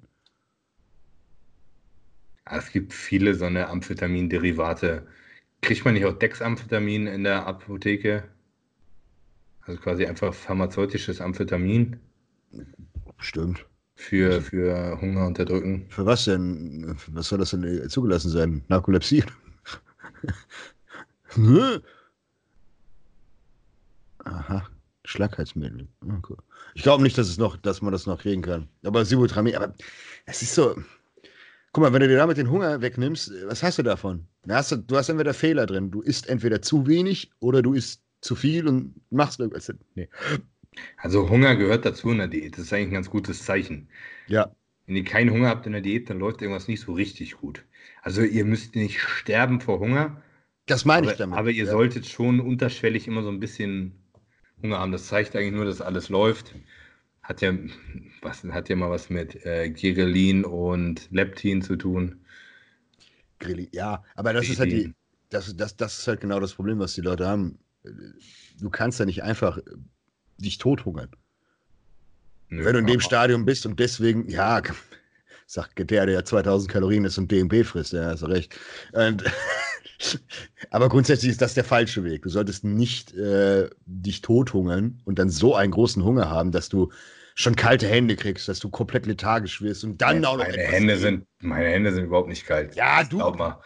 Es 2.45 2.71
gibt 2.71 2.93
viele 2.93 3.35
so 3.35 3.45
eine 3.45 3.69
Amphetamin-Derivate. 3.69 5.07
Kriegt 5.63 5.85
man 5.85 5.95
nicht 5.95 6.05
auch 6.05 6.13
Dexamphetamin 6.13 7.07
in 7.07 7.25
der 7.25 7.47
Apotheke? 7.47 8.25
Also 9.63 9.81
quasi 9.81 10.07
einfach 10.07 10.33
pharmazeutisches 10.33 11.21
Amphetamin? 11.21 11.99
Stimmt. 13.19 13.67
Für, 13.97 14.43
für 14.43 15.01
Hunger 15.01 15.27
unterdrücken. 15.27 15.87
Für 15.89 16.05
was 16.07 16.27
denn? 16.27 16.97
Was 17.09 17.29
soll 17.29 17.39
das 17.39 17.51
denn 17.51 17.89
zugelassen 17.89 18.31
sein? 18.31 18.63
Narkolepsie? 18.69 19.25
Aha, 24.25 24.69
Schlagheitsmittel. 25.05 25.89
Okay. 26.19 26.37
Ich 26.77 26.83
glaube 26.83 27.03
nicht, 27.03 27.17
dass, 27.17 27.29
es 27.29 27.39
noch, 27.39 27.57
dass 27.57 27.83
man 27.83 27.93
das 27.93 28.07
noch 28.07 28.21
kriegen 28.21 28.43
kann. 28.43 28.69
Aber 28.85 29.05
Sibutramin, 29.05 29.57
aber 29.57 29.75
es 30.27 30.43
ist 30.43 30.55
so, 30.55 30.77
Guck 31.77 31.83
mal, 31.83 31.93
wenn 31.93 32.01
du 32.01 32.09
dir 32.09 32.17
damit 32.17 32.39
den 32.39 32.51
Hunger 32.51 32.81
wegnimmst, 32.81 33.31
was 33.49 33.63
hast 33.63 33.77
du 33.77 33.83
davon? 33.83 34.27
Hast 34.49 34.73
du, 34.73 34.77
du 34.77 34.97
hast 34.97 35.11
entweder 35.11 35.35
Fehler 35.35 35.67
drin. 35.67 35.91
Du 35.91 36.01
isst 36.01 36.27
entweder 36.27 36.63
zu 36.63 36.87
wenig 36.87 37.31
oder 37.39 37.61
du 37.61 37.75
isst 37.75 38.03
zu 38.23 38.35
viel 38.35 38.67
und 38.67 38.95
machst 39.11 39.41
irgendwas. 39.41 39.71
Nee. 39.95 40.09
Also 40.97 41.29
Hunger 41.29 41.55
gehört 41.55 41.85
dazu 41.85 42.11
in 42.13 42.17
der 42.17 42.29
Diät. 42.29 42.55
Das 42.55 42.65
ist 42.65 42.73
eigentlich 42.73 42.89
ein 42.89 42.95
ganz 42.95 43.11
gutes 43.11 43.45
Zeichen. 43.45 43.89
Ja. 44.27 44.57
Wenn 44.87 44.97
ihr 44.97 45.05
keinen 45.05 45.31
Hunger 45.31 45.51
habt 45.51 45.67
in 45.67 45.73
der 45.73 45.83
Diät, 45.83 46.09
dann 46.09 46.19
läuft 46.19 46.41
irgendwas 46.41 46.67
nicht 46.67 46.81
so 46.81 46.95
richtig 46.95 47.37
gut. 47.37 47.63
Also 48.01 48.23
ihr 48.23 48.47
müsst 48.47 48.75
nicht 48.75 48.99
sterben 48.99 49.61
vor 49.61 49.79
Hunger. 49.79 50.23
Das 50.65 50.87
meine 50.87 51.09
aber, 51.09 51.13
ich 51.13 51.19
damit. 51.19 51.39
Aber 51.39 51.51
ihr 51.51 51.67
ja. 51.67 51.71
solltet 51.71 52.07
schon 52.07 52.41
unterschwellig 52.41 53.07
immer 53.07 53.23
so 53.23 53.29
ein 53.29 53.39
bisschen 53.39 53.93
Hunger 54.63 54.79
haben. 54.79 54.93
Das 54.93 55.07
zeigt 55.07 55.37
eigentlich 55.37 55.53
nur, 55.53 55.65
dass 55.65 55.81
alles 55.81 56.09
läuft 56.09 56.55
hat 57.27 57.41
ja, 57.41 57.53
was, 58.23 58.45
hat 58.45 58.69
ja 58.69 58.77
mal 58.77 58.91
was 58.91 59.11
mit 59.11 59.45
äh, 59.45 59.69
Girelin 59.71 60.45
und 60.45 61.09
Leptin 61.11 61.61
zu 61.61 61.77
tun. 61.77 62.21
Ja, 63.73 64.05
aber 64.15 64.33
das 64.33 64.49
ist 64.49 64.61
halt 64.61 64.71
die, 64.71 64.95
das, 65.29 65.55
das, 65.57 65.77
das 65.77 65.99
ist 65.99 66.09
halt 66.09 66.21
genau 66.21 66.41
das 66.41 66.55
Problem, 66.55 66.79
was 66.79 66.95
die 66.95 67.01
Leute 67.01 67.27
haben. 67.27 67.59
Du 68.61 68.71
kannst 68.71 69.01
ja 69.01 69.07
nicht 69.07 69.23
einfach 69.23 69.59
äh, 69.59 69.63
dich 70.39 70.59
tothungern. 70.59 71.11
Nö, 72.49 72.65
Wenn 72.65 72.75
du 72.75 72.79
in 72.79 72.87
dem 72.87 73.01
Stadium 73.01 73.45
bist 73.45 73.67
und 73.67 73.81
deswegen, 73.81 74.29
ja, 74.29 74.63
sagt 75.47 75.91
der, 75.91 76.07
der 76.07 76.25
2000 76.25 76.71
Kalorien 76.71 77.05
ist 77.05 77.19
und 77.19 77.31
DMB 77.31 77.65
frisst, 77.65 77.93
ja, 77.93 78.11
hast 78.11 78.23
du 78.23 78.27
recht. 78.27 78.57
Und, 78.93 79.25
aber 80.71 80.89
grundsätzlich 80.89 81.31
ist 81.31 81.43
das 81.43 81.55
der 81.55 81.65
falsche 81.65 82.05
Weg. 82.05 82.23
Du 82.23 82.29
solltest 82.29 82.65
nicht 82.65 83.15
äh, 83.15 83.69
dich 83.87 84.21
tothungern 84.21 85.01
und 85.05 85.19
dann 85.19 85.31
so 85.31 85.55
einen 85.55 85.73
großen 85.73 86.05
Hunger 86.05 86.31
haben, 86.31 86.53
dass 86.53 86.69
du 86.69 86.91
schon 87.35 87.55
kalte 87.55 87.87
Hände 87.87 88.17
kriegst, 88.17 88.49
dass 88.49 88.59
du 88.59 88.71
komplett 88.71 89.07
lethargisch 89.07 89.61
wirst 89.61 89.85
und 89.85 90.01
dann 90.01 90.23
ja, 90.23 90.29
auch 90.29 90.37
noch. 90.39 90.47
Meine 90.47 90.57
Hände, 90.57 90.97
sind, 90.97 91.27
meine 91.41 91.69
Hände 91.69 91.93
sind 91.93 92.05
überhaupt 92.05 92.29
nicht 92.29 92.47
kalt. 92.47 92.75
Ja, 92.75 93.05
du. 93.05 93.19
Glaub 93.19 93.39
mal. 93.39 93.61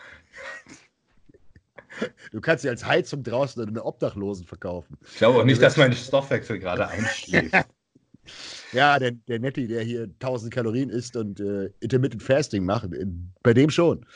Du 2.32 2.40
kannst 2.40 2.62
sie 2.62 2.68
als 2.68 2.84
Heizung 2.84 3.22
draußen 3.22 3.62
an 3.62 3.74
den 3.74 3.78
Obdachlosen 3.78 4.46
verkaufen. 4.46 4.96
Ich 5.12 5.18
glaube 5.18 5.38
auch 5.40 5.44
nicht, 5.44 5.60
dass 5.60 5.76
mein 5.76 5.92
Stoffwechsel 5.92 6.58
gerade 6.58 6.88
einschläft. 6.88 7.54
ja, 8.72 8.98
der, 8.98 9.12
der 9.12 9.38
Netti, 9.38 9.66
der 9.66 9.82
hier 9.82 10.04
1000 10.04 10.52
Kalorien 10.52 10.90
isst 10.90 11.16
und 11.16 11.40
äh, 11.40 11.70
Intermittent 11.80 12.22
Fasting 12.22 12.64
macht, 12.64 12.92
äh, 12.92 13.06
bei 13.42 13.54
dem 13.54 13.70
schon. 13.70 14.06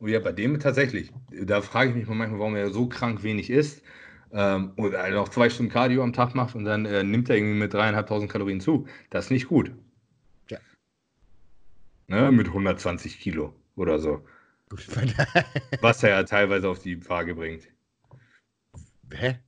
Oh 0.00 0.06
ja, 0.06 0.18
bei 0.18 0.32
dem 0.32 0.58
tatsächlich. 0.58 1.12
Da 1.30 1.60
frage 1.60 1.90
ich 1.90 1.96
mich 1.96 2.06
manchmal, 2.06 2.40
warum 2.40 2.56
er 2.56 2.70
so 2.70 2.88
krank 2.88 3.22
wenig 3.22 3.50
isst 3.50 3.82
ähm, 4.32 4.72
oder 4.76 5.08
noch 5.10 5.28
zwei 5.28 5.50
Stunden 5.50 5.70
Cardio 5.70 6.02
am 6.02 6.14
Tag 6.14 6.34
macht 6.34 6.54
und 6.54 6.64
dann 6.64 6.86
äh, 6.86 7.04
nimmt 7.04 7.28
er 7.28 7.36
irgendwie 7.36 7.58
mit 7.58 7.74
dreieinhalbtausend 7.74 8.30
Kalorien 8.30 8.60
zu. 8.60 8.86
Das 9.10 9.26
ist 9.26 9.30
nicht 9.30 9.48
gut. 9.48 9.72
Ja. 10.48 10.58
Ne, 12.06 12.32
mit 12.32 12.46
120 12.46 13.20
Kilo 13.20 13.54
oder 13.76 13.98
so. 13.98 14.24
Was 15.80 16.02
er 16.02 16.10
ja 16.10 16.22
teilweise 16.22 16.68
auf 16.68 16.78
die 16.78 17.06
Waage 17.08 17.34
bringt. 17.34 17.64
Hä? 19.12 19.38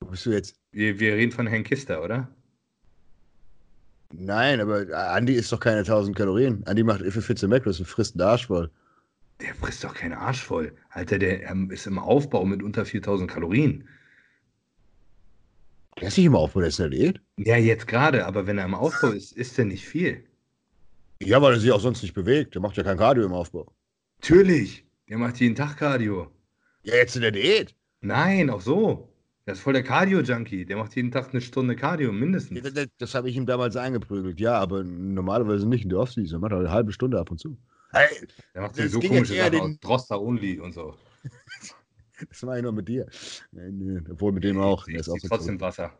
Wo 0.00 0.08
bist 0.08 0.26
du 0.26 0.32
jetzt? 0.32 0.56
Wir, 0.72 0.98
wir 0.98 1.14
reden 1.14 1.32
von 1.32 1.46
Herrn 1.46 1.64
Kister, 1.64 2.02
oder? 2.02 2.28
Nein, 4.12 4.60
aber 4.60 4.86
Andi 5.12 5.34
ist 5.34 5.52
doch 5.52 5.60
keine 5.60 5.78
1000 5.78 6.16
Kalorien. 6.16 6.66
Andi 6.66 6.82
macht 6.82 7.00
für 7.00 7.22
14 7.22 7.48
Macros 7.48 7.78
und 7.78 7.86
frisst 7.86 8.14
einen 8.14 8.28
Arsch 8.28 8.46
voll. 8.46 8.70
Der 9.40 9.54
frisst 9.54 9.84
doch 9.84 9.94
keinen 9.94 10.14
Arsch 10.14 10.42
voll. 10.42 10.74
Alter, 10.90 11.18
der 11.18 11.48
ähm, 11.48 11.70
ist 11.70 11.86
im 11.86 11.98
Aufbau 11.98 12.44
mit 12.44 12.62
unter 12.62 12.84
4000 12.84 13.30
Kalorien. 13.30 13.88
Der 16.00 16.08
ist 16.08 16.16
nicht 16.16 16.26
im 16.26 16.36
Aufbau, 16.36 16.60
der 16.60 16.68
ist 16.68 16.78
in 16.78 16.90
der 16.90 16.98
Diät. 16.98 17.20
Ja, 17.38 17.56
jetzt 17.56 17.86
gerade, 17.86 18.26
aber 18.26 18.46
wenn 18.46 18.58
er 18.58 18.64
im 18.64 18.74
Aufbau 18.74 19.08
ist, 19.08 19.32
ist 19.32 19.58
er 19.58 19.64
nicht 19.64 19.84
viel. 19.84 20.24
Ja, 21.20 21.42
weil 21.42 21.54
er 21.54 21.60
sich 21.60 21.72
auch 21.72 21.80
sonst 21.80 22.02
nicht 22.02 22.14
bewegt. 22.14 22.54
Der 22.54 22.62
macht 22.62 22.76
ja 22.76 22.84
kein 22.84 22.98
Cardio 22.98 23.24
im 23.24 23.32
Aufbau. 23.32 23.72
Natürlich. 24.20 24.84
Der 25.08 25.18
macht 25.18 25.40
jeden 25.40 25.54
Tag 25.54 25.76
Cardio. 25.76 26.30
Ja, 26.82 26.94
jetzt 26.94 27.16
in 27.16 27.22
der 27.22 27.32
Diät. 27.32 27.74
Nein, 28.00 28.50
auch 28.50 28.60
so. 28.60 29.08
Der 29.46 29.54
ist 29.54 29.60
voll 29.60 29.72
der 29.72 29.82
Cardio-Junkie. 29.82 30.66
Der 30.66 30.76
macht 30.76 30.94
jeden 30.94 31.10
Tag 31.10 31.30
eine 31.30 31.40
Stunde 31.40 31.74
Cardio, 31.74 32.12
mindestens. 32.12 32.62
Das, 32.62 32.74
das, 32.74 32.86
das 32.98 33.14
habe 33.14 33.30
ich 33.30 33.36
ihm 33.36 33.46
damals 33.46 33.76
eingeprügelt. 33.76 34.38
Ja, 34.38 34.58
aber 34.58 34.84
normalerweise 34.84 35.66
nicht 35.66 35.84
in 35.84 35.90
der 35.90 35.98
Offseason. 35.98 36.36
Er 36.36 36.40
macht 36.40 36.52
eine 36.52 36.70
halbe 36.70 36.92
Stunde 36.92 37.18
ab 37.18 37.30
und 37.30 37.38
zu. 37.38 37.56
Hey, 37.90 38.28
der 38.54 38.62
macht 38.62 38.76
so 38.76 39.00
komische 39.00 39.36
Sachen 39.36 39.52
den... 39.52 39.80
Droster 39.80 40.20
Only 40.20 40.60
und 40.60 40.72
so. 40.72 40.96
das 42.28 42.42
mache 42.42 42.58
ich 42.58 42.62
nur 42.62 42.72
mit 42.72 42.88
dir. 42.88 43.06
Nee, 43.50 43.70
nee, 43.70 44.00
obwohl 44.10 44.32
mit 44.32 44.44
dem 44.44 44.60
auch. 44.60 44.84
Der 44.84 45.00
ist 45.00 45.08
auch 45.08 45.16
trotzdem 45.26 45.60
Wasser. 45.60 45.92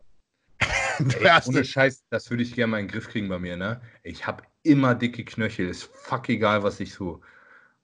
Ey, 1.21 1.41
ohne 1.47 1.65
Scheiß, 1.65 2.05
das 2.11 2.29
würde 2.29 2.43
ich 2.43 2.55
gerne 2.55 2.73
mal 2.73 2.81
in 2.81 2.87
den 2.87 2.93
Griff 2.93 3.09
kriegen 3.09 3.29
bei 3.29 3.39
mir, 3.39 3.57
ne? 3.57 3.81
Ich 4.03 4.27
habe 4.27 4.43
immer 4.65 4.95
dicke 4.95 5.25
Knöchel. 5.25 5.69
Ist 5.69 5.85
fuck 5.85 6.29
egal, 6.29 6.63
was 6.63 6.81
ich 6.81 6.93
tue. 6.93 7.21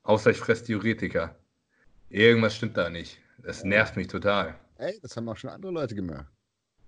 Außer 0.03 0.31
ich 0.31 0.39
fresse 0.39 0.65
Diuretika. 0.65 1.35
Irgendwas 2.11 2.57
stimmt 2.57 2.77
da 2.77 2.91
nicht. 2.91 3.19
Das 3.43 3.65
nervt 3.65 3.97
mich 3.97 4.09
total. 4.09 4.55
Ey, 4.77 4.99
das 5.01 5.17
haben 5.17 5.29
auch 5.29 5.37
schon 5.37 5.51
andere 5.51 5.73
Leute 5.73 5.95
gemacht. 5.95 6.27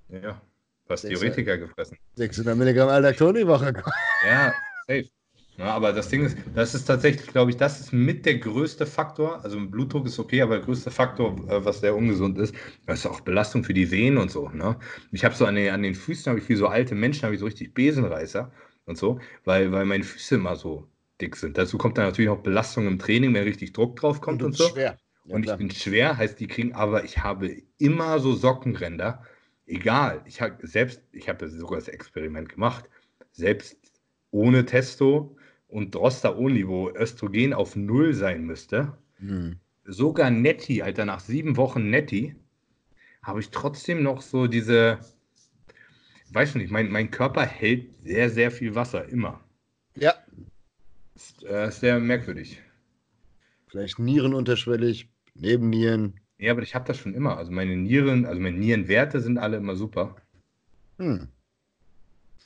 Ja, 0.09 0.41
was 0.87 1.03
Diuretika 1.03 1.57
gefressen. 1.57 1.97
600 2.15 2.57
Milligramm 2.57 2.89
Aldacton 2.89 3.35
die 3.35 3.47
Woche. 3.47 3.73
Ja, 4.27 4.53
safe. 4.87 5.09
Ja, 5.59 5.73
aber 5.75 5.93
das 5.93 6.11
Ding 6.11 6.25
ist, 6.27 6.37
das 6.55 6.75
ist 6.75 6.85
tatsächlich, 6.85 7.29
glaube 7.29 7.51
ich, 7.51 7.57
das 7.57 7.81
ist 7.81 7.93
mit 7.93 8.27
der 8.27 8.39
größte 8.39 8.85
Faktor. 8.85 9.43
Also 9.43 9.59
Blutdruck 9.59 10.07
ist 10.07 10.19
okay, 10.19 10.43
aber 10.43 10.57
der 10.57 10.65
größte 10.65 10.91
Faktor, 10.91 11.35
äh, 11.49 11.65
was 11.65 11.81
sehr 11.81 11.97
ungesund 11.97 12.39
ist, 12.39 12.55
das 12.87 13.01
ist 13.01 13.07
auch 13.07 13.21
Belastung 13.21 13.65
für 13.65 13.73
die 13.73 13.91
Venen 13.91 14.19
und 14.19 14.31
so. 14.31 14.51
Ne? 14.51 14.77
Ich 15.13 15.25
habe 15.25 15.35
so 15.35 15.47
an 15.47 15.55
den, 15.55 15.73
an 15.73 15.83
den 15.83 15.95
Füßen, 15.95 16.29
habe 16.29 16.41
ich 16.41 16.49
wie 16.49 16.57
so 16.57 16.67
alte 16.67 16.95
Menschen, 16.95 17.23
habe 17.23 17.35
ich 17.35 17.41
so 17.41 17.47
richtig 17.47 17.73
Besenreißer 17.73 18.53
und 18.85 18.99
so, 18.99 19.19
weil, 19.45 19.73
weil 19.73 19.87
meine 19.87 20.05
Füße 20.05 20.35
immer 20.35 20.57
so 20.57 20.89
dick 21.23 21.37
sind. 21.37 21.57
Dazu 21.57 21.79
kommt 21.79 21.97
dann 21.97 22.05
natürlich 22.05 22.31
auch 22.31 22.43
Belastung 22.43 22.87
im 22.87 22.99
Training, 22.99 23.33
wenn 23.33 23.45
richtig 23.45 23.73
Druck 23.73 23.97
drauf 23.97 24.21
kommt 24.21 24.43
und, 24.43 24.49
und 24.49 24.57
so. 24.57 24.69
Schwer. 24.69 24.99
Ja, 25.25 25.35
und 25.35 25.47
ich 25.47 25.57
bin 25.57 25.71
schwer, 25.71 26.19
heißt 26.19 26.39
die 26.39 26.47
kriegen, 26.47 26.75
aber 26.75 27.05
ich 27.05 27.23
habe 27.23 27.57
immer 27.79 28.19
so 28.21 28.35
Sockenränder. 28.35 29.25
Egal, 29.67 30.23
ich 30.27 30.41
habe 30.41 30.65
selbst, 30.67 31.03
ich 31.13 31.29
habe 31.29 31.49
sogar 31.49 31.79
das 31.79 31.89
Experiment 31.89 32.51
gemacht, 32.51 32.85
selbst 33.33 33.77
ohne 34.31 34.65
Testo 34.67 35.37
und 35.77 35.95
Droster 35.95 36.39
Only, 36.39 36.67
wo 36.67 36.89
Östrogen 36.89 37.53
auf 37.53 37.77
Null 37.77 38.15
sein 38.15 38.47
müsste, 38.47 38.97
hm. 39.19 39.59
sogar 39.85 40.31
Netty, 40.31 40.81
Alter, 40.81 41.05
nach 41.05 41.21
sieben 41.21 41.59
Wochen 41.59 41.91
Netty, 41.91 42.35
habe 43.23 43.41
ich 43.41 43.51
trotzdem 43.51 44.03
noch 44.03 44.23
so 44.23 44.47
diese, 44.47 44.99
weiß 46.31 46.55
nicht, 46.55 46.71
mein, 46.71 46.91
mein 46.91 47.11
Körper 47.11 47.45
hält 47.45 47.91
sehr, 48.03 48.31
sehr 48.31 48.51
viel 48.51 48.75
Wasser, 48.75 49.07
immer. 49.11 49.45
Ja. 49.97 50.15
Ist, 51.15 51.45
äh, 51.45 51.71
sehr 51.71 52.01
merkwürdig. 52.01 52.63
Vielleicht 53.67 53.99
Nieren 53.99 54.33
unterschwellig, 54.33 55.11
Nebennieren. 55.35 56.19
Ja, 56.39 56.53
aber 56.53 56.63
ich 56.63 56.75
habe 56.75 56.87
das 56.87 56.97
schon 56.97 57.13
immer. 57.13 57.37
Also 57.37 57.53
meine 57.53 57.77
Nieren, 57.77 58.25
also 58.25 58.41
meine 58.41 58.57
Nierenwerte 58.57 59.21
sind 59.21 59.37
alle 59.37 59.59
immer 59.59 59.77
super. 59.77 60.17
Hm. 60.97 61.29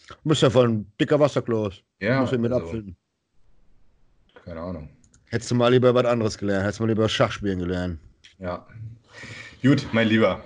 Du 0.08 0.14
bist 0.24 0.42
ja 0.42 0.50
voll 0.50 0.68
ein 0.68 0.92
dicker 1.00 1.20
Wasserkloß. 1.20 1.84
Ja. 2.00 2.22
Muss 2.22 2.32
ich 2.32 2.40
mit 2.40 2.50
also, 2.50 2.66
abfinden. 2.66 2.96
Keine 4.50 4.62
Ahnung. 4.62 4.88
Hättest 5.26 5.48
du 5.52 5.54
mal 5.54 5.68
lieber 5.68 5.94
was 5.94 6.06
anderes 6.06 6.36
gelernt. 6.36 6.64
Hättest 6.64 6.80
du 6.80 6.82
mal 6.82 6.88
lieber 6.88 7.08
Schachspielen 7.08 7.60
gelernt. 7.60 8.00
Ja. 8.40 8.66
Gut, 9.62 9.86
mein 9.92 10.08
Lieber. 10.08 10.42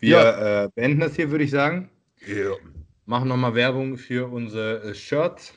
Wir 0.00 0.10
ja. 0.10 0.64
äh, 0.64 0.68
beenden 0.74 0.98
das 0.98 1.14
hier, 1.14 1.30
würde 1.30 1.44
ich 1.44 1.52
sagen. 1.52 1.88
Ja. 2.26 2.50
Machen 3.06 3.28
nochmal 3.28 3.54
Werbung 3.54 3.96
für 3.96 4.28
unser 4.28 4.82
äh, 4.82 4.92
Shirt. 4.92 5.54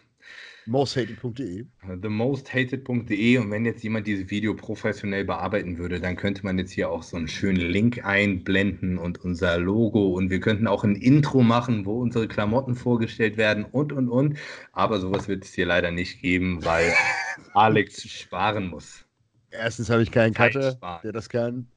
Mosthated.de. 0.68 1.66
TheMostHated.de 2.02 3.38
und 3.38 3.52
wenn 3.52 3.66
jetzt 3.66 3.84
jemand 3.84 4.06
dieses 4.06 4.30
Video 4.30 4.54
professionell 4.54 5.24
bearbeiten 5.24 5.78
würde, 5.78 6.00
dann 6.00 6.16
könnte 6.18 6.44
man 6.44 6.58
jetzt 6.58 6.72
hier 6.72 6.90
auch 6.90 7.04
so 7.04 7.16
einen 7.18 7.28
schönen 7.28 7.62
Link 7.62 8.04
einblenden 8.06 8.98
und 8.98 9.24
unser 9.24 9.58
Logo 9.58 10.14
und 10.14 10.30
wir 10.30 10.42
könnten 10.42 10.68
auch 10.68 10.84
ein 10.84 10.96
Intro 10.96 11.42
machen, 11.42 11.86
wo 11.86 12.00
unsere 12.02 12.28
Klamotten 12.28 12.76
vorgestellt 12.76 13.38
werden 13.38 13.66
und 13.66 13.94
und 13.94 14.10
und. 14.10 14.38
Aber 14.74 15.00
sowas 15.00 15.28
wird 15.28 15.46
es 15.46 15.54
hier 15.54 15.66
leider 15.66 15.92
nicht 15.92 16.22
geben, 16.22 16.64
weil 16.66 16.94
Alex 17.54 18.04
sparen 18.10 18.68
muss. 18.68 19.06
Erstens 19.52 19.90
habe 19.90 20.04
ich 20.04 20.12
keinen 20.12 20.34
Cutter, 20.34 20.78
der 21.04 21.14
das 21.14 21.30
kann. 21.30 21.68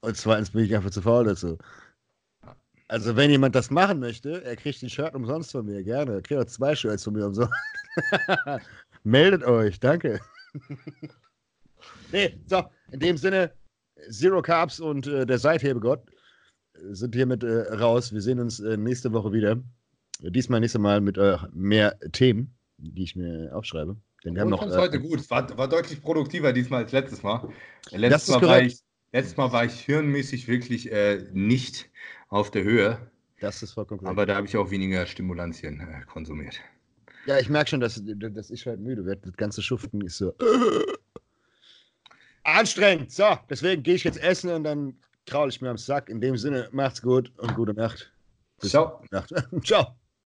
Und 0.00 0.16
zweitens 0.16 0.50
bin 0.50 0.64
ich 0.64 0.74
einfach 0.74 0.90
zu 0.90 1.02
faul 1.02 1.24
dazu. 1.24 1.58
Also, 2.90 3.14
wenn 3.14 3.30
jemand 3.30 3.54
das 3.54 3.70
machen 3.70 4.00
möchte, 4.00 4.42
er 4.42 4.56
kriegt 4.56 4.82
ein 4.82 4.90
Shirt 4.90 5.14
umsonst 5.14 5.52
von 5.52 5.64
mir, 5.64 5.80
gerne. 5.84 6.14
Er 6.14 6.22
kriegt 6.22 6.40
auch 6.40 6.46
zwei 6.46 6.74
Shirts 6.74 7.04
von 7.04 7.14
mir 7.14 7.24
umsonst. 7.24 7.52
Meldet 9.04 9.44
euch, 9.44 9.78
danke. 9.78 10.20
nee, 12.12 12.36
so, 12.48 12.64
in 12.90 12.98
dem 12.98 13.16
Sinne, 13.16 13.52
Zero 14.10 14.42
Carbs 14.42 14.80
und 14.80 15.06
äh, 15.06 15.24
der 15.24 15.38
Seithebegott 15.38 16.02
sind 16.90 17.14
hiermit 17.14 17.44
äh, 17.44 17.72
raus. 17.74 18.12
Wir 18.12 18.22
sehen 18.22 18.40
uns 18.40 18.58
äh, 18.58 18.76
nächste 18.76 19.12
Woche 19.12 19.32
wieder. 19.32 19.62
Diesmal 20.18 20.58
nächste 20.58 20.80
Mal 20.80 21.00
mit 21.00 21.16
äh, 21.16 21.38
mehr 21.52 21.96
Themen, 22.10 22.52
die 22.76 23.04
ich 23.04 23.14
mir 23.14 23.54
aufschreibe. 23.54 23.96
Denn 24.24 24.34
wir 24.34 24.42
haben 24.42 24.50
noch, 24.50 24.62
heute 24.62 24.96
äh, 24.96 25.00
gut. 25.00 25.30
War, 25.30 25.56
war 25.56 25.68
deutlich 25.68 26.02
produktiver 26.02 26.52
diesmal 26.52 26.82
als 26.82 26.90
letztes 26.90 27.22
Mal. 27.22 27.50
Letztes, 27.92 28.34
Mal 28.34 28.42
war, 28.42 28.62
ich, 28.62 28.80
letztes 29.12 29.36
Mal 29.36 29.52
war 29.52 29.64
ich 29.64 29.78
hirnmäßig 29.78 30.48
wirklich 30.48 30.90
äh, 30.90 31.24
nicht 31.32 31.88
auf 32.30 32.50
der 32.50 32.64
Höhe. 32.64 33.10
Das 33.40 33.62
ist 33.62 33.72
vollkommen 33.72 34.00
korrekt. 34.00 34.10
Aber 34.10 34.26
da 34.26 34.36
habe 34.36 34.46
ich 34.46 34.56
auch 34.56 34.70
weniger 34.70 35.06
Stimulantien 35.06 35.80
äh, 35.80 36.04
konsumiert. 36.06 36.60
Ja, 37.26 37.38
ich 37.38 37.50
merke 37.50 37.70
schon, 37.70 37.80
dass, 37.80 38.02
dass 38.02 38.50
ich 38.50 38.66
halt 38.66 38.80
müde 38.80 39.04
werde. 39.04 39.20
Das 39.26 39.36
ganze 39.36 39.62
Schuften 39.62 40.00
ist 40.00 40.16
so 40.16 40.34
anstrengend. 42.44 43.12
So, 43.12 43.38
deswegen 43.48 43.82
gehe 43.82 43.94
ich 43.94 44.04
jetzt 44.04 44.22
essen 44.22 44.50
und 44.50 44.64
dann 44.64 44.94
kraule 45.26 45.50
ich 45.50 45.60
mir 45.60 45.70
am 45.70 45.78
Sack. 45.78 46.08
In 46.08 46.20
dem 46.20 46.36
Sinne, 46.36 46.68
macht's 46.72 47.02
gut 47.02 47.32
und 47.38 47.54
gute 47.54 47.74
Nacht. 47.74 48.12
Bis 48.60 48.70
Ciao. 48.70 49.02
Nacht. 49.10 49.32
Ciao. 49.64 49.99